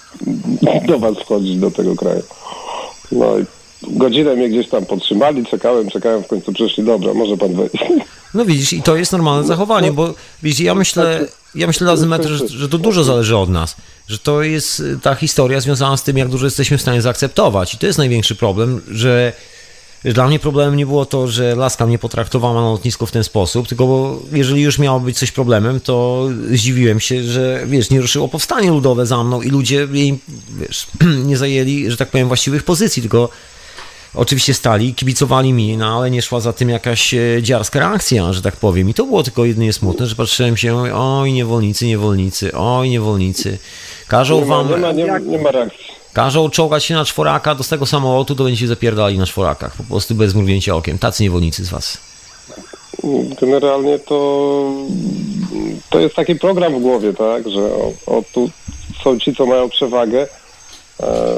do 0.88 1.00
was 1.00 1.18
wchodzić, 1.18 1.58
do 1.58 1.72
tego 1.72 1.96
kraju. 1.96 2.22
No 3.12 3.38
i 3.38 3.46
godzinę 3.84 4.36
mnie 4.36 4.50
gdzieś 4.50 4.70
tam 4.70 4.86
podtrzymali, 4.86 5.46
czekałem, 5.46 5.90
czekałem, 5.90 6.24
w 6.24 6.28
końcu 6.28 6.54
przyszli, 6.54 6.84
dobra, 6.84 7.14
może 7.14 7.38
pan 7.38 7.54
wejść. 7.54 7.76
No 8.34 8.46
widzisz, 8.46 8.74
i 8.74 8.82
to 8.82 8.96
jest 8.96 9.12
normalne 9.12 9.48
zachowanie, 9.48 9.92
bo 9.92 10.14
widzisz, 10.44 10.60
ja 10.60 10.76
myślę, 10.76 11.28
ja 11.56 11.68
myślę 11.68 11.88
Lazymetr, 11.88 12.28
że, 12.30 12.48
że 12.48 12.70
to 12.70 12.78
dużo 12.78 13.04
zależy 13.04 13.38
od 13.38 13.50
nas. 13.50 13.76
Że 14.08 14.18
to 14.18 14.44
jest 14.44 14.80
y, 14.80 15.00
ta 15.04 15.16
historia 15.16 15.60
związana 15.60 15.98
z 15.98 16.04
tym, 16.04 16.18
jak 16.18 16.30
dużo 16.30 16.46
jesteśmy 16.46 16.78
w 16.78 16.82
stanie 16.82 17.02
zaakceptować. 17.02 17.74
I 17.74 17.78
to 17.78 17.86
jest 17.86 17.98
największy 17.98 18.36
problem, 18.36 18.82
że 18.92 19.34
że 20.06 20.14
dla 20.14 20.28
mnie 20.28 20.40
problemem 20.40 20.76
nie 20.76 20.86
było 20.86 21.06
to, 21.06 21.28
że 21.28 21.56
laska 21.56 21.86
mnie 21.86 22.00
potraktowała 22.00 22.62
na 22.62 22.70
lotnisku 22.70 23.06
w 23.06 23.12
ten 23.12 23.24
sposób, 23.24 23.68
tylko 23.68 23.88
bo 23.88 24.20
jeżeli 24.32 24.62
już 24.62 24.80
miało 24.80 25.00
być 25.00 25.18
coś 25.18 25.32
problemem, 25.32 25.80
to 25.80 26.28
zdziwiłem 26.52 27.00
się, 27.00 27.24
że 27.24 27.64
wiesz, 27.66 27.90
nie 27.90 28.02
ruszyło 28.02 28.28
powstanie 28.28 28.70
ludowe 28.70 29.06
za 29.06 29.24
mną 29.24 29.42
i 29.42 29.50
ludzie 29.50 29.88
jej, 29.92 30.20
wiesz, 30.60 30.88
nie 31.30 31.38
zajęli, 31.38 31.92
że 31.92 31.98
tak 31.98 32.10
powiem, 32.10 32.28
właściwych 32.28 32.64
pozycji, 32.64 33.02
tylko 33.02 33.30
oczywiście 34.18 34.54
stali, 34.54 34.94
kibicowali 34.96 35.54
mi, 35.54 35.78
no 35.78 35.98
ale 35.98 36.12
nie 36.12 36.22
szła 36.22 36.40
za 36.40 36.54
tym 36.54 36.70
jakaś 36.70 37.14
e, 37.14 37.20
dziarska 37.42 37.80
reakcja, 37.80 38.34
że 38.34 38.42
tak 38.42 38.56
powiem. 38.56 38.90
I 38.90 38.94
to 38.94 39.06
było 39.06 39.24
tylko 39.24 39.46
jedynie 39.46 39.74
smutne, 39.74 40.06
że 40.08 40.16
patrzyłem 40.16 40.58
się, 40.58 40.94
oj 40.96 41.34
niewolnicy, 41.34 41.86
niewolnicy, 41.88 42.52
oj 42.54 42.90
niewolnicy. 42.90 43.58
Każą 44.08 44.40
Nie 44.40 44.46
wam, 44.46 44.70
nie 44.70 44.78
ma, 44.78 44.92
nie, 44.92 45.06
ma- 45.06 45.20
nie 45.20 45.38
ma 45.40 45.52
reakcji. 45.52 45.86
każą 46.14 46.50
czołgać 46.50 46.86
się 46.86 46.94
na 46.94 47.06
czworaka 47.06 47.56
do 47.56 47.64
tego 47.64 47.86
samolotu, 47.86 48.36
to 48.36 48.44
będziecie 48.44 48.68
zapierdali 48.68 49.18
na 49.18 49.26
czworakach, 49.26 49.76
po 49.76 49.84
prostu 49.84 50.16
bez 50.16 50.36
mrugnięcia 50.36 50.76
okiem. 50.76 50.98
Tacy 50.98 51.24
niewolnicy 51.24 51.66
z 51.66 51.70
was. 51.70 51.98
Generalnie 53.42 54.00
to, 54.00 54.72
to 55.90 56.00
jest 56.00 56.16
taki 56.16 56.36
program 56.36 56.76
w 56.80 56.82
głowie, 56.82 57.14
tak, 57.14 57.50
że 57.50 57.60
o, 57.62 57.92
o 58.06 58.24
tu 58.34 58.50
są 59.04 59.20
ci, 59.20 59.36
co 59.36 59.46
mają 59.46 59.70
przewagę, 59.70 60.28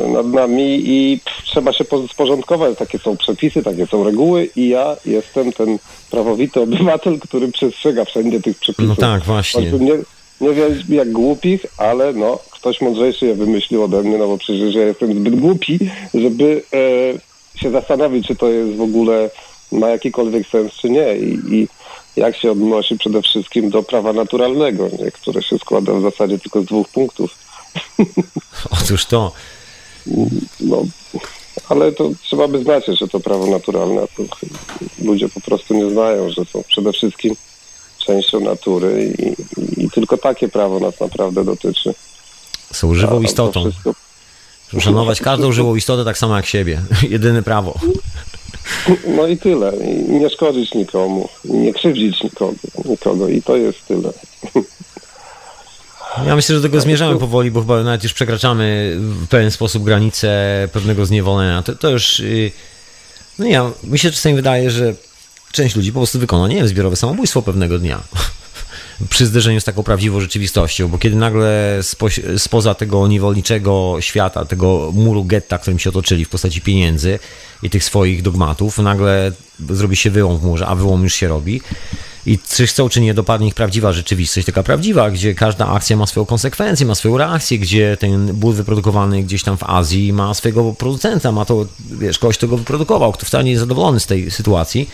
nad 0.07 0.27
nami 0.27 0.81
i 0.85 1.19
trzeba 1.45 1.73
się 1.73 1.83
po- 1.83 2.07
sporządkować. 2.07 2.77
Takie 2.77 2.99
są 2.99 3.17
przepisy, 3.17 3.63
takie 3.63 3.87
są 3.87 4.03
reguły 4.03 4.49
i 4.55 4.69
ja 4.69 4.97
jestem 5.05 5.53
ten 5.53 5.79
prawowity 6.11 6.61
obywatel, 6.69 7.19
który 7.19 7.51
przestrzega 7.51 8.05
wszędzie 8.05 8.41
tych 8.41 8.57
przepisów. 8.57 8.89
No 8.89 8.95
tak, 8.95 9.23
właśnie. 9.23 9.71
Nie, 9.71 9.97
nie 10.41 10.53
wiem 10.53 10.83
jak 10.89 11.11
głupich, 11.11 11.65
ale 11.77 12.13
no, 12.13 12.39
ktoś 12.51 12.81
mądrzejszy 12.81 13.25
je 13.25 13.35
wymyślił 13.35 13.83
ode 13.83 14.03
mnie, 14.03 14.17
no 14.17 14.27
bo 14.27 14.37
przecież 14.37 14.75
ja 14.75 14.85
jestem 14.85 15.13
zbyt 15.13 15.39
głupi, 15.39 15.79
żeby 16.13 16.61
e, 16.73 17.59
się 17.59 17.71
zastanowić, 17.71 18.27
czy 18.27 18.35
to 18.35 18.47
jest 18.47 18.77
w 18.77 18.81
ogóle 18.81 19.29
ma 19.71 19.89
jakikolwiek 19.89 20.47
sens, 20.47 20.73
czy 20.73 20.89
nie. 20.89 21.17
I, 21.17 21.39
i 21.55 21.67
jak 22.15 22.37
się 22.37 22.51
odnosi 22.51 22.97
przede 22.97 23.21
wszystkim 23.21 23.69
do 23.69 23.83
prawa 23.83 24.13
naturalnego, 24.13 24.89
nie? 24.99 25.11
które 25.11 25.43
się 25.43 25.57
składa 25.57 25.93
w 25.93 26.01
zasadzie 26.01 26.39
tylko 26.39 26.61
z 26.61 26.65
dwóch 26.65 26.89
punktów. 26.89 27.35
Otóż 28.83 29.05
to. 29.05 29.31
No, 30.59 30.83
ale 31.69 31.91
to 31.91 32.09
trzeba 32.23 32.47
by 32.47 32.63
znać 32.63 32.87
jeszcze 32.87 33.07
to 33.07 33.19
prawo 33.19 33.47
naturalne, 33.47 34.01
to 34.17 34.23
ludzie 35.03 35.29
po 35.29 35.41
prostu 35.41 35.73
nie 35.73 35.91
znają, 35.91 36.29
że 36.29 36.45
są 36.45 36.63
przede 36.67 36.93
wszystkim 36.93 37.35
częścią 38.05 38.39
natury 38.39 39.13
i, 39.19 39.83
i 39.83 39.89
tylko 39.89 40.17
takie 40.17 40.47
prawo 40.49 40.79
nas 40.79 40.99
naprawdę 40.99 41.43
dotyczy. 41.45 41.93
Są 42.73 42.93
żywą 42.95 43.15
to 43.15 43.21
istotą. 43.21 43.63
wszystko- 43.71 43.93
Szanować 44.79 45.21
każdą 45.21 45.51
żywą 45.51 45.75
istotę 45.75 46.05
tak 46.05 46.17
samo 46.17 46.35
jak 46.35 46.45
siebie. 46.45 46.81
Jedyne 47.09 47.43
prawo. 47.43 47.79
No 49.07 49.27
i 49.27 49.37
tyle. 49.37 49.73
I 49.85 50.11
nie 50.11 50.29
szkodzić 50.29 50.73
nikomu, 50.73 51.29
nie 51.45 51.73
krzywdzić 51.73 52.23
nikogo, 52.23 52.53
nikogo 52.85 53.27
i 53.27 53.41
to 53.41 53.55
jest 53.57 53.85
tyle. 53.87 54.13
Ja 56.25 56.35
myślę, 56.35 56.55
że 56.55 56.61
do 56.61 56.67
tego 56.67 56.81
zmierzamy 56.81 57.19
powoli, 57.19 57.51
bo 57.51 57.59
chyba 57.59 57.83
nawet 57.83 58.03
już 58.03 58.13
przekraczamy 58.13 58.95
w 58.99 59.27
pewien 59.27 59.51
sposób 59.51 59.83
granice 59.83 60.29
pewnego 60.73 61.05
zniewolenia. 61.05 61.63
To, 61.63 61.75
to 61.75 61.89
już. 61.89 62.19
yy, 62.19 62.51
No 63.39 63.45
ja, 63.45 63.71
mi 63.83 63.99
się 63.99 64.11
czasami 64.11 64.35
wydaje, 64.35 64.71
że 64.71 64.93
część 65.51 65.75
ludzi 65.75 65.91
po 65.91 65.99
prostu 65.99 66.19
wykona, 66.19 66.47
nie 66.47 66.55
wiem, 66.55 66.67
zbiorowe 66.67 66.95
samobójstwo 66.95 67.41
pewnego 67.41 67.79
dnia. 67.79 67.99
Przy 69.09 69.25
zderzeniu 69.25 69.61
z 69.61 69.63
taką 69.63 69.83
prawdziwą 69.83 70.19
rzeczywistością, 70.19 70.87
bo 70.87 70.97
kiedy 70.97 71.15
nagle 71.15 71.79
spoś, 71.81 72.19
spoza 72.37 72.75
tego 72.75 73.07
niewolniczego 73.07 73.97
świata, 73.99 74.45
tego 74.45 74.91
muru 74.93 75.23
getta, 75.23 75.57
którym 75.57 75.79
się 75.79 75.89
otoczyli 75.89 76.25
w 76.25 76.29
postaci 76.29 76.61
pieniędzy 76.61 77.19
i 77.63 77.69
tych 77.69 77.83
swoich 77.83 78.21
dogmatów, 78.21 78.77
nagle 78.77 79.31
zrobi 79.69 79.95
się 79.95 80.09
wyłom 80.11 80.37
w 80.39 80.43
murze, 80.43 80.67
a 80.67 80.75
wyłom 80.75 81.03
już 81.03 81.13
się 81.15 81.27
robi. 81.27 81.61
I 82.25 82.39
czy 82.49 82.67
chcą, 82.67 82.89
czy 82.89 83.01
nie, 83.01 83.13
dopadnie 83.13 83.47
ich 83.47 83.55
prawdziwa 83.55 83.93
rzeczywistość, 83.93 84.45
taka 84.45 84.63
prawdziwa, 84.63 85.11
gdzie 85.11 85.35
każda 85.35 85.67
akcja 85.67 85.97
ma 85.97 86.07
swoją 86.07 86.25
konsekwencję, 86.25 86.85
ma 86.85 86.95
swoją 86.95 87.17
reakcję, 87.17 87.59
gdzie 87.59 87.97
ten 87.99 88.33
ból 88.33 88.53
wyprodukowany 88.53 89.23
gdzieś 89.23 89.43
tam 89.43 89.57
w 89.57 89.63
Azji 89.63 90.13
ma 90.13 90.33
swojego 90.33 90.73
producenta, 90.73 91.31
ma 91.31 91.45
to, 91.45 91.65
wiesz, 91.91 92.19
kogoś, 92.19 92.37
kto 92.37 92.47
go 92.47 92.57
wyprodukował, 92.57 93.11
kto 93.11 93.25
wcale 93.25 93.43
nie 93.43 93.51
jest 93.51 93.59
zadowolony 93.59 93.99
z 93.99 94.05
tej 94.05 94.31
sytuacji. 94.31 94.89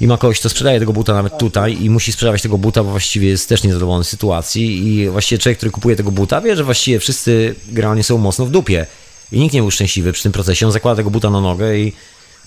I 0.00 0.06
ma 0.06 0.18
kogoś, 0.18 0.40
kto 0.40 0.48
sprzedaje 0.48 0.80
tego 0.80 0.92
buta 0.92 1.14
nawet 1.14 1.38
tutaj 1.38 1.82
i 1.82 1.90
musi 1.90 2.12
sprzedawać 2.12 2.42
tego 2.42 2.58
buta, 2.58 2.84
bo 2.84 2.90
właściwie 2.90 3.28
jest 3.28 3.48
też 3.48 3.62
niezadowolony 3.62 4.04
z 4.04 4.08
sytuacji. 4.08 4.88
I 4.88 5.08
właściwie 5.08 5.38
człowiek, 5.38 5.58
który 5.58 5.70
kupuje 5.70 5.96
tego 5.96 6.10
buta, 6.10 6.40
wie, 6.40 6.56
że 6.56 6.64
właściwie 6.64 7.00
wszyscy 7.00 7.54
generalnie 7.68 8.04
są 8.04 8.18
mocno 8.18 8.46
w 8.46 8.50
dupie. 8.50 8.86
I 9.32 9.40
nikt 9.40 9.54
nie 9.54 9.60
był 9.60 9.70
szczęśliwy 9.70 10.12
przy 10.12 10.22
tym 10.22 10.32
procesie. 10.32 10.66
On 10.66 10.72
zakłada 10.72 10.96
tego 10.96 11.10
buta 11.10 11.30
na 11.30 11.40
nogę 11.40 11.78
i 11.78 11.92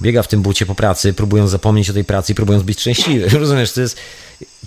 biega 0.02 0.24
w 0.24 0.28
tym 0.28 0.42
bucie 0.42 0.66
po 0.66 0.76
pracy, 0.76 1.14
próbując 1.14 1.52
zapomnieć 1.52 1.90
o 1.90 1.94
tej 1.94 2.04
pracy 2.04 2.32
i 2.32 2.36
próbując 2.36 2.64
być 2.64 2.80
szczęśliwy. 2.80 3.30
Rozumiesz, 3.40 3.72
to 3.72 3.82
jest, 3.82 3.98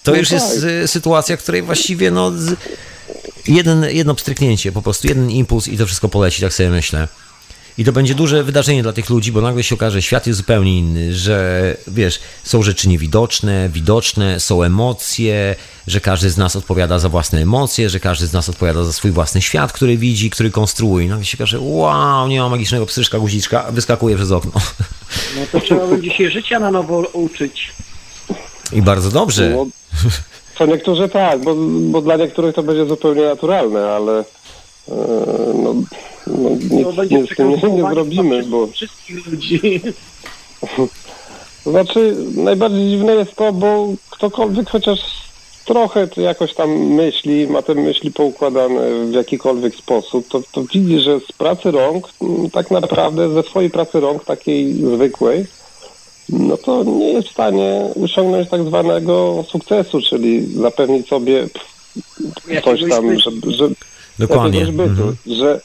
to 0.02 0.10
No 0.12 0.18
już 0.18 0.30
jest 0.30 0.54
tak. 0.54 0.64
y, 0.64 0.88
sytuacja, 0.88 1.36
w 1.36 1.42
której 1.42 1.62
właściwie 1.62 2.10
no, 2.10 2.32
jeden, 3.46 3.84
jedno 3.84 4.14
pstryknięcie, 4.14 4.72
po 4.72 4.82
prostu 4.82 5.08
jeden 5.08 5.30
impuls 5.30 5.68
i 5.68 5.78
to 5.78 5.86
wszystko 5.86 6.08
poleci, 6.08 6.42
tak 6.42 6.52
sobie 6.52 6.70
myślę. 6.70 7.08
I 7.80 7.84
to 7.84 7.92
będzie 7.92 8.14
duże 8.14 8.44
wydarzenie 8.44 8.82
dla 8.82 8.92
tych 8.92 9.10
ludzi, 9.10 9.32
bo 9.32 9.40
nagle 9.40 9.62
się 9.62 9.74
okaże, 9.74 9.98
że 9.98 10.02
świat 10.02 10.26
jest 10.26 10.36
zupełnie 10.36 10.78
inny, 10.78 11.14
że 11.14 11.76
wiesz, 11.86 12.20
są 12.44 12.62
rzeczy 12.62 12.88
niewidoczne, 12.88 13.68
widoczne, 13.68 14.40
są 14.40 14.62
emocje, 14.62 15.56
że 15.86 16.00
każdy 16.00 16.30
z 16.30 16.36
nas 16.36 16.56
odpowiada 16.56 16.98
za 16.98 17.08
własne 17.08 17.40
emocje, 17.40 17.90
że 17.90 18.00
każdy 18.00 18.26
z 18.26 18.32
nas 18.32 18.48
odpowiada 18.48 18.84
za 18.84 18.92
swój 18.92 19.10
własny 19.10 19.42
świat, 19.42 19.72
który 19.72 19.96
widzi, 19.96 20.30
który 20.30 20.50
konstruuje. 20.50 21.06
I 21.06 21.08
nagle 21.08 21.24
się 21.24 21.38
okaże, 21.38 21.60
wow, 21.60 22.28
nie 22.28 22.40
ma 22.40 22.48
magicznego 22.48 22.86
pstryczka, 22.86 23.18
guziczka, 23.18 23.66
wyskakuje 23.70 24.16
przez 24.16 24.30
okno. 24.30 24.52
No 25.36 25.42
to 25.52 25.60
trzeba 25.60 25.86
będzie 25.86 26.10
się 26.10 26.30
życia 26.30 26.58
na 26.58 26.70
nowo 26.70 26.98
uczyć. 27.12 27.72
I 28.72 28.82
bardzo 28.82 29.10
dobrze. 29.10 29.50
No, 29.50 29.66
co 30.58 30.66
niektórzy 30.66 31.08
tak, 31.08 31.42
bo, 31.44 31.54
bo 31.90 32.02
dla 32.02 32.16
niektórych 32.16 32.54
to 32.54 32.62
będzie 32.62 32.86
zupełnie 32.86 33.22
naturalne, 33.22 33.90
ale 33.90 34.18
e, 34.18 34.24
no, 35.54 35.74
no, 36.26 36.50
nic, 36.50 36.96
będzie 36.96 37.16
nie, 37.38 37.72
nie 37.72 37.90
zrobimy, 37.90 38.42
bo 38.42 38.66
wszystkich 38.66 39.26
ludzi. 39.26 39.80
znaczy 41.66 42.16
najbardziej 42.36 42.90
dziwne 42.90 43.14
jest 43.14 43.34
to, 43.36 43.52
bo 43.52 43.88
ktokolwiek 44.10 44.70
chociaż 44.70 44.98
trochę 45.64 46.08
to 46.08 46.20
jakoś 46.20 46.54
tam 46.54 46.70
myśli, 46.70 47.46
ma 47.46 47.62
te 47.62 47.74
myśli 47.74 48.12
poukładane 48.12 49.04
w 49.04 49.12
jakikolwiek 49.12 49.74
sposób, 49.76 50.28
to, 50.28 50.40
to 50.52 50.62
widzi, 50.64 51.00
że 51.00 51.20
z 51.20 51.32
pracy 51.32 51.70
rąk, 51.70 52.08
m, 52.22 52.50
tak 52.50 52.70
naprawdę 52.70 53.34
ze 53.34 53.42
swojej 53.42 53.70
pracy 53.70 54.00
rąk, 54.00 54.24
takiej 54.24 54.74
zwykłej, 54.74 55.46
no 56.28 56.56
to 56.56 56.84
nie 56.84 57.12
jest 57.12 57.28
w 57.28 57.32
stanie 57.32 57.88
osiągnąć 58.04 58.48
tak 58.50 58.62
zwanego 58.64 59.44
sukcesu, 59.48 60.00
czyli 60.02 60.46
zapewnić 60.54 61.08
sobie 61.08 61.48
coś 62.64 62.80
tam, 62.88 63.04
zbytu. 63.18 63.50
że, 63.50 63.56
że 63.56 63.68
Dokładnie. 64.18 64.60
jakiegoś 64.60 64.76
bytu, 64.88 64.90
Mhm. 65.02 65.16
że 65.26 65.60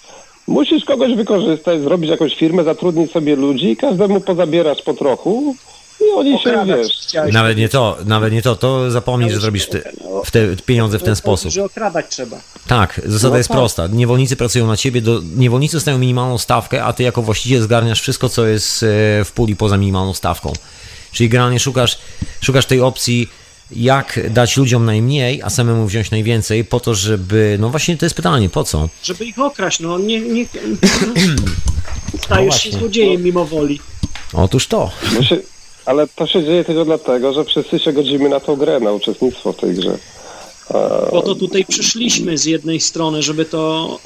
musisz 0.47 0.85
kogoś 0.85 1.15
wykorzystać, 1.15 1.81
zrobić 1.81 2.09
jakąś 2.09 2.35
firmę, 2.35 2.63
zatrudnić 2.63 3.11
sobie 3.11 3.35
ludzi 3.35 3.69
i 3.71 3.77
każdemu 3.77 4.21
pozabierasz 4.21 4.81
po 4.81 4.93
trochu 4.93 5.55
i 6.01 6.11
oni 6.15 6.39
się, 6.39 6.65
wiesz, 6.65 7.13
Nawet 7.33 7.57
nie 7.57 7.69
to, 7.69 7.97
nawet 8.05 8.33
nie 8.33 8.41
to, 8.41 8.55
to 8.55 8.91
zapomnij, 8.91 9.31
że 9.31 9.39
zrobisz 9.39 9.67
te, 9.67 9.81
w 10.25 10.31
te 10.31 10.55
pieniądze 10.65 10.99
w 10.99 11.03
ten 11.03 11.15
sposób. 11.15 11.51
Że 11.51 11.63
okradać 11.63 12.05
trzeba. 12.09 12.37
Tak, 12.67 13.01
zasada 13.05 13.31
No 13.31 13.37
jest 13.37 13.49
tak. 13.49 13.57
prosta. 13.57 13.87
Niewolnicy 13.87 14.35
pracują 14.35 14.67
na 14.67 14.77
ciebie, 14.77 15.01
do, 15.01 15.21
niewolnicy 15.35 15.77
dostają 15.77 15.97
minimalną 15.97 16.37
stawkę, 16.37 16.83
a 16.83 16.93
ty 16.93 17.03
jako 17.03 17.21
właściciel 17.21 17.61
zgarniasz 17.61 18.01
wszystko, 18.01 18.29
co 18.29 18.45
jest 18.45 18.83
e, 18.83 18.87
w 19.25 19.31
puli 19.35 19.55
poza 19.55 19.77
minimalną 19.77 20.13
stawką. 20.13 20.53
Czyli 21.11 21.29
generalnie 21.29 21.59
szukasz, 21.59 21.97
szukasz 22.41 22.65
tej 22.65 22.81
opcji, 22.81 23.29
jak 23.71 24.19
dać 24.33 24.57
ludziom 24.57 24.85
najmniej, 24.85 25.41
a 25.41 25.49
samemu 25.49 25.85
wziąć 25.85 26.11
najwięcej, 26.11 26.65
po 26.65 26.79
to, 26.79 26.95
żeby. 26.95 27.57
No 27.59 27.69
właśnie 27.69 27.97
to 27.97 28.05
jest 28.05 28.15
pytanie, 28.15 28.49
po 28.49 28.63
co? 28.63 28.89
Żeby 29.03 29.25
ich 29.25 29.39
okraść, 29.39 29.79
no 29.79 29.99
nie... 29.99 30.19
nie 30.19 30.45
stajesz 32.23 32.55
się 32.55 32.69
właśnie. 32.69 32.79
złodziejem 32.79 33.23
mimo 33.23 33.45
woli. 33.45 33.79
Otóż 34.33 34.67
to. 34.67 34.91
się, 35.21 35.37
ale 35.85 36.07
to 36.07 36.27
się 36.27 36.43
dzieje 36.43 36.63
tylko 36.63 36.85
dlatego, 36.85 37.33
że 37.33 37.45
wszyscy 37.45 37.79
się 37.79 37.93
godzimy 37.93 38.29
na 38.29 38.39
tą 38.39 38.55
grę, 38.55 38.79
na 38.79 38.91
uczestnictwo 38.91 39.53
w 39.53 39.57
tej 39.57 39.73
grze. 39.73 39.97
A, 40.69 40.73
Po 41.09 41.21
to 41.21 41.35
tutaj 41.35 41.65
przyszliśmy 41.65 42.37
z 42.37 42.45
jednej 42.45 42.79
strony, 42.79 43.23
żeby 43.23 43.45
to 43.45 43.99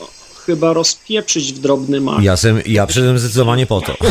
chyba 0.49 0.73
rozpieprzyć 0.73 1.53
w 1.53 1.59
drobny 1.59 2.01
mak. 2.01 2.23
Ja, 2.23 2.37
sem, 2.37 2.61
ja 2.65 2.87
przyszedłem 2.87 3.19
zdecydowanie 3.19 3.65
po 3.65 3.81
to. 3.81 3.97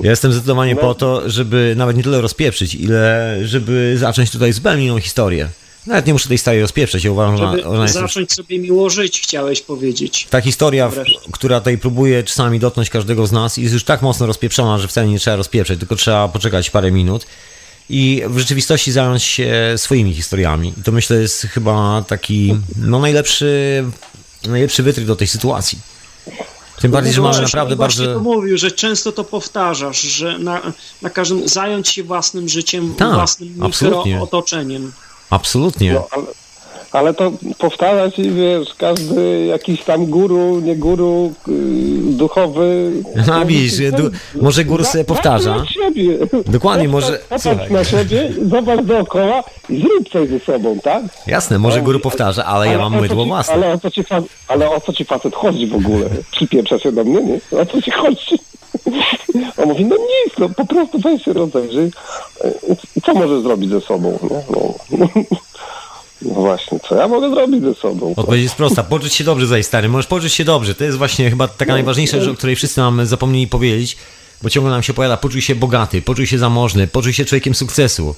Ja 0.00 0.10
jestem 0.10 0.32
zdecydowanie 0.32 0.76
po 0.76 0.94
to, 0.94 1.30
żeby 1.30 1.74
nawet 1.76 1.96
nie 1.96 2.02
tyle 2.02 2.20
rozpieprzyć, 2.20 2.74
ile 2.74 3.36
żeby 3.44 3.96
zacząć 3.98 4.30
tutaj 4.30 4.52
zupełnie 4.52 5.00
historię. 5.00 5.48
Nawet 5.86 6.06
nie 6.06 6.12
muszę 6.12 6.28
tej 6.28 6.38
starej 6.38 6.60
rozpieprzeć, 6.60 7.04
ja 7.04 7.10
uważam, 7.10 7.36
że 7.36 7.44
ona, 7.44 7.56
Żeby 7.56 7.68
ona 7.68 7.82
jest 7.82 7.94
zacząć 7.94 8.32
sobie 8.32 8.58
miło 8.58 8.90
żyć, 8.90 9.20
chciałeś 9.20 9.60
powiedzieć. 9.60 10.26
Ta 10.30 10.40
historia, 10.40 10.88
w, 10.88 10.96
która 11.32 11.60
tutaj 11.60 11.78
próbuje 11.78 12.22
czasami 12.22 12.60
dotknąć 12.60 12.90
każdego 12.90 13.26
z 13.26 13.32
nas, 13.32 13.56
jest 13.56 13.74
już 13.74 13.84
tak 13.84 14.02
mocno 14.02 14.26
rozpieprzona, 14.26 14.78
że 14.78 14.88
wcale 14.88 15.08
nie 15.08 15.18
trzeba 15.18 15.36
rozpieprzeć, 15.36 15.78
tylko 15.78 15.96
trzeba 15.96 16.28
poczekać 16.28 16.70
parę 16.70 16.90
minut 16.90 17.26
i 17.90 18.22
w 18.26 18.38
rzeczywistości 18.38 18.92
zająć 18.92 19.22
się 19.22 19.74
swoimi 19.76 20.14
historiami. 20.14 20.72
I 20.80 20.82
to 20.82 20.92
myślę 20.92 21.16
jest 21.16 21.42
chyba 21.42 22.04
taki 22.08 22.54
no, 22.76 22.98
najlepszy, 22.98 23.84
najlepszy 24.46 24.82
wytrych 24.82 25.06
do 25.06 25.16
tej 25.16 25.28
sytuacji. 25.28 25.78
Tym 26.80 26.90
bardziej, 26.90 27.12
że 27.12 27.20
mamy 27.20 27.34
Żeś 27.34 27.42
naprawdę 27.42 27.76
bardzo. 27.76 28.14
to 28.14 28.20
mówił, 28.20 28.58
że 28.58 28.70
często 28.70 29.12
to 29.12 29.24
powtarzasz, 29.24 30.00
że 30.00 30.38
na, 30.38 30.62
na 31.02 31.10
każdym 31.10 31.48
zająć 31.48 31.88
się 31.88 32.02
własnym 32.02 32.48
życiem, 32.48 32.94
Tak, 32.94 33.14
własnym 33.14 33.62
absolutnie. 33.62 34.12
mikrootoczeniem. 34.12 34.92
Absolutnie. 35.30 35.92
no, 35.92 36.06
ale, 36.10 36.24
ale 36.92 37.14
to 37.14 37.32
powtarzać 37.58 38.18
i 38.18 38.30
wiesz, 38.30 38.74
każdy 38.78 39.46
jakiś 39.46 39.84
tam 39.84 40.06
guru, 40.06 40.60
nie 40.60 40.76
guru, 40.76 41.32
yy, 41.48 41.54
duchowy... 42.12 42.92
A 43.32 43.44
widzisz, 43.44 43.90
du- 43.90 44.10
może 44.42 44.64
guru 44.64 44.84
sobie 44.84 45.04
powtarza. 45.04 45.64
Siebie. 45.68 46.18
Dokładnie, 46.46 46.88
może- 46.88 47.18
Popatrz 47.28 47.70
na 47.70 47.84
siebie, 47.84 48.30
zobacz 48.50 48.80
dookoła 48.84 49.44
i 49.70 49.80
zrób 49.80 50.08
coś 50.12 50.28
ze 50.28 50.40
sobą, 50.40 50.78
tak? 50.82 51.02
Jasne, 51.26 51.58
może 51.58 51.82
guru 51.82 52.00
powtarza, 52.00 52.44
ale 52.44 52.66
ja 52.66 52.78
mam 52.78 53.00
mydło 53.00 53.22
ci- 53.24 53.28
własne. 53.28 53.54
Ale 53.54 53.72
o, 53.72 53.78
co 53.78 53.90
ci, 53.90 54.04
ale 54.48 54.70
o 54.70 54.80
co 54.80 54.92
ci 54.92 55.04
facet 55.04 55.34
chodzi 55.34 55.66
w 55.66 55.74
ogóle? 55.76 56.06
Przypieprza 56.30 56.78
się 56.78 56.92
do 56.92 57.04
mnie, 57.04 57.20
nie? 57.22 57.58
O 57.60 57.66
co 57.66 57.82
ci 57.82 57.90
chodzi? 57.90 58.38
On 59.56 59.68
mówi, 59.68 59.84
no 59.84 59.96
nic, 59.96 60.38
no 60.38 60.48
po 60.48 60.66
prostu 60.66 60.98
weź 60.98 61.22
się 61.24 61.32
rozejrzyj. 61.32 61.90
I 62.96 63.00
co 63.00 63.14
możesz 63.14 63.42
zrobić 63.42 63.70
ze 63.70 63.80
sobą, 63.80 64.18
nie? 64.22 64.42
No. 64.50 65.08
No 66.22 66.34
właśnie, 66.34 66.80
co 66.88 66.94
ja 66.94 67.08
mogę 67.08 67.30
zrobić 67.30 67.62
ze 67.64 67.74
sobą? 67.74 68.14
Odpowiedź 68.16 68.42
jest 68.42 68.54
prosta. 68.54 68.82
Poczuć 68.82 69.12
się 69.14 69.24
dobrze, 69.24 69.46
zaj 69.46 69.64
stary. 69.64 69.88
Możesz 69.88 70.06
poczuć 70.06 70.32
się 70.32 70.44
dobrze. 70.44 70.74
To 70.74 70.84
jest 70.84 70.98
właśnie 70.98 71.30
chyba 71.30 71.48
taka 71.48 71.72
najważniejsza 71.72 72.20
rzecz, 72.20 72.28
o 72.28 72.34
której 72.34 72.56
wszyscy 72.56 72.80
nam 72.80 73.06
zapomnieli 73.06 73.46
powiedzieć, 73.46 73.96
bo 74.42 74.50
ciągle 74.50 74.70
nam 74.72 74.82
się 74.82 74.94
powiada, 74.94 75.16
poczuj 75.16 75.42
się 75.42 75.54
bogaty, 75.54 76.02
poczuj 76.02 76.26
się 76.26 76.38
zamożny, 76.38 76.86
poczuj 76.88 77.12
się 77.12 77.24
człowiekiem 77.24 77.54
sukcesu. 77.54 78.14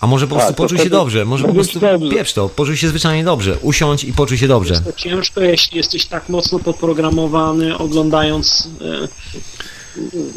A 0.00 0.06
może 0.06 0.26
po 0.26 0.34
Tak, 0.34 0.38
prostu 0.44 0.56
to 0.56 0.62
poczuj 0.62 0.78
się 0.78 0.90
dobrze, 0.90 1.24
może 1.24 1.46
po 1.48 1.54
prostu 1.54 1.80
dobrze. 1.80 2.10
pieprz 2.10 2.32
to, 2.32 2.48
poczuj 2.48 2.76
się 2.76 2.88
zwyczajnie 2.88 3.24
dobrze, 3.24 3.56
usiądź 3.62 4.04
i 4.04 4.12
poczuj 4.12 4.38
się 4.38 4.48
dobrze. 4.48 4.74
Jest 4.74 4.84
to 4.84 4.92
ciężko, 4.92 5.40
jeśli 5.40 5.76
jesteś 5.76 6.06
tak 6.06 6.28
mocno 6.28 6.58
podprogramowany, 6.58 7.78
oglądając 7.78 8.68
e, 8.80 9.08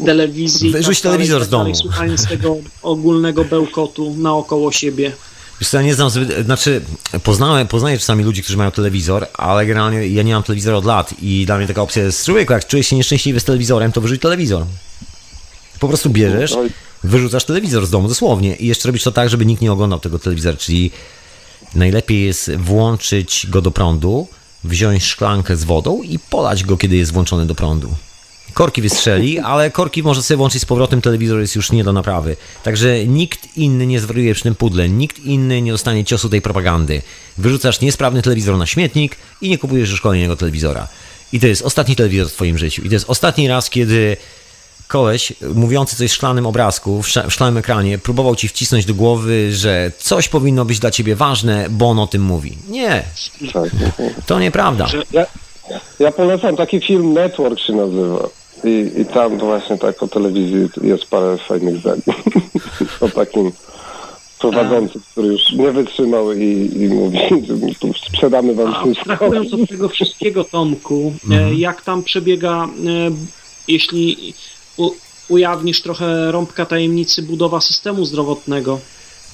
telewizję. 0.06 0.70
Wyrzuć 0.70 1.00
tak 1.00 1.12
dalej, 1.12 1.18
telewizor 1.18 1.40
tak 1.40 1.46
z 1.48 1.50
domu. 1.50 1.64
dalej, 1.64 1.74
Słuchając 1.74 2.26
tego 2.28 2.56
ogólnego 2.82 3.44
bełkotu 3.44 4.14
naokoło 4.18 4.72
siebie. 4.72 5.12
Wiesz 5.60 5.68
co, 5.70 5.76
ja 5.76 5.82
nie 5.82 5.94
znam, 5.94 6.08
zbyt- 6.08 6.44
znaczy 6.44 6.80
poznałem, 7.22 7.68
poznaję 7.68 7.98
czasami 7.98 8.24
ludzi, 8.24 8.42
którzy 8.42 8.58
mają 8.58 8.70
telewizor, 8.70 9.26
ale 9.34 9.66
generalnie 9.66 10.08
ja 10.08 10.22
nie 10.22 10.34
mam 10.34 10.42
telewizora 10.42 10.76
od 10.76 10.84
lat 10.84 11.14
i 11.22 11.46
dla 11.46 11.58
mnie 11.58 11.66
taka 11.66 11.82
opcja 11.82 12.02
jest, 12.02 12.24
człowieku, 12.24 12.52
jak 12.52 12.66
czujesz 12.66 12.86
się 12.86 12.96
nieszczęśliwy 12.96 13.40
z 13.40 13.44
telewizorem, 13.44 13.92
to 13.92 14.00
wyrzuć 14.00 14.20
telewizor. 14.22 14.64
Po 15.80 15.88
prostu 15.88 16.10
bierzesz, 16.10 16.52
Oj. 16.52 16.70
wyrzucasz 17.04 17.44
telewizor 17.44 17.86
z 17.86 17.90
domu, 17.90 18.08
dosłownie 18.08 18.56
i 18.56 18.66
jeszcze 18.66 18.88
robisz 18.88 19.02
to 19.02 19.12
tak, 19.12 19.28
żeby 19.30 19.46
nikt 19.46 19.62
nie 19.62 19.72
oglądał 19.72 20.00
tego 20.00 20.18
telewizora, 20.18 20.56
czyli 20.56 20.90
najlepiej 21.74 22.24
jest 22.26 22.56
włączyć 22.56 23.46
go 23.50 23.62
do 23.62 23.70
prądu, 23.70 24.28
wziąć 24.64 25.04
szklankę 25.04 25.56
z 25.56 25.64
wodą 25.64 26.02
i 26.02 26.18
polać 26.18 26.64
go, 26.64 26.76
kiedy 26.76 26.96
jest 26.96 27.12
włączony 27.12 27.46
do 27.46 27.54
prądu. 27.54 27.94
Korki 28.56 28.82
wystrzeli, 28.82 29.38
ale 29.38 29.70
korki 29.70 30.02
może 30.02 30.22
sobie 30.22 30.36
włączyć 30.38 30.62
z 30.62 30.64
powrotem, 30.64 31.00
telewizor 31.00 31.40
jest 31.40 31.56
już 31.56 31.72
nie 31.72 31.84
do 31.84 31.92
naprawy. 31.92 32.36
Także 32.62 33.04
nikt 33.06 33.56
inny 33.56 33.86
nie 33.86 34.00
zwariuje 34.00 34.34
przy 34.34 34.42
tym 34.42 34.54
pudle, 34.54 34.88
nikt 34.88 35.18
inny 35.18 35.62
nie 35.62 35.72
dostanie 35.72 36.04
ciosu 36.04 36.28
tej 36.28 36.42
propagandy. 36.42 37.02
Wyrzucasz 37.38 37.80
niesprawny 37.80 38.22
telewizor 38.22 38.56
na 38.58 38.66
śmietnik 38.66 39.16
i 39.40 39.48
nie 39.50 39.58
kupujesz 39.58 39.90
już 39.90 40.00
kolejnego 40.00 40.36
telewizora. 40.36 40.88
I 41.32 41.40
to 41.40 41.46
jest 41.46 41.62
ostatni 41.62 41.96
telewizor 41.96 42.28
w 42.28 42.32
twoim 42.32 42.58
życiu. 42.58 42.82
I 42.82 42.88
to 42.88 42.94
jest 42.94 43.10
ostatni 43.10 43.48
raz, 43.48 43.70
kiedy 43.70 44.16
koleś 44.88 45.32
mówiący 45.54 45.96
coś 45.96 46.10
w 46.10 46.14
szklanym 46.14 46.46
obrazku, 46.46 47.02
w 47.02 47.06
sz- 47.08 47.26
w 47.30 47.32
szklanym 47.34 47.56
ekranie, 47.56 47.98
próbował 47.98 48.36
ci 48.36 48.48
wcisnąć 48.48 48.84
do 48.84 48.94
głowy, 48.94 49.52
że 49.52 49.92
coś 49.98 50.28
powinno 50.28 50.64
być 50.64 50.78
dla 50.78 50.90
ciebie 50.90 51.16
ważne, 51.16 51.66
bo 51.70 51.88
on 51.90 51.98
o 51.98 52.06
tym 52.06 52.22
mówi. 52.22 52.58
Nie, 52.68 53.02
Tak. 53.52 53.70
to 54.26 54.38
nieprawda. 54.40 54.86
Ja, 55.12 55.26
ja 55.98 56.12
polecam, 56.12 56.56
taki 56.56 56.80
film 56.80 57.12
Network 57.12 57.60
się 57.60 57.72
nazywa. 57.72 58.28
I, 58.66 59.00
I 59.00 59.04
tam 59.04 59.38
właśnie 59.38 59.78
tak 59.78 60.02
o 60.02 60.08
telewizji 60.08 60.68
jest 60.82 61.04
parę 61.04 61.38
fajnych 61.38 61.76
zdań. 61.76 62.00
o 63.00 63.08
takim 63.08 63.52
prowadzącym, 64.38 65.02
który 65.12 65.28
już 65.28 65.52
nie 65.52 65.72
wytrzymał 65.72 66.32
i, 66.32 66.70
i 66.76 66.88
mówi, 66.88 67.18
sprzedamy 68.08 68.54
wam 68.54 68.74
A 68.74 68.82
wszystko. 68.82 69.10
abstrahując 69.12 69.54
od 69.54 69.68
tego 69.68 69.88
wszystkiego, 69.88 70.44
Tomku, 70.44 71.12
e, 71.30 71.54
jak 71.54 71.82
tam 71.82 72.02
przebiega, 72.02 72.64
e, 72.64 72.68
jeśli 73.68 74.34
u, 74.76 74.90
ujawnisz 75.28 75.82
trochę 75.82 76.32
rąbka 76.32 76.66
tajemnicy 76.66 77.22
budowa 77.22 77.60
systemu 77.60 78.04
zdrowotnego? 78.04 78.80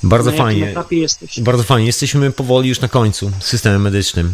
Bardzo 0.03 0.31
na 0.31 0.37
jakim 0.37 0.47
fajnie. 0.47 0.71
etapie 0.71 0.97
jesteś? 0.97 1.41
Bardzo 1.41 1.65
fajnie. 1.65 1.87
Jesteśmy 1.87 2.31
powoli 2.31 2.69
już 2.69 2.81
na 2.81 2.89
końcu 2.89 3.31
z 3.41 3.45
systemem 3.45 3.83
medycznym. 3.83 4.33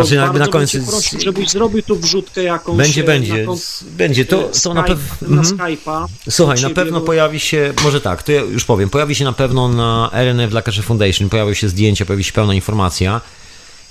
To 0.00 0.06
Znaczy 0.06 0.16
bardzo 0.26 0.38
na 0.38 0.48
końcu. 0.48 0.78
prosił, 0.86 1.20
żebyś 1.20 1.50
zrobił 1.50 1.82
tu 1.82 1.96
wrzutkę 1.96 2.42
jakąś. 2.42 2.76
Będzie, 2.76 3.00
e, 3.02 3.04
będzie. 3.04 3.46
Na, 3.46 3.52
Będzie. 3.90 4.24
To, 4.24 4.50
e, 4.50 4.60
to 4.62 4.74
na 4.74 4.82
Skype- 4.82 4.86
pewno. 4.86 5.36
na 5.36 5.42
Mhm. 5.42 5.58
Skype'a. 5.58 6.06
Słuchaj, 6.30 6.60
na 6.62 6.70
pewno 6.70 7.00
bo- 7.00 7.06
pojawi 7.06 7.40
się, 7.40 7.72
może 7.84 8.00
tak, 8.00 8.22
to 8.22 8.32
ja 8.32 8.40
już 8.40 8.64
powiem, 8.64 8.90
pojawi 8.90 9.14
się 9.14 9.24
na 9.24 9.32
pewno 9.32 9.68
na 9.68 10.10
RNF 10.12 10.50
dla 10.50 10.62
Cash 10.62 10.80
Foundation, 10.80 11.28
pojawią 11.28 11.54
się 11.54 11.68
zdjęcia, 11.68 12.06
pojawi 12.06 12.24
się 12.24 12.32
pełna 12.32 12.54
informacja. 12.54 13.20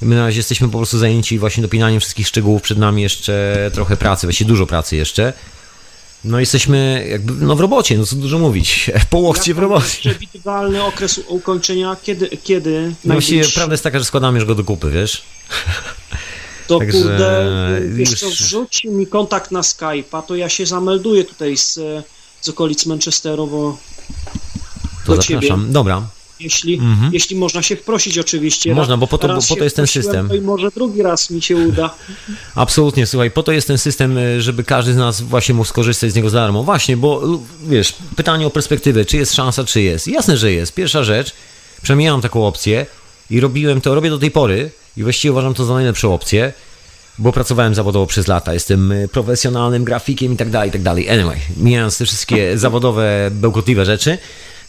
My 0.01 0.15
na 0.15 0.25
razie 0.25 0.37
jesteśmy 0.39 0.69
po 0.69 0.77
prostu 0.77 0.97
zajęci 0.97 1.39
właśnie 1.39 1.61
dopinaniem 1.63 1.99
wszystkich 1.99 2.27
szczegółów, 2.27 2.61
przed 2.61 2.77
nami 2.77 3.01
jeszcze 3.01 3.55
trochę 3.73 3.97
pracy, 3.97 4.27
właściwie 4.27 4.47
dużo 4.47 4.65
pracy 4.65 4.95
jeszcze. 4.95 5.33
No 6.25 6.39
jesteśmy 6.39 7.07
jakby 7.09 7.33
no 7.45 7.55
w 7.55 7.59
robocie, 7.59 7.97
no 7.97 8.05
co 8.05 8.15
dużo 8.15 8.39
mówić, 8.39 8.91
po 9.09 9.17
łokcie 9.17 9.53
w 9.53 9.59
robocie. 9.59 10.09
Przewidywalny 10.09 10.83
okres 10.83 11.21
ukończenia, 11.27 11.97
kiedy, 12.03 12.29
kiedy 12.43 12.93
No 13.05 13.13
właściwie 13.13 13.45
prawda 13.55 13.73
jest 13.73 13.83
taka, 13.83 13.99
że 13.99 14.05
składamy 14.05 14.39
już 14.39 14.47
go 14.47 14.55
do 14.55 14.63
kupy, 14.63 14.91
wiesz? 14.91 15.21
To 16.67 16.79
Także 16.79 17.01
kurde, 17.01 17.45
wiesz 17.89 18.11
już- 18.11 18.19
co, 18.19 18.29
wrzuć 18.29 18.83
mi 18.83 19.07
kontakt 19.07 19.51
na 19.51 19.61
Skype'a, 19.61 20.23
to 20.23 20.35
ja 20.35 20.49
się 20.49 20.65
zamelduję 20.65 21.23
tutaj 21.23 21.57
z, 21.57 21.73
z 22.41 22.49
okolic 22.49 22.85
Manchesteru, 22.85 23.47
bo 23.47 23.77
To 25.05 25.15
do 25.15 25.21
ciebie. 25.21 25.41
zapraszam. 25.47 25.71
Dobra, 25.71 26.07
jeśli, 26.39 26.73
Mhm. 26.73 27.13
jeśli 27.13 27.35
można 27.35 27.61
się 27.61 27.75
wprosić 27.75 28.17
oczywiście. 28.17 28.75
Można, 28.75 28.97
bo 28.97 29.07
po 29.07 29.17
to- 29.17 29.27
bo 29.27 29.41
po 29.49 29.55
to 29.55 29.63
jest 29.63 29.75
ten 29.75 29.87
system. 29.87 30.29
To 30.29 30.35
i 30.35 30.41
może 30.41 30.71
drugi 30.71 31.01
raz 31.01 31.29
mi 31.29 31.41
się 31.41 31.57
uda. 31.57 31.95
Absolutnie, 32.55 33.05
słuchaj, 33.05 33.31
po 33.31 33.43
to 33.43 33.51
jest 33.51 33.67
ten 33.67 33.77
system, 33.77 34.17
y, 34.17 34.41
żeby 34.41 34.63
każdy 34.63 34.93
z 34.93 34.97
nas 34.97 35.21
właśnie 35.21 35.55
mógł 35.55 35.67
skorzystać 35.67 36.11
z 36.11 36.15
niego 36.15 36.29
za 36.29 36.39
darmo. 36.39 36.63
Właśnie, 36.63 36.97
bo 36.97 37.21
wiesz, 37.67 37.93
pytanie 38.15 38.47
o 38.47 38.49
perspektywę, 38.49 39.05
czy 39.05 39.17
jest 39.17 39.33
szansa, 39.33 39.63
czy 39.63 39.81
jest. 39.81 40.07
Jasne, 40.07 40.37
że 40.37 40.51
jest. 40.51 40.73
Pierwsza 40.73 41.03
rzecz, 41.03 41.33
mam 41.89 42.21
taką 42.21 42.47
opcję 42.47 42.85
i 43.29 43.39
robiłem 43.39 43.81
to, 43.81 43.95
robię 43.95 44.09
do 44.09 44.17
tej 44.19 44.31
pory 44.31 44.71
i 44.97 45.03
właściwie 45.03 45.31
uważam 45.31 45.53
to 45.53 45.65
za 45.65 45.73
najlepszą 45.73 46.13
opcję, 46.13 46.53
bo 47.17 47.31
pracowałem 47.31 47.75
zawodowo 47.75 48.05
przez 48.07 48.27
lata, 48.27 48.53
jestem 48.53 48.91
y, 48.91 49.07
profesjonalnym 49.07 49.83
grafikiem 49.83 50.33
i 50.33 50.37
tak 50.37 50.49
dalej, 50.49 50.69
i 50.69 50.71
tak 50.71 50.81
dalej. 50.81 51.09
Anyway, 51.09 51.37
mijając 51.57 51.97
te 51.97 52.05
wszystkie 52.05 52.57
zawodowe, 52.57 53.29
bełkotliwe 53.31 53.85
rzeczy, 53.85 54.17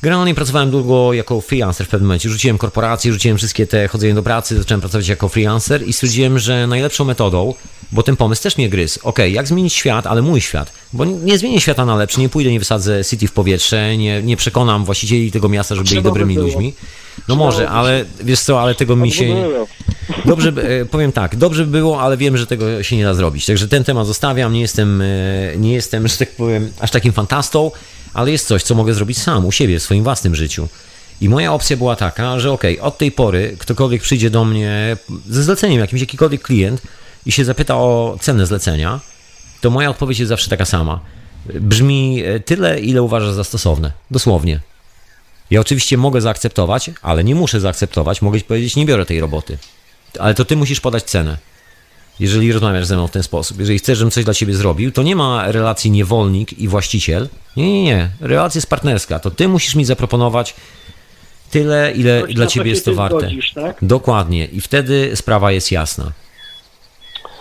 Generalnie 0.03 0.35
pracowałem 0.35 0.71
długo 0.71 1.13
jako 1.13 1.41
freelancer 1.41 1.87
w 1.87 1.91
pewnym 1.91 2.07
momencie. 2.09 2.29
Rzuciłem 2.29 2.59
korporację, 2.59 3.13
rzuciłem 3.13 3.37
wszystkie 3.39 3.67
te 3.67 3.89
chodzenie 3.89 4.15
do 4.15 4.23
pracy, 4.23 4.59
zacząłem 4.59 4.81
pracować 4.81 5.09
jako 5.09 5.29
freelancer 5.29 5.89
i 5.89 5.93
stwierdziłem, 5.93 6.39
że 6.39 6.67
najlepszą 6.67 7.05
metodą, 7.05 7.55
bo 7.93 8.03
ten 8.03 8.17
pomysł 8.17 8.43
też 8.43 8.57
mnie 8.59 8.69
gryzł. 8.69 9.01
Okej, 9.03 9.33
jak 9.33 9.49
zmienić 9.49 9.73
świat, 9.75 10.07
ale 10.07 10.23
mój 10.23 10.41
świat. 10.41 10.73
Bo 10.93 11.05
nie- 11.05 11.39
zmienię 11.39 11.61
świata 11.61 11.87
na 11.87 11.97
lepszy, 11.97 12.21
nie 12.21 12.29
pójdę, 12.29 12.51
nie 12.53 12.59
wysadzę 12.59 13.05
city 13.05 13.29
w 13.29 13.33
powietrze, 13.33 13.97
nie, 13.97 14.23
nie 14.23 14.37
przekonam 14.37 14.85
właścicieli 14.85 15.33
tego 15.33 15.49
miasta, 15.49 15.75
żeby 15.75 15.89
byli 15.89 16.01
by 16.01 16.09
dobrymi 16.09 16.35
było. 16.35 16.47
ludźmi. 16.47 16.75
No 17.29 17.37
może, 17.37 17.69
ale 17.69 18.05
wiesz 18.25 18.41
co, 18.41 18.61
ale 18.63 18.75
tego 18.75 18.97
mi 18.97 19.13
się... 19.13 19.49
Dobrze, 20.25 20.53
by- 20.53 20.63
e, 20.63 20.85
powiem 20.85 21.13
tak, 21.13 21.37
dobrze 21.37 21.65
by 21.65 21.71
było, 21.71 22.01
ale 22.01 22.17
wiem, 22.17 22.37
że 22.37 22.47
tego 22.47 22.83
się 22.83 22.97
nie 22.97 23.05
da 23.05 23.15
zrobić. 23.15 23.47
Także 23.47 23.69
ten 23.69 23.85
temat 23.85 24.07
zostawiam, 24.07 24.53
nie 24.53 24.61
jestem, 24.61 25.03
e, 25.03 25.07
nie 25.57 25.73
jestem, 25.73 26.09
że 26.09 26.17
tak 26.17 26.31
powiem, 26.31 26.71
aż 26.81 26.91
takim 26.91 27.13
fantastą, 27.13 27.71
ale 28.17 28.33
jest 28.33 28.47
coś, 28.47 28.63
co 28.63 28.75
mogę 28.75 28.95
zrobić 28.95 29.19
sam, 29.19 29.47
u 29.47 29.53
siebie, 29.53 29.79
w 29.79 29.83
swoim 29.83 30.05
własnym 30.05 30.35
życiu. 30.35 30.69
I 31.21 31.29
moja 31.29 31.53
opcja 31.53 31.77
była 31.77 31.97
taka, 31.97 32.41
że 32.41 32.53
okej, 32.53 32.81
od 32.81 32.99
tej 32.99 33.13
pory 33.13 33.57
ktokolwiek 33.59 34.03
przyjdzie 34.03 34.31
do 34.31 34.45
mnie 34.45 34.97
ze 35.29 35.43
zleceniem, 35.43 35.81
jakimś 35.81 36.01
jakikolwiek 36.01 36.43
klient 36.43 36.83
i 37.27 37.33
się 37.33 37.45
zapyta 37.45 37.77
o 37.77 38.17
cenę 38.21 38.47
zlecenia, 38.47 39.01
to 39.61 39.71
moja 39.71 39.91
odpowiedź 39.91 40.19
jest 40.19 40.29
zawsze 40.29 40.51
taka 40.51 40.65
sama. 40.65 41.01
Brzmi 41.61 42.23
e, 42.25 42.41
tyle, 42.41 42.81
ile 42.81 43.03
uważasz 43.03 43.33
za 43.33 43.45
stosowne. 43.45 43.93
Dosłownie. 44.11 44.61
Ja 45.51 45.61
oczywiście 45.61 45.97
mogę 45.97 46.21
zaakceptować, 46.21 46.91
ale 47.03 47.25
nie 47.25 47.35
muszę 47.35 47.61
zaakceptować. 47.61 48.23
Mogę 48.23 48.39
ci 48.39 48.45
powiedzieć, 48.45 48.77
nie 48.77 48.87
biorę 48.87 49.07
tej 49.07 49.21
roboty. 49.21 49.59
Ale 50.19 50.35
to 50.35 50.45
ty 50.45 50.57
musisz 50.57 50.81
podać 50.81 51.05
cenę. 51.05 51.39
Jeżeli 52.21 52.53
rozmawiasz 52.53 52.87
ze 52.87 52.95
mną 52.95 53.07
w 53.07 53.11
ten 53.11 53.23
sposób, 53.23 53.59
jeżeli 53.61 53.79
chcesz, 53.79 53.99
żebym 53.99 54.11
coś 54.11 54.25
dla 54.25 54.35
ciebie 54.35 54.55
zrobił, 54.55 54.93
to 54.93 55.03
nie 55.03 55.17
ma 55.17 55.53
relacji 55.53 55.91
niewolnik 55.91 56.53
i 56.59 56.69
właściciel. 56.69 57.29
Nie, 57.57 57.73
nie, 57.73 57.83
nie. 57.83 58.11
Relacja 58.21 58.59
jest 58.59 58.71
partnerska. 58.71 59.19
To 59.19 59.31
ty 59.31 59.49
musisz 59.49 59.75
mi 59.75 59.85
zaproponować 59.85 60.55
tyle, 61.51 61.93
ile 61.93 62.21
Coś 62.23 62.35
dla 62.35 62.45
na 62.45 62.51
ciebie 62.51 62.71
jest 62.71 62.85
to 62.85 62.95
warte. 62.95 63.19
zgodzisz, 63.21 63.53
tak? 63.55 63.77
Dokładnie. 63.83 64.45
I 64.47 64.61
wtedy 64.61 65.11
sprawa 65.15 65.53
jest 65.53 65.73
jasna. 65.73 66.13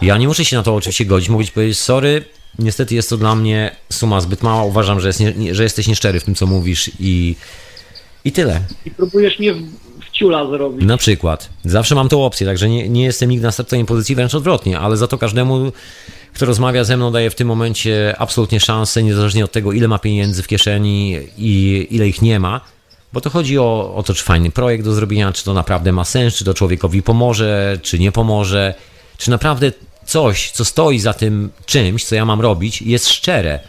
Ja 0.01 0.17
nie 0.17 0.27
muszę 0.27 0.45
się 0.45 0.55
na 0.57 0.63
to 0.63 0.75
oczywiście 0.75 1.05
godzić. 1.05 1.29
Mogę 1.29 1.45
ci 1.45 1.51
powiedzieć, 1.51 1.79
sorry, 1.79 2.25
niestety 2.59 2.95
jest 2.95 3.09
to 3.09 3.17
dla 3.17 3.35
mnie 3.35 3.75
suma 3.93 4.21
zbyt 4.21 4.43
mała. 4.43 4.63
Uważam, 4.63 4.99
że, 4.99 5.07
jest 5.07 5.19
nie, 5.19 5.55
że 5.55 5.63
jesteś 5.63 5.87
nieszczery 5.87 6.19
w 6.19 6.23
tym, 6.23 6.35
co 6.35 6.45
mówisz 6.47 6.91
i, 6.99 7.35
i 8.25 8.31
tyle. 8.31 8.61
I 8.85 8.91
próbujesz 8.91 9.39
mnie 9.39 9.53
ciula 10.15 10.47
zrobić. 10.47 10.85
Na 10.85 10.97
przykład. 10.97 11.49
Zawsze 11.65 11.95
mam 11.95 12.09
tą 12.09 12.25
opcję, 12.25 12.47
także 12.47 12.69
nie, 12.69 12.89
nie 12.89 13.03
jestem 13.03 13.29
nigdy 13.29 13.45
na 13.45 13.51
startowej 13.51 13.85
pozycji, 13.85 14.15
wręcz 14.15 14.35
odwrotnie, 14.35 14.79
ale 14.79 14.97
za 14.97 15.07
to 15.07 15.17
każdemu, 15.17 15.71
kto 16.33 16.45
rozmawia 16.45 16.83
ze 16.83 16.97
mną, 16.97 17.11
daje 17.11 17.29
w 17.29 17.35
tym 17.35 17.47
momencie 17.47 18.15
absolutnie 18.17 18.59
szansę, 18.59 19.03
niezależnie 19.03 19.45
od 19.45 19.51
tego, 19.51 19.71
ile 19.71 19.87
ma 19.87 19.99
pieniędzy 19.99 20.43
w 20.43 20.47
kieszeni 20.47 21.19
i 21.37 21.87
ile 21.89 22.07
ich 22.07 22.21
nie 22.21 22.39
ma. 22.39 22.61
Bo 23.13 23.21
to 23.21 23.29
chodzi 23.29 23.59
o, 23.59 23.93
o 23.95 24.03
to, 24.03 24.13
czy 24.13 24.23
fajny 24.23 24.51
projekt 24.51 24.85
do 24.85 24.93
zrobienia, 24.93 25.31
czy 25.31 25.45
to 25.45 25.53
naprawdę 25.53 25.91
ma 25.91 26.05
sens, 26.05 26.35
czy 26.35 26.45
to 26.45 26.53
człowiekowi 26.53 27.03
pomoże, 27.03 27.79
czy 27.81 27.99
nie 27.99 28.11
pomoże, 28.11 28.73
czy 29.17 29.31
naprawdę 29.31 29.71
coś, 30.05 30.51
co 30.51 30.65
stoi 30.65 30.99
za 30.99 31.13
tym 31.13 31.49
czymś, 31.65 32.05
co 32.05 32.15
ja 32.15 32.25
mam 32.25 32.41
robić, 32.41 32.81
jest 32.81 33.09
szczere. 33.09 33.59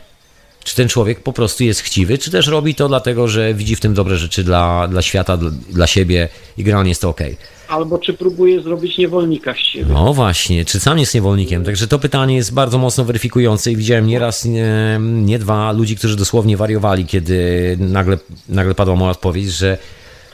Czy 0.66 0.76
ten 0.76 0.88
człowiek 0.88 1.20
po 1.20 1.32
prostu 1.32 1.64
jest 1.64 1.80
chciwy, 1.80 2.18
czy 2.18 2.30
też 2.30 2.46
robi 2.46 2.74
to 2.74 2.88
dlatego, 2.88 3.28
że 3.28 3.54
widzi 3.54 3.76
w 3.76 3.80
tym 3.80 3.94
dobre 3.94 4.16
rzeczy 4.16 4.44
dla, 4.44 4.88
dla 4.88 5.02
świata, 5.02 5.36
dla, 5.36 5.50
dla 5.50 5.86
siebie 5.86 6.28
i 6.58 6.64
generalnie 6.64 6.88
jest 6.88 7.00
to 7.00 7.08
ok. 7.08 7.20
Albo 7.68 7.98
czy 7.98 8.14
próbujesz 8.14 8.62
zrobić 8.62 8.98
niewolnika 8.98 9.54
z 9.54 9.56
siebie. 9.56 9.86
No 9.88 10.14
właśnie, 10.14 10.64
czy 10.64 10.80
sam 10.80 10.98
jest 10.98 11.14
niewolnikiem? 11.14 11.64
Także 11.64 11.86
to 11.86 11.98
pytanie 11.98 12.36
jest 12.36 12.54
bardzo 12.54 12.78
mocno 12.78 13.04
weryfikujące 13.04 13.72
i 13.72 13.76
widziałem 13.76 14.06
nieraz, 14.06 14.44
nie, 14.44 15.00
nie 15.00 15.38
dwa 15.38 15.72
ludzi, 15.72 15.96
którzy 15.96 16.16
dosłownie 16.16 16.56
wariowali, 16.56 17.06
kiedy 17.06 17.76
nagle, 17.80 18.18
nagle 18.48 18.74
padła 18.74 18.96
moja 18.96 19.10
odpowiedź, 19.10 19.52
że 19.52 19.78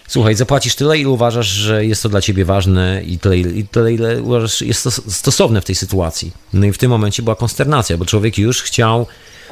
Słuchaj, 0.08 0.34
zapłacisz 0.34 0.74
tyle, 0.74 0.98
ile 0.98 1.08
uważasz, 1.08 1.46
że 1.46 1.86
jest 1.86 2.02
to 2.02 2.08
dla 2.08 2.20
ciebie 2.20 2.44
ważne 2.44 3.02
i 3.06 3.18
tyle, 3.18 3.38
i 3.38 3.66
tyle 3.66 3.92
ile 3.92 4.22
uważasz, 4.22 4.62
jest 4.62 4.84
to 4.84 4.90
stosowne 4.90 5.60
w 5.60 5.64
tej 5.64 5.74
sytuacji. 5.74 6.32
No 6.52 6.66
i 6.66 6.72
w 6.72 6.78
tym 6.78 6.90
momencie 6.90 7.22
była 7.22 7.36
konsternacja, 7.36 7.96
bo 7.96 8.04
człowiek 8.04 8.38
już 8.38 8.62
chciał 8.62 9.06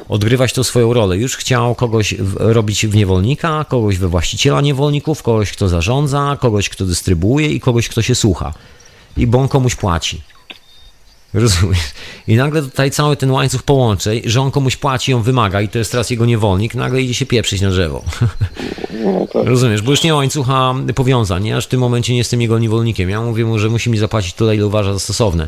odgrywać 0.09 0.53
tą 0.53 0.63
swoją 0.63 0.93
rolę, 0.93 1.17
już 1.17 1.37
chciał 1.37 1.75
kogoś 1.75 2.13
w, 2.13 2.35
robić 2.39 2.87
w 2.87 2.95
niewolnika, 2.95 3.65
kogoś 3.69 3.97
we 3.97 4.07
właściciela 4.07 4.61
niewolników, 4.61 5.23
kogoś, 5.23 5.51
kto 5.51 5.69
zarządza, 5.69 6.37
kogoś, 6.39 6.69
kto 6.69 6.85
dystrybuuje 6.85 7.47
i 7.47 7.59
kogoś, 7.59 7.89
kto 7.89 8.01
się 8.01 8.15
słucha. 8.15 8.53
I 9.17 9.27
bo 9.27 9.39
on 9.39 9.47
komuś 9.47 9.75
płaci. 9.75 10.21
Rozumiesz? 11.33 11.79
I 12.27 12.35
nagle 12.35 12.61
tutaj 12.61 12.91
cały 12.91 13.17
ten 13.17 13.31
łańcuch 13.31 13.63
połączeń, 13.63 14.21
że 14.25 14.41
on 14.41 14.51
komuś 14.51 14.75
płaci, 14.75 15.13
on 15.13 15.23
wymaga 15.23 15.61
i 15.61 15.69
to 15.69 15.77
jest 15.77 15.91
teraz 15.91 16.09
jego 16.09 16.25
niewolnik, 16.25 16.75
nagle 16.75 17.01
idzie 17.01 17.13
się 17.13 17.25
pieprzyć 17.25 17.61
na 17.61 17.69
drzewo. 17.69 18.03
No 19.03 19.27
tak. 19.33 19.45
Rozumiesz? 19.45 19.81
Bo 19.81 19.91
już 19.91 20.03
nie 20.03 20.11
ma 20.11 20.17
łańcucha 20.17 20.75
powiązań, 20.95 21.43
nie? 21.43 21.57
Aż 21.57 21.65
w 21.65 21.69
tym 21.69 21.79
momencie 21.79 22.13
nie 22.13 22.17
jestem 22.17 22.41
jego 22.41 22.59
niewolnikiem. 22.59 23.09
Ja 23.09 23.21
mówię 23.21 23.45
mu, 23.45 23.59
że 23.59 23.69
musi 23.69 23.89
mi 23.89 23.97
zapłacić 23.97 24.33
tyle, 24.33 24.55
ile 24.55 24.65
uważa 24.65 24.93
za 24.93 24.99
stosowne. 24.99 25.47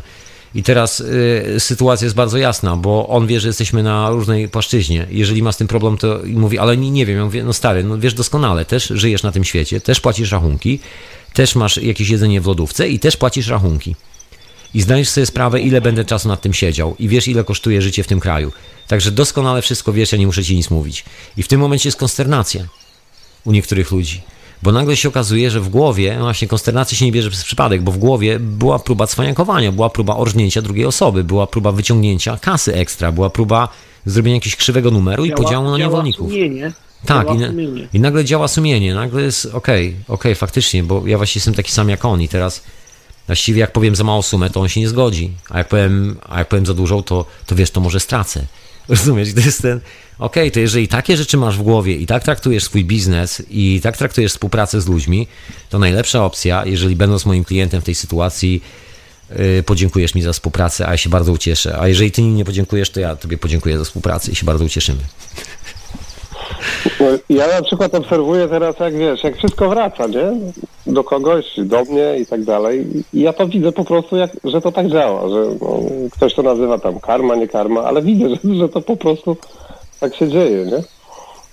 I 0.54 0.62
teraz 0.62 1.00
y, 1.00 1.56
sytuacja 1.58 2.04
jest 2.04 2.16
bardzo 2.16 2.38
jasna, 2.38 2.76
bo 2.76 3.08
on 3.08 3.26
wie, 3.26 3.40
że 3.40 3.48
jesteśmy 3.48 3.82
na 3.82 4.10
różnej 4.10 4.48
płaszczyźnie. 4.48 5.06
Jeżeli 5.10 5.42
ma 5.42 5.52
z 5.52 5.56
tym 5.56 5.68
problem, 5.68 5.98
to 5.98 6.20
mówi, 6.26 6.58
ale 6.58 6.76
nie, 6.76 6.90
nie 6.90 7.06
wiem. 7.06 7.16
Ja 7.16 7.24
mówię, 7.24 7.44
no 7.44 7.52
stary, 7.52 7.84
no 7.84 7.98
wiesz 7.98 8.14
doskonale, 8.14 8.64
też 8.64 8.92
żyjesz 8.94 9.22
na 9.22 9.32
tym 9.32 9.44
świecie, 9.44 9.80
też 9.80 10.00
płacisz 10.00 10.32
rachunki, 10.32 10.80
też 11.32 11.54
masz 11.54 11.76
jakieś 11.76 12.08
jedzenie 12.08 12.40
w 12.40 12.46
lodówce 12.46 12.88
i 12.88 12.98
też 12.98 13.16
płacisz 13.16 13.48
rachunki 13.48 13.96
i 14.74 14.80
zdajesz 14.80 15.08
sobie 15.08 15.26
sprawę, 15.26 15.60
ile 15.60 15.80
będę 15.80 16.04
czasu 16.04 16.28
nad 16.28 16.40
tym 16.40 16.54
siedział 16.54 16.96
i 16.98 17.08
wiesz, 17.08 17.28
ile 17.28 17.44
kosztuje 17.44 17.82
życie 17.82 18.04
w 18.04 18.06
tym 18.06 18.20
kraju. 18.20 18.52
Także 18.88 19.10
doskonale 19.10 19.62
wszystko 19.62 19.92
wiesz, 19.92 20.12
ja 20.12 20.18
nie 20.18 20.26
muszę 20.26 20.44
ci 20.44 20.56
nic 20.56 20.70
mówić. 20.70 21.04
I 21.36 21.42
w 21.42 21.48
tym 21.48 21.60
momencie 21.60 21.88
jest 21.88 21.98
konsternacja 21.98 22.66
u 23.44 23.52
niektórych 23.52 23.90
ludzi. 23.90 24.22
Bo 24.64 24.72
nagle 24.72 24.96
się 24.96 25.08
okazuje, 25.08 25.50
że 25.50 25.60
w 25.60 25.68
głowie, 25.68 26.14
no 26.18 26.24
właśnie 26.24 26.48
konsternacja 26.48 26.98
się 26.98 27.04
nie 27.04 27.12
bierze 27.12 27.30
przez 27.30 27.44
przypadek, 27.44 27.82
bo 27.82 27.92
w 27.92 27.98
głowie 27.98 28.38
była 28.40 28.78
próba 28.78 29.06
cwaniakowania, 29.06 29.72
była 29.72 29.90
próba 29.90 30.16
orżnięcia 30.16 30.62
drugiej 30.62 30.86
osoby, 30.86 31.24
była 31.24 31.46
próba 31.46 31.72
wyciągnięcia 31.72 32.38
kasy 32.40 32.74
ekstra, 32.74 33.12
była 33.12 33.30
próba 33.30 33.68
zrobienia 34.06 34.34
jakiegoś 34.34 34.56
krzywego 34.56 34.90
numeru 34.90 35.26
działa, 35.26 35.40
i 35.40 35.42
podziału 35.42 35.70
na 35.70 35.78
niewolników. 35.78 36.30
Sumienie. 36.30 36.72
Tak, 37.06 37.28
i, 37.34 37.38
na, 37.38 37.48
i, 37.92 38.00
nagle 38.00 38.24
działa 38.24 38.48
sumienie, 38.48 38.94
nagle 38.94 39.22
jest 39.22 39.46
okej, 39.46 39.54
okay, 39.56 39.88
okej, 39.88 40.14
okay, 40.14 40.34
faktycznie, 40.34 40.84
bo 40.84 41.06
ja 41.06 41.16
właśnie 41.16 41.38
jestem 41.38 41.54
taki 41.54 41.72
sam 41.72 41.88
jak 41.88 42.04
on 42.04 42.22
i 42.22 42.28
teraz 42.28 42.62
Właściwie 43.26 43.60
jak 43.60 43.72
powiem 43.72 43.96
za 43.96 44.04
małą 44.04 44.22
sumę, 44.22 44.50
to 44.50 44.60
on 44.60 44.68
się 44.68 44.80
nie 44.80 44.88
zgodzi. 44.88 45.32
A 45.50 45.58
jak 45.58 45.68
powiem, 45.68 46.16
a 46.28 46.38
jak 46.38 46.48
powiem 46.48 46.66
za 46.66 46.74
dużą, 46.74 47.02
to, 47.02 47.26
to 47.46 47.54
wiesz, 47.54 47.70
to 47.70 47.80
może 47.80 48.00
stracę. 48.00 48.46
Rozumiesz? 48.88 49.34
To 49.34 49.40
jest 49.40 49.62
ten, 49.62 49.80
okej, 50.18 50.42
okay, 50.42 50.50
to 50.50 50.60
jeżeli 50.60 50.88
takie 50.88 51.16
rzeczy 51.16 51.36
masz 51.36 51.58
w 51.58 51.62
głowie 51.62 51.96
i 51.96 52.06
tak 52.06 52.24
traktujesz 52.24 52.64
swój 52.64 52.84
biznes 52.84 53.42
i 53.50 53.80
tak 53.82 53.96
traktujesz 53.96 54.32
współpracę 54.32 54.80
z 54.80 54.86
ludźmi, 54.86 55.26
to 55.70 55.78
najlepsza 55.78 56.24
opcja, 56.24 56.66
jeżeli 56.66 56.96
będąc 56.96 57.26
moim 57.26 57.44
klientem 57.44 57.80
w 57.80 57.84
tej 57.84 57.94
sytuacji, 57.94 58.62
yy, 59.30 59.62
podziękujesz 59.62 60.14
mi 60.14 60.22
za 60.22 60.32
współpracę, 60.32 60.88
a 60.88 60.90
ja 60.90 60.96
się 60.96 61.10
bardzo 61.10 61.32
ucieszę. 61.32 61.78
A 61.80 61.88
jeżeli 61.88 62.12
ty 62.12 62.22
mi 62.22 62.32
nie 62.32 62.44
podziękujesz, 62.44 62.90
to 62.90 63.00
ja 63.00 63.16
tobie 63.16 63.38
podziękuję 63.38 63.78
za 63.78 63.84
współpracę 63.84 64.32
i 64.32 64.34
się 64.34 64.46
bardzo 64.46 64.64
ucieszymy. 64.64 65.00
No, 67.00 67.06
ja 67.28 67.46
na 67.46 67.62
przykład 67.62 67.94
obserwuję 67.94 68.48
teraz, 68.48 68.78
jak 68.80 68.96
wiesz, 68.96 69.24
jak 69.24 69.36
wszystko 69.36 69.68
wraca, 69.68 70.06
nie? 70.06 70.32
Do 70.86 71.04
kogoś, 71.04 71.44
do 71.58 71.84
mnie 71.84 72.16
i 72.20 72.26
tak 72.26 72.44
dalej. 72.44 72.86
I 73.12 73.20
ja 73.20 73.32
to 73.32 73.48
widzę 73.48 73.72
po 73.72 73.84
prostu, 73.84 74.16
jak, 74.16 74.30
że 74.44 74.60
to 74.60 74.72
tak 74.72 74.88
działa, 74.88 75.28
że 75.28 75.44
no, 75.60 75.80
ktoś 76.12 76.34
to 76.34 76.42
nazywa 76.42 76.78
tam 76.78 77.00
karma, 77.00 77.34
nie 77.36 77.48
karma, 77.48 77.84
ale 77.84 78.02
widzę, 78.02 78.28
że, 78.44 78.54
że 78.54 78.68
to 78.68 78.80
po 78.80 78.96
prostu 78.96 79.36
tak 80.00 80.14
się 80.14 80.28
dzieje, 80.28 80.66
nie? 80.66 80.82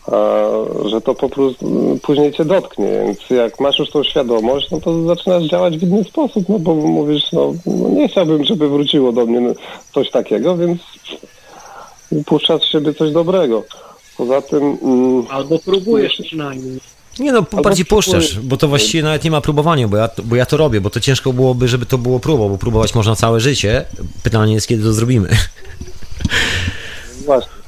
A, 0.07 0.49
że 0.85 1.01
to 1.01 1.15
po 1.15 1.29
prostu 1.29 1.99
później 2.03 2.31
cię 2.31 2.45
dotknie, 2.45 3.03
więc 3.05 3.29
jak 3.29 3.59
masz 3.59 3.79
już 3.79 3.89
tą 3.89 4.03
świadomość, 4.03 4.71
no 4.71 4.79
to 4.79 5.03
zaczynasz 5.03 5.43
działać 5.43 5.77
w 5.77 5.83
inny 5.83 6.03
sposób, 6.03 6.49
no 6.49 6.59
bo 6.59 6.75
mówisz, 6.75 7.31
no, 7.31 7.53
no 7.65 7.89
nie 7.89 8.07
chciałbym, 8.07 8.43
żeby 8.43 8.69
wróciło 8.69 9.11
do 9.11 9.25
mnie 9.25 9.53
coś 9.93 10.11
takiego, 10.11 10.57
więc 10.57 10.81
puszczasz 12.25 12.61
z 12.61 12.71
siebie 12.71 12.93
coś 12.93 13.11
dobrego. 13.11 13.63
Poza 14.17 14.41
tym... 14.41 14.77
Mm, 14.81 15.25
Albo 15.29 15.59
próbujesz 15.59 16.21
przynajmniej. 16.25 16.79
Nie 17.19 17.31
no, 17.31 17.41
bardziej 17.63 17.85
puszczasz, 17.85 18.39
bo 18.39 18.57
to 18.57 18.67
właściwie 18.67 19.03
nawet 19.03 19.23
nie 19.23 19.31
ma 19.31 19.41
próbowania, 19.41 19.87
bo 19.87 19.97
ja, 19.97 20.09
bo 20.23 20.35
ja 20.35 20.45
to 20.45 20.57
robię, 20.57 20.81
bo 20.81 20.89
to 20.89 20.99
ciężko 20.99 21.33
byłoby, 21.33 21.67
żeby 21.67 21.85
to 21.85 21.97
było 21.97 22.19
próbą, 22.19 22.49
bo 22.49 22.57
próbować 22.57 22.95
można 22.95 23.15
całe 23.15 23.39
życie. 23.39 23.85
Pytanie 24.23 24.53
jest, 24.53 24.67
kiedy 24.67 24.83
to 24.83 24.93
zrobimy. 24.93 25.29
Właśnie. 27.25 27.61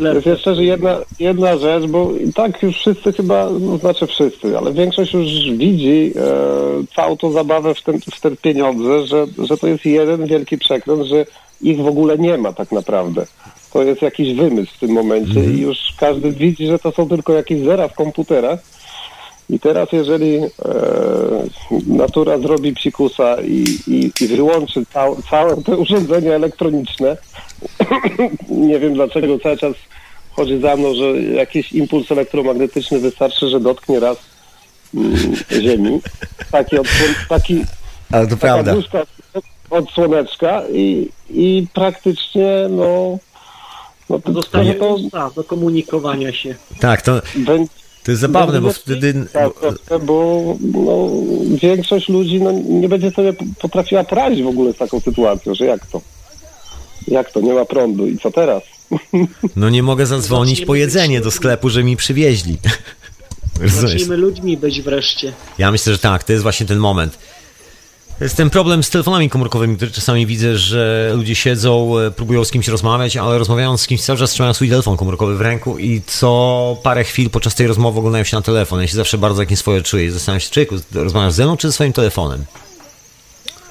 Jest 0.00 0.26
jeszcze 0.26 0.54
że 0.54 0.64
jedna, 0.64 0.98
jedna 1.20 1.58
rzecz, 1.58 1.86
bo 1.86 2.12
i 2.12 2.32
tak 2.32 2.62
już 2.62 2.76
wszyscy 2.76 3.12
chyba, 3.12 3.50
no 3.60 3.78
znaczy 3.78 4.06
wszyscy, 4.06 4.58
ale 4.58 4.72
większość 4.72 5.14
już 5.14 5.58
widzi 5.58 6.12
e, 6.16 6.94
całą 6.96 7.16
tą 7.16 7.32
zabawę 7.32 7.74
w, 7.74 7.82
ten, 7.82 8.00
w 8.00 8.20
te 8.20 8.36
pieniądze, 8.36 9.06
że, 9.06 9.26
że 9.38 9.56
to 9.56 9.66
jest 9.66 9.84
jeden 9.84 10.26
wielki 10.26 10.58
przekręt, 10.58 11.06
że 11.06 11.26
ich 11.60 11.78
w 11.80 11.86
ogóle 11.86 12.18
nie 12.18 12.38
ma 12.38 12.52
tak 12.52 12.72
naprawdę 12.72 13.26
to 13.74 13.82
jest 13.82 14.02
jakiś 14.02 14.34
wymysł 14.34 14.74
w 14.74 14.78
tym 14.78 14.90
momencie 14.90 15.40
mm. 15.40 15.56
i 15.56 15.60
już 15.60 15.78
każdy 15.98 16.32
widzi, 16.32 16.66
że 16.66 16.78
to 16.78 16.92
są 16.92 17.08
tylko 17.08 17.32
jakieś 17.32 17.64
zera 17.64 17.88
w 17.88 17.94
komputerach. 17.94 18.60
I 19.50 19.60
teraz 19.60 19.92
jeżeli 19.92 20.36
e, 20.36 20.48
natura 21.86 22.38
zrobi 22.38 22.74
psikusa 22.74 23.36
i, 23.42 23.64
i, 23.86 24.12
i 24.20 24.26
wyłączy 24.26 24.86
cał, 24.92 25.16
całe 25.30 25.62
te 25.62 25.76
urządzenia 25.76 26.32
elektroniczne, 26.32 27.16
nie 28.48 28.78
wiem 28.78 28.94
dlaczego 28.94 29.38
cały 29.38 29.56
czas 29.56 29.74
chodzi 30.32 30.60
za 30.60 30.76
mną, 30.76 30.94
że 30.94 31.22
jakiś 31.22 31.72
impuls 31.72 32.12
elektromagnetyczny 32.12 32.98
wystarczy, 32.98 33.48
że 33.48 33.60
dotknie 33.60 34.00
raz 34.00 34.18
mm, 34.94 35.36
Ziemi. 35.60 36.00
Taki, 36.50 36.78
odsłon, 36.78 37.14
taki 37.28 37.64
Ale 38.12 38.26
to 38.26 38.36
prawda. 38.36 38.74
od 39.70 39.90
słoneczka 39.90 40.62
i, 40.72 41.08
i 41.30 41.66
praktycznie 41.74 42.66
no 42.70 43.18
no 44.10 44.18
to 44.18 44.32
zostanie 44.32 44.74
to... 44.74 44.98
do 45.36 45.44
komunikowania 45.44 46.32
się. 46.32 46.54
Tak, 46.80 47.02
to, 47.02 47.22
to 48.04 48.10
jest 48.10 48.20
zabawne, 48.20 48.60
bo 48.60 48.72
wtedy... 48.72 49.26
Bo 50.06 50.44
no, 50.60 51.10
większość 51.62 52.08
ludzi 52.08 52.42
no, 52.42 52.52
nie 52.52 52.88
będzie 52.88 53.10
sobie 53.10 53.32
potrafiła 53.60 54.04
poradzić 54.04 54.42
w 54.42 54.46
ogóle 54.46 54.72
z 54.72 54.76
taką 54.76 55.00
sytuacją, 55.00 55.54
że 55.54 55.64
jak 55.66 55.86
to? 55.86 56.00
Jak 57.08 57.32
to? 57.32 57.40
Nie 57.40 57.52
ma 57.52 57.64
prądu 57.64 58.06
i 58.06 58.18
co 58.18 58.30
teraz? 58.30 58.62
No 59.56 59.70
nie 59.70 59.82
mogę 59.82 60.06
zadzwonić 60.06 60.60
po 60.60 60.74
jedzenie 60.74 61.20
do 61.20 61.30
sklepu, 61.30 61.70
że 61.70 61.84
mi 61.84 61.96
przywieźli. 61.96 62.58
Zacznijmy 63.64 64.16
ludźmi 64.16 64.56
być 64.56 64.82
wreszcie. 64.82 65.32
Ja 65.58 65.72
myślę, 65.72 65.92
że 65.92 65.98
tak, 65.98 66.24
to 66.24 66.32
jest 66.32 66.42
właśnie 66.42 66.66
ten 66.66 66.78
moment 66.78 67.18
jest 68.20 68.36
ten 68.36 68.50
problem 68.50 68.84
z 68.84 68.90
telefonami 68.90 69.30
komórkowymi, 69.30 69.76
który 69.76 69.90
czasami 69.90 70.26
widzę, 70.26 70.58
że 70.58 71.12
ludzie 71.14 71.34
siedzą, 71.34 71.98
e, 71.98 72.10
próbują 72.10 72.44
z 72.44 72.50
kimś 72.50 72.68
rozmawiać, 72.68 73.16
ale 73.16 73.38
rozmawiając 73.38 73.80
z 73.80 73.86
kimś 73.86 74.02
cały 74.02 74.18
czas 74.18 74.30
trzymają 74.30 74.54
swój 74.54 74.68
telefon 74.68 74.96
komórkowy 74.96 75.36
w 75.36 75.40
ręku 75.40 75.78
i 75.78 76.02
co 76.06 76.76
parę 76.82 77.04
chwil 77.04 77.30
podczas 77.30 77.54
tej 77.54 77.66
rozmowy 77.66 77.98
oglądają 77.98 78.24
się 78.24 78.36
na 78.36 78.42
telefon. 78.42 78.80
Ja 78.80 78.86
się 78.86 78.96
zawsze 78.96 79.18
bardzo 79.18 79.42
jak 79.42 79.50
nieswoje 79.50 79.82
czuję. 79.82 80.12
Zastanawiam 80.12 80.40
się, 80.40 80.50
czy 80.50 80.66
rozmawiasz 80.92 81.32
ze 81.32 81.44
mną 81.44 81.56
czy 81.56 81.68
ze 81.68 81.72
swoim 81.72 81.92
telefonem? 81.92 82.44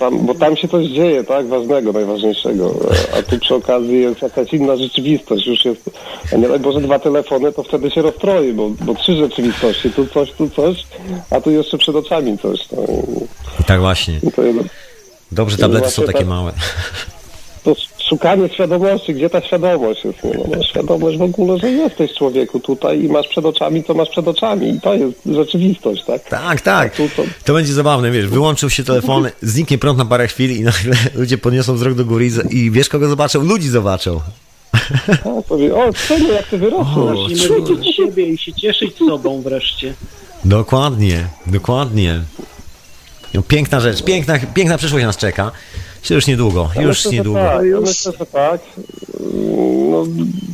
Tam, 0.04 0.26
bo 0.26 0.36
tam 0.36 0.58
się 0.58 0.68
coś 0.68 0.86
dzieje, 0.86 1.24
tak, 1.24 1.48
ważnego, 1.48 1.92
najważniejszego. 1.92 2.76
A 3.20 3.22
tu 3.22 3.40
przy 3.40 3.56
okazji 3.56 4.02
jest 4.02 4.22
jakaś 4.22 4.54
inna 4.54 4.76
rzeczywistość. 4.76 5.48
Już 5.48 5.66
jest, 5.66 5.90
a 6.34 6.36
nie 6.36 6.48
daj 6.48 6.60
Boże, 6.60 6.82
dwa 6.82 7.00
telefony, 7.00 7.52
to 7.52 7.64
wtedy 7.64 7.92
się 7.92 8.02
rozstroi, 8.02 8.54
bo, 8.54 8.70
bo 8.70 8.96
trzy 8.96 9.16
rzeczywistości. 9.16 9.92
Tu 9.92 10.08
coś, 10.08 10.32
tu 10.32 10.50
coś, 10.50 10.86
a 11.30 11.42
tu 11.42 11.52
jeszcze 11.52 11.78
przed 11.78 11.96
oczami 11.96 12.38
coś. 12.38 12.60
No. 12.72 12.78
Tak 13.68 13.80
właśnie. 13.80 14.20
Dobrze, 15.32 15.58
tablety 15.58 15.90
są 15.90 16.02
takie 16.02 16.18
tak, 16.18 16.28
małe. 16.28 16.54
To 17.64 17.76
szukanie 18.10 18.50
świadomości, 18.50 19.14
gdzie 19.14 19.30
ta 19.30 19.42
świadomość 19.42 20.06
jest. 20.06 20.24
Nie? 20.24 20.32
No, 20.34 20.44
no, 20.58 20.64
świadomość 20.64 21.18
w 21.18 21.22
ogóle, 21.22 21.60
że 21.60 21.72
jesteś 21.72 22.14
człowieku 22.14 22.60
tutaj 22.60 23.04
i 23.04 23.08
masz 23.08 23.28
przed 23.28 23.46
oczami, 23.46 23.84
co 23.84 23.94
masz 23.94 24.10
przed 24.10 24.28
oczami 24.28 24.70
i 24.70 24.82
to 24.82 24.94
jest 24.94 25.26
rzeczywistość, 25.26 26.04
tak? 26.06 26.30
Tak, 26.30 26.62
tak. 26.62 26.96
To... 26.96 27.04
to... 27.46 27.54
będzie 27.54 27.74
zabawne, 27.74 28.12
wiesz, 28.12 28.28
wyłączył 28.28 28.70
się 28.70 28.84
telefon, 28.84 29.30
zniknie 29.42 29.78
prąd 29.78 29.98
na 29.98 30.06
parę 30.06 30.28
chwil 30.28 30.58
i 30.58 30.62
nagle 30.62 30.96
ludzie 31.16 31.38
podniosą 31.38 31.76
wzrok 31.76 31.94
do 31.94 32.06
góry 32.06 32.30
i, 32.50 32.72
wiesz 32.72 32.90
kogo 32.90 33.08
zobaczą? 33.08 33.44
Ludzi 33.44 33.70
zobaczą. 33.70 34.20
A, 35.10 35.42
powie, 35.42 35.76
o, 35.76 35.94
synu, 35.94 36.32
jak 36.32 36.48
ty 36.48 36.58
wyrosłeś. 36.58 37.20
Musimy 37.30 37.62
widzieć 37.62 37.96
siebie 37.96 38.26
i 38.26 38.38
się 38.38 38.54
cieszyć 38.54 38.98
sobą 38.98 39.42
wreszcie. 39.42 39.94
Dokładnie, 40.46 41.28
dokładnie. 41.46 42.22
No, 43.34 43.42
piękna 43.42 43.80
rzecz, 43.80 44.04
piękna, 44.04 44.40
piękna 44.54 44.78
przyszłość 44.78 45.06
nas 45.06 45.18
czeka. 45.18 45.52
Już 46.10 46.28
niedługo, 46.28 46.70
ja 46.76 46.82
już 46.82 47.06
myślę, 47.06 47.12
niedługo. 47.12 47.40
Tak, 47.40 47.66
ja 47.66 47.80
myślę, 47.80 48.12
że 48.20 48.26
tak. 48.26 48.62
No, 49.92 50.06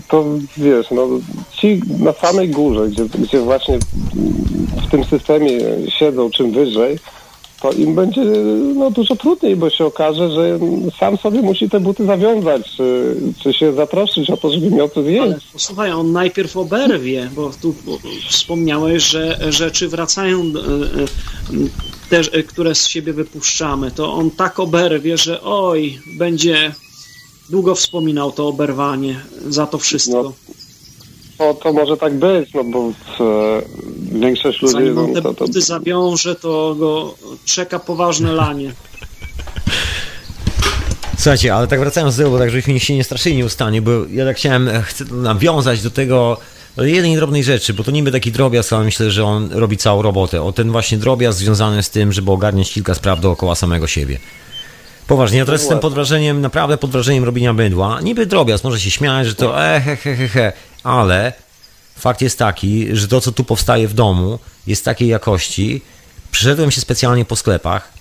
to 0.08 0.26
wiesz, 0.58 0.92
no, 0.92 1.08
ci 1.52 1.82
na 2.00 2.14
samej 2.14 2.50
górze, 2.50 2.88
gdzie, 2.90 3.06
gdzie 3.06 3.40
właśnie 3.40 3.80
w 4.88 4.92
tym 4.92 5.04
systemie 5.04 5.60
siedzą 6.00 6.30
czym 6.30 6.52
wyżej, 6.52 7.00
to 7.61 7.72
im 7.72 7.95
będzie 7.95 8.22
no, 8.76 8.91
dużo 8.91 9.15
trudniej, 9.15 9.56
bo 9.56 9.69
się 9.69 9.86
okaże, 9.86 10.31
że 10.31 10.60
sam 10.99 11.18
sobie 11.18 11.41
musi 11.41 11.69
te 11.69 11.80
buty 11.80 12.06
zawiązać, 12.06 12.72
czy, 12.77 13.15
czy 13.44 13.53
się 13.53 13.73
zatroszczyć 13.73 14.30
o 14.30 14.38
to, 14.38 14.53
żeby 14.53 14.72
miał 14.72 14.90
to 14.90 15.03
zjeść. 15.03 15.22
Ale 15.22 15.40
posłuchaj, 15.53 15.91
on 15.91 16.11
najpierw 16.11 16.57
oberwie, 16.57 17.30
bo 17.36 17.52
tu 17.61 17.76
wspomniałeś, 18.30 19.03
że 19.03 19.40
rzeczy 19.49 19.90
wracają, 19.90 20.40
e, 20.40 22.22
e, 22.22 22.23
te, 22.31 22.44
które 22.44 22.76
z 22.76 22.88
siebie 22.88 23.14
wypuszczamy, 23.14 23.91
to 23.91 24.14
on 24.14 24.31
tak 24.31 24.60
oberwie, 24.60 25.18
że 25.18 25.41
oj, 25.41 25.99
będzie 26.18 26.73
długo 27.49 27.76
wspominał 27.76 28.31
to 28.31 28.48
oberwanie 28.48 29.19
za 29.48 29.68
to 29.68 29.77
wszystko. 29.77 30.23
No 30.23 30.34
to, 31.40 31.53
to 31.53 31.74
może 31.74 31.98
tak 31.98 32.14
być, 32.14 32.53
no 32.53 32.64
bo 32.64 32.80
e, 32.90 32.91
większość 34.20 34.61
ludzi... 34.61 34.74
Zanim 34.74 34.98
on 34.98 35.14
te 35.14 35.22
to, 35.22 35.34
to... 35.34 35.45
buty 35.45 35.61
zawiąże, 35.61 36.36
to 36.36 36.76
go 36.76 37.16
czeka 37.45 37.80
poważne 37.80 38.34
lanie. 38.34 38.72
Słuchajcie, 41.18 41.56
ale 41.56 41.68
tak 41.68 41.80
wracając 41.80 42.16
do 42.16 42.24
tego, 42.24 42.32
bo 42.32 42.40
tak 42.40 42.49
żebyśmy 42.49 42.80
się 42.80 42.95
nie 42.95 43.03
straszyli 43.03 43.36
nieustannie, 43.36 43.82
bo 43.82 43.91
ja 44.11 44.26
tak 44.26 44.38
chciałem, 44.38 44.68
e, 44.68 44.82
chcę 44.82 45.06
nawiązać 45.06 45.82
do 45.82 45.91
tego 45.91 46.38
jednej 46.78 47.16
drobnej 47.16 47.44
rzeczy, 47.44 47.74
bo 47.74 47.84
to 47.84 47.91
niby 47.91 48.11
taki 48.11 48.32
drobiazg, 48.32 48.74
ale 48.74 48.86
myślę, 48.86 49.11
że 49.11 49.26
on 49.26 49.49
robi 49.52 49.78
całą 49.78 50.02
robotę. 50.02 50.41
O 50.41 50.52
ten 50.52 50.72
właśnie 50.72 50.98
drobiazg 50.98 51.40
związany 51.40 51.84
z 51.84 51.90
tym, 51.90 52.11
żeby 52.11 52.32
ogarniać 52.32 52.74
kilka 52.74 52.94
spraw 52.95 53.22
dookoła 53.22 53.56
samego 53.56 53.88
siebie. 53.88 54.20
Poważnie, 55.10 55.38
ja 55.38 55.45
teraz 55.45 55.61
jestem 55.61 55.80
pod 55.80 55.94
wrażeniem, 55.94 56.41
naprawdę 56.41 56.77
pod 56.77 56.91
wrażeniem 56.91 57.23
robienia 57.23 57.53
bydła. 57.53 58.02
Niby 58.02 58.26
drobiazg, 58.26 58.64
może 58.64 58.80
się 58.80 58.91
śmiać, 58.91 59.27
że 59.27 59.36
to 59.36 59.65
e, 59.65 59.81
he, 59.81 59.95
he, 59.95 60.15
he, 60.15 60.27
he, 60.27 60.53
ale 60.84 61.34
fakt 61.98 62.22
jest 62.22 62.40
taki, 62.40 62.88
że 62.95 63.07
to, 63.07 63.22
co 63.22 63.31
tu 63.31 63.44
powstaje 63.44 63.88
w 63.88 63.94
domu, 63.94 64.40
jest 64.68 64.86
takiej 64.86 65.07
jakości. 65.07 65.81
Przyszedłem 66.31 66.72
się 66.72 66.81
specjalnie 66.81 67.26
po 67.26 67.36
sklepach 67.36 67.91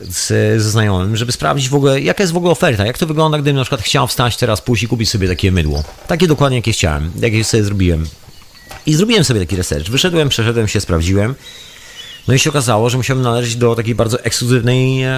z, 0.00 0.26
ze 0.62 0.70
znajomym, 0.70 1.16
żeby 1.16 1.32
sprawdzić 1.32 1.68
w 1.68 1.74
ogóle, 1.74 2.00
jaka 2.00 2.22
jest 2.22 2.32
w 2.32 2.36
ogóle 2.36 2.52
oferta, 2.52 2.86
jak 2.86 2.98
to 2.98 3.06
wygląda, 3.06 3.38
gdybym 3.38 3.56
na 3.56 3.62
przykład 3.62 3.82
chciał 3.82 4.06
wstać 4.06 4.36
teraz, 4.36 4.60
pójść 4.60 4.82
i 4.82 4.88
kupić 4.88 5.10
sobie 5.10 5.28
takie 5.28 5.52
mydło. 5.52 5.84
Takie 6.06 6.26
dokładnie, 6.26 6.58
jakie 6.58 6.72
chciałem, 6.72 7.10
jakie 7.20 7.44
sobie 7.44 7.64
zrobiłem. 7.64 8.06
I 8.86 8.94
zrobiłem 8.94 9.24
sobie 9.24 9.40
taki 9.40 9.56
research. 9.56 9.88
Wyszedłem, 9.88 10.28
przeszedłem 10.28 10.68
się, 10.68 10.80
sprawdziłem. 10.80 11.34
No 12.28 12.34
i 12.34 12.38
się 12.38 12.50
okazało, 12.50 12.90
że 12.90 12.96
musiałem 12.96 13.22
należeć 13.22 13.56
do 13.56 13.74
takiej 13.74 13.94
bardzo 13.94 14.20
ekskluzywnej 14.20 15.02
e, 15.02 15.12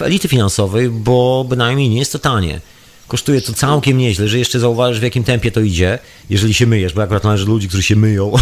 elity 0.00 0.28
finansowej, 0.28 0.90
bo 0.90 1.44
bynajmniej 1.48 1.88
nie 1.88 1.98
jest 1.98 2.12
to 2.12 2.18
tanie. 2.18 2.60
Kosztuje 3.08 3.40
to 3.40 3.52
całkiem 3.52 3.98
nieźle, 3.98 4.28
że 4.28 4.38
jeszcze 4.38 4.60
zauważysz 4.60 5.00
w 5.00 5.02
jakim 5.02 5.24
tempie 5.24 5.52
to 5.52 5.60
idzie, 5.60 5.98
jeżeli 6.30 6.54
się 6.54 6.66
myjesz, 6.66 6.92
bo 6.92 7.02
akurat 7.02 7.24
należy 7.24 7.44
do 7.46 7.52
ludzi, 7.52 7.68
którzy 7.68 7.82
się 7.82 7.96
myją. 7.96 8.32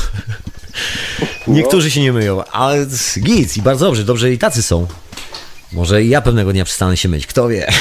Niektórzy 1.47 1.91
się 1.91 2.01
nie 2.01 2.13
myją, 2.13 2.45
ale 2.45 2.87
git 3.21 3.57
i 3.57 3.63
bardzo 3.63 3.87
dobrze, 3.87 4.05
dobrze 4.05 4.33
i 4.33 4.39
tacy 4.39 4.63
są. 4.63 4.87
Może 5.73 6.03
i 6.03 6.09
ja 6.09 6.21
pewnego 6.21 6.53
dnia 6.53 6.65
przestanę 6.65 6.97
się 6.97 7.09
myć, 7.09 7.27
kto 7.27 7.49
wie. 7.49 7.73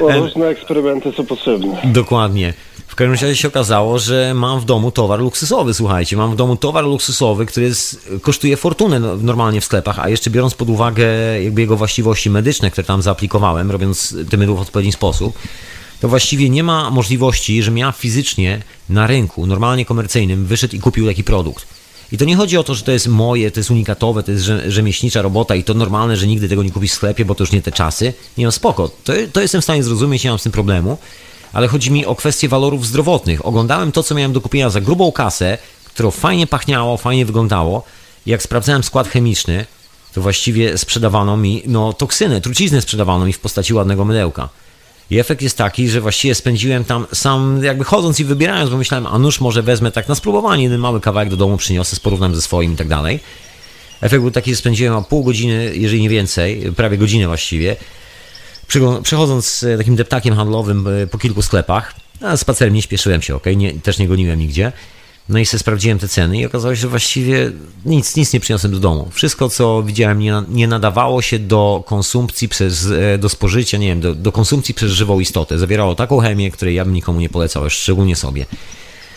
różne 0.00 0.46
eksperymenty 0.46 1.12
są 1.16 1.26
potrzebne. 1.26 1.80
Dokładnie. 1.84 2.54
W 2.94 2.96
każdym 2.96 3.12
razie 3.12 3.36
się 3.36 3.48
okazało, 3.48 3.98
że 3.98 4.32
mam 4.34 4.60
w 4.60 4.64
domu 4.64 4.90
towar 4.90 5.20
luksusowy, 5.20 5.74
słuchajcie, 5.74 6.16
mam 6.16 6.32
w 6.32 6.36
domu 6.36 6.56
towar 6.56 6.84
luksusowy, 6.84 7.46
który 7.46 7.66
jest, 7.66 8.10
kosztuje 8.22 8.56
fortunę 8.56 9.00
no, 9.00 9.16
normalnie 9.16 9.60
w 9.60 9.64
sklepach, 9.64 9.98
a 9.98 10.08
jeszcze 10.08 10.30
biorąc 10.30 10.54
pod 10.54 10.68
uwagę 10.68 11.06
jakby 11.42 11.60
jego 11.60 11.76
właściwości 11.76 12.30
medyczne, 12.30 12.70
które 12.70 12.84
tam 12.84 13.02
zaaplikowałem, 13.02 13.70
robiąc 13.70 14.16
te 14.30 14.36
mydło 14.36 14.56
w 14.56 14.60
odpowiedni 14.60 14.92
sposób, 14.92 15.38
to 16.00 16.08
właściwie 16.08 16.50
nie 16.50 16.62
ma 16.62 16.90
możliwości, 16.90 17.62
żebym 17.62 17.78
ja 17.78 17.92
fizycznie 17.92 18.62
na 18.88 19.06
rynku, 19.06 19.46
normalnie 19.46 19.84
komercyjnym, 19.84 20.46
wyszedł 20.46 20.76
i 20.76 20.80
kupił 20.80 21.06
taki 21.06 21.24
produkt. 21.24 21.66
I 22.12 22.18
to 22.18 22.24
nie 22.24 22.36
chodzi 22.36 22.56
o 22.56 22.64
to, 22.64 22.74
że 22.74 22.82
to 22.82 22.92
jest 22.92 23.08
moje, 23.08 23.50
to 23.50 23.60
jest 23.60 23.70
unikatowe, 23.70 24.22
to 24.22 24.32
jest 24.32 24.44
rzemieślnicza 24.68 25.22
robota 25.22 25.54
i 25.54 25.64
to 25.64 25.74
normalne, 25.74 26.16
że 26.16 26.26
nigdy 26.26 26.48
tego 26.48 26.62
nie 26.62 26.70
kupisz 26.70 26.90
w 26.90 26.94
sklepie, 26.94 27.24
bo 27.24 27.34
to 27.34 27.42
już 27.42 27.52
nie 27.52 27.62
te 27.62 27.72
czasy. 27.72 28.12
Nie 28.38 28.44
no 28.44 28.52
spoko, 28.52 28.90
to, 29.04 29.12
to 29.32 29.40
jestem 29.40 29.60
w 29.60 29.64
stanie 29.64 29.82
zrozumieć, 29.82 30.24
nie 30.24 30.30
mam 30.30 30.38
z 30.38 30.42
tym 30.42 30.52
problemu 30.52 30.98
ale 31.54 31.68
chodzi 31.68 31.90
mi 31.90 32.06
o 32.06 32.14
kwestię 32.14 32.48
walorów 32.48 32.86
zdrowotnych. 32.86 33.46
Oglądałem 33.46 33.92
to, 33.92 34.02
co 34.02 34.14
miałem 34.14 34.32
do 34.32 34.40
kupienia 34.40 34.70
za 34.70 34.80
grubą 34.80 35.12
kasę, 35.12 35.58
którą 35.84 36.10
fajnie 36.10 36.46
pachniało, 36.46 36.96
fajnie 36.96 37.26
wyglądało. 37.26 37.84
Jak 38.26 38.42
sprawdzałem 38.42 38.82
skład 38.82 39.08
chemiczny, 39.08 39.66
to 40.14 40.20
właściwie 40.20 40.78
sprzedawano 40.78 41.36
mi 41.36 41.62
no, 41.66 41.92
toksyny, 41.92 42.40
truciznę 42.40 42.80
sprzedawano 42.82 43.26
mi 43.26 43.32
w 43.32 43.38
postaci 43.38 43.74
ładnego 43.74 44.04
mydełka. 44.04 44.48
I 45.10 45.18
efekt 45.18 45.42
jest 45.42 45.58
taki, 45.58 45.88
że 45.88 46.00
właściwie 46.00 46.34
spędziłem 46.34 46.84
tam 46.84 47.06
sam 47.12 47.64
jakby 47.64 47.84
chodząc 47.84 48.20
i 48.20 48.24
wybierając, 48.24 48.70
bo 48.70 48.76
myślałem, 48.76 49.06
a 49.06 49.18
nuż 49.18 49.40
może 49.40 49.62
wezmę 49.62 49.92
tak 49.92 50.08
na 50.08 50.14
spróbowanie, 50.14 50.62
jeden 50.62 50.80
mały 50.80 51.00
kawałek 51.00 51.28
do 51.28 51.36
domu 51.36 51.56
przyniosę, 51.56 51.96
porównam 52.02 52.34
ze 52.34 52.42
swoim 52.42 52.72
i 52.72 52.76
tak 52.76 52.88
dalej. 52.88 53.20
Efekt 54.00 54.22
był 54.22 54.30
taki, 54.30 54.50
że 54.50 54.56
spędziłem 54.56 55.04
pół 55.04 55.24
godziny, 55.24 55.72
jeżeli 55.74 56.02
nie 56.02 56.08
więcej, 56.08 56.72
prawie 56.76 56.98
godzinę 56.98 57.26
właściwie, 57.26 57.76
przechodząc 59.02 59.62
e, 59.62 59.78
takim 59.78 59.96
deptakiem 59.96 60.34
handlowym 60.34 60.86
e, 60.86 61.06
po 61.06 61.18
kilku 61.18 61.42
sklepach, 61.42 61.94
a 62.20 62.36
spacerem 62.36 62.74
nie 62.74 62.82
śpieszyłem 62.82 63.22
się, 63.22 63.34
ok, 63.34 63.44
nie, 63.56 63.72
też 63.72 63.98
nie 63.98 64.08
goniłem 64.08 64.38
nigdzie. 64.38 64.72
No 65.28 65.38
i 65.38 65.46
sobie 65.46 65.58
sprawdziłem 65.58 65.98
te 65.98 66.08
ceny 66.08 66.38
i 66.38 66.46
okazało 66.46 66.74
się, 66.74 66.80
że 66.80 66.88
właściwie 66.88 67.52
nic, 67.84 68.16
nic 68.16 68.32
nie 68.32 68.40
przyniosłem 68.40 68.72
do 68.72 68.78
domu. 68.78 69.08
Wszystko, 69.12 69.48
co 69.48 69.82
widziałem, 69.82 70.18
nie, 70.18 70.42
nie 70.48 70.68
nadawało 70.68 71.22
się 71.22 71.38
do 71.38 71.84
konsumpcji 71.86 72.48
przez, 72.48 72.86
e, 72.90 73.18
do 73.18 73.28
spożycia, 73.28 73.78
nie 73.78 73.86
wiem, 73.86 74.00
do, 74.00 74.14
do 74.14 74.32
konsumpcji 74.32 74.74
przez 74.74 74.92
żywą 74.92 75.20
istotę. 75.20 75.58
Zawierało 75.58 75.94
taką 75.94 76.20
chemię, 76.20 76.50
której 76.50 76.74
ja 76.74 76.84
bym 76.84 76.94
nikomu 76.94 77.20
nie 77.20 77.28
polecał, 77.28 77.70
szczególnie 77.70 78.16
sobie. 78.16 78.46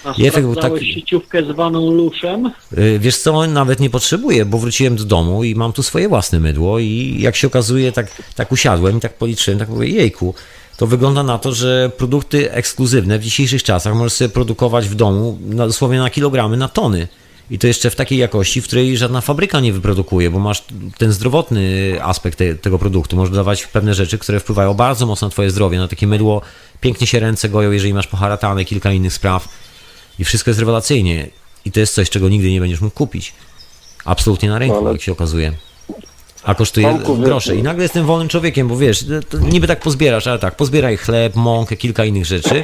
A 0.04 0.14
I 0.18 0.28
efekt 0.28 0.46
był 0.46 0.56
taki. 0.56 0.94
sieciówkę 0.94 1.44
zwaną 1.44 1.92
luszem? 1.92 2.52
Y, 2.78 3.00
wiesz 3.00 3.18
co, 3.18 3.48
nawet 3.48 3.80
nie 3.80 3.90
potrzebuję, 3.90 4.46
bo 4.46 4.58
wróciłem 4.58 4.96
do 4.96 5.06
domu 5.06 5.44
i 5.44 5.56
mam 5.56 5.74
tu 5.74 5.84
swoje 5.84 6.10
własne 6.10 6.40
mydło 6.40 6.80
i 6.80 7.18
jak 7.20 7.36
się 7.36 7.48
okazuje, 7.48 7.92
tak, 7.92 8.22
tak 8.36 8.52
usiadłem 8.52 8.98
i 8.98 9.00
tak 9.00 9.14
policzyłem, 9.14 9.60
tak 9.60 9.70
mówię, 9.70 9.88
jejku, 9.88 10.34
to 10.78 10.88
wygląda 10.88 11.24
na 11.24 11.38
to, 11.38 11.54
że 11.54 11.92
produkty 11.98 12.52
ekskluzywne 12.52 13.20
w 13.20 13.24
dzisiejszych 13.24 13.64
czasach 13.64 13.96
możesz 13.96 14.14
sobie 14.14 14.30
produkować 14.30 14.90
w 14.90 14.96
domu 14.96 15.38
na, 15.42 15.68
dosłownie 15.68 16.00
na 16.00 16.10
kilogramy, 16.10 16.58
na 16.58 16.68
tony. 16.68 17.08
I 17.52 17.60
to 17.60 17.68
jeszcze 17.68 17.90
w 17.90 17.96
takiej 17.96 18.18
jakości, 18.18 18.62
w 18.62 18.68
której 18.68 18.98
żadna 18.98 19.22
fabryka 19.22 19.60
nie 19.60 19.74
wyprodukuje, 19.74 20.30
bo 20.30 20.40
masz 20.40 20.64
ten 20.98 21.12
zdrowotny 21.12 21.94
aspekt 22.02 22.38
te, 22.38 22.56
tego 22.56 22.80
produktu. 22.80 23.16
Możesz 23.16 23.32
dodawać 23.32 23.66
pewne 23.66 23.94
rzeczy, 23.94 24.18
które 24.18 24.40
wpływają 24.40 24.74
bardzo 24.74 25.06
mocno 25.06 25.28
na 25.28 25.32
twoje 25.32 25.52
zdrowie. 25.52 25.78
Na 25.78 25.88
takie 25.88 26.08
mydło 26.08 26.42
pięknie 26.82 27.08
się 27.08 27.20
ręce 27.20 27.50
goją, 27.50 27.72
jeżeli 27.72 27.94
masz 27.94 28.08
poharatane, 28.08 28.66
kilka 28.66 28.92
innych 28.92 29.14
spraw 29.14 29.50
i 30.20 30.26
wszystko 30.26 30.50
jest 30.50 30.60
rewelacyjnie. 30.60 31.30
I 31.66 31.72
to 31.72 31.80
jest 31.80 31.94
coś, 31.94 32.10
czego 32.10 32.30
nigdy 32.30 32.52
nie 32.52 32.60
będziesz 32.60 32.82
mógł 32.82 32.96
kupić. 32.96 33.34
Absolutnie 34.06 34.50
na 34.50 34.60
rynku, 34.60 34.78
Ale... 34.78 34.92
jak 34.92 35.02
się 35.02 35.12
okazuje. 35.12 35.54
A 36.44 36.56
kosztuje 36.56 37.00
grosze. 37.20 37.56
I 37.56 37.64
nagle 37.64 37.84
jestem 37.84 38.06
wolnym 38.06 38.28
człowiekiem, 38.28 38.68
bo 38.68 38.78
wiesz, 38.78 39.06
niby 39.42 39.68
tak 39.68 39.80
pozbierasz, 39.80 40.28
ale 40.28 40.40
tak, 40.40 40.56
pozbieraj 40.56 40.98
chleb, 40.98 41.36
mąkę, 41.36 41.76
kilka 41.76 42.06
innych 42.06 42.26
rzeczy. 42.26 42.64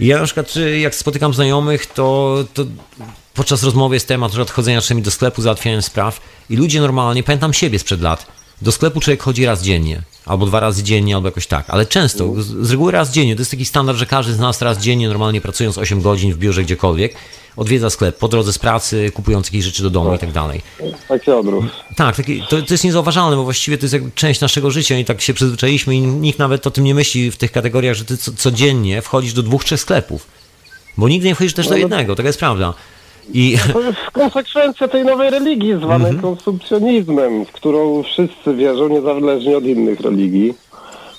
I 0.00 0.06
ja 0.06 0.18
na 0.18 0.24
przykład, 0.24 0.54
jak 0.80 0.94
spotykam 0.94 1.34
znajomych, 1.34 1.86
to, 1.86 2.36
to 2.54 2.64
podczas 3.34 3.62
rozmowy 3.62 3.96
jest 3.96 4.08
temat 4.08 4.34
odchodzenia 4.34 4.80
czasami 4.80 5.02
do 5.02 5.10
sklepu, 5.10 5.42
załatwiania 5.42 5.82
spraw 5.82 6.20
i 6.50 6.56
ludzie 6.56 6.80
normalnie, 6.80 7.22
pamiętam 7.22 7.52
siebie 7.52 7.78
sprzed 7.78 8.00
lat, 8.00 8.26
do 8.62 8.72
sklepu 8.72 9.00
człowiek 9.00 9.22
chodzi 9.22 9.46
raz 9.46 9.62
dziennie, 9.62 10.02
albo 10.26 10.46
dwa 10.46 10.60
razy 10.60 10.82
dziennie, 10.82 11.14
albo 11.14 11.28
jakoś 11.28 11.46
tak, 11.46 11.70
ale 11.70 11.86
często, 11.86 12.34
z 12.38 12.70
reguły 12.70 12.92
raz 12.92 13.10
dziennie. 13.10 13.36
To 13.36 13.40
jest 13.40 13.50
taki 13.50 13.64
standard, 13.64 13.98
że 13.98 14.06
każdy 14.06 14.32
z 14.32 14.38
nas 14.38 14.62
raz 14.62 14.78
dziennie, 14.78 15.08
normalnie 15.08 15.40
pracując 15.40 15.78
8 15.78 16.02
godzin 16.02 16.32
w 16.32 16.38
biurze 16.38 16.62
gdziekolwiek, 16.62 17.14
odwiedza 17.56 17.90
sklep 17.90 18.18
po 18.18 18.28
drodze 18.28 18.52
z 18.52 18.58
pracy, 18.58 19.10
kupując 19.14 19.46
jakieś 19.46 19.64
rzeczy 19.64 19.82
do 19.82 19.90
domu 19.90 20.10
tak. 20.10 20.18
i 20.18 20.20
tak 20.20 20.32
dalej. 20.32 20.62
Taki 21.08 21.30
odruch. 21.30 21.64
Tak, 21.96 22.16
taki, 22.16 22.42
to, 22.42 22.62
to 22.62 22.74
jest 22.74 22.84
niezauważalne, 22.84 23.36
bo 23.36 23.44
właściwie 23.44 23.78
to 23.78 23.84
jest 23.84 23.94
jak 23.94 24.14
część 24.14 24.40
naszego 24.40 24.70
życia 24.70 24.98
i 24.98 25.04
tak 25.04 25.20
się 25.20 25.34
przyzwyczailiśmy 25.34 25.94
i 25.94 26.00
nikt 26.00 26.38
nawet 26.38 26.66
o 26.66 26.70
tym 26.70 26.84
nie 26.84 26.94
myśli 26.94 27.30
w 27.30 27.36
tych 27.36 27.52
kategoriach, 27.52 27.94
że 27.94 28.04
ty 28.04 28.16
codziennie 28.16 29.02
wchodzisz 29.02 29.32
do 29.32 29.42
dwóch, 29.42 29.64
trzech 29.64 29.80
sklepów. 29.80 30.26
Bo 30.96 31.08
nigdy 31.08 31.28
nie 31.28 31.34
wchodzisz 31.34 31.54
też 31.54 31.66
do 31.66 31.70
no, 31.70 31.76
no 31.76 31.80
jednego, 31.80 32.16
taka 32.16 32.26
jest 32.26 32.38
prawda. 32.38 32.74
I... 33.32 33.56
To 33.72 33.80
jest 33.80 33.98
konsekwencja 34.12 34.88
tej 34.88 35.04
nowej 35.04 35.30
religii 35.30 35.74
zwanej 35.74 36.10
mm 36.10 36.18
-hmm. 36.18 36.22
konsumpcjonizmem, 36.22 37.44
w 37.44 37.52
którą 37.52 38.02
wszyscy 38.02 38.54
wierzą 38.54 38.88
niezależnie 38.88 39.56
od 39.56 39.64
innych 39.64 40.00
religii, 40.00 40.54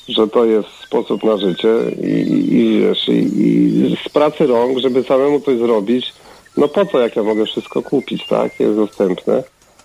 że 0.10 0.28
to 0.28 0.46
jest 0.46 0.70
sposób 0.86 1.24
na 1.24 1.38
życie 1.38 1.74
i, 2.04 2.56
i 2.56 2.80
wiesz, 2.80 3.08
i, 3.08 3.12
i 3.12 3.98
z 4.06 4.10
pracy 4.10 4.48
rąk, 4.48 4.80
żeby 4.80 5.04
samemu 5.04 5.40
coś 5.40 5.58
zrobić, 5.58 6.14
no 6.58 6.68
po 6.68 6.86
co, 6.86 7.00
jak 7.00 7.16
ja 7.16 7.24
mogę 7.24 7.46
wszystko 7.46 7.82
kupić, 7.82 8.28
tak, 8.28 8.60
jest 8.60 8.76
dostępne. 8.76 9.44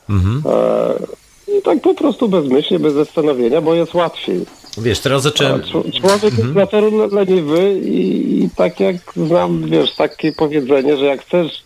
-hmm. 0.08 0.40
e, 0.46 1.58
I 1.58 1.62
tak 1.62 1.80
po 1.80 1.94
prostu 1.94 2.28
bezmyślnie, 2.28 2.78
bez 2.78 2.94
zastanowienia, 2.94 3.60
bo 3.60 3.74
jest 3.74 3.94
łatwiej. 3.94 4.40
Wiesz, 4.78 5.00
teraz 5.00 5.22
zacząłem... 5.22 5.62
Człowiek 6.00 6.24
mhm. 6.24 6.42
jest 6.44 6.54
natury 6.54 6.90
leniwy 7.12 7.80
i, 7.84 8.44
i 8.44 8.50
tak 8.56 8.80
jak 8.80 8.96
znam, 9.16 9.70
wiesz, 9.70 9.94
takie 9.94 10.32
powiedzenie, 10.32 10.96
że 10.96 11.04
jak 11.04 11.22
chcesz 11.22 11.62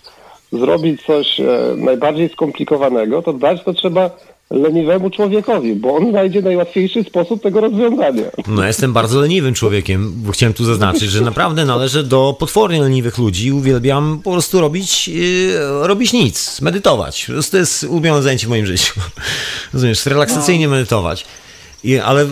zrobić 0.59 1.03
coś 1.03 1.41
e, 1.41 1.45
najbardziej 1.77 2.29
skomplikowanego, 2.29 3.23
to 3.23 3.33
dać 3.33 3.65
to 3.65 3.73
trzeba 3.73 4.11
leniwemu 4.51 5.11
człowiekowi, 5.11 5.75
bo 5.75 5.95
on 5.95 6.11
znajdzie 6.11 6.43
najłatwiejszy 6.43 7.05
sposób 7.05 7.43
tego 7.43 7.61
rozwiązania. 7.61 8.23
No, 8.47 8.65
jestem 8.65 8.93
bardzo 8.93 9.21
leniwym 9.21 9.55
człowiekiem, 9.55 10.13
bo 10.17 10.33
chciałem 10.33 10.55
tu 10.55 10.65
zaznaczyć, 10.65 11.11
że 11.11 11.21
naprawdę 11.21 11.65
należę 11.65 12.03
do 12.03 12.37
potwornie 12.39 12.81
leniwych 12.81 13.19
ludzi. 13.19 13.53
Uwielbiam 13.53 14.21
po 14.25 14.33
prostu 14.33 14.61
robić, 14.61 15.09
yy, 15.09 15.59
robić 15.83 16.13
nic, 16.13 16.61
medytować. 16.61 17.31
To 17.51 17.57
jest 17.57 17.85
ulubione 17.85 18.23
zajęcie 18.23 18.47
w 18.47 18.51
moim 18.51 18.67
życiu. 18.67 18.95
Rozumiesz, 19.75 20.07
relaksacyjnie 20.07 20.69
medytować. 20.69 21.25
I, 21.85 21.99
ale, 21.99 22.27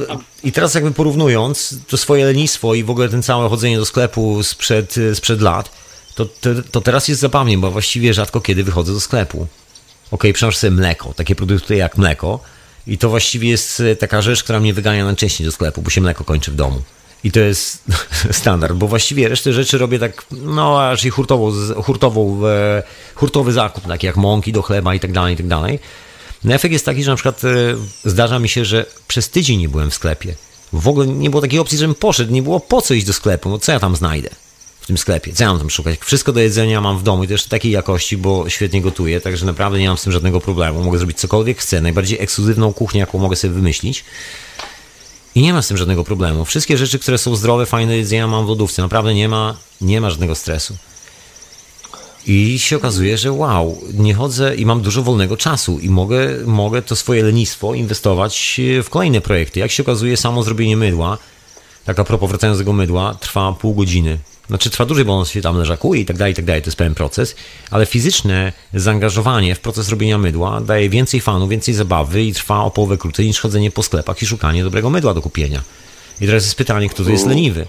I 0.44 0.53
teraz 0.53 0.74
jakby 0.74 0.90
porównując 0.90 1.78
to 1.89 1.97
swoje 1.97 2.24
lenistwo 2.24 2.74
i 2.74 2.85
w 2.85 2.90
ogóle 2.90 3.09
ten 3.09 3.23
całe 3.23 3.49
chodzenie 3.49 3.77
do 3.77 3.85
sklepu 3.85 4.43
sprzed, 4.43 4.94
sprzed 5.15 5.40
lat, 5.40 5.70
to, 6.14 6.26
to, 6.26 6.51
to 6.70 6.80
teraz 6.80 7.09
jest 7.09 7.20
zabawnie, 7.20 7.59
bo 7.59 7.70
właściwie 7.70 8.14
rzadko 8.14 8.40
kiedy 8.40 8.64
wychodzę 8.64 8.93
do 8.93 9.01
sklepu. 9.01 9.47
Ok, 10.10 10.24
przynoszę 10.34 10.59
sobie 10.59 10.70
mleko, 10.70 11.14
takie 11.14 11.34
produkty 11.34 11.76
jak 11.76 11.98
mleko 11.98 12.40
i 12.86 12.98
to 12.98 13.09
właściwie 13.09 13.48
jest 13.48 13.82
taka 14.01 14.22
rzecz, 14.22 14.43
która 14.43 14.60
mnie 14.60 14.74
wygania 14.74 15.05
najczęściej 15.05 15.47
do 15.47 15.52
sklepu, 15.52 15.82
bo 15.82 15.90
się 15.90 16.01
mleko 16.01 16.24
kończy 16.24 16.51
w 16.51 16.55
domu. 16.55 16.82
I 17.24 17.32
to 17.32 17.40
jest 17.40 17.84
standard, 18.30 18.74
bo 18.74 18.89
właściwie 18.89 19.28
resztę 19.28 19.52
rzeczy 19.52 19.78
robię 19.78 19.98
tak, 19.98 20.24
no 20.30 20.90
aż 20.90 21.05
i 21.05 21.10
hurtowo, 21.10 21.52
hurtową, 21.82 22.40
hurtowy 23.14 23.52
zakup, 23.52 23.86
taki 23.86 24.06
jak 24.06 24.16
mąki 24.16 24.52
do 24.52 24.62
chleba 24.62 24.94
i 24.94 25.01
tak 25.01 25.12
dalej, 25.12 25.34
i 25.34 25.36
tak 25.36 25.48
dalej. 25.48 25.78
No 26.44 26.55
efekt 26.55 26.72
jest 26.72 26.84
taki, 26.84 27.05
że 27.05 27.10
na 27.10 27.16
przykład 27.16 27.44
e, 27.44 27.48
zdarza 28.05 28.39
mi 28.39 28.48
się, 28.48 28.64
że 28.64 28.86
przez 29.09 29.30
tydzień 29.30 29.59
nie 29.59 29.68
byłem 29.68 29.90
w 29.90 29.94
sklepie. 29.94 30.34
W 30.72 30.89
ogóle 30.89 31.06
nie 31.06 31.30
było 31.30 31.43
takiej 31.43 31.59
opcji, 31.59 31.78
żebym 31.78 31.94
poszedł, 31.94 32.32
nie 32.32 32.43
było 32.43 32.60
po 32.60 32.82
co 32.82 32.94
iść 32.94 33.06
do 33.06 33.12
sklepu, 33.12 33.48
no 33.48 33.59
co 33.59 33.72
ja 33.72 33.80
tam 33.80 33.97
znajdę 33.97 34.30
w 34.82 34.86
tym 34.86 34.98
sklepie, 34.98 35.32
co 35.32 35.44
ja 35.44 35.50
mam 35.50 35.59
tam 35.59 35.70
szukać. 35.70 35.98
Wszystko 36.00 36.32
do 36.32 36.40
jedzenia 36.40 36.80
mam 36.80 36.98
w 36.98 37.02
domu 37.02 37.24
i 37.24 37.28
też 37.28 37.44
takiej 37.44 37.72
jakości, 37.72 38.16
bo 38.16 38.48
świetnie 38.48 38.82
gotuję, 38.82 39.20
także 39.20 39.46
naprawdę 39.46 39.78
nie 39.78 39.88
mam 39.88 39.98
z 39.98 40.02
tym 40.02 40.12
żadnego 40.12 40.40
problemu. 40.40 40.82
Mogę 40.82 40.98
zrobić 40.98 41.18
cokolwiek 41.18 41.59
chcę, 41.59 41.80
najbardziej 41.80 42.20
ekskluzywną 42.20 42.72
kuchnię, 42.72 43.00
jaką 43.00 43.18
mogę 43.18 43.36
sobie 43.36 43.54
wymyślić. 43.54 44.04
I 45.34 45.42
nie 45.42 45.52
ma 45.52 45.62
z 45.62 45.68
tym 45.68 45.76
żadnego 45.76 46.04
problemu. 46.04 46.44
Wszystkie 46.44 46.78
rzeczy, 46.78 46.98
które 46.98 47.18
są 47.18 47.36
zdrowe, 47.36 47.66
fajne 47.66 47.92
do 47.92 47.96
jedzenia 47.96 48.26
mam 48.26 48.46
w 48.46 48.48
lodówce. 48.48 48.82
Naprawdę 48.82 49.14
nie 49.14 49.28
ma, 49.28 49.56
nie 49.80 50.00
ma 50.00 50.10
żadnego 50.10 50.34
stresu. 50.34 50.76
I 52.26 52.59
się 52.59 52.76
okazuje, 52.76 53.18
że 53.18 53.32
wow, 53.32 53.80
nie 53.94 54.14
chodzę 54.14 54.54
i 54.54 54.66
mam 54.66 54.80
dużo 54.80 55.02
wolnego 55.02 55.36
czasu 55.36 55.78
i 55.78 55.90
mogę, 55.90 56.28
mogę 56.46 56.82
to 56.82 56.96
swoje 56.96 57.22
lenistwo 57.22 57.74
inwestować 57.74 58.60
w 58.84 58.90
kolejne 58.90 59.20
projekty. 59.20 59.60
Jak 59.60 59.70
się 59.70 59.82
okazuje, 59.82 60.16
samo 60.16 60.42
zrobienie 60.42 60.76
mydła, 60.76 61.18
tak 61.84 61.98
a 61.98 62.04
propos 62.04 62.28
wracając 62.28 62.59
do 62.59 62.60
tego 62.60 62.72
mydła, 62.72 63.14
trwa 63.14 63.52
pół 63.52 63.74
godziny. 63.74 64.18
Znaczy 64.48 64.70
trwa 64.70 64.86
dłużej, 64.86 65.05
bo 65.05 65.19
on 65.19 65.24
się 65.24 65.40
tam 65.40 65.59
leżakuje 65.59 66.01
i 66.01 66.05
tak 66.05 66.16
dalej, 66.16 66.32
i 66.32 66.36
tak 66.36 66.44
dalej, 66.44 66.62
to 66.62 66.69
jest 66.69 66.78
pewien 66.78 66.94
proces, 66.94 67.36
ale 67.70 67.86
fizyczne 67.86 68.52
zaangażowanie 68.74 69.55
w 69.55 69.60
proces 69.60 69.89
robienia 69.89 70.19
mydła 70.19 70.60
daje 70.60 70.89
więcej 70.89 71.20
fanu, 71.20 71.48
więcej 71.48 71.74
zabawy 71.74 72.23
i 72.23 72.32
trwa 72.32 72.64
o 72.64 72.70
połowę 72.70 72.98
krócej 72.98 73.27
niż 73.27 73.40
chodzenie 73.40 73.70
po 73.70 73.82
sklepach 73.82 74.23
i 74.23 74.27
szukanie 74.27 74.64
dobrego 74.64 74.90
mydła 74.90 75.14
do 75.14 75.23
kupienia. 75.23 75.62
I 76.20 76.27
teraz 76.27 76.44
jest 76.44 76.55
pytanie, 76.55 76.89
kto 76.89 77.05
tu 77.05 77.10
jest 77.10 77.27
leniwy 77.27 77.66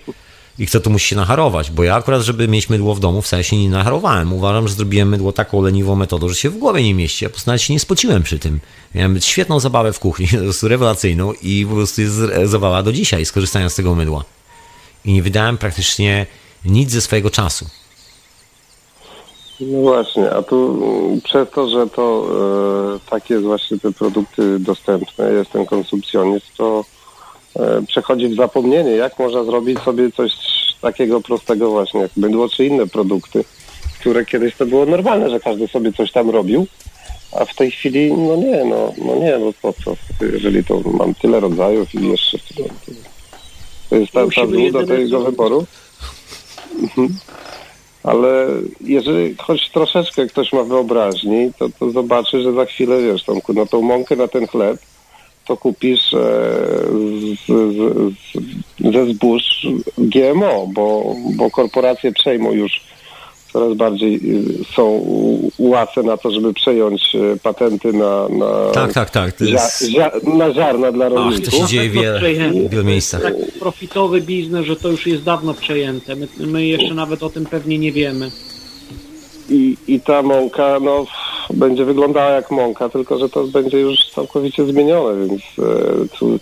i 0.59 0.67
kto 0.67 0.79
tu 0.79 0.89
musi 0.89 1.07
się 1.07 1.15
nacharować, 1.15 1.71
bo 1.71 1.83
ja 1.83 1.95
akurat, 1.95 2.21
żeby 2.21 2.47
mieć 2.47 2.69
mydło 2.69 2.95
w 2.95 2.99
domu, 2.99 3.21
wcale 3.21 3.43
się 3.43 3.57
nie 3.57 3.69
nacharowałem. 3.69 4.33
Uważam, 4.33 4.67
że 4.67 4.73
zrobiłem 4.73 5.09
mydło 5.09 5.31
taką 5.31 5.61
leniwą 5.61 5.95
metodą, 5.95 6.29
że 6.29 6.35
się 6.35 6.49
w 6.49 6.57
głowie 6.57 6.83
nie 6.83 6.93
mieści. 6.93 7.25
Ja 7.25 7.29
po 7.29 7.33
prostu 7.33 7.57
się 7.57 7.73
nie 7.73 7.79
spociłem 7.79 8.23
przy 8.23 8.39
tym. 8.39 8.59
Miałem 8.95 9.21
świetną 9.21 9.59
zabawę 9.59 9.93
w 9.93 9.99
kuchni, 9.99 10.27
po 10.37 10.37
prostu 10.37 10.67
rewelacyjną 10.67 11.33
i 11.41 11.65
po 11.69 11.75
prostu 11.75 12.01
jest 12.01 12.15
zabawa 12.45 12.83
do 12.83 12.93
dzisiaj, 12.93 13.25
skorzystając 13.25 13.73
z 13.73 13.75
tego 13.75 13.95
mydła. 13.95 14.23
I 15.05 15.13
nie 15.13 15.23
wydałem 15.23 15.57
praktycznie 15.57 16.25
nic 16.65 16.91
ze 16.91 17.01
swojego 17.01 17.29
czasu. 17.29 17.65
No 19.59 19.81
właśnie, 19.81 20.31
a 20.31 20.43
tu 20.43 20.79
przez 21.23 21.49
to, 21.49 21.69
że 21.69 21.87
to 21.87 22.27
e, 22.95 23.09
takie 23.09 23.33
jest 23.33 23.45
właśnie 23.45 23.79
te 23.79 23.91
produkty 23.91 24.59
dostępne, 24.59 25.31
jest 25.31 25.51
ten 25.51 25.65
konsumpcjonizm, 25.65 26.45
to 26.57 26.85
e, 27.55 27.81
przechodzi 27.87 28.27
w 28.27 28.35
zapomnienie, 28.35 28.91
jak 28.91 29.19
można 29.19 29.43
zrobić 29.43 29.79
sobie 29.79 30.11
coś 30.11 30.31
takiego 30.81 31.21
prostego 31.21 31.69
właśnie, 31.69 32.01
jak 32.01 32.17
mydło 32.17 32.49
czy 32.49 32.65
inne 32.65 32.87
produkty, 32.87 33.43
które 33.99 34.25
kiedyś 34.25 34.55
to 34.55 34.65
było 34.65 34.85
normalne, 34.85 35.29
że 35.29 35.39
każdy 35.39 35.67
sobie 35.67 35.93
coś 35.93 36.11
tam 36.11 36.29
robił, 36.29 36.67
a 37.31 37.45
w 37.45 37.55
tej 37.55 37.71
chwili, 37.71 38.13
no 38.13 38.35
nie, 38.35 38.65
no, 38.65 38.93
no 39.05 39.15
nie, 39.15 39.37
no 39.37 39.53
po 39.61 39.73
co, 39.73 39.95
jeżeli 40.21 40.63
to 40.63 40.81
mam 40.85 41.15
tyle 41.15 41.39
rodzajów 41.39 41.95
i 41.95 42.09
jeszcze 42.09 42.37
tyle, 42.39 42.69
to 43.89 43.95
jest 43.95 44.11
ta, 44.11 44.19
ta 44.35 44.47
do 44.71 44.87
tego 44.87 45.19
wyboru. 45.19 45.65
Mhm. 46.81 47.09
Ale 48.03 48.47
jeżeli 48.81 49.35
choć 49.35 49.69
troszeczkę 49.69 50.27
ktoś 50.27 50.53
ma 50.53 50.63
wyobraźni, 50.63 51.51
to, 51.59 51.69
to 51.79 51.91
zobaczy, 51.91 52.41
że 52.41 52.53
za 52.53 52.65
chwilę, 52.65 53.01
wiesz, 53.01 53.23
tą, 53.23 53.39
no, 53.53 53.65
tą 53.65 53.81
mąkę 53.81 54.15
na 54.15 54.27
ten 54.27 54.47
chleb 54.47 54.77
to 55.45 55.57
kupisz 55.57 56.13
e, 56.13 56.17
z, 57.45 57.47
z, 57.47 58.15
z, 58.79 58.93
ze 58.93 59.13
zbóż 59.13 59.67
GMO, 59.97 60.67
bo, 60.67 61.15
bo 61.35 61.51
korporacje 61.51 62.11
przejmą 62.11 62.51
już 62.51 62.81
coraz 63.53 63.73
bardziej 63.77 64.15
y, 64.15 64.63
są 64.75 65.05
łace 65.59 66.03
na 66.03 66.17
to, 66.17 66.31
żeby 66.31 66.53
przejąć 66.53 67.15
y, 67.15 67.39
patenty 67.43 67.93
na, 67.93 68.27
na, 68.29 68.71
tak, 68.73 68.93
tak, 68.93 69.09
tak. 69.09 69.33
To 69.33 69.43
jest... 69.43 69.83
zia, 69.83 70.11
na 70.23 70.53
ziarna 70.53 70.91
dla 70.91 71.09
rolników. 71.09 71.45
Ach, 71.47 71.51
to 71.51 71.57
się 71.57 71.67
dzieje 71.67 71.89
w 71.89 71.93
wiele, 71.93 72.19
wielu 72.69 72.83
miejscach. 72.83 73.21
Tak 73.21 73.33
profitowy 73.59 74.21
biznes, 74.21 74.65
że 74.65 74.75
to 74.75 74.89
już 74.89 75.07
jest 75.07 75.23
dawno 75.23 75.53
przejęte. 75.53 76.15
My, 76.15 76.27
my 76.39 76.65
jeszcze 76.65 76.93
nawet 76.93 77.23
o 77.23 77.29
tym 77.29 77.45
pewnie 77.45 77.79
nie 77.79 77.91
wiemy. 77.91 78.31
I, 79.49 79.77
I 79.87 79.99
ta 79.99 80.21
mąka, 80.21 80.79
no, 80.81 81.05
będzie 81.53 81.85
wyglądała 81.85 82.29
jak 82.29 82.51
mąka, 82.51 82.89
tylko 82.89 83.17
że 83.17 83.29
to 83.29 83.43
będzie 83.43 83.79
już 83.79 84.09
całkowicie 84.15 84.65
zmienione, 84.65 85.27
więc 85.27 85.41
e, 85.41 86.17
tu 86.19 86.39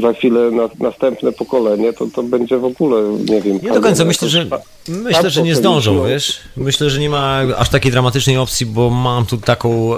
za 0.00 0.12
chwilę 0.12 0.50
na, 0.50 0.68
następne 0.80 1.32
pokolenie, 1.32 1.92
to, 1.92 2.06
to 2.14 2.22
będzie 2.22 2.58
w 2.58 2.64
ogóle, 2.64 3.02
nie 3.28 3.40
wiem... 3.42 3.58
Nie 3.62 3.72
do 3.72 3.80
końca, 3.80 4.04
myślę, 4.04 4.28
że, 4.28 4.46
myślę, 4.88 5.30
że 5.30 5.42
nie 5.42 5.54
zdążą, 5.54 6.04
wiesz? 6.04 6.40
Myślę, 6.56 6.90
że 6.90 7.00
nie 7.00 7.10
ma 7.10 7.40
aż 7.56 7.68
takiej 7.68 7.92
dramatycznej 7.92 8.36
opcji, 8.36 8.66
bo 8.66 8.90
mam 8.90 9.26
tu 9.26 9.38
taką 9.38 9.94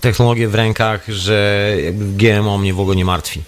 technologię 0.00 0.48
w 0.48 0.54
rękach, 0.54 1.08
że 1.08 1.68
jakby 1.84 2.04
GMO 2.04 2.58
mnie 2.58 2.74
w 2.74 2.80
ogóle 2.80 2.96
nie 2.96 3.04
martwi 3.04 3.40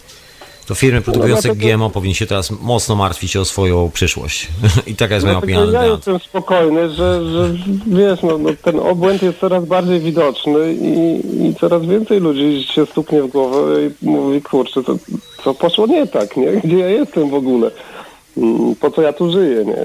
to 0.66 0.74
firmy 0.74 1.00
produkujące 1.00 1.48
no, 1.48 1.54
GMO 1.54 1.90
powinny 1.90 2.14
się 2.14 2.26
teraz 2.26 2.50
mocno 2.50 2.96
martwić 2.96 3.36
o 3.36 3.44
swoją 3.44 3.90
przyszłość. 3.90 4.48
I 4.86 4.94
taka 4.94 5.14
jest 5.14 5.26
moja 5.26 5.38
opinia. 5.38 5.64
Ja 5.72 5.86
jestem 5.86 6.18
spokojny, 6.18 6.90
że, 6.90 7.30
że 7.32 7.54
wiesz, 7.86 8.22
no, 8.22 8.38
no, 8.38 8.50
ten 8.62 8.80
obłęd 8.80 9.22
jest 9.22 9.38
coraz 9.38 9.64
bardziej 9.64 10.00
widoczny 10.00 10.74
i, 10.74 11.20
i 11.46 11.54
coraz 11.54 11.86
więcej 11.86 12.20
ludzi 12.20 12.64
się 12.74 12.86
stuknie 12.86 13.22
w 13.22 13.26
głowę 13.26 13.86
i 13.86 14.06
mówi, 14.06 14.42
kurczę, 14.42 14.82
to 14.82 14.96
co 15.44 15.54
poszło 15.54 15.86
nie 15.86 16.06
tak, 16.06 16.36
nie? 16.36 16.52
Gdzie 16.52 16.78
ja 16.78 16.88
jestem 16.88 17.30
w 17.30 17.34
ogóle? 17.34 17.70
Mm, 18.36 18.74
po 18.74 18.90
co 18.90 19.02
ja 19.02 19.12
tu 19.12 19.32
żyję, 19.32 19.64
nie? 19.64 19.76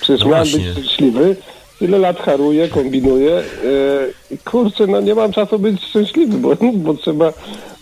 Przecież 0.00 0.20
no 0.20 0.30
miałem 0.30 0.48
być 0.52 0.62
szczęśliwy, 0.72 1.36
tyle 1.78 1.98
lat 1.98 2.20
haruję, 2.20 2.68
kombinuję. 2.68 3.42
Kurczę, 4.44 4.86
no 4.86 5.00
nie 5.00 5.14
mam 5.14 5.32
czasu 5.32 5.58
być 5.58 5.84
szczęśliwy, 5.84 6.38
bo, 6.38 6.56
bo 6.84 6.94
trzeba 6.94 7.32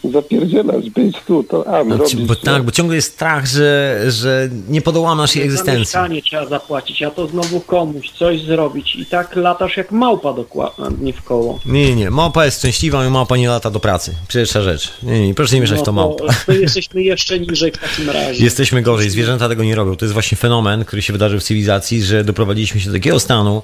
zapierdzielać, 0.05 0.91
być 0.91 1.17
tu, 1.27 1.43
to 1.43 1.79
a, 1.79 1.85
no, 1.85 1.97
robić, 1.97 2.17
bo, 2.17 2.35
Tak, 2.35 2.63
bo 2.63 2.71
ciągle 2.71 2.97
jest 2.97 3.13
strach, 3.13 3.47
że, 3.47 4.01
że 4.09 4.49
nie 4.69 4.83
podołam 4.83 5.19
naszej 5.19 5.43
egzystencji. 5.43 5.93
Za 5.93 6.09
trzeba 6.25 6.47
zapłacić, 6.47 7.03
a 7.03 7.11
to 7.11 7.27
znowu 7.27 7.61
komuś 7.61 8.11
coś 8.11 8.43
zrobić 8.43 8.97
i 8.97 9.07
tak 9.07 9.37
latasz 9.37 9.77
jak 9.77 9.93
małpa 9.93 10.33
dokładnie 10.33 11.13
w 11.13 11.23
koło. 11.23 11.59
Nie, 11.67 11.87
nie, 11.87 11.97
nie, 11.97 12.11
małpa 12.11 12.45
jest 12.45 12.59
szczęśliwa 12.59 13.07
i 13.07 13.11
małpa 13.11 13.37
nie 13.37 13.49
lata 13.49 13.71
do 13.71 13.81
pracy. 13.81 14.15
Pierwsza 14.29 14.63
rzecz. 14.63 14.93
Nie, 15.03 15.27
nie, 15.27 15.35
proszę 15.35 15.55
nie 15.55 15.61
mieszać 15.61 15.79
no 15.79 15.85
to, 15.85 15.87
to 15.87 15.93
małpa. 15.93 16.25
To 16.47 16.53
jesteśmy 16.53 17.03
jeszcze 17.03 17.41
niżej 17.41 17.73
w 17.73 17.79
takim 17.79 18.11
razie. 18.11 18.45
Jesteśmy 18.49 18.83
gorzej, 18.83 19.11
zwierzęta 19.11 19.49
tego 19.49 19.65
nie 19.65 19.75
robią. 19.75 19.97
To 19.97 20.05
jest 20.05 20.13
właśnie 20.13 20.37
fenomen, 20.37 20.85
który 20.85 21.03
się 21.03 21.13
wydarzył 21.13 21.41
w 21.41 21.43
cywilizacji, 21.43 22.03
że 22.03 22.25
doprowadziliśmy 22.25 22.81
się 22.81 22.87
do 22.87 22.93
takiego 22.93 23.21
stanu, 23.21 23.63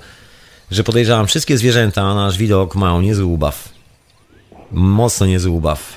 że 0.70 0.84
podejrzewam, 0.84 1.26
wszystkie 1.26 1.58
zwierzęta 1.58 2.02
na 2.02 2.14
nasz 2.14 2.38
widok 2.38 2.74
mają 2.74 3.00
niezły 3.00 3.24
ubaw. 3.24 3.68
Mocno 4.70 5.26
niezły 5.26 5.50
ubaw. 5.50 5.96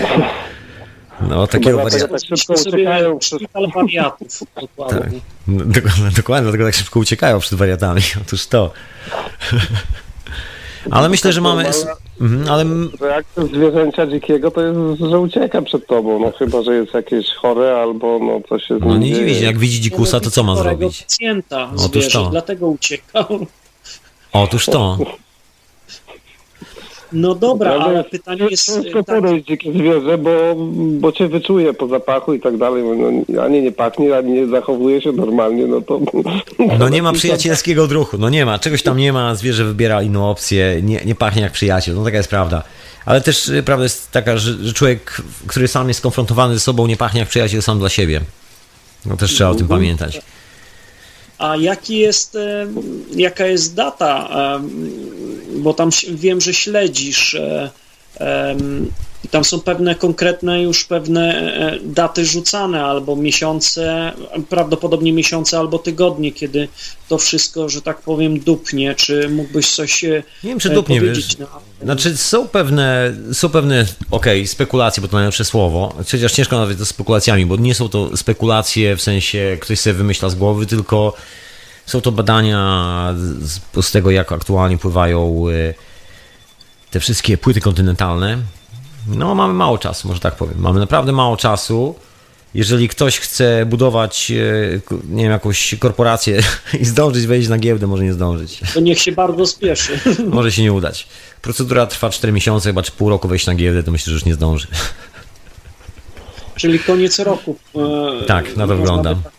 No, 1.28 1.46
takiego 1.46 1.78
wariatu. 1.78 2.08
Tak 2.08 2.20
szybko 2.38 2.54
uciekają 2.54 3.18
przed... 3.18 3.42
wariatów. 3.74 4.42
Dokładnie. 4.60 5.00
Tak, 5.00 5.10
dokładnie, 5.46 6.10
dokładnie, 6.16 6.42
dlatego 6.42 6.64
tak 6.64 6.74
szybko 6.74 7.00
uciekają 7.00 7.40
przed 7.40 7.58
wariatami. 7.58 8.00
Otóż 8.22 8.46
to. 8.46 8.72
Ale 10.90 11.08
myślę, 11.08 11.32
że 11.32 11.40
mamy... 11.40 11.64
Mhm, 12.20 12.48
ale... 12.48 12.64
Reakcja 13.00 13.42
zwierzęcia 13.44 14.06
dzikiego 14.06 14.50
to 14.50 14.60
jest, 14.60 15.00
że 15.10 15.18
ucieka 15.18 15.62
przed 15.62 15.86
tobą, 15.86 16.18
no 16.18 16.32
chyba, 16.38 16.62
że 16.62 16.74
jest 16.74 16.94
jakieś 16.94 17.26
chore 17.34 17.76
albo 17.76 18.18
no 18.18 18.40
coś 18.48 18.64
się 18.64 18.78
No 18.80 18.98
nie 18.98 19.12
dziwi 19.12 19.34
się, 19.34 19.44
jak 19.44 19.58
widzi 19.58 19.80
dzikusa, 19.80 20.20
to 20.20 20.30
co 20.30 20.42
ma 20.42 20.56
zrobić? 20.56 21.02
pacjenta 21.02 21.70
Otóż 21.84 22.08
to. 22.08 22.28
dlatego 22.30 22.68
uciekał. 22.68 23.46
Otóż 24.32 24.66
to. 24.66 24.98
No 27.12 27.34
dobra, 27.34 27.70
ale 27.70 28.04
pytanie 28.04 28.46
jest... 28.50 28.66
To 28.92 29.04
tak... 29.04 29.16
podejść 29.16 29.46
dzikie 29.46 29.72
zwierzę, 29.72 30.18
bo, 30.18 30.30
bo 31.00 31.12
cię 31.12 31.28
wyczuje 31.28 31.74
po 31.74 31.88
zapachu 31.88 32.34
i 32.34 32.40
tak 32.40 32.56
dalej. 32.56 32.84
No, 33.28 33.42
ani 33.42 33.62
nie 33.62 33.72
pachnie, 33.72 34.16
ani 34.16 34.32
nie 34.32 34.46
zachowuje 34.46 35.02
się 35.02 35.12
normalnie, 35.12 35.66
no 35.66 35.80
to... 35.80 36.00
No 36.78 36.88
nie 36.88 37.02
ma 37.02 37.12
przyjacielskiego 37.12 37.86
druchu, 37.86 38.18
no 38.18 38.30
nie 38.30 38.46
ma. 38.46 38.58
Czegoś 38.58 38.82
tam 38.82 38.96
nie 38.96 39.12
ma, 39.12 39.34
zwierzę 39.34 39.64
wybiera 39.64 40.02
inną 40.02 40.30
opcję, 40.30 40.80
nie, 40.82 41.00
nie 41.04 41.14
pachnie 41.14 41.42
jak 41.42 41.52
przyjaciel, 41.52 41.94
no 41.94 42.04
taka 42.04 42.16
jest 42.16 42.30
prawda. 42.30 42.62
Ale 43.04 43.20
też 43.20 43.48
y, 43.48 43.62
prawda 43.62 43.82
jest 43.82 44.10
taka, 44.10 44.36
że, 44.36 44.54
że 44.54 44.72
człowiek, 44.72 45.22
który 45.46 45.68
sam 45.68 45.88
jest 45.88 46.00
skonfrontowany 46.00 46.54
ze 46.54 46.60
sobą, 46.60 46.86
nie 46.86 46.96
pachnie 46.96 47.20
jak 47.20 47.28
przyjaciel 47.28 47.62
sam 47.62 47.78
dla 47.78 47.88
siebie. 47.88 48.20
No 49.06 49.16
też 49.16 49.34
trzeba 49.34 49.50
o 49.50 49.54
tym 49.54 49.68
pamiętać. 49.68 50.20
A 51.42 51.56
jaki 51.56 51.98
jest, 51.98 52.38
jaka 53.16 53.46
jest 53.46 53.74
data? 53.74 54.28
Bo 55.56 55.74
tam 55.74 55.90
wiem, 56.08 56.40
że 56.40 56.54
śledzisz. 56.54 57.36
I 59.24 59.28
tam 59.28 59.44
są 59.44 59.60
pewne 59.60 59.94
konkretne 59.94 60.62
już 60.62 60.84
pewne 60.84 61.34
e, 61.34 61.78
daty 61.84 62.24
rzucane, 62.24 62.84
albo 62.84 63.16
miesiące, 63.16 64.12
prawdopodobnie 64.48 65.12
miesiące 65.12 65.58
albo 65.58 65.78
tygodnie, 65.78 66.32
kiedy 66.32 66.68
to 67.08 67.18
wszystko, 67.18 67.68
że 67.68 67.82
tak 67.82 68.00
powiem, 68.00 68.40
dupnie. 68.40 68.94
Czy 68.94 69.28
mógłbyś 69.28 69.70
coś 69.70 70.02
Nie 70.02 70.22
wiem, 70.44 70.58
czy 70.58 70.70
e, 70.70 70.74
dupnie, 70.74 71.00
wiesz. 71.00 71.38
Na... 71.38 71.46
Znaczy 71.82 72.16
są 72.16 72.48
pewne, 72.48 73.14
są 73.32 73.48
pewne, 73.48 73.86
okej, 74.10 74.40
okay, 74.40 74.46
spekulacje, 74.46 75.00
bo 75.00 75.08
to 75.08 75.16
najlepsze 75.16 75.44
słowo, 75.44 75.94
chociaż 76.10 76.32
ciężko 76.32 76.58
nawet 76.58 76.78
to 76.78 76.86
spekulacjami, 76.86 77.46
bo 77.46 77.56
nie 77.56 77.74
są 77.74 77.88
to 77.88 78.16
spekulacje 78.16 78.96
w 78.96 79.02
sensie 79.02 79.56
ktoś 79.60 79.80
sobie 79.80 79.94
wymyśla 79.94 80.28
z 80.28 80.34
głowy, 80.34 80.66
tylko 80.66 81.14
są 81.86 82.00
to 82.00 82.12
badania 82.12 83.14
z, 83.42 83.86
z 83.86 83.92
tego, 83.92 84.10
jak 84.10 84.32
aktualnie 84.32 84.78
pływają 84.78 85.44
e, 85.48 85.91
te 86.92 87.00
wszystkie 87.00 87.38
płyty 87.38 87.60
kontynentalne, 87.60 88.38
no, 89.06 89.34
mamy 89.34 89.54
mało 89.54 89.78
czasu, 89.78 90.08
może 90.08 90.20
tak 90.20 90.34
powiem. 90.34 90.54
Mamy 90.58 90.80
naprawdę 90.80 91.12
mało 91.12 91.36
czasu. 91.36 91.94
Jeżeli 92.54 92.88
ktoś 92.88 93.18
chce 93.18 93.66
budować, 93.66 94.30
e, 94.30 94.96
nie 95.08 95.22
wiem, 95.22 95.32
jakąś 95.32 95.74
korporację 95.78 96.40
i 96.80 96.84
zdążyć 96.84 97.26
wejść 97.26 97.48
na 97.48 97.58
giełdę, 97.58 97.86
może 97.86 98.04
nie 98.04 98.12
zdążyć. 98.12 98.60
To 98.74 98.80
niech 98.80 98.98
się 98.98 99.12
bardzo 99.12 99.46
spieszy. 99.46 100.00
może 100.32 100.52
się 100.52 100.62
nie 100.62 100.72
udać. 100.72 101.06
Procedura 101.42 101.86
trwa 101.86 102.10
4 102.10 102.32
miesiące, 102.32 102.68
chyba 102.68 102.82
czy 102.82 102.92
pół 102.92 103.08
roku 103.08 103.28
wejść 103.28 103.46
na 103.46 103.54
giełdę, 103.54 103.82
to 103.82 103.90
myślę, 103.90 104.10
że 104.10 104.14
już 104.14 104.24
nie 104.24 104.34
zdąży. 104.34 104.66
Czyli 106.56 106.78
koniec 106.78 107.18
roku. 107.18 107.56
E, 108.22 108.24
tak, 108.26 108.56
na 108.56 108.66
to 108.66 108.76
wygląda. 108.76 109.14
Tak 109.14 109.31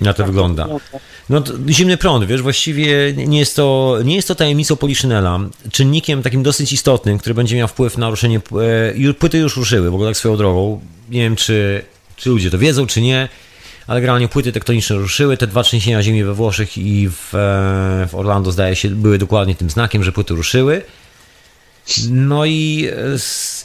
na 0.00 0.12
to 0.12 0.16
tak 0.16 0.26
wygląda. 0.26 0.66
No 1.28 1.40
to 1.40 1.52
zimny 1.68 1.96
prąd, 1.96 2.24
wiesz, 2.24 2.42
właściwie 2.42 3.12
nie 3.16 3.38
jest 3.38 3.56
to, 3.56 3.98
nie 4.04 4.16
jest 4.16 4.28
to 4.28 4.34
tajemnicą 4.34 4.76
Poliszynela. 4.76 5.40
Czynnikiem 5.72 6.22
takim 6.22 6.42
dosyć 6.42 6.72
istotnym, 6.72 7.18
który 7.18 7.34
będzie 7.34 7.56
miał 7.56 7.68
wpływ 7.68 7.98
na 7.98 8.10
ruszenie, 8.10 8.40
e, 9.08 9.14
płyty 9.14 9.38
już 9.38 9.56
ruszyły, 9.56 9.90
w 9.90 9.94
ogóle 9.94 10.10
tak 10.10 10.16
swoją 10.16 10.36
drogą. 10.36 10.80
Nie 11.10 11.20
wiem, 11.20 11.36
czy, 11.36 11.82
czy 12.16 12.30
ludzie 12.30 12.50
to 12.50 12.58
wiedzą, 12.58 12.86
czy 12.86 13.00
nie, 13.00 13.28
ale 13.86 14.00
generalnie 14.00 14.28
płyty 14.28 14.52
tektoniczne 14.52 14.96
ruszyły. 14.96 15.36
Te 15.36 15.46
dwa 15.46 15.62
trzęsienia 15.62 16.02
ziemi 16.02 16.24
we 16.24 16.34
Włoszech 16.34 16.78
i 16.78 17.08
w, 17.08 17.34
e, 17.34 18.06
w 18.08 18.14
Orlando, 18.14 18.52
zdaje 18.52 18.76
się, 18.76 18.88
były 18.88 19.18
dokładnie 19.18 19.54
tym 19.54 19.70
znakiem, 19.70 20.04
że 20.04 20.12
płyty 20.12 20.34
ruszyły. 20.34 20.82
No 22.10 22.46
i, 22.46 22.88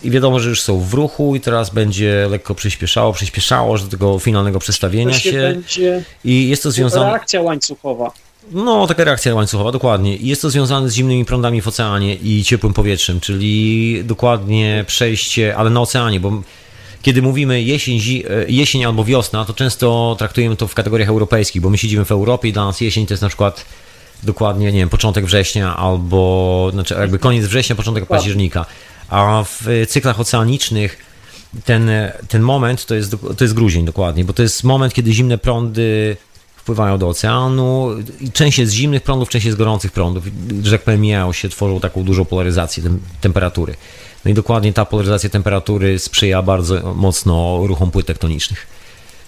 i 0.03 0.11
wiadomo, 0.11 0.39
że 0.39 0.49
już 0.49 0.61
są 0.61 0.79
w 0.79 0.93
ruchu 0.93 1.35
i 1.35 1.41
teraz 1.41 1.69
będzie 1.69 2.27
lekko 2.29 2.55
przyspieszało, 2.55 3.13
przyspieszało 3.13 3.77
do 3.77 3.87
tego 3.87 4.19
finalnego 4.19 4.59
przestawienia 4.59 5.13
się. 5.13 5.31
Będzie 5.31 6.03
I 6.25 6.49
jest 6.49 6.63
to 6.63 6.71
związane. 6.71 7.05
Reakcja 7.05 7.41
łańcuchowa. 7.41 8.11
No, 8.51 8.87
taka 8.87 9.03
reakcja 9.03 9.35
łańcuchowa, 9.35 9.71
dokładnie. 9.71 10.17
I 10.17 10.27
jest 10.27 10.41
to 10.41 10.49
związane 10.49 10.89
z 10.89 10.93
zimnymi 10.93 11.25
prądami 11.25 11.61
w 11.61 11.67
oceanie 11.67 12.15
i 12.15 12.43
ciepłym 12.43 12.73
powietrzem, 12.73 13.19
czyli 13.19 14.01
dokładnie 14.03 14.85
przejście, 14.87 15.55
ale 15.55 15.69
na 15.69 15.81
oceanie, 15.81 16.19
bo 16.19 16.41
kiedy 17.01 17.21
mówimy 17.21 17.61
jesień, 17.61 17.97
e, 17.97 18.45
jesień 18.47 18.85
albo 18.85 19.03
wiosna, 19.03 19.45
to 19.45 19.53
często 19.53 20.15
traktujemy 20.19 20.55
to 20.55 20.67
w 20.67 20.73
kategoriach 20.73 21.09
europejskich, 21.09 21.61
bo 21.61 21.69
my 21.69 21.77
siedzimy 21.77 22.05
w 22.05 22.11
Europie 22.11 22.49
i 22.49 22.53
dla 22.53 22.65
nas 22.65 22.81
jesień 22.81 23.05
to 23.05 23.13
jest 23.13 23.21
na 23.21 23.27
przykład 23.27 23.65
dokładnie, 24.23 24.71
nie 24.71 24.79
wiem, 24.79 24.89
początek 24.89 25.25
września 25.25 25.77
albo, 25.77 26.69
znaczy 26.73 26.95
jakby 26.99 27.19
koniec 27.19 27.45
września, 27.45 27.75
początek 27.75 28.05
października. 28.05 28.65
A 29.09 29.43
w 29.43 29.85
cyklach 29.87 30.19
oceanicznych 30.19 30.97
ten, 31.65 31.89
ten 32.27 32.41
moment 32.41 32.85
to 32.85 32.95
jest, 32.95 33.15
to 33.37 33.43
jest 33.43 33.53
grudzień 33.53 33.85
dokładnie, 33.85 34.25
bo 34.25 34.33
to 34.33 34.43
jest 34.43 34.63
moment, 34.63 34.93
kiedy 34.93 35.13
zimne 35.13 35.37
prądy 35.37 36.17
wpływają 36.55 36.97
do 36.97 37.09
oceanu. 37.09 37.89
Część 38.33 38.59
jest 38.59 38.71
z 38.71 38.75
zimnych 38.75 39.03
prądów, 39.03 39.29
część 39.29 39.45
jest 39.45 39.57
z 39.57 39.59
gorących 39.59 39.91
prądów. 39.91 40.23
Że 40.63 40.71
tak 40.71 40.81
powiem, 40.81 41.01
mijają 41.01 41.33
się, 41.33 41.49
tworzą 41.49 41.79
taką 41.79 42.03
dużą 42.03 42.25
polaryzację 42.25 42.83
tem 42.83 42.99
temperatury. 43.21 43.75
No 44.25 44.31
i 44.31 44.33
dokładnie 44.33 44.73
ta 44.73 44.85
polaryzacja 44.85 45.29
temperatury 45.29 45.99
sprzyja 45.99 46.41
bardzo 46.41 46.93
mocno 46.93 47.59
ruchom 47.67 47.91
płyt 47.91 48.07
tektonicznych. 48.07 48.67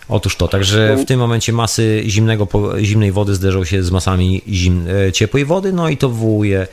Otóż 0.09 0.35
to, 0.35 0.47
także 0.47 0.97
w 0.97 1.05
tym 1.05 1.19
momencie 1.19 1.53
masy 1.53 2.03
zimnego, 2.05 2.47
zimnej 2.79 3.11
wody 3.11 3.35
zderzą 3.35 3.63
się 3.63 3.83
z 3.83 3.91
masami 3.91 4.41
zim, 4.47 4.87
e, 5.07 5.11
ciepłej 5.11 5.45
wody, 5.45 5.73
no 5.73 5.89
i 5.89 5.97
to 5.97 6.09
wywołuje 6.09 6.67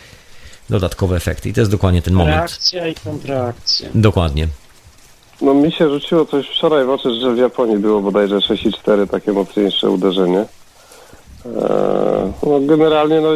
dodatkowe 0.70 1.16
efekty. 1.16 1.48
I 1.48 1.52
to 1.52 1.60
jest 1.60 1.70
dokładnie 1.70 2.02
ten 2.02 2.14
moment. 2.14 2.36
Reakcja 2.36 2.88
i 2.88 2.94
kontrakcja. 2.94 3.88
Dokładnie. 3.94 4.48
No 5.42 5.54
mi 5.54 5.72
się 5.72 5.88
rzuciło 5.88 6.26
coś 6.26 6.48
wczoraj 6.48 6.84
w 6.84 6.90
oczy, 6.90 7.20
że 7.20 7.34
w 7.34 7.38
Japonii 7.38 7.78
było 7.78 8.00
bodajże 8.00 8.36
6,4 8.36 9.08
takie 9.08 9.32
mocniejsze 9.32 9.90
uderzenie. 9.90 10.44
Eee, 11.46 12.32
no 12.42 12.60
generalnie 12.60 13.20
no, 13.20 13.28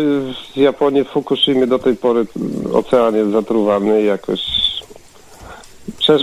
w 0.55 0.57
Japonii, 0.57 1.05
w 1.05 1.09
Fukushimie 1.09 1.67
do 1.67 1.79
tej 1.79 1.97
pory 1.97 2.27
ocean 2.73 3.17
jest 3.17 3.31
zatruwany 3.31 4.03
i 4.03 4.07
jakoś 4.07 4.41
Prze, 5.99 6.19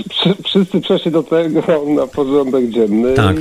wszyscy 0.46 0.82
przeszli 0.82 1.12
do 1.12 1.24
tego 1.24 1.62
na 1.96 2.08
porządek 2.08 2.70
dzienny. 2.70 3.14
Tak. 3.14 3.36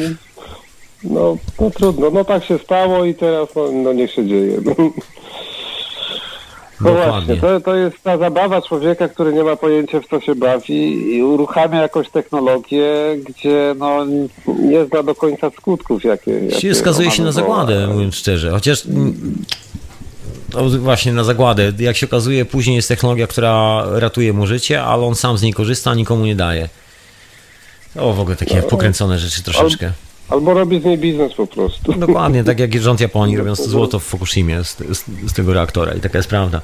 No, 1.05 1.36
no 1.61 1.70
trudno, 1.70 2.11
no 2.11 2.24
tak 2.24 2.44
się 2.44 2.59
stało 2.59 3.05
i 3.05 3.15
teraz 3.15 3.49
no, 3.57 3.73
no 3.73 3.93
niech 3.93 4.11
się 4.11 4.27
dzieje. 4.27 4.59
No 6.81 6.93
właśnie, 6.93 7.36
to, 7.36 7.61
to 7.61 7.74
jest 7.74 8.03
ta 8.03 8.19
zabawa 8.19 8.62
człowieka, 8.62 9.09
który 9.09 9.32
nie 9.32 9.44
ma 9.44 9.57
pojęcia 9.57 10.01
w 10.01 10.07
co 10.07 10.20
się 10.20 10.35
bawi 10.35 11.15
i 11.16 11.23
uruchamia 11.23 11.82
jakąś 11.82 12.11
technologię, 12.11 12.93
gdzie 13.28 13.74
no 13.78 14.05
nie 14.59 14.85
zna 14.85 15.03
do 15.03 15.15
końca 15.15 15.51
skutków, 15.51 16.05
jakie... 16.05 16.31
jakie 16.31 16.74
skazuje 16.74 17.11
się 17.11 17.23
na 17.23 17.32
zagładę, 17.32 17.86
mówiąc 17.86 18.15
szczerze. 18.15 18.51
Chociaż 18.51 18.82
no 20.54 20.70
właśnie 20.70 21.12
na 21.12 21.24
zagładę. 21.24 21.72
Jak 21.78 21.96
się 21.96 22.06
okazuje, 22.06 22.44
później 22.44 22.76
jest 22.76 22.88
technologia, 22.88 23.26
która 23.26 23.84
ratuje 23.90 24.32
mu 24.32 24.46
życie, 24.46 24.82
ale 24.82 25.06
on 25.06 25.14
sam 25.14 25.38
z 25.38 25.42
niej 25.42 25.52
korzysta, 25.52 25.94
nikomu 25.94 26.24
nie 26.24 26.36
daje. 26.36 26.68
O, 27.96 28.12
w 28.12 28.20
ogóle 28.20 28.36
takie 28.36 28.56
no, 28.56 28.62
pokręcone 28.62 29.18
rzeczy 29.18 29.42
troszeczkę. 29.42 29.92
Albo 30.28 30.54
robi 30.54 30.80
z 30.80 30.84
niej 30.84 30.98
biznes 30.98 31.34
po 31.34 31.46
prostu. 31.46 31.92
Dokładnie, 31.92 32.44
tak 32.44 32.60
jak 32.60 32.82
rząd 32.82 33.00
Japonii 33.00 33.36
robiąc 33.42 33.62
złoto 33.62 33.98
w 33.98 34.04
Fukushimie 34.04 34.64
z, 34.64 34.76
z, 34.78 35.04
z 35.26 35.32
tego 35.32 35.52
reaktora 35.52 35.94
i 35.94 36.00
taka 36.00 36.18
jest 36.18 36.28
prawda. 36.28 36.60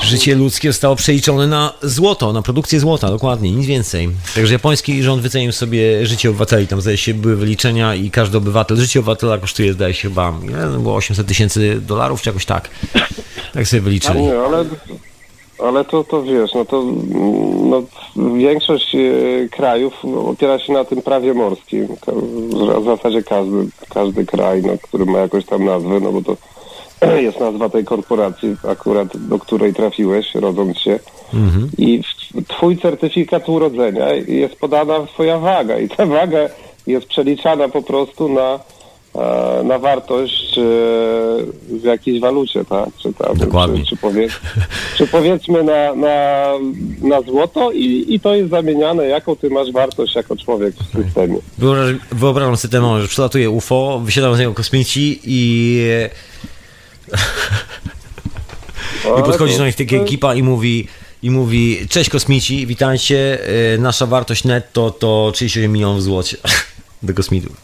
Życie 0.00 0.34
ludzkie 0.34 0.68
zostało 0.68 0.96
przeliczone 0.96 1.46
na 1.46 1.72
złoto, 1.82 2.32
na 2.32 2.42
produkcję 2.42 2.80
złota, 2.80 3.08
dokładnie, 3.08 3.50
nic 3.50 3.66
więcej. 3.66 4.08
Także 4.34 4.52
japoński 4.52 5.02
rząd 5.02 5.22
wycenił 5.22 5.52
sobie 5.52 6.06
życie 6.06 6.30
obywateli, 6.30 6.66
tam 6.66 6.80
zdaje 6.80 6.96
się 6.96 7.14
były 7.14 7.36
wyliczenia 7.36 7.94
i 7.94 8.10
każdy 8.10 8.38
obywatel, 8.38 8.76
życie 8.76 9.00
obywatela 9.00 9.38
kosztuje 9.38 9.72
zdaje 9.72 9.94
się 9.94 10.08
chyba, 10.08 10.34
nie 10.72 10.78
było 10.78 10.94
800 10.94 11.26
tysięcy 11.26 11.80
dolarów 11.80 12.22
czy 12.22 12.28
jakoś 12.28 12.46
tak. 12.46 12.68
Tak 13.54 13.68
sobie 13.68 13.80
wyliczyli. 13.80 14.22
Nie, 14.22 14.38
ale, 14.38 14.64
ale 15.58 15.84
to, 15.84 16.04
to 16.04 16.22
wiesz, 16.22 16.54
no 16.54 16.64
to 16.64 16.84
no, 17.64 17.82
większość 18.36 18.94
e, 18.94 18.98
krajów 19.48 20.04
opiera 20.26 20.58
się 20.58 20.72
na 20.72 20.84
tym 20.84 21.02
prawie 21.02 21.34
morskim. 21.34 21.88
W 22.80 22.84
zasadzie 22.84 23.22
każdy, 23.22 23.68
każdy 23.88 24.26
kraj, 24.26 24.62
no, 24.62 24.72
który 24.82 25.06
ma 25.06 25.18
jakąś 25.18 25.44
tam 25.44 25.64
nazwę, 25.64 26.00
no 26.00 26.12
bo 26.12 26.22
to 26.22 26.36
jest 27.06 27.40
nazwa 27.40 27.68
tej 27.68 27.84
korporacji, 27.84 28.56
akurat 28.68 29.16
do 29.16 29.38
której 29.38 29.74
trafiłeś, 29.74 30.34
rodząc 30.34 30.78
się. 30.78 30.98
Mhm. 31.34 31.70
I 31.78 32.00
twój 32.48 32.78
certyfikat 32.78 33.48
urodzenia 33.48 34.12
jest 34.12 34.56
podana 34.56 35.06
twoja 35.06 35.38
waga 35.38 35.78
i 35.78 35.88
ta 35.88 36.06
waga 36.06 36.48
jest 36.86 37.06
przeliczana 37.06 37.68
po 37.68 37.82
prostu 37.82 38.28
na, 38.28 38.60
e, 39.14 39.62
na 39.64 39.78
wartość 39.78 40.58
e, 40.58 40.62
w 41.68 41.84
jakiejś 41.84 42.20
walucie, 42.20 42.64
tak? 42.64 42.88
Czy, 43.02 43.12
tam, 43.12 43.36
Dokładnie. 43.36 43.80
Czy, 43.80 43.86
czy, 43.86 43.96
powiedz, 43.96 44.32
czy 44.96 45.06
powiedzmy 45.06 45.62
na, 45.62 45.94
na, 45.94 46.46
na 47.02 47.22
złoto 47.22 47.72
i, 47.72 48.04
i 48.08 48.20
to 48.20 48.34
jest 48.34 48.50
zamieniane, 48.50 49.06
jaką 49.06 49.36
ty 49.36 49.50
masz 49.50 49.72
wartość 49.72 50.14
jako 50.14 50.36
człowiek 50.36 50.74
w 50.74 51.04
systemie. 51.04 51.38
wyobrażam 52.12 52.56
sobie 52.56 52.72
ten 52.72 52.82
moment, 52.82 53.02
że 53.02 53.08
przelatuje 53.08 53.50
UFO, 53.50 54.00
wysiadają 54.04 54.34
z 54.34 54.38
niego 54.38 54.54
kosmici 54.54 55.20
i 55.24 55.82
i 59.20 59.22
podchodzi 59.22 59.58
do 59.58 59.66
nich 59.66 59.76
taka 59.76 59.96
ekipa 59.96 60.34
i 60.34 60.42
mówi, 60.42 60.88
i 61.22 61.30
mówi, 61.30 61.88
cześć 61.88 62.10
kosmici, 62.10 62.66
witajcie, 62.66 63.38
y, 63.74 63.78
nasza 63.78 64.06
wartość 64.06 64.44
netto 64.44 64.90
to 64.90 65.32
38 65.34 65.72
milionów 65.72 66.02
złotych 66.02 66.40
do 67.02 67.14
kosmitów. 67.14 67.56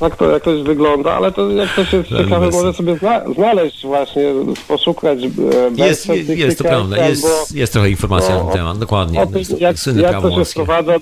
tak 0.00 0.16
to 0.16 0.30
jakoś 0.30 0.62
wygląda, 0.62 1.12
ale 1.12 1.32
to 1.32 1.50
jak 1.50 1.72
ktoś 1.72 1.92
jest 1.92 2.08
Tak, 2.08 2.18
ciekawy, 2.18 2.50
może 2.50 2.72
sobie 2.72 2.96
zna, 2.96 3.24
znaleźć 3.34 3.86
właśnie, 3.86 4.22
poszukać 4.68 5.18
e, 5.18 5.86
Jest, 5.86 6.08
jest, 6.08 6.28
jest 6.28 6.58
to 6.58 6.64
prawda, 6.64 7.08
jest, 7.08 7.54
jest 7.54 7.72
trochę 7.72 7.90
informacji 7.90 8.30
na 8.30 8.36
no, 8.38 8.44
ten 8.44 8.52
temat, 8.52 8.78
dokładnie. 8.78 9.20
o 9.20 9.26
tym, 9.26 9.42
jak, 9.58 9.78
Słynne 9.78 10.02
jak 10.02 10.22
to 10.22 10.30
się 10.30 10.44
wprowadza, 10.44 10.94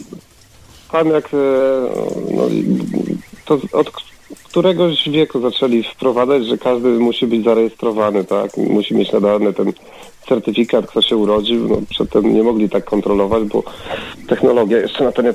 tam 0.92 1.08
jak 1.10 1.24
e, 1.24 1.36
no, 2.34 2.42
to 3.44 3.58
od 3.72 3.90
któregoś 4.44 5.08
wieku 5.08 5.40
zaczęli 5.40 5.82
wprowadzać, 5.82 6.46
że 6.46 6.58
każdy 6.58 6.88
musi 6.88 7.26
być 7.26 7.44
zarejestrowany, 7.44 8.24
tak? 8.24 8.56
Musi 8.56 8.94
mieć 8.94 9.12
nadany 9.12 9.52
ten 9.52 9.72
certyfikat, 10.28 10.86
kto 10.86 11.02
się 11.02 11.16
urodził. 11.16 11.68
No, 11.68 11.76
przedtem 11.90 12.34
nie 12.34 12.42
mogli 12.42 12.68
tak 12.70 12.84
kontrolować, 12.84 13.44
bo 13.44 13.62
technologia 14.28 14.78
jeszcze 14.78 15.04
na 15.04 15.12
to 15.12 15.22
nie, 15.22 15.34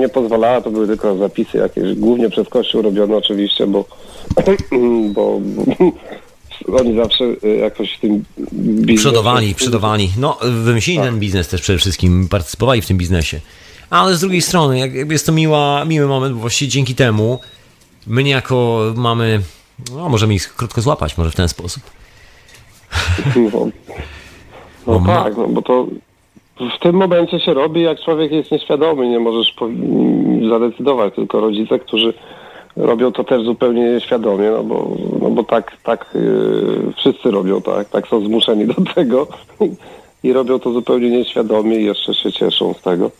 nie 0.00 0.08
pozwalała, 0.08 0.60
to 0.60 0.70
były 0.70 0.86
tylko 0.86 1.16
zapisy 1.16 1.58
jakieś, 1.58 1.94
głównie 1.94 2.30
przez 2.30 2.48
Kościół 2.48 2.82
robione 2.82 3.16
oczywiście, 3.16 3.66
bo, 3.66 3.84
bo, 5.14 5.40
bo 5.40 5.62
oni 6.80 6.96
zawsze 6.96 7.24
e, 7.44 7.48
jakoś 7.48 7.96
w 7.96 8.00
tym 8.00 8.24
biznesie... 8.52 9.00
Przodowali, 9.00 9.54
przodowali. 9.54 10.10
No, 10.18 10.38
wymyślili 10.42 10.98
ten 10.98 11.18
biznes 11.18 11.48
też 11.48 11.60
przede 11.60 11.78
wszystkim, 11.78 12.28
partycypowali 12.28 12.82
w 12.82 12.86
tym 12.86 12.98
biznesie. 12.98 13.40
Ale 13.90 14.16
z 14.16 14.20
drugiej 14.20 14.42
strony, 14.42 14.78
jak- 14.78 14.94
jakby 14.94 15.14
jest 15.14 15.26
to 15.26 15.32
miła, 15.32 15.84
miły 15.84 16.06
moment, 16.06 16.34
bo 16.34 16.40
właściwie 16.40 16.68
dzięki 16.70 16.94
temu 16.94 17.38
my 18.06 18.24
niejako 18.24 18.80
mamy, 18.96 19.40
no 19.94 20.08
możemy 20.08 20.34
ich 20.34 20.54
krótko 20.56 20.80
złapać, 20.80 21.18
może 21.18 21.30
w 21.30 21.36
ten 21.36 21.48
sposób. 21.48 21.82
No, 23.36 23.68
no 24.86 24.98
ma- 24.98 25.24
tak, 25.24 25.36
no 25.36 25.48
bo 25.48 25.62
to 25.62 25.86
w 26.76 26.82
tym 26.82 26.96
momencie 26.96 27.40
się 27.40 27.54
robi, 27.54 27.82
jak 27.82 28.00
człowiek 28.00 28.32
jest 28.32 28.50
nieświadomy, 28.50 29.08
nie 29.08 29.20
możesz 29.20 29.54
zadecydować, 30.48 31.14
tylko 31.14 31.40
rodzice, 31.40 31.78
którzy 31.78 32.14
robią 32.76 33.12
to 33.12 33.24
też 33.24 33.44
zupełnie 33.44 33.82
nieświadomie, 33.82 34.50
no 34.50 34.62
bo, 34.62 34.90
no 35.22 35.30
bo 35.30 35.44
tak, 35.44 35.76
tak 35.82 36.06
yy, 36.14 36.92
wszyscy 36.96 37.30
robią, 37.30 37.62
tak, 37.62 37.88
tak 37.88 38.08
są 38.08 38.20
zmuszeni 38.20 38.66
do 38.74 38.74
tego 38.94 39.26
i 40.22 40.32
robią 40.32 40.58
to 40.58 40.72
zupełnie 40.72 41.10
nieświadomie 41.10 41.76
i 41.76 41.84
jeszcze 41.84 42.14
się 42.14 42.32
cieszą 42.32 42.74
z 42.74 42.82
tego. 42.82 43.10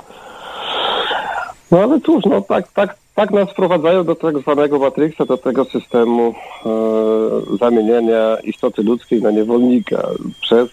No 1.70 1.78
ale 1.78 2.00
cóż, 2.00 2.24
no 2.24 2.40
tak, 2.40 2.72
tak, 2.72 2.96
tak 3.14 3.30
nas 3.30 3.50
wprowadzają 3.50 4.04
do 4.04 4.14
tak 4.14 4.38
zwanego 4.38 4.78
Matrixa, 4.78 5.24
do 5.24 5.36
tego 5.36 5.64
systemu 5.64 6.34
e, 6.66 7.56
zamieniania 7.58 8.36
istoty 8.44 8.82
ludzkiej 8.82 9.22
na 9.22 9.30
niewolnika 9.30 10.08
przez, 10.40 10.68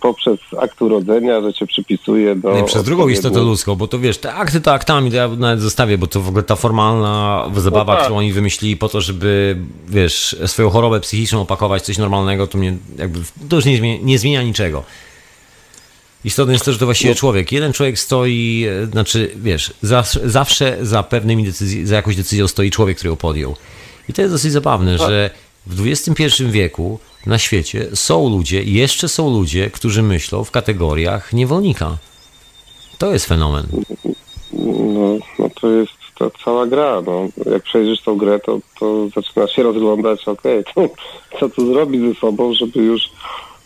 poprzez 0.00 0.40
akt 0.60 0.82
urodzenia, 0.82 1.40
że 1.40 1.52
cię 1.52 1.66
przypisuje 1.66 2.36
do... 2.36 2.54
Nie, 2.54 2.64
przez 2.64 2.84
drugą 2.84 3.08
istotę 3.08 3.40
ludzką, 3.40 3.74
bo 3.74 3.88
to 3.88 3.98
wiesz, 3.98 4.18
te 4.18 4.34
akty 4.34 4.60
to 4.60 4.72
aktami, 4.72 5.10
to 5.10 5.16
ja 5.16 5.28
nawet 5.28 5.60
zostawię, 5.60 5.98
bo 5.98 6.06
to 6.06 6.20
w 6.20 6.28
ogóle 6.28 6.42
ta 6.42 6.56
formalna 6.56 7.44
zabawa, 7.56 7.92
No 7.92 7.96
tak. 7.96 8.04
którą 8.04 8.18
oni 8.18 8.32
wymyślili 8.32 8.76
po 8.76 8.88
to, 8.88 9.00
żeby, 9.00 9.56
wiesz, 9.88 10.36
swoją 10.46 10.70
chorobę 10.70 11.00
psychiczną 11.00 11.40
opakować 11.40 11.82
coś 11.82 11.98
normalnego, 11.98 12.46
to 12.46 12.58
mnie 12.58 12.76
jakby, 12.98 13.18
to 13.48 13.56
już 13.56 13.64
nie 13.64 13.98
nie 13.98 14.18
zmienia 14.18 14.42
niczego. 14.42 14.82
Istotne 16.24 16.52
jest 16.52 16.64
to, 16.64 16.72
że 16.72 16.78
to 16.78 16.82
No. 16.82 16.86
właściwie 16.86 17.14
człowiek. 17.14 17.52
Jeden 17.52 17.72
człowiek 17.72 17.98
stoi, 17.98 18.66
e, 18.82 18.86
znaczy, 18.86 19.30
wiesz, 19.36 19.74
zawsze, 19.82 20.20
zawsze 20.30 20.76
za 20.82 21.02
pewnymi 21.02 21.44
decyzjami, 21.44 21.86
za 21.86 21.96
jakąś 21.96 22.16
decyzją 22.16 22.48
stoi 22.48 22.70
człowiek, 22.70 22.96
który 22.98 23.10
ją 23.10 23.16
podjął. 23.16 23.56
I 24.08 24.12
to 24.12 24.22
jest 24.22 24.34
dosyć 24.34 24.52
zabawne, 24.52 24.98
Tak. 24.98 25.08
że 25.08 25.30
w 25.66 25.86
XXI 25.86 26.44
wieku 26.50 26.98
na 27.26 27.38
świecie 27.38 27.88
są 27.94 28.28
ludzie, 28.30 28.62
jeszcze 28.62 29.08
są 29.08 29.30
ludzie, 29.30 29.70
którzy 29.70 30.02
myślą 30.02 30.44
w 30.44 30.50
kategoriach 30.50 31.32
niewolnika. 31.32 31.96
To 32.98 33.12
jest 33.12 33.26
fenomen. 33.26 33.66
No, 34.52 35.18
no 35.38 35.48
to 35.60 35.70
jest 35.70 35.92
ta 36.18 36.24
cała 36.44 36.66
gra, 36.66 37.02
no. 37.06 37.28
Jak 37.52 37.62
przejrzysz 37.62 38.00
tą 38.00 38.16
grę, 38.16 38.40
to, 38.40 38.58
to 38.80 39.08
zaczynasz 39.16 39.52
się 39.56 39.62
rozglądać, 39.62 40.28
okej, 40.28 40.64
to 40.74 40.88
co 41.40 41.48
tu 41.48 41.72
zrobić 41.72 42.02
ze 42.02 42.20
sobą, 42.20 42.54
żeby 42.54 42.80
już 42.80 43.02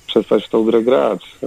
przestać 0.06 0.44
w 0.44 0.48
tą 0.48 0.64
grę 0.64 0.82
grać. 0.82 1.20
A, 1.42 1.46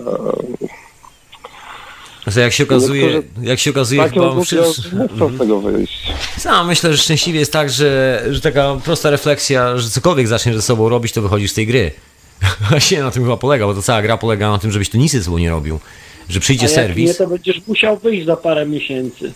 Znaczy, 2.31 2.39
jak 2.39 2.53
się 2.53 2.64
okazuje, 2.64 3.06
Niektórzy 3.06 3.47
jak 3.47 3.60
się 3.60 3.69
okazuje 3.69 4.01
tak 4.01 4.14
chyba 4.14 4.43
z 4.43 5.38
tego 5.38 5.61
wyjść. 5.61 6.14
Sam 6.38 6.68
myślę, 6.68 6.91
że 6.91 6.97
szczęśliwie 6.97 7.39
jest 7.39 7.53
tak, 7.53 7.69
że, 7.69 8.23
że 8.30 8.41
taka 8.41 8.76
prosta 8.84 9.10
refleksja, 9.10 9.77
że 9.77 9.89
cokolwiek 9.89 10.27
zaczniesz 10.27 10.56
ze 10.56 10.61
sobą 10.61 10.89
robić, 10.89 11.11
to 11.11 11.22
wychodzisz 11.22 11.51
z 11.51 11.53
tej 11.53 11.68
gry. 11.68 11.91
Właśnie 12.69 13.03
na 13.03 13.11
tym 13.11 13.23
chyba 13.23 13.38
polega, 13.38 13.65
bo 13.65 13.73
to 13.73 13.81
cała 13.81 14.01
gra 14.01 14.18
polega 14.18 14.51
na 14.51 14.57
tym, 14.57 14.72
żebyś 14.72 14.89
tu 14.89 14.97
nic 14.97 15.11
ze 15.11 15.23
sobą 15.23 15.38
nie 15.38 15.49
robił. 15.49 15.80
Że 16.30 16.39
przyjdzie 16.39 16.65
A 16.65 16.69
jak 16.69 16.76
serwis, 16.76 17.07
nie, 17.07 17.14
to 17.14 17.27
będziesz 17.27 17.61
musiał 17.68 17.97
wyjść 17.97 18.26
za 18.26 18.38
parę 18.38 18.65
miesięcy 18.65 19.34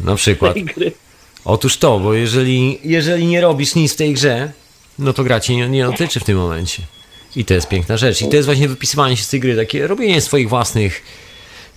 na 0.00 0.14
przykład. 0.14 0.56
Otóż 1.44 1.76
to, 1.76 2.00
bo 2.00 2.14
jeżeli, 2.14 2.78
jeżeli 2.84 3.26
nie 3.26 3.40
robisz 3.40 3.74
nic 3.74 3.92
w 3.92 3.96
tej 3.96 4.14
grze, 4.14 4.52
no 4.98 5.12
to 5.12 5.24
gra 5.24 5.40
cię 5.40 5.56
nie, 5.56 5.68
nie 5.68 5.84
dotyczy 5.84 6.20
w 6.20 6.24
tym 6.24 6.38
momencie. 6.38 6.82
I 7.36 7.44
to 7.44 7.54
jest 7.54 7.68
piękna 7.68 7.96
rzecz. 7.96 8.22
I 8.22 8.28
to 8.28 8.36
jest 8.36 8.46
właśnie 8.46 8.68
wypisywanie 8.68 9.16
się 9.16 9.22
z 9.22 9.28
tej 9.28 9.40
gry, 9.40 9.56
takie 9.56 9.86
robienie 9.86 10.20
swoich 10.20 10.48
własnych 10.48 11.02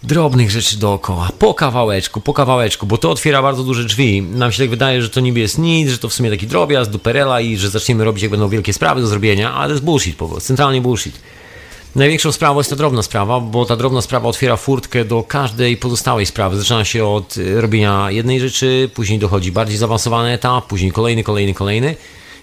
drobnych 0.04 0.52
rzeczy 0.52 0.78
dookoła, 0.78 1.30
po 1.40 1.54
kawałeczku, 1.54 2.22
po 2.22 2.34
kawałeczku, 2.34 2.86
bo 2.86 2.98
to 2.98 3.12
otwiera 3.12 3.42
bardzo 3.42 3.64
duże 3.64 3.84
drzwi. 3.84 4.22
Nam 4.22 4.52
się 4.52 4.64
tak 4.64 4.70
wydaje, 4.70 5.02
że 5.02 5.10
to 5.10 5.20
niby 5.20 5.40
jest 5.40 5.58
nic, 5.58 5.90
że 5.90 5.98
to 5.98 6.10
w 6.10 6.14
sumie 6.14 6.30
taki 6.30 6.48
drobiazg, 6.48 6.92
duperela 6.92 7.42
i 7.42 7.58
że 7.58 7.70
zaczniemy 7.70 8.04
robić, 8.04 8.24
jak 8.24 8.32
będą 8.32 8.50
wielkie 8.50 8.74
sprawy 8.74 9.02
do 9.02 9.08
zrobienia, 9.08 9.54
ale 9.54 9.68
to 9.68 9.74
jest 9.74 9.86
bullshit 9.86 10.16
po 10.16 10.28
prostu, 10.28 10.48
centralnie 10.48 10.82
bullshit. 10.82 11.20
Największą 11.96 12.32
sprawą 12.32 12.58
jest 12.58 12.70
ta 12.70 12.76
drobna 12.76 13.04
sprawa, 13.04 13.40
bo 13.40 13.66
ta 13.66 13.76
drobna 13.76 14.02
sprawa 14.02 14.30
otwiera 14.30 14.58
furtkę 14.58 15.06
do 15.06 15.24
każdej 15.24 15.78
pozostałej 15.78 16.26
sprawy. 16.26 16.58
Zaczyna 16.58 16.86
się 16.86 17.06
od 17.06 17.38
y, 17.38 17.62
robienia 17.62 18.12
jednej 18.12 18.40
rzeczy, 18.40 18.90
później 18.94 19.20
dochodzi 19.20 19.52
bardziej 19.52 19.78
zaawansowany 19.78 20.32
etap, 20.32 20.68
później 20.68 20.92
kolejny, 20.92 21.24
kolejny, 21.24 21.54
kolejny. 21.54 21.96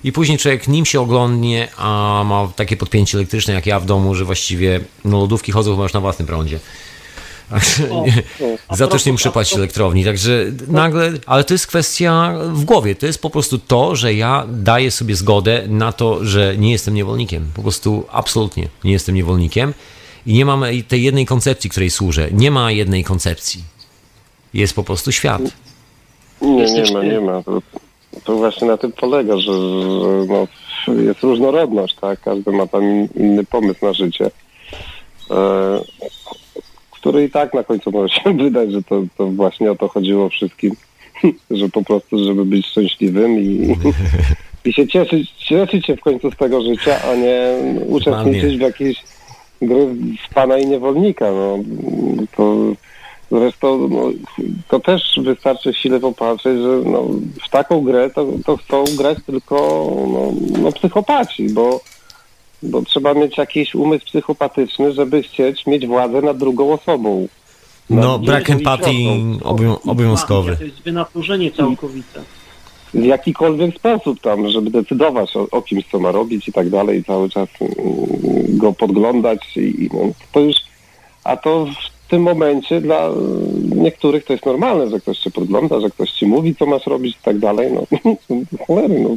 I 0.05 0.13
później 0.13 0.39
człowiek 0.39 0.69
nim 0.69 0.87
się 0.87 1.01
oglądnie, 1.01 1.69
a 1.77 2.23
ma 2.27 2.49
takie 2.57 2.77
podpięcie 2.77 3.19
elektryczne 3.19 3.55
jak 3.55 3.67
ja 3.67 3.81
w 3.81 3.87
domu, 3.87 4.15
że 4.15 4.25
właściwie 4.25 4.81
no, 5.05 5.19
lodówki 5.19 5.53
chodzą 5.53 5.71
chyba 5.71 5.83
już 5.83 5.93
na 5.93 6.01
własnym 6.01 6.29
prądzie. 6.29 6.59
O, 7.91 8.05
o, 8.71 8.77
Za 8.77 8.87
to 8.87 8.95
już 8.95 9.07
nie 9.07 9.13
muszę 9.13 9.31
płacić 9.31 9.57
elektrowni, 9.57 10.05
także 10.05 10.45
nagle, 10.69 11.13
ale 11.27 11.45
to 11.45 11.55
jest 11.55 11.67
kwestia 11.67 12.35
w 12.53 12.65
głowie, 12.65 12.95
to 12.95 13.07
jest 13.07 13.23
po 13.23 13.31
prostu 13.31 13.59
to, 13.59 13.97
że 13.97 14.15
ja 14.15 14.47
daję 14.49 14.91
sobie 14.91 15.17
zgodę 15.17 15.63
na 15.69 15.93
to, 15.93 16.25
że 16.25 16.55
nie 16.59 16.73
jestem 16.73 16.95
niewolnikiem, 16.95 17.51
po 17.55 17.63
prostu 17.63 18.07
absolutnie 18.13 18.69
nie 18.85 18.93
jestem 18.93 19.15
niewolnikiem 19.15 19.75
i 20.27 20.35
nie 20.35 20.45
mam 20.45 20.65
tej 20.89 21.03
jednej 21.03 21.27
koncepcji, 21.27 21.71
której 21.71 21.91
służę, 21.91 22.29
nie 22.33 22.51
ma 22.51 22.73
jednej 22.73 23.05
koncepcji, 23.05 23.65
jest 24.55 24.75
po 24.75 24.85
prostu 24.85 25.13
świat. 25.13 25.43
Nie, 26.43 26.65
nie 26.73 26.93
ma, 26.95 27.03
nie 27.03 27.21
ma. 27.21 27.43
To, 27.43 27.63
to 28.25 28.37
właśnie 28.37 28.69
na 28.69 28.77
tym 28.77 28.93
polega, 28.93 29.37
że, 29.37 29.53
że 29.53 30.27
no, 30.29 30.47
jest 31.03 31.21
różnorodność, 31.23 31.97
tak? 32.01 32.21
Każdy 32.21 32.53
ma 32.53 32.67
tam 32.67 32.83
in- 32.83 33.09
inny 33.17 33.45
pomysł 33.45 33.87
na 33.87 33.93
życie. 33.93 34.31
E, 35.31 35.35
który 37.05 37.25
i 37.25 37.31
tak 37.31 37.55
na 37.55 37.65
końcu 37.65 37.91
może 37.91 38.15
się 38.15 38.35
wydać, 38.45 38.73
że 38.73 38.83
to, 38.83 39.03
to 39.17 39.27
właśnie 39.27 39.71
o 39.73 39.75
to 39.75 39.89
chodziło 39.89 40.29
wszystkim. 40.29 40.73
że 41.51 41.69
po 41.69 41.83
prostu, 41.83 42.25
żeby 42.25 42.45
być 42.45 42.67
szczęśliwym 42.67 43.39
i, 43.39 43.77
i 44.65 44.73
się 44.73 44.89
cieszyć, 44.89 45.31
cieszyć 45.31 45.87
się 45.87 45.97
w 45.97 46.01
końcu 46.01 46.31
z 46.31 46.37
tego 46.37 46.63
życia, 46.63 47.01
a 47.11 47.15
nie 47.15 47.55
uczestniczyć 47.87 48.57
w 48.57 48.61
jakiejś 48.61 49.03
gry 49.63 49.87
w 50.31 50.35
pana 50.35 50.59
i 50.59 50.67
niewolnika. 50.67 51.33
No, 51.33 51.59
to 52.37 52.57
zresztą 53.31 53.89
no, 53.89 54.11
to 54.69 54.81
też 54.81 55.21
wystarczy 55.25 55.75
sile 55.75 56.01
popatrzeć, 56.01 56.59
że 56.59 56.91
no, 56.91 57.09
w 57.47 57.51
taką 57.51 57.81
grę 57.81 58.11
to, 58.11 58.27
to 58.47 58.57
chcą 58.57 58.85
grać 58.99 59.19
tylko 59.27 59.57
no, 60.13 60.33
no, 60.63 60.73
psychopaci, 60.73 61.49
bo, 61.49 61.81
bo 62.65 62.83
trzeba 62.83 63.15
mieć 63.15 63.39
jakiś 63.39 63.75
umysł 63.75 64.07
psychopatyczny, 64.07 64.93
żeby 64.93 65.23
chcieć 65.23 65.67
mieć 65.67 65.87
władzę 65.87 66.23
nad 66.23 66.37
drugą 66.37 66.73
osobą. 66.73 67.29
No, 67.91 68.19
brak 68.19 68.51
empatii 68.51 69.09
obowią- 69.43 69.91
obowiązkowy. 69.91 70.57
To 70.57 70.65
jest 70.65 70.83
wynaturzenie 70.83 71.51
całkowite. 71.53 72.23
w 72.95 73.05
jakikolwiek 73.05 73.77
sposób 73.77 74.21
tam, 74.21 74.49
żeby 74.49 74.71
decydować 74.71 75.37
o, 75.37 75.47
o 75.51 75.63
kimś, 75.63 75.85
co 75.93 75.99
ma 75.99 76.13
robić 76.13 76.49
i 76.49 76.53
tak 76.53 76.71
dalej, 76.71 77.01
i 77.01 77.05
cały 77.05 77.29
czas 77.31 77.49
mm, 77.61 78.59
go 78.59 78.73
podglądać 78.73 79.57
i, 79.57 79.61
i 79.61 79.91
no, 79.93 80.01
to 80.33 80.41
już, 80.41 80.57
a 81.25 81.37
to 81.37 81.67
w 82.07 82.11
tym 82.11 82.23
momencie 82.23 82.81
dla 82.81 83.11
niektórych 83.77 84.25
to 84.25 84.33
jest 84.33 84.47
normalne, 84.47 84.91
że 84.91 85.01
ktoś 85.01 85.19
cię 85.19 85.31
podgląda, 85.31 85.81
że 85.81 85.91
ktoś 85.91 86.11
ci 86.11 86.27
mówi, 86.27 86.55
co 86.59 86.67
masz 86.67 86.87
robić 86.87 87.17
i 87.17 87.23
tak 87.25 87.39
dalej, 87.39 87.73
no 87.73 87.87
cholery, 88.67 89.01
no 89.01 89.11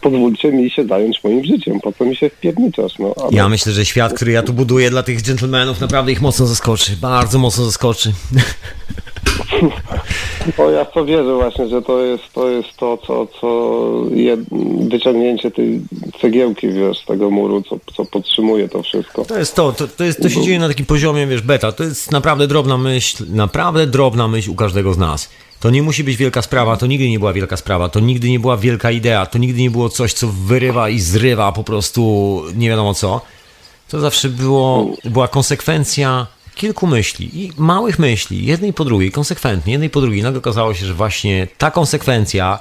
pozwólcie 0.00 0.52
mi 0.52 0.70
się 0.70 0.84
zająć 0.84 1.24
moim 1.24 1.44
życiem, 1.44 1.80
po 1.80 1.92
co 1.92 2.04
mi 2.04 2.16
się 2.16 2.30
wpierniczasz, 2.30 2.98
no. 2.98 3.14
ale- 3.22 3.32
Ja 3.32 3.48
myślę, 3.48 3.72
że 3.72 3.84
świat, 3.84 4.12
który 4.14 4.32
ja 4.32 4.42
tu 4.42 4.52
buduję 4.52 4.90
dla 4.90 5.02
tych 5.02 5.22
dżentelmenów 5.22 5.80
naprawdę 5.80 6.12
ich 6.12 6.22
mocno 6.22 6.46
zaskoczy, 6.46 6.96
bardzo 7.00 7.38
mocno 7.38 7.64
zaskoczy. 7.64 8.12
Bo 10.56 10.70
ja 10.70 10.84
w 10.84 10.92
to 10.92 11.04
wierzę 11.04 11.34
właśnie, 11.34 11.68
że 11.68 11.82
to 11.82 12.04
jest 12.04 12.32
to, 12.32 12.48
jest 12.48 12.76
to 12.76 12.98
co, 13.06 13.26
co 13.40 13.80
je, 14.14 14.36
wyciągnięcie 14.88 15.50
tej 15.50 15.80
cegiełki, 16.20 16.68
wiesz, 16.68 17.04
tego 17.04 17.30
muru, 17.30 17.62
co, 17.62 17.76
co 17.96 18.04
podtrzymuje 18.04 18.68
to 18.68 18.82
wszystko. 18.82 19.24
To 19.24 19.38
jest 19.38 19.56
to, 19.56 19.72
to, 19.72 19.88
to, 19.88 20.04
jest, 20.04 20.22
to 20.22 20.28
się 20.28 20.42
dzieje 20.42 20.58
na 20.58 20.68
takim 20.68 20.86
poziomie, 20.86 21.26
wiesz, 21.26 21.42
beta, 21.42 21.72
to 21.72 21.84
jest 21.84 22.12
naprawdę 22.12 22.46
drobna 22.46 22.78
myśl, 22.78 23.24
naprawdę 23.28 23.86
drobna 23.86 24.28
myśl 24.28 24.50
u 24.50 24.54
każdego 24.54 24.94
z 24.94 24.98
nas. 24.98 25.30
To 25.60 25.70
nie 25.70 25.82
musi 25.82 26.04
być 26.04 26.16
wielka 26.16 26.42
sprawa, 26.42 26.76
to 26.76 26.86
nigdy 26.86 27.08
nie 27.08 27.18
była 27.18 27.32
wielka 27.32 27.56
sprawa, 27.56 27.88
to 27.88 28.00
nigdy 28.00 28.30
nie 28.30 28.40
była 28.40 28.56
wielka 28.56 28.90
idea, 28.90 29.26
to 29.26 29.38
nigdy 29.38 29.60
nie 29.60 29.70
było 29.70 29.88
coś, 29.88 30.12
co 30.12 30.28
wyrywa 30.28 30.88
i 30.88 31.00
zrywa 31.00 31.52
po 31.52 31.64
prostu 31.64 32.42
nie 32.56 32.68
wiadomo 32.68 32.94
co. 32.94 33.20
To 33.88 34.00
zawsze 34.00 34.28
było, 34.28 34.90
była 35.04 35.28
konsekwencja 35.28 36.26
kilku 36.54 36.86
myśli 36.86 37.44
i 37.44 37.50
małych 37.58 37.98
myśli, 37.98 38.46
jednej 38.46 38.72
po 38.72 38.84
drugiej, 38.84 39.10
konsekwentnie, 39.10 39.72
jednej 39.72 39.90
po 39.90 40.00
drugiej. 40.00 40.22
Nagle 40.22 40.38
okazało 40.38 40.74
się, 40.74 40.86
że 40.86 40.94
właśnie 40.94 41.48
ta 41.58 41.70
konsekwencja 41.70 42.58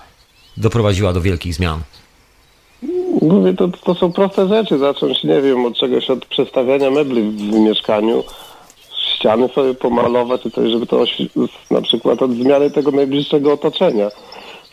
doprowadziła 0.58 1.14
do 1.14 1.22
wielkich 1.22 1.54
zmian. 1.54 1.80
Mówię, 3.22 3.54
to, 3.54 3.68
to 3.68 3.96
są 3.96 4.12
proste 4.12 4.48
rzeczy. 4.48 4.78
Zacząć, 4.78 5.24
nie 5.24 5.42
wiem, 5.42 5.66
od 5.66 5.78
czegoś, 5.78 6.10
od 6.10 6.26
przestawiania 6.26 6.92
mebli 6.92 7.22
w 7.22 7.60
mieszkaniu, 7.60 8.24
ściany 9.16 9.50
sobie 9.50 9.74
pomalować, 9.74 10.42
tutaj, 10.42 10.72
żeby 10.72 10.86
to 10.86 11.06
na 11.72 11.82
przykład 11.82 12.22
od 12.22 12.32
zmiany 12.32 12.72
tego 12.72 12.92
najbliższego 12.92 13.54
otoczenia. 13.54 14.10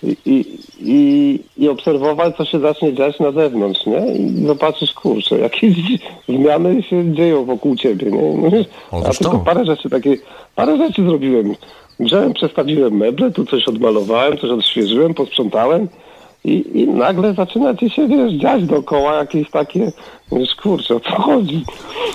I, 0.02 0.16
i, 0.26 0.58
i, 0.80 1.38
I 1.56 1.68
obserwować, 1.68 2.36
co 2.36 2.44
się 2.44 2.60
zacznie 2.60 2.94
dziać 2.94 3.18
na 3.18 3.32
zewnątrz, 3.32 3.86
nie? 3.86 4.14
I 4.14 4.46
zobaczysz, 4.46 4.92
kurczę, 4.92 5.38
jakieś 5.38 5.76
zmiany 6.28 6.82
się 6.82 7.14
dzieją 7.14 7.44
wokół 7.44 7.76
ciebie, 7.76 8.10
nie? 8.10 8.32
No, 8.32 8.50
wiesz, 8.50 8.66
a 8.90 8.96
Otóż 8.96 9.18
tylko 9.18 9.38
parę 9.38 9.64
rzeczy 9.64 9.90
takie, 9.90 10.16
parę 10.54 10.76
rzeczy 10.76 11.04
zrobiłem. 11.04 11.54
Wziąłem, 12.00 12.32
przestawiłem 12.32 12.96
meble, 12.96 13.30
tu 13.30 13.46
coś 13.46 13.68
odmalowałem, 13.68 14.38
coś 14.38 14.50
odświeżyłem, 14.50 15.14
posprzątałem 15.14 15.88
i, 16.44 16.64
i 16.74 16.88
nagle 16.88 17.34
zaczyna 17.34 17.74
ci 17.74 17.90
się, 17.90 18.08
wiesz, 18.08 18.32
dziać 18.32 18.64
dookoła 18.64 19.14
jakieś 19.14 19.50
takie, 19.50 19.92
wiesz, 20.32 20.54
kurczę, 20.54 20.94
o 20.94 21.00
co 21.00 21.10
chodzi? 21.10 21.64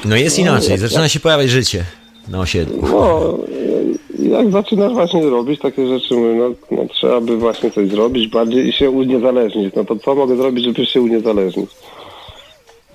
No 0.06 0.16
jest 0.16 0.40
inaczej, 0.40 0.78
zaczyna 0.78 1.10
się 1.10 1.20
pojawiać 1.20 1.49
życie 1.49 1.86
na 2.27 2.39
osiedlu. 2.39 2.81
No, 2.81 3.38
jak 4.19 4.52
zaczynasz 4.52 4.93
właśnie 4.93 5.30
robić 5.30 5.61
takie 5.61 5.88
rzeczy, 5.88 6.15
mówię, 6.15 6.35
no, 6.35 6.77
no 6.77 6.88
trzeba 6.93 7.22
by 7.22 7.38
właśnie 7.38 7.72
coś 7.72 7.89
zrobić 7.89 8.27
bardziej 8.27 8.68
i 8.68 8.73
się 8.73 8.89
uniezależnić. 8.89 9.76
No 9.76 9.85
to 9.85 9.95
co 9.95 10.15
mogę 10.15 10.38
zrobić, 10.38 10.65
żeby 10.65 10.85
się 10.85 11.02
uniezależnić? 11.02 11.69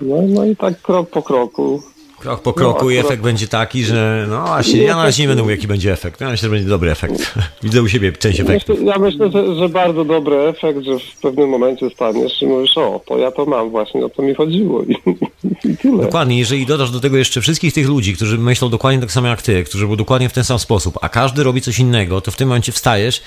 No, 0.01 0.15
no 0.27 0.45
i 0.45 0.55
tak 0.55 0.81
krok 0.81 1.09
po 1.09 1.21
kroku. 1.21 1.81
Krok 2.21 2.41
po 2.41 2.53
kroku 2.53 2.85
No, 2.85 2.91
i 2.91 2.97
efekt 2.97 3.23
będzie 3.23 3.47
taki, 3.47 3.83
że 3.83 4.27
no 4.29 4.41
właśnie, 4.41 4.83
ja 4.83 4.95
na 4.95 5.03
razie 5.03 5.23
nie 5.23 5.27
będę 5.27 5.43
mówił 5.43 5.55
jaki 5.55 5.67
będzie 5.67 5.91
efekt. 5.91 6.21
Ja 6.21 6.29
myślę, 6.29 6.49
że 6.49 6.55
będzie 6.55 6.69
dobry 6.69 6.91
efekt. 6.91 7.33
Widzę 7.63 7.81
u 7.81 7.87
siebie 7.87 8.11
część 8.11 8.39
efektów. 8.39 8.79
Myślę, 8.79 8.91
ja 8.93 8.99
myślę, 8.99 9.31
że, 9.31 9.55
że 9.55 9.69
bardzo 9.69 10.05
dobry 10.05 10.35
efekt, 10.35 10.83
że 10.83 10.99
w 10.99 11.21
pewnym 11.21 11.49
momencie 11.49 11.89
staniesz 11.89 12.41
i 12.41 12.47
mówisz, 12.47 12.77
o, 12.77 13.01
to 13.05 13.17
ja 13.17 13.31
to 13.31 13.45
mam 13.45 13.69
właśnie, 13.69 14.05
o 14.05 14.09
to 14.09 14.21
mi 14.21 14.35
chodziło 14.35 14.83
i, 14.83 14.95
i 15.71 15.77
tyle. 15.77 16.03
Dokładnie, 16.03 16.39
jeżeli 16.39 16.65
dodasz 16.65 16.91
do 16.91 16.99
tego 16.99 17.17
jeszcze 17.17 17.41
wszystkich 17.41 17.73
tych 17.73 17.87
ludzi, 17.87 18.13
którzy 18.13 18.37
myślą 18.37 18.69
dokładnie 18.69 19.01
tak 19.01 19.11
samo 19.11 19.27
jak 19.27 19.41
ty, 19.41 19.63
którzy 19.63 19.85
byli 19.85 19.97
dokładnie 19.97 20.29
w 20.29 20.33
ten 20.33 20.43
sam 20.43 20.59
sposób, 20.59 20.99
a 21.01 21.09
każdy 21.09 21.43
robi 21.43 21.61
coś 21.61 21.79
innego, 21.79 22.21
to 22.21 22.31
w 22.31 22.35
tym 22.35 22.47
momencie 22.47 22.71
wstajesz 22.71 23.21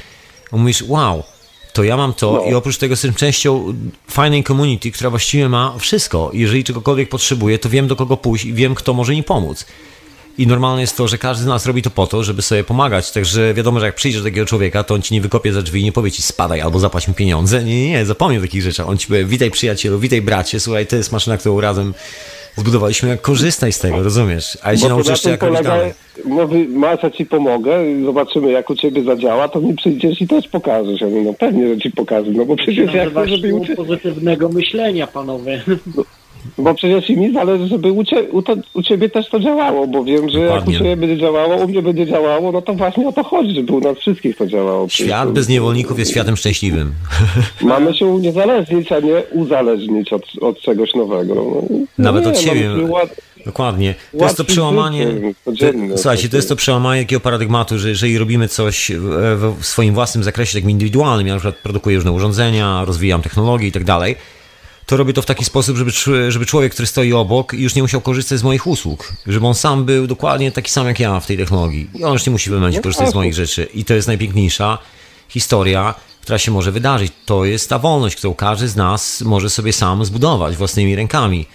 i 0.52 0.56
mówisz, 0.56 0.84
wow, 0.88 1.22
to 1.74 1.82
ja 1.84 1.96
mam 1.96 2.12
to 2.14 2.32
No. 2.32 2.50
i 2.50 2.54
oprócz 2.54 2.76
tego 2.78 2.92
jestem 2.92 3.14
częścią 3.14 3.74
fajnej 4.10 4.44
community, 4.44 4.90
która 4.90 5.10
właściwie 5.10 5.48
ma 5.48 5.74
wszystko. 5.78 6.30
Jeżeli 6.32 6.64
czegokolwiek 6.64 7.08
potrzebuję, 7.08 7.58
to 7.58 7.68
wiem 7.68 7.88
do 7.88 7.96
kogo 7.96 8.16
pójść 8.16 8.44
i 8.44 8.52
wiem, 8.52 8.74
kto 8.74 8.94
może 8.94 9.12
mi 9.12 9.22
pomóc. 9.22 9.66
I 10.38 10.46
normalne 10.46 10.80
jest 10.80 10.96
to, 10.96 11.08
że 11.08 11.18
każdy 11.18 11.44
z 11.44 11.46
nas 11.46 11.66
robi 11.66 11.82
to 11.82 11.90
po 11.90 12.06
to, 12.06 12.24
żeby 12.24 12.42
sobie 12.42 12.64
pomagać. 12.64 13.10
Także 13.10 13.54
wiadomo, 13.54 13.80
że 13.80 13.86
jak 13.86 13.94
przyjdziesz 13.94 14.22
do 14.22 14.28
takiego 14.28 14.46
człowieka, 14.46 14.84
to 14.84 14.94
on 14.94 15.02
ci 15.02 15.14
nie 15.14 15.20
wykopie 15.20 15.52
za 15.52 15.62
drzwi 15.62 15.80
i 15.80 15.84
nie 15.84 15.92
powie 15.92 16.10
ci 16.10 16.22
spadaj 16.22 16.60
albo 16.60 16.78
zapłać 16.80 17.08
mi 17.08 17.14
pieniądze. 17.14 17.64
Nie, 17.64 17.80
nie, 17.82 17.90
nie, 17.90 18.06
zapomnij 18.06 18.38
o 18.38 18.42
takich 18.42 18.62
rzeczach. 18.62 18.88
On 18.88 18.98
ci 18.98 19.06
powie, 19.06 19.24
witaj 19.24 19.50
przyjacielu, 19.50 19.98
witaj 19.98 20.22
bracie, 20.22 20.60
słuchaj, 20.60 20.86
to 20.86 20.96
jest 20.96 21.12
maszyna, 21.12 21.38
którą 21.38 21.60
razem 21.60 21.94
zbudowaliśmy, 22.56 23.18
korzystaj 23.18 23.72
z 23.72 23.78
tego, 23.78 24.02
rozumiesz? 24.02 24.58
A 24.62 24.74
cię 24.76 24.82
Bo 24.82 24.82
to 24.82 24.88
nauczę 24.88 25.08
na 25.08 25.12
jeszcze 25.12 25.24
tym 25.24 25.32
jak 25.32 25.42
robić 25.42 25.58
polega, 25.58 25.94
Masz, 26.68 27.02
ja 27.02 27.10
ci 27.10 27.26
pomogę, 27.26 27.78
zobaczymy 28.04 28.52
jak 28.52 28.70
u 28.70 28.76
ciebie 28.76 29.04
zadziała, 29.04 29.48
to 29.48 29.60
mi 29.60 29.74
przyjdziesz 29.74 30.20
i 30.20 30.26
też 30.26 30.48
pokażesz. 30.48 31.00
Ja 31.00 31.06
mówię, 31.06 31.22
no 31.22 31.34
pewnie, 31.34 31.68
że 31.68 31.80
ci 31.80 31.90
pokażę, 31.90 32.30
no 32.30 32.44
bo 32.44 32.56
przecież 32.56 32.76
ja 32.76 32.86
chcę, 32.88 32.98
Nazywa 32.98 33.26
żeby 33.26 33.66
się 33.66 33.76
pozytywnego 33.76 34.48
myślenia, 34.48 35.06
panowie. 35.06 35.62
Bo 36.58 36.74
przecież 36.74 37.10
i 37.10 37.16
mi 37.16 37.32
zależy, 37.32 37.68
żeby 37.68 37.92
u, 37.92 38.04
cie, 38.04 38.22
u, 38.22 38.42
to, 38.42 38.54
u 38.74 38.82
ciebie 38.82 39.08
też 39.10 39.28
to 39.28 39.40
działało, 39.40 39.86
bo 39.86 40.04
wiem, 40.04 40.28
że 40.28 40.40
Dokładnie. 40.40 40.72
jak 40.72 40.80
u 40.82 40.84
ciebie 40.84 40.96
będzie 40.96 41.18
działało, 41.18 41.56
u 41.56 41.68
mnie 41.68 41.82
będzie 41.82 42.06
działało, 42.06 42.52
no 42.52 42.62
to 42.62 42.74
właśnie 42.74 43.08
o 43.08 43.12
to 43.12 43.24
chodzi, 43.24 43.54
żeby 43.54 43.72
u 43.72 43.80
nas 43.80 43.98
wszystkich 43.98 44.36
to 44.36 44.46
działało. 44.46 44.88
Świat 44.88 45.32
bez 45.32 45.48
niewolników 45.48 45.98
jest 45.98 46.10
światem 46.10 46.36
szczęśliwym. 46.36 46.92
Mamy 47.62 47.94
się 47.94 48.06
uniezależnić, 48.06 48.92
a 48.92 49.00
nie 49.00 49.22
uzależnić 49.32 50.12
od, 50.12 50.22
od 50.40 50.60
czegoś 50.60 50.94
nowego. 50.94 51.34
No, 51.34 51.62
Nawet 51.98 52.24
nie, 52.24 52.30
od 52.30 52.38
siebie. 52.38 52.68
mamy 52.68 52.82
się 52.82 52.92
ład- 52.92 53.20
Dokładnie. 53.46 53.94
To 54.18 54.24
jest 54.24 54.36
to 54.36 54.44
przełamanie. 54.44 55.06
To, 55.44 55.52
słuchajcie, 55.96 56.28
to 56.28 56.36
jest 56.36 56.48
to 56.48 56.56
przełamanie 56.56 57.02
takiego 57.02 57.20
paradygmatu, 57.20 57.78
że 57.78 57.88
jeżeli 57.88 58.18
robimy 58.18 58.48
coś 58.48 58.92
w, 58.94 59.54
w 59.60 59.66
swoim 59.66 59.94
własnym 59.94 60.24
zakresie, 60.24 60.54
takim 60.58 60.70
indywidualnym, 60.70 61.26
ja 61.26 61.34
na 61.34 61.40
przykład 61.40 61.62
produkuję 61.62 61.96
różne 61.96 62.12
urządzenia, 62.12 62.84
rozwijam 62.84 63.22
technologię 63.22 63.66
i 63.68 63.72
tak 63.72 63.84
dalej, 63.84 64.16
to 64.86 64.96
robię 64.96 65.12
to 65.12 65.22
w 65.22 65.26
taki 65.26 65.44
sposób, 65.44 65.76
żeby, 65.76 65.90
żeby 66.28 66.46
człowiek, 66.46 66.72
który 66.72 66.86
stoi 66.86 67.12
obok, 67.12 67.52
już 67.52 67.74
nie 67.74 67.82
musiał 67.82 68.00
korzystać 68.00 68.38
z 68.38 68.42
moich 68.42 68.66
usług. 68.66 69.12
Żeby 69.26 69.46
on 69.46 69.54
sam 69.54 69.84
był 69.84 70.06
dokładnie 70.06 70.52
taki 70.52 70.70
sam 70.70 70.86
jak 70.86 71.00
ja 71.00 71.20
w 71.20 71.26
tej 71.26 71.36
technologii. 71.36 71.90
I 71.94 72.04
on 72.04 72.12
już 72.12 72.26
nie 72.26 72.32
musi 72.32 72.50
w 72.50 72.52
momencie 72.52 72.80
korzystać 72.80 73.10
z 73.10 73.14
moich 73.14 73.34
rzeczy. 73.34 73.68
I 73.74 73.84
to 73.84 73.94
jest 73.94 74.08
najpiękniejsza 74.08 74.78
historia, 75.28 75.94
która 76.20 76.38
się 76.38 76.50
może 76.50 76.72
wydarzyć. 76.72 77.12
To 77.26 77.44
jest 77.44 77.68
ta 77.68 77.78
wolność, 77.78 78.16
którą 78.16 78.34
każdy 78.34 78.68
z 78.68 78.76
nas 78.76 79.20
może 79.20 79.50
sobie 79.50 79.72
sam 79.72 80.04
zbudować 80.04 80.56
własnymi 80.56 80.96
rękami. 80.96 81.46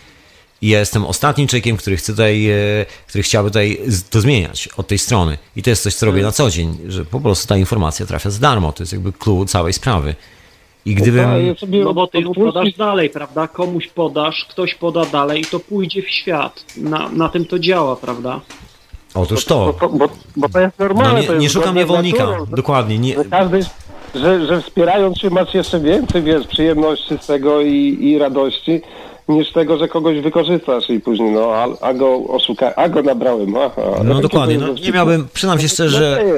I 0.61 0.69
ja 0.69 0.79
jestem 0.79 1.05
ostatnim 1.05 1.47
człowiekiem, 1.47 1.77
który 1.77 1.97
chce 1.97 2.13
tutaj, 2.13 2.49
e, 2.49 2.85
który 3.07 3.23
chciałby 3.23 3.49
tutaj 3.49 3.81
to 4.09 4.21
zmieniać 4.21 4.69
od 4.77 4.87
tej 4.87 4.99
strony. 4.99 5.37
I 5.55 5.63
to 5.63 5.69
jest 5.69 5.83
coś, 5.83 5.95
co 5.95 6.05
robię 6.05 6.21
na 6.21 6.31
co 6.31 6.51
dzień, 6.51 6.77
że 6.87 7.05
po 7.05 7.19
prostu 7.19 7.47
ta 7.47 7.57
informacja 7.57 8.05
trafia 8.05 8.29
za 8.29 8.39
darmo. 8.39 8.71
To 8.71 8.83
jest 8.83 8.93
jakby 8.93 9.13
clue 9.13 9.45
całej 9.45 9.73
sprawy. 9.73 10.15
I 10.85 10.95
gdybym... 10.95 11.29
No 11.71 11.93
bo 11.93 12.07
ty 12.07 12.21
ją 12.21 12.33
podasz 12.33 12.73
dalej, 12.73 13.09
prawda? 13.09 13.47
Komuś 13.47 13.87
podasz, 13.87 14.45
ktoś 14.49 14.75
poda 14.75 15.05
dalej 15.05 15.41
i 15.41 15.45
to 15.45 15.59
pójdzie 15.59 16.01
w 16.01 16.09
świat. 16.09 16.65
Na, 16.77 17.09
na 17.09 17.29
tym 17.29 17.45
to 17.45 17.59
działa, 17.59 17.95
prawda? 17.95 18.39
Otóż 19.15 19.45
Bo, 19.45 19.73
to. 19.73 19.73
to, 19.79 19.89
bo, 19.89 20.09
bo 20.35 20.49
to 20.49 20.59
jest 20.59 20.79
No 20.79 20.85
normalne. 20.87 21.21
nie, 21.21 21.27
to 21.27 21.33
jest 21.33 21.43
nie 21.43 21.49
szukam 21.49 21.75
niewolnika. 21.75 22.25
naturą, 22.25 22.45
że- 22.45 22.55
Dokładnie. 22.55 22.99
Nie, 22.99 23.15
Że 23.15 23.25
każdy, 23.25 23.59
że, 24.15 24.45
że 24.47 24.61
wspierając 24.61 25.17
się 25.17 25.29
masz 25.29 25.53
jeszcze 25.53 25.79
więcej, 25.79 26.23
wiesz, 26.23 26.47
przyjemności 26.47 27.17
z 27.21 27.25
tego 27.27 27.61
i, 27.61 27.97
i 28.01 28.17
radości, 28.17 28.81
niż 29.29 29.51
tego, 29.51 29.77
że 29.77 29.87
kogoś 29.87 30.19
wykorzystasz 30.19 30.89
i 30.89 30.99
później, 30.99 31.31
no, 31.31 31.51
a, 31.53 31.67
a 31.87 31.93
go 31.93 32.15
oszuka, 32.27 32.75
a 32.75 32.89
go 32.89 33.01
nabrałem, 33.03 33.55
aha. 33.55 33.81
no 34.03 34.21
dokładnie. 34.21 34.57
No, 34.57 34.67
nie 34.85 34.91
miałbym, 34.91 35.27
przynam 35.33 35.59
się 35.59 35.69
szczerze, 35.69 36.23
No, 36.27 36.33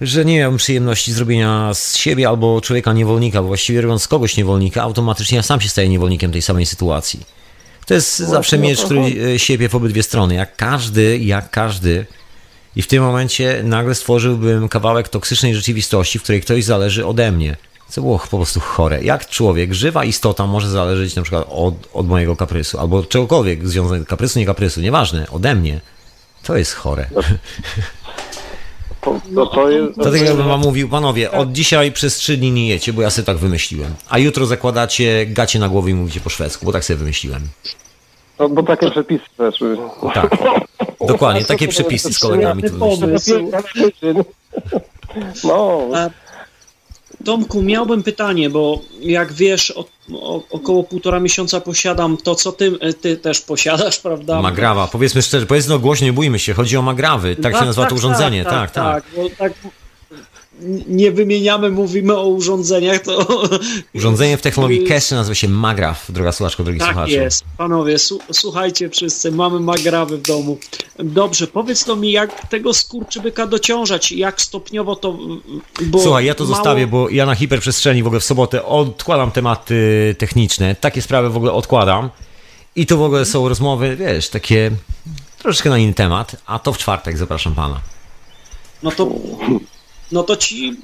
że 0.00 0.24
nie 0.24 0.38
miałbym 0.38 0.58
przyjemności 0.58 1.12
zrobienia 1.12 1.74
z 1.74 1.96
siebie 1.96 2.28
albo 2.28 2.60
człowieka 2.60 2.92
niewolnika, 2.92 3.42
bo 3.42 3.48
właściwie 3.48 3.80
robiąc 3.80 4.08
kogoś 4.08 4.36
niewolnika, 4.36 4.82
automatycznie 4.82 5.36
ja 5.36 5.42
sam 5.42 5.60
się 5.60 5.68
staję 5.68 5.88
niewolnikiem 5.88 6.32
tej 6.32 6.42
samej 6.42 6.66
sytuacji. 6.66 7.20
To 7.86 7.94
jest 7.94 8.18
zawsze 8.18 8.56
o 8.56 8.58
miecz, 8.58 8.82
który 8.84 9.00
e, 9.34 9.38
siebie 9.38 9.68
w 9.68 9.74
obydwie 9.74 10.02
strony. 10.02 10.34
Jak 10.34 10.56
każdy, 10.56 11.18
jak 11.18 11.50
każdy. 11.50 12.06
I 12.76 12.82
w 12.82 12.86
tym 12.86 13.02
momencie 13.02 13.60
nagle 13.64 13.94
stworzyłbym 13.94 14.68
kawałek 14.68 15.08
toksycznej 15.08 15.54
rzeczywistości, 15.54 16.18
w 16.18 16.22
której 16.22 16.40
ktoś 16.40 16.64
zależy 16.64 17.06
ode 17.06 17.32
mnie. 17.32 17.56
Co 17.88 18.00
było 18.00 18.18
po 18.18 18.36
prostu 18.36 18.60
chore. 18.60 19.04
Jak 19.04 19.28
człowiek, 19.28 19.74
żywa 19.74 20.04
istota 20.04 20.46
może 20.46 20.70
zależeć 20.70 21.16
na 21.16 21.22
przykład 21.22 21.46
od, 21.50 21.74
od 21.92 22.08
mojego 22.08 22.36
kaprysu, 22.36 22.78
albo 22.78 23.02
czegokolwiek 23.04 23.68
związanego, 23.68 24.06
kaprysu, 24.06 24.38
nie 24.38 24.46
kaprysu, 24.46 24.80
nieważne, 24.80 25.30
ode 25.30 25.54
mnie. 25.54 25.80
To 26.42 26.56
jest 26.56 26.74
chore. 26.74 27.06
To, 29.02 29.20
to, 29.34 29.46
to 29.46 29.70
jest, 29.70 29.94
To 29.98 30.10
tak 30.10 30.20
jakbym 30.20 30.48
wam 30.48 30.60
mówił, 30.60 30.88
panowie, 30.88 31.30
od 31.30 31.52
dzisiaj 31.52 31.92
przez 31.92 32.16
trzy 32.16 32.36
dni 32.36 32.50
nie 32.52 32.68
jecie, 32.68 32.92
bo 32.92 33.02
ja 33.02 33.10
sobie 33.10 33.26
tak 33.26 33.36
wymyśliłem. 33.36 33.94
A 34.08 34.18
jutro 34.18 34.46
zakładacie 34.46 35.26
gacie 35.26 35.58
na 35.58 35.68
głowie 35.68 35.92
i 35.92 35.94
mówicie 35.94 36.20
po 36.20 36.30
szwedzku, 36.30 36.66
bo 36.66 36.72
tak 36.72 36.84
sobie 36.84 36.96
wymyśliłem. 36.96 37.48
no, 38.38 38.48
bo 38.48 38.62
takie 38.62 38.90
przepisy 38.90 39.24
weszły. 39.38 39.78
Tak. 40.14 40.36
Dokładnie, 41.08 41.44
takie 41.44 41.68
przepisy 41.68 42.12
z 42.12 42.18
kolegami 42.18 42.62
tu 42.62 42.96
wymyśliłem. 42.96 43.50
No, 45.44 45.88
Tomku, 47.24 47.62
miałbym 47.62 48.02
pytanie, 48.02 48.50
bo 48.50 48.80
jak 49.00 49.32
wiesz, 49.32 49.70
o, 49.70 49.84
o, 50.14 50.42
około 50.50 50.84
półtora 50.84 51.20
miesiąca 51.20 51.60
posiadam 51.60 52.16
to, 52.16 52.34
co 52.34 52.52
ty, 52.52 52.72
ty 53.00 53.16
też 53.16 53.40
posiadasz, 53.40 53.98
prawda? 53.98 54.42
Magrawa, 54.42 54.88
powiedzmy 54.92 55.22
szczerze, 55.22 55.46
powiedzmy 55.46 55.74
no 55.74 55.78
głośno, 55.78 56.06
nie 56.06 56.12
bójmy 56.12 56.38
się, 56.38 56.54
chodzi 56.54 56.76
o 56.76 56.82
magrawy, 56.82 57.36
tak 57.36 57.56
się 57.56 57.64
nazywa 57.64 57.86
to 57.86 57.94
urządzenie, 57.94 58.44
tak, 58.44 58.70
tak. 58.70 59.04
bo 59.16 59.30
tak 59.38 59.52
nie 60.88 61.12
wymieniamy, 61.12 61.70
mówimy 61.70 62.16
o 62.16 62.26
urządzeniach, 62.26 63.00
to 63.00 63.26
Urządzenie 63.94 64.36
w 64.36 64.42
technologii 64.42 64.84
cache 64.84 65.14
nazywa 65.14 65.34
się 65.34 65.48
magraw, 65.48 66.06
droga 66.12 66.32
słuchaczko, 66.32 66.64
drogi 66.64 66.78
tak 66.78 66.88
słuchaczu. 66.88 67.12
jest. 67.12 67.44
Panowie, 67.58 67.96
słuchajcie 68.32 68.90
wszyscy, 68.90 69.32
mamy 69.32 69.60
magrawy 69.60 70.18
w 70.18 70.22
domu. 70.22 70.58
Dobrze, 70.98 71.46
powiedz 71.46 71.84
to 71.84 71.96
mi, 71.96 72.12
jak 72.12 72.48
tego 72.48 72.74
skurczybyka 72.74 73.46
dociążać, 73.46 74.12
jak 74.12 74.42
stopniowo 74.42 74.96
to... 74.96 75.18
Bo 75.82 75.98
Słuchaj, 76.02 76.24
ja 76.24 76.34
to 76.34 76.44
mało- 76.44 76.54
zostawię, 76.54 76.86
bo 76.86 77.08
ja 77.08 77.26
na 77.26 77.34
hiperprzestrzeni 77.34 78.02
w 78.02 78.06
ogóle 78.06 78.20
w 78.20 78.24
sobotę 78.24 78.64
odkładam 78.64 79.30
tematy 79.30 80.14
techniczne, 80.18 80.74
takie 80.74 81.02
sprawy 81.02 81.30
w 81.30 81.36
ogóle 81.36 81.52
odkładam 81.52 82.10
i 82.76 82.86
to 82.86 82.96
w 82.96 83.02
ogóle 83.02 83.24
są 83.24 83.48
rozmowy, 83.48 83.96
wiesz, 83.96 84.28
takie 84.28 84.70
troszeczkę 85.38 85.70
na 85.70 85.78
inny 85.78 85.94
temat, 85.94 86.36
a 86.46 86.58
to 86.58 86.72
w 86.72 86.78
czwartek 86.78 87.18
zapraszam 87.18 87.54
pana. 87.54 87.80
No 88.82 88.90
to 88.90 89.08
no 90.12 90.22
to 90.22 90.36
ci, 90.36 90.76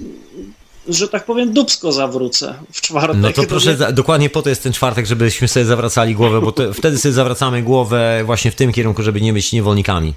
że 0.89 1.07
tak 1.07 1.25
powiem, 1.25 1.53
dubsko 1.53 1.91
zawrócę 1.91 2.55
w 2.71 2.81
czwartek. 2.81 3.21
No 3.21 3.31
to 3.31 3.43
proszę, 3.43 3.77
za, 3.77 3.91
dokładnie 3.91 4.29
po 4.29 4.41
to 4.41 4.49
jest 4.49 4.63
ten 4.63 4.73
czwartek, 4.73 5.05
żebyśmy 5.05 5.47
sobie 5.47 5.65
zawracali 5.65 6.15
głowę, 6.15 6.41
bo 6.41 6.51
to, 6.51 6.73
wtedy 6.73 6.97
sobie 6.97 7.13
zawracamy 7.13 7.61
głowę 7.63 8.21
właśnie 8.25 8.51
w 8.51 8.55
tym 8.55 8.73
kierunku, 8.73 9.03
żeby 9.03 9.21
nie 9.21 9.33
być 9.33 9.53
niewolnikami. 9.53 10.13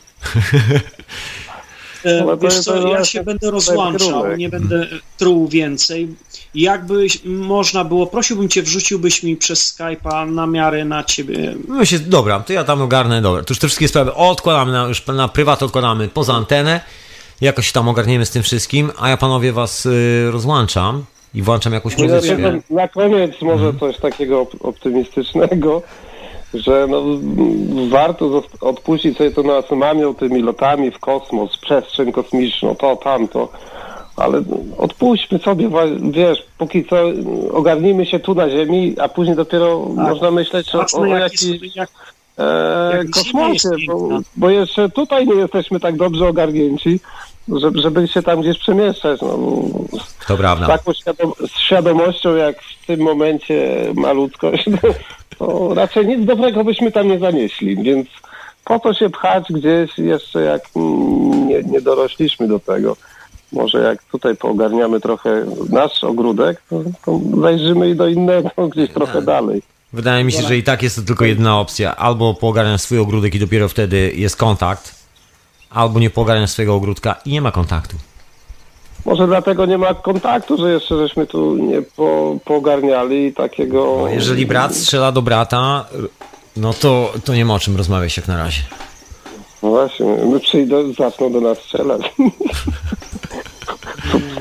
E, 2.04 2.24
No 2.24 2.36
Wiesz 2.36 2.60
co, 2.60 2.88
ja 2.88 3.04
się 3.04 3.22
będę 3.22 3.50
rozłączał, 3.50 4.36
nie 4.36 4.48
będę 4.48 4.86
truł 5.18 5.48
więcej. 5.48 6.08
Jakby 6.54 7.06
można 7.24 7.84
było, 7.84 8.06
prosiłbym 8.06 8.48
cię, 8.48 8.62
wrzuciłbyś 8.62 9.22
mi 9.22 9.36
przez 9.36 9.74
Skype'a 9.78 10.32
namiary 10.32 10.84
na 10.84 11.04
ciebie. 11.04 11.54
No 11.68 11.84
się, 11.84 11.98
dobra, 11.98 12.40
to 12.40 12.52
ja 12.52 12.64
tam 12.64 12.82
ogarnę, 12.82 13.22
dobra. 13.22 13.42
To 13.42 13.46
już 13.50 13.58
te 13.58 13.66
wszystkie 13.66 13.88
sprawy 13.88 14.14
odkładamy, 14.14 14.72
na, 14.72 14.84
już 14.84 15.06
na 15.06 15.28
prywat 15.28 15.62
odkładamy 15.62 16.08
poza 16.08 16.34
antenę. 16.34 16.80
Jakoś 17.42 17.66
się 17.66 17.72
tam 17.72 17.88
ogarniemy 17.88 18.26
z 18.26 18.30
tym 18.30 18.42
wszystkim, 18.42 18.90
a 19.00 19.08
ja 19.08 19.16
panowie 19.16 19.52
was 19.52 19.86
y, 19.86 20.30
rozłączam 20.30 21.04
i 21.34 21.42
włączam 21.42 21.72
jakąś 21.72 21.96
No, 21.98 22.04
muzyczkę. 22.04 22.28
ja 22.42 22.50
tylko 22.50 22.74
na 22.74 22.88
koniec 22.88 23.42
może 23.42 23.72
coś 23.80 23.96
takiego 23.98 24.42
op- 24.42 24.56
optymistycznego, 24.60 25.82
że 26.54 26.86
no, 26.90 27.02
warto 27.90 28.42
odpuścić 28.60 29.18
sobie 29.18 29.30
to 29.30 29.42
na 29.42 29.76
mamią 29.76 30.14
tymi 30.14 30.42
lotami 30.42 30.90
w 30.90 30.98
kosmos, 30.98 31.56
przestrzeń 31.56 32.12
kosmiczną, 32.12 32.74
to, 32.76 32.96
tamto. 32.96 33.48
Ale 34.16 34.42
odpuśćmy 34.78 35.38
sobie, 35.38 35.70
wiesz, 36.10 36.42
póki 36.58 36.84
co 36.84 36.96
ogarnijmy 37.52 38.06
się 38.06 38.18
tu 38.18 38.34
na 38.34 38.50
Ziemi, 38.50 38.94
a 39.00 39.08
później 39.08 39.36
dopiero 39.36 39.78
można 39.96 40.30
myśleć 40.30 40.74
o, 40.74 40.84
o 41.00 41.06
jak 41.06 41.20
jakiejś 41.32 41.62
jest, 41.62 41.76
jak, 41.76 41.90
e, 42.38 43.04
kosmosie, 43.14 43.68
bo, 43.86 43.98
piękna. 43.98 44.20
bo 44.36 44.50
jeszcze 44.50 44.88
tutaj 44.88 45.26
nie 45.26 45.34
jesteśmy 45.34 45.80
tak 45.80 45.96
dobrze 45.96 46.28
ogarnięci, 46.28 47.00
żeby, 47.48 47.80
żeby 47.82 48.08
się 48.08 48.22
tam 48.22 48.40
gdzieś 48.40 48.58
przemieszczać. 48.58 49.20
No, 49.20 49.28
To 50.26 50.34
z 50.34 50.38
prawda. 50.38 50.66
taką 50.66 50.92
świadom- 50.92 51.46
z 51.48 51.58
świadomością, 51.58 52.34
jak 52.36 52.62
w 52.62 52.86
tym 52.86 53.00
momencie 53.00 53.86
ma 53.94 54.12
ludzkość, 54.12 54.64
to 55.38 55.74
raczej 55.74 56.06
nic 56.06 56.26
dobrego 56.26 56.64
byśmy 56.64 56.92
tam 56.92 57.08
nie 57.08 57.18
zanieśli, 57.18 57.82
więc 57.82 58.08
po 58.64 58.78
to 58.78 58.94
się 58.94 59.10
pchać 59.10 59.44
gdzieś 59.50 59.98
jeszcze 59.98 60.40
jak 60.42 60.62
nie, 61.46 61.62
nie 61.62 61.80
dorośliśmy 61.80 62.48
do 62.48 62.58
tego. 62.58 62.96
Może 63.52 63.78
jak 63.78 64.02
tutaj 64.02 64.36
poogarniamy 64.36 65.00
trochę 65.00 65.44
nasz 65.70 66.04
ogródek, 66.04 66.62
to, 66.70 66.80
to 67.04 67.20
zajrzymy 67.40 67.90
i 67.90 67.94
do 67.94 68.08
innego 68.08 68.50
gdzieś 68.72 68.90
trochę 68.90 69.22
dalej. 69.22 69.62
Wydaje 69.92 70.24
mi 70.24 70.32
się, 70.32 70.42
że 70.42 70.56
i 70.56 70.62
tak 70.62 70.82
jest 70.82 70.96
to 70.96 71.02
tylko 71.02 71.24
jedna 71.24 71.60
opcja. 71.60 71.96
Albo 71.96 72.34
poogarniasz 72.34 72.80
swój 72.80 72.98
ogródek 72.98 73.34
i 73.34 73.38
dopiero 73.38 73.68
wtedy 73.68 74.12
jest 74.16 74.36
kontakt, 74.36 75.01
albo 75.74 76.00
nie 76.00 76.10
poogarniasz 76.10 76.50
swojego 76.50 76.74
ogródka 76.74 77.16
i 77.24 77.32
nie 77.32 77.40
ma 77.40 77.52
kontaktu. 77.52 77.96
Może 79.04 79.26
dlatego 79.26 79.66
nie 79.66 79.78
ma 79.78 79.94
kontaktu, 79.94 80.56
że 80.56 80.72
jeszcze 80.72 80.96
żeśmy 80.96 81.26
tu 81.26 81.56
nie 81.56 81.82
po, 81.82 82.36
poogarniali 82.44 83.32
takiego... 83.32 83.84
Bo 83.84 84.08
jeżeli 84.08 84.46
brat 84.46 84.76
strzela 84.76 85.12
do 85.12 85.22
brata, 85.22 85.84
no 86.56 86.72
to, 86.72 87.12
to 87.24 87.34
nie 87.34 87.44
ma 87.44 87.54
o 87.54 87.58
czym 87.58 87.76
rozmawiać 87.76 88.16
jak 88.16 88.28
na 88.28 88.36
razie. 88.36 88.62
No 89.62 89.70
właśnie, 89.70 90.06
my 90.06 90.40
przyjdą, 90.40 90.92
zaczną 90.92 91.32
do 91.32 91.40
nas 91.40 91.58
strzelać. 91.58 92.02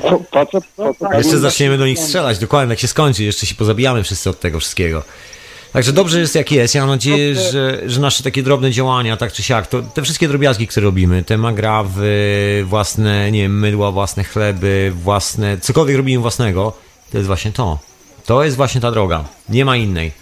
Co 0.02 0.94
tam 1.00 1.12
Jeszcze 1.18 1.38
zaczniemy 1.38 1.78
do 1.78 1.86
nich 1.86 1.98
strzelać, 1.98 2.38
dokładnie, 2.38 2.72
jak 2.72 2.80
się 2.80 2.88
skończy, 2.88 3.24
jeszcze 3.24 3.46
się 3.46 3.54
pozabijamy 3.54 4.02
wszyscy 4.02 4.30
od 4.30 4.40
tego 4.40 4.60
wszystkiego. 4.60 5.02
Także 5.72 5.92
dobrze 5.92 6.20
jest 6.20 6.34
jak 6.34 6.52
jest. 6.52 6.74
Ja 6.74 6.80
mam 6.80 6.90
nadzieję, 6.90 7.34
że, 7.34 7.80
że 7.86 8.00
nasze 8.00 8.22
takie 8.22 8.42
drobne 8.42 8.70
działania, 8.70 9.16
tak 9.16 9.32
czy 9.32 9.42
siak, 9.42 9.66
to 9.66 9.82
te 9.82 10.02
wszystkie 10.02 10.28
drobiazgi, 10.28 10.66
które 10.66 10.84
robimy, 10.84 11.24
te 11.24 11.38
magrawy, 11.38 12.64
własne, 12.66 13.30
nie 13.30 13.42
wiem, 13.42 13.58
mydła, 13.60 13.90
własne 13.90 14.24
chleby, 14.24 14.92
własne, 15.02 15.58
cokolwiek 15.58 15.96
robimy 15.96 16.22
własnego, 16.22 16.72
to 17.12 17.18
jest 17.18 17.26
właśnie 17.26 17.52
to. 17.52 17.78
To 18.26 18.44
jest 18.44 18.56
właśnie 18.56 18.80
ta 18.80 18.90
droga. 18.90 19.24
Nie 19.48 19.64
ma 19.64 19.76
innej. 19.76 20.12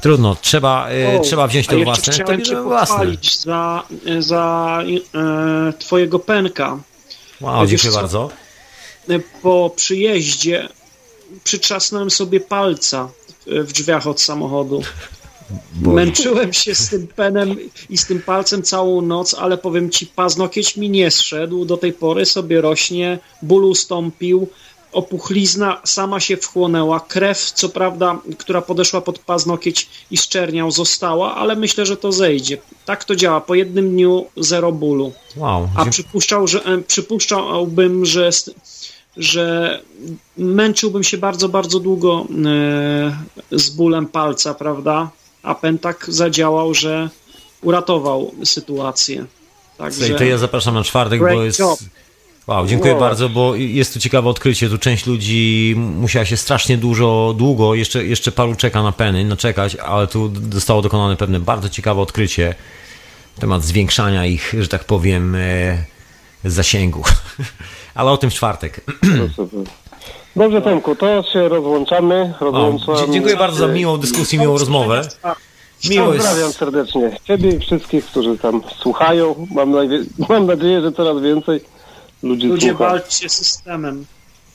Trudno, 0.00 0.36
trzeba, 0.40 0.88
O, 1.18 1.20
trzeba 1.20 1.46
wziąć 1.46 1.66
to 1.66 1.78
własne, 1.78 2.12
Chciałem 2.12 2.44
cię 2.44 2.56
pochwalić 2.56 3.40
za, 3.40 3.82
za 4.18 4.78
e, 5.14 5.72
twojego 5.72 6.18
pęka. 6.18 6.78
Wow, 7.40 7.66
Wiesz 7.66 7.70
dziękuję 7.70 7.92
co? 7.92 7.98
bardzo. 8.00 8.30
E, 9.08 9.18
Po 9.42 9.72
przyjeździe 9.76 10.68
przytrzasnąłem 11.44 12.10
sobie 12.10 12.40
palca 12.40 13.08
w- 13.50 13.72
drzwiach 13.72 14.06
od 14.06 14.20
samochodu. 14.20 14.82
Bo- 15.74 15.92
Męczyłem 15.92 16.52
się 16.52 16.74
z 16.74 16.88
tym 16.88 17.06
penem 17.06 17.56
i 17.90 17.98
z 17.98 18.06
tym 18.06 18.22
palcem 18.22 18.62
całą 18.62 19.02
noc, 19.02 19.34
ale 19.34 19.58
powiem 19.58 19.90
ci, 19.90 20.06
paznokieć 20.06 20.76
mi 20.76 20.90
nie 20.90 21.10
zszedł. 21.10 21.64
Do 21.64 21.76
tej 21.76 21.92
pory 21.92 22.26
sobie 22.26 22.60
rośnie, 22.60 23.18
ból 23.42 23.64
ustąpił, 23.64 24.48
opuchlizna 24.92 25.80
sama 25.84 26.20
się 26.20 26.36
wchłonęła, 26.36 27.00
krew, 27.00 27.38
co 27.52 27.68
prawda, 27.68 28.18
która 28.38 28.62
podeszła 28.62 29.00
pod 29.00 29.18
paznokieć 29.18 29.88
i 30.10 30.16
szczerniał, 30.16 30.70
została, 30.70 31.34
ale 31.34 31.56
myślę, 31.56 31.86
że 31.86 31.96
to 31.96 32.12
zejdzie. 32.12 32.58
Tak 32.86 33.04
to 33.04 33.16
działa. 33.16 33.40
Po 33.40 33.54
jednym 33.54 33.90
dniu 33.90 34.26
zero 34.36 34.72
bólu. 34.72 35.12
Wow, 35.36 35.68
A 35.76 35.84
przypuszczał, 35.86 36.46
że, 36.46 36.64
e, 36.64 36.78
przypuszczałbym, 36.78 38.04
że, 38.06 38.30
że 39.18 39.80
męczyłbym 40.36 41.04
się 41.04 41.18
bardzo, 41.18 41.48
bardzo 41.48 41.80
długo 41.80 42.26
e, 43.52 43.58
z 43.58 43.70
bólem 43.70 44.06
palca, 44.06 44.54
prawda? 44.54 45.10
A 45.42 45.54
pen 45.54 45.78
tak 45.78 46.06
zadziałał, 46.08 46.74
że 46.74 47.10
uratował 47.62 48.34
sytuację. 48.44 49.16
Słuchaj, 49.76 49.90
Także 49.92 50.14
to 50.14 50.24
ja 50.24 50.38
zapraszam 50.38 50.74
na 50.74 50.84
czwartek, 50.84 51.20
bo 51.20 51.42
jest. 51.42 51.58
job. 51.58 51.78
Wow, 52.46 52.66
dziękuję 52.66 52.92
Wow. 52.92 53.00
bardzo, 53.00 53.28
bo 53.28 53.54
jest 53.54 53.94
tu 53.94 54.00
ciekawe 54.00 54.28
odkrycie. 54.28 54.68
Tu 54.68 54.78
część 54.78 55.06
ludzi 55.06 55.74
musiała 55.76 56.24
się 56.24 56.36
strasznie 56.36 56.76
dużo, 56.78 57.34
długo, 57.38 57.74
jeszcze, 57.74 58.04
jeszcze 58.04 58.32
paru 58.32 58.54
czeka 58.54 58.82
na 58.82 58.92
peny, 58.92 59.24
no 59.24 59.36
czekać, 59.36 59.76
ale 59.76 60.06
tu 60.06 60.32
zostało 60.52 60.82
dokonane 60.82 61.16
pewne 61.16 61.40
bardzo 61.40 61.68
ciekawe 61.68 62.00
odkrycie. 62.00 62.54
Temat 63.38 63.64
zwiększania 63.64 64.26
ich, 64.26 64.54
że 64.60 64.68
tak 64.68 64.84
powiem, 64.84 65.34
e, 65.34 65.84
zasięgu. 66.44 67.02
ale 67.98 68.10
o 68.10 68.16
tym 68.16 68.30
w 68.30 68.34
czwartek. 68.34 68.80
Dobrze, 70.36 70.62
Tomku, 70.62 70.96
to 70.96 71.22
się 71.22 71.48
rozłączamy. 71.48 72.34
O, 72.40 72.44
rozłączam 72.44 73.06
dzie- 73.06 73.12
dziękuję 73.12 73.36
bardzo 73.36 73.56
za 73.58 73.66
miłą 73.72 73.96
dyskusję, 73.98 74.38
miłą 74.38 74.58
rozmowę. 74.58 75.08
Miło 75.90 76.06
Pozdrawiam 76.06 76.46
jest. 76.46 76.58
serdecznie 76.58 77.10
Ciebie 77.24 77.50
i 77.50 77.58
wszystkich, 77.60 78.04
którzy 78.06 78.38
tam 78.38 78.62
słuchają. 78.80 79.46
Mam, 79.54 79.70
najwie- 79.70 80.04
mam 80.28 80.46
nadzieję, 80.46 80.80
że 80.80 80.92
coraz 80.92 81.22
więcej 81.22 81.60
ludzi 82.22 82.46
ludzie 82.46 82.68
słucha. 82.70 82.88
walczcie 82.88 83.28
z 83.28 83.32
systemem. 83.32 84.04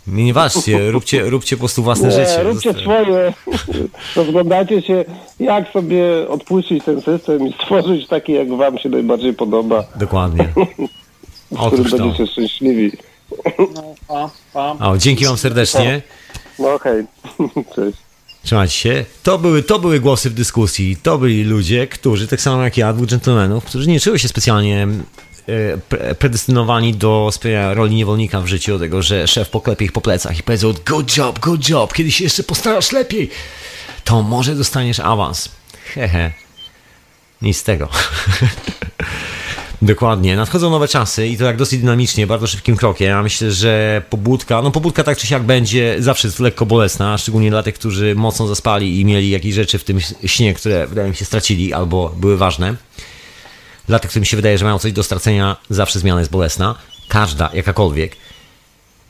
Nie, 0.08 0.34
walczcie, 0.34 0.92
róbcie, 0.92 1.30
róbcie 1.30 1.56
po 1.56 1.60
prostu 1.60 1.84
własne 1.84 2.08
Nie, 2.08 2.14
życie. 2.14 2.44
róbcie 2.44 2.74
swoje. 2.74 3.34
Rozglądajcie 4.16 4.82
się, 4.82 5.06
jak 5.40 5.72
sobie 5.72 6.30
odpuścić 6.30 6.84
ten 6.84 7.02
system 7.02 7.48
i 7.48 7.54
stworzyć 7.54 8.08
taki, 8.08 8.34
jak 8.34 8.56
Wam 8.58 8.78
się 8.78 8.90
najbardziej 8.90 9.34
podoba, 9.34 9.84
Dokładnie. 9.96 10.44
w 11.52 11.56
którym 11.56 11.74
Otóż 11.74 11.92
to. 11.92 11.98
będziecie 11.98 12.28
szczęśliwi. 12.28 12.92
No, 13.74 13.96
pa, 14.08 14.30
pa. 14.54 14.90
O, 14.90 14.98
dzięki 14.98 15.26
Wam 15.26 15.38
serdecznie. 15.38 16.02
No 16.60 16.80
hej, 16.80 17.06
cześć. 17.76 17.98
Trzymajcie 18.44 18.74
się. 18.74 19.06
To 19.24 19.40
były, 19.40 19.64
to 19.64 19.80
były 19.80 20.00
głosy 20.00 20.30
w 20.30 20.34
dyskusji. 20.34 20.98
To 21.04 21.18
byli 21.18 21.44
ludzie, 21.44 21.88
którzy, 21.88 22.28
tak 22.28 22.42
samo 22.42 22.64
jak 22.64 22.78
ja, 22.78 22.94
dwóch 22.94 23.08
dżentelmenów, 23.08 23.66
którzy 23.66 23.88
nie 23.90 24.00
czuły 24.00 24.20
się 24.20 24.28
specjalnie 24.28 24.88
e, 25.48 25.78
pre- 25.78 26.16
predestynowani 26.16 26.94
do 26.94 27.32
roli 27.74 27.96
niewolnika 27.96 28.42
w 28.42 28.48
życiu, 28.48 28.80
tego, 28.80 29.02
że 29.02 29.28
szef 29.28 29.50
poklepie 29.50 29.86
ich 29.86 29.92
po 29.92 30.02
plecach 30.02 30.40
i 30.40 30.44
powiedział 30.44 30.74
good 30.86 31.18
job, 31.18 31.40
good 31.40 31.70
job, 31.70 31.94
kiedy 31.94 32.12
się 32.12 32.24
jeszcze 32.24 32.44
postarasz 32.44 32.92
lepiej, 32.92 33.30
to 34.04 34.24
może 34.24 34.56
dostaniesz 34.56 35.00
awans. 35.00 35.50
Hehe. 35.94 36.32
Nic 37.42 37.58
z 37.58 37.64
tego. 37.64 37.90
Dokładnie. 39.84 40.36
Nadchodzą 40.36 40.70
nowe 40.70 40.88
czasy 40.88 41.28
i 41.28 41.38
to 41.38 41.46
jak 41.46 41.58
dosyć 41.58 41.80
dynamicznie, 41.80 42.28
bardzo 42.28 42.48
szybkim 42.48 42.76
krokiem. 42.76 43.08
Ja 43.08 43.24
myślę, 43.24 43.52
że 43.52 44.02
pobudka, 44.10 44.62
no 44.62 44.72
pobudka 44.72 45.04
tak 45.04 45.18
czy 45.18 45.28
siak 45.28 45.44
będzie 45.44 45.96
zawsze 46.00 46.28
jest 46.28 46.40
lekko 46.40 46.66
bolesna, 46.66 47.18
szczególnie 47.18 47.50
dla 47.50 47.64
tych, 47.64 47.76
którzy 47.76 48.16
mocno 48.16 48.48
zaspali 48.48 49.00
i 49.00 49.06
mieli 49.06 49.30
jakieś 49.30 49.54
rzeczy 49.54 49.80
w 49.80 49.84
tym 49.84 50.00
śnie, 50.26 50.54
które 50.54 50.88
wydaje 50.88 51.10
mi 51.10 51.16
się 51.16 51.26
stracili 51.26 51.74
albo 51.74 52.16
były 52.18 52.38
ważne. 52.38 52.76
Dla 53.88 54.00
tych, 54.00 54.10
którym 54.10 54.26
się 54.26 54.38
wydaje, 54.38 54.58
że 54.58 54.66
mają 54.66 54.80
coś 54.80 54.92
do 54.92 55.04
stracenia, 55.04 55.56
zawsze 55.70 56.00
zmiana 56.00 56.20
jest 56.20 56.32
bolesna. 56.32 56.76
Każda, 57.08 57.50
jakakolwiek. 57.54 58.16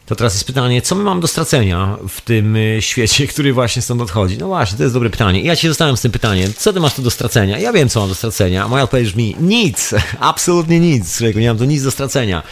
To 0.05 0.15
teraz 0.15 0.34
jest 0.34 0.47
pytanie, 0.47 0.81
co 0.81 0.95
my 0.95 1.03
mamy 1.03 1.21
do 1.21 1.27
stracenia 1.27 1.97
w 2.09 2.21
tym 2.21 2.55
y, 2.55 2.77
świecie, 2.81 3.27
który 3.27 3.53
właśnie 3.53 3.81
stąd 3.81 4.01
odchodzi? 4.01 4.38
No 4.38 4.47
właśnie, 4.47 4.77
to 4.77 4.84
jest 4.84 4.95
dobre 4.95 5.09
pytanie. 5.09 5.41
I 5.41 5.45
ja 5.45 5.55
się 5.55 5.67
zostałem 5.67 5.97
z 5.97 6.01
tym 6.01 6.11
pytaniem, 6.11 6.53
co 6.57 6.73
ty 6.73 6.80
masz 6.80 6.93
tu 6.93 7.01
do 7.01 7.11
stracenia? 7.11 7.59
Ja 7.59 7.73
wiem, 7.73 7.89
co 7.89 7.99
mam 7.99 8.09
do 8.09 8.15
stracenia. 8.15 8.63
a 8.63 8.67
Moja 8.67 8.84
odpowiedź 8.84 9.07
brzmi, 9.07 9.35
nic, 9.39 9.93
absolutnie 10.19 10.80
nic, 10.80 11.17
człowieku, 11.17 11.39
nie 11.39 11.47
mam 11.47 11.57
tu 11.57 11.65
nic 11.65 11.84
do 11.84 11.91
stracenia. 11.91 12.43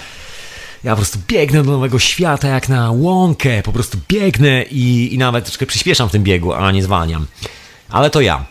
Ja 0.83 0.91
po 0.91 0.97
prostu 0.97 1.19
biegnę 1.27 1.63
do 1.63 1.71
nowego 1.71 1.99
świata 1.99 2.47
jak 2.47 2.69
na 2.69 2.91
łąkę, 2.91 3.63
po 3.63 3.73
prostu 3.73 3.97
biegnę 4.09 4.63
i, 4.63 5.13
i 5.13 5.17
nawet 5.17 5.45
troszkę 5.45 5.65
przyspieszam 5.65 6.09
w 6.09 6.11
tym 6.11 6.23
biegu, 6.23 6.53
a 6.53 6.71
nie 6.71 6.83
zwalniam. 6.83 7.25
Ale 7.89 8.09
to 8.09 8.21
ja. 8.21 8.45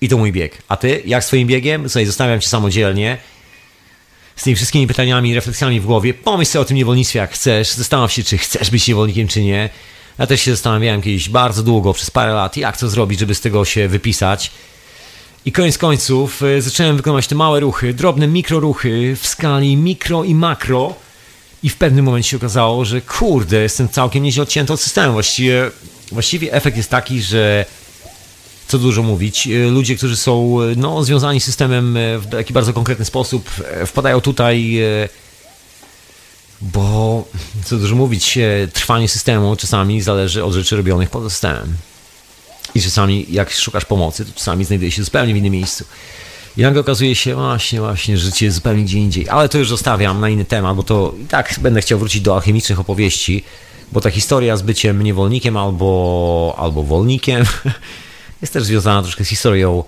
I 0.00 0.08
to 0.08 0.18
mój 0.18 0.32
bieg. 0.32 0.62
A 0.68 0.76
ty, 0.76 1.02
jak 1.06 1.24
z 1.24 1.26
twoim 1.26 1.48
biegiem? 1.48 1.88
Słuchaj, 1.88 2.06
zostawiam 2.06 2.40
cię 2.40 2.48
samodzielnie. 2.48 3.18
Z 4.40 4.42
tymi 4.42 4.56
wszystkimi 4.56 4.86
pytaniami, 4.86 5.34
refleksjami 5.34 5.80
w 5.80 5.86
głowie. 5.86 6.14
Pomyśl 6.14 6.50
sobie 6.50 6.62
o 6.62 6.64
tym 6.64 6.76
niewolnictwie 6.76 7.18
jak 7.18 7.32
chcesz, 7.32 7.72
zastanów 7.72 8.12
się, 8.12 8.24
czy 8.24 8.38
chcesz 8.38 8.70
być 8.70 8.88
niewolnikiem, 8.88 9.28
czy 9.28 9.42
nie. 9.42 9.70
Ja 10.18 10.26
też 10.26 10.40
się 10.40 10.50
zastanawiałem 10.50 11.02
kiedyś 11.02 11.28
bardzo 11.28 11.62
długo, 11.62 11.92
przez 11.92 12.10
parę 12.10 12.32
lat, 12.32 12.56
jak 12.56 12.76
to 12.76 12.88
zrobić, 12.88 13.20
żeby 13.20 13.34
z 13.34 13.40
tego 13.40 13.64
się 13.64 13.88
wypisać. 13.88 14.50
I 15.44 15.52
koniec 15.52 15.78
końców 15.78 16.42
y, 16.42 16.62
zacząłem 16.62 16.96
wykonywać 16.96 17.26
te 17.26 17.34
małe 17.34 17.60
ruchy, 17.60 17.94
drobne 17.94 18.28
mikroruchy 18.28 19.16
w 19.20 19.26
skali 19.26 19.76
mikro 19.76 20.24
i 20.24 20.34
makro. 20.34 20.94
I 21.62 21.68
w 21.68 21.76
pewnym 21.76 22.04
momencie 22.04 22.30
się 22.30 22.36
okazało, 22.36 22.84
że 22.84 23.00
kurde, 23.00 23.56
jestem 23.56 23.88
całkiem 23.88 24.22
nieźle 24.22 24.42
odcięty 24.42 24.72
od 24.72 24.80
systemu. 24.80 25.12
Właściwie, 25.12 25.70
właściwie 26.12 26.52
efekt 26.52 26.76
jest 26.76 26.90
taki, 26.90 27.22
że 27.22 27.64
co 28.70 28.78
dużo 28.78 29.02
mówić, 29.02 29.46
y, 29.46 29.70
ludzie, 29.70 29.96
którzy 29.96 30.16
są 30.16 30.62
y, 30.62 30.76
no, 30.76 31.04
związani 31.04 31.40
z 31.40 31.44
systemem 31.44 31.98
w 32.18 32.26
taki 32.30 32.52
bardzo 32.52 32.72
konkretny 32.72 33.04
sposób, 33.04 33.50
wpadają 33.86 34.20
tutaj, 34.20 34.80
bo 36.60 37.24
co 37.64 37.76
dużo 37.76 37.96
mówić, 37.96 38.38
trwanie 38.72 39.08
systemu 39.08 39.56
czasami 39.56 40.00
zależy 40.00 40.44
od 40.44 40.52
rzeczy 40.52 40.76
robionych 40.76 41.10
poza 41.10 41.30
systemem. 41.30 41.76
I 42.74 42.82
czasami, 42.82 43.26
jak 43.30 43.52
szukasz 43.52 43.84
pomocy, 43.84 44.24
to 44.24 44.32
czasami 44.32 44.64
znajduje 44.64 44.90
się 44.90 45.04
zupełnie 45.04 45.34
w 45.34 45.36
innym 45.36 45.52
miejscu. 45.52 45.84
I 46.56 46.62
nagle 46.62 46.80
okazuje 46.80 47.14
się 47.14 47.34
właśnie, 47.34 47.80
właśnie, 47.80 48.18
życie 48.18 48.46
jest 48.46 48.54
zupełnie 48.54 48.84
gdzie 48.84 48.98
indziej. 48.98 49.28
Ale 49.28 49.48
to 49.48 49.58
już 49.58 49.68
zostawiam 49.68 50.20
na 50.20 50.28
inny 50.28 50.44
temat, 50.44 50.76
bo 50.76 50.82
to 50.82 51.14
i 51.24 51.24
tak 51.24 51.54
będę 51.60 51.80
chciał 51.80 51.98
wrócić 51.98 52.22
do 52.22 52.34
alchemicznych 52.34 52.80
opowieści, 52.80 53.44
bo 53.92 54.00
ta 54.00 54.10
historia 54.10 54.56
z 54.56 54.62
byciem 54.62 55.02
niewolnikiem 55.02 55.56
albo, 55.56 56.54
albo 56.58 56.82
wolnikiem 56.82 57.44
jest 58.42 58.52
też 58.52 58.64
związana 58.64 59.02
troszkę 59.02 59.24
z 59.24 59.28
historią 59.28 59.84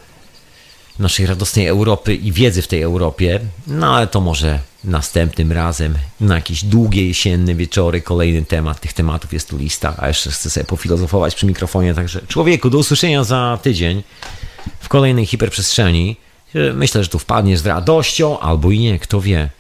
naszej 0.99 1.27
radosnej 1.27 1.67
Europy 1.67 2.15
i 2.15 2.33
wiedzy 2.33 2.63
w 2.63 2.69
tej 2.69 2.83
Europie. 2.83 3.41
No 3.67 3.97
ale 3.97 4.07
to 4.07 4.21
może 4.21 4.59
następnym 4.85 5.53
razem, 5.53 5.99
na 6.21 6.35
jakieś 6.35 6.65
długie 6.65 7.09
jesienne 7.09 7.55
wieczory, 7.55 8.01
kolejny 8.01 8.45
temat. 8.45 8.81
Tych 8.81 8.93
tematów 8.93 9.33
jest 9.33 9.49
tu 9.49 9.59
lista, 9.59 9.95
a 9.99 10.09
jeszcze 10.09 10.31
chcę 10.31 10.51
sobie 10.51 10.67
pofilozofować 10.67 11.35
przy 11.35 11.47
mikrofonie. 11.47 11.95
Także 11.95 12.21
człowieku, 12.29 12.71
do 12.71 12.79
usłyszenia 12.79 13.25
za 13.25 13.59
tydzień 13.63 14.03
w 14.81 14.89
kolejnej 14.89 15.27
hiperprzestrzeni. 15.27 16.17
Myślę, 16.75 17.03
że 17.03 17.09
tu 17.09 17.19
wpadniesz 17.19 17.61
z 17.61 17.67
radością, 17.67 18.41
albo 18.41 18.71
i 18.71 18.79
nie, 18.79 18.99
kto 18.99 19.21
wie. 19.21 19.51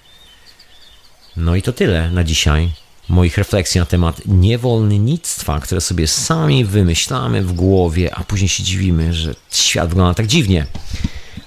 No 1.37 1.57
i 1.57 1.63
to 1.63 1.73
tyle 1.73 2.11
na 2.11 2.25
dzisiaj. 2.25 2.71
Moich 3.09 3.39
refleksji 3.39 3.79
na 3.79 3.87
temat 3.87 4.23
niewolnictwa, 4.27 5.61
które 5.61 5.81
sobie 5.81 6.07
sami 6.07 6.65
wymyślamy 6.65 7.43
w 7.43 7.53
głowie, 7.53 8.15
a 8.15 8.25
później 8.25 8.49
się 8.49 8.63
dziwimy, 8.63 9.13
że 9.13 9.35
świat 9.51 9.89
wygląda 9.89 10.15
tak 10.15 10.27
dziwnie. 10.27 10.67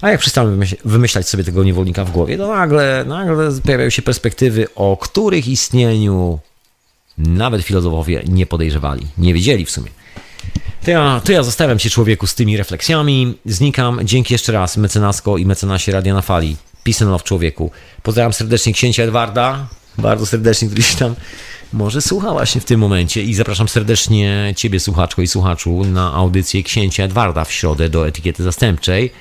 A 0.02 0.10
jak 0.10 0.20
przestałem 0.20 0.62
wymyślać 0.86 1.30
sobie 1.30 1.44
tego 1.44 1.64
niewolnika 1.64 2.06
w 2.06 2.12
głowie, 2.12 2.38
to 2.38 2.48
nagle, 2.48 3.06
nagle 3.08 3.52
pojawiają 3.64 3.90
się 3.90 4.02
perspektywy, 4.02 4.68
o 4.76 4.98
których 4.98 5.48
istnieniu 5.48 6.40
nawet 7.18 7.62
filozofowie 7.64 8.24
nie 8.28 8.46
podejrzewali, 8.46 9.08
nie 9.18 9.34
wiedzieli 9.34 9.66
w 9.66 9.72
sumie. 9.72 9.90
To 10.86 10.92
ja, 10.92 11.22
to 11.26 11.32
ja 11.32 11.44
zostawiam 11.44 11.80
się 11.80 11.90
człowieku 11.90 12.28
z 12.28 12.36
tymi 12.36 12.58
refleksjami. 12.58 13.38
Znikam. 13.46 14.00
Dzięki 14.04 14.34
jeszcze 14.34 14.52
raz 14.52 14.78
mecenasko 14.78 15.38
i 15.38 15.46
mecenasie 15.46 15.92
Radia 15.92 16.14
na 16.14 16.22
Fali. 16.22 16.56
Peace 16.84 17.06
and 17.06 17.24
człowieku. 17.24 17.72
Pozdrawiam 18.04 18.34
serdecznie 18.34 18.74
księcia 18.74 19.04
Edwarda. 19.04 19.68
Bardzo 19.98 20.26
serdecznie, 20.26 20.68
który 20.68 20.84
się 20.84 20.98
tam 20.98 21.16
może 21.74 22.02
słucha 22.02 22.32
właśnie 22.32 22.62
w 22.62 22.66
tym 22.66 22.80
momencie. 22.80 23.24
I 23.24 23.34
zapraszam 23.34 23.68
serdecznie 23.68 24.54
ciebie, 24.58 24.80
słuchaczko 24.80 25.22
i 25.22 25.28
słuchaczu, 25.28 25.84
na 25.84 26.14
audycję 26.14 26.64
księcia 26.64 27.04
Edwarda 27.04 27.46
w 27.46 27.52
środę 27.52 27.90
do 27.90 28.08
etykiety 28.08 28.44
zastępczej. 28.44 29.12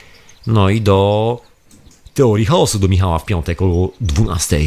No 0.47 0.71
i 0.71 0.81
do 0.81 1.41
teorii 2.15 2.47
chaosu 2.47 2.79
do 2.79 2.89
Michała 2.89 3.19
w 3.19 3.25
piątek 3.25 3.63
o 3.63 3.91
12 4.01 4.61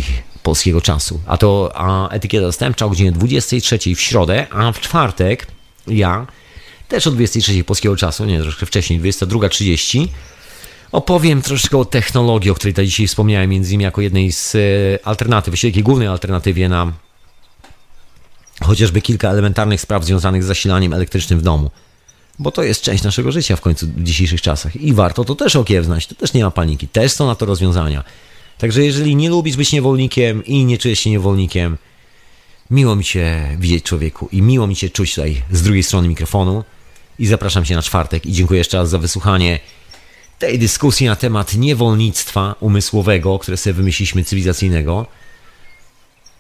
polskiego 0.44 0.82
czasu. 0.82 1.20
A 1.26 1.38
to 1.38 1.72
a 1.76 2.10
etykieta 2.10 2.46
zastępcza 2.46 2.86
o 2.86 2.90
godzinie 2.90 3.12
23 3.12 3.80
w 3.96 4.02
środę, 4.02 4.48
a 4.50 4.72
w 4.72 4.80
czwartek 4.80 5.48
ja 5.88 6.28
też 6.88 7.08
o 7.08 7.12
23 7.12 7.64
polskiego 7.64 7.96
czasu, 7.96 8.26
nie, 8.26 8.42
troszkę 8.42 8.66
wcześniej, 8.66 9.02
22.30 9.02 10.08
opowiem 10.92 11.42
troszkę 11.42 11.78
o 11.78 11.86
technologii, 11.86 12.52
o 12.52 12.56
której 12.56 12.74
tutaj 12.74 12.86
dzisiaj 12.86 13.08
wspomniałem, 13.08 13.50
między 13.50 13.70
innymi 13.70 13.84
jako 13.84 14.02
jednej 14.02 14.32
z 14.32 14.56
e, 14.56 14.60
alternatyw, 15.08 15.52
właściwie 15.52 15.72
takiej 15.72 15.84
głównej 15.84 16.08
alternatywie 16.08 16.70
na 16.70 16.94
chociażby 18.62 19.02
kilka 19.02 19.30
elementarnych 19.30 19.82
spraw 19.82 20.06
związanych 20.06 20.44
z 20.44 20.48
zasilaniem 20.48 20.94
elektrycznym 20.94 21.40
w 21.40 21.42
domu. 21.42 21.72
Bo 22.40 22.52
to 22.52 22.64
jest 22.64 22.82
część 22.82 23.04
naszego 23.04 23.32
życia 23.32 23.56
w 23.56 23.62
końcu 23.62 23.88
w 23.88 24.04
dzisiejszych 24.04 24.42
czasach 24.42 24.76
i 24.76 24.94
warto 24.94 25.26
to 25.26 25.36
też 25.36 25.56
okiełznać, 25.56 26.08
to 26.08 26.16
też 26.16 26.34
nie 26.34 26.44
ma 26.44 26.52
paniki, 26.52 26.88
też 26.88 27.12
są 27.12 27.28
na 27.28 27.36
to 27.36 27.46
rozwiązania. 27.46 28.04
Także 28.58 28.84
jeżeli 28.84 29.16
nie 29.16 29.30
lubisz 29.30 29.58
być 29.58 29.72
niewolnikiem 29.72 30.46
i 30.46 30.66
nie 30.66 30.78
czujesz 30.78 31.00
się 31.00 31.10
niewolnikiem, 31.10 31.78
miło 32.72 32.96
mi 32.96 33.04
Cię 33.04 33.58
widzieć 33.60 33.84
człowieku 33.84 34.30
i 34.32 34.42
miło 34.42 34.68
mi 34.68 34.76
Cię 34.76 34.90
czuć 34.90 35.16
tutaj 35.16 35.42
z 35.52 35.62
drugiej 35.62 35.84
strony 35.84 36.08
mikrofonu. 36.08 36.64
I 37.20 37.28
zapraszam 37.28 37.66
Cię 37.66 37.76
na 37.76 37.82
czwartek 37.82 38.26
i 38.26 38.34
dziękuję 38.34 38.58
jeszcze 38.58 38.78
raz 38.78 38.90
za 38.90 38.98
wysłuchanie 38.98 39.60
tej 40.40 40.60
dyskusji 40.60 41.08
na 41.08 41.16
temat 41.16 41.56
niewolnictwa 41.56 42.56
umysłowego, 42.60 43.40
które 43.40 43.58
sobie 43.58 43.74
wymyśliliśmy 43.74 44.24
cywilizacyjnego. 44.24 45.06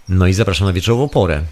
No 0.10 0.28
i 0.28 0.34
zapraszam 0.34 0.68
na 0.68 0.74
wieczorową 0.74 1.10
porę 1.10 1.44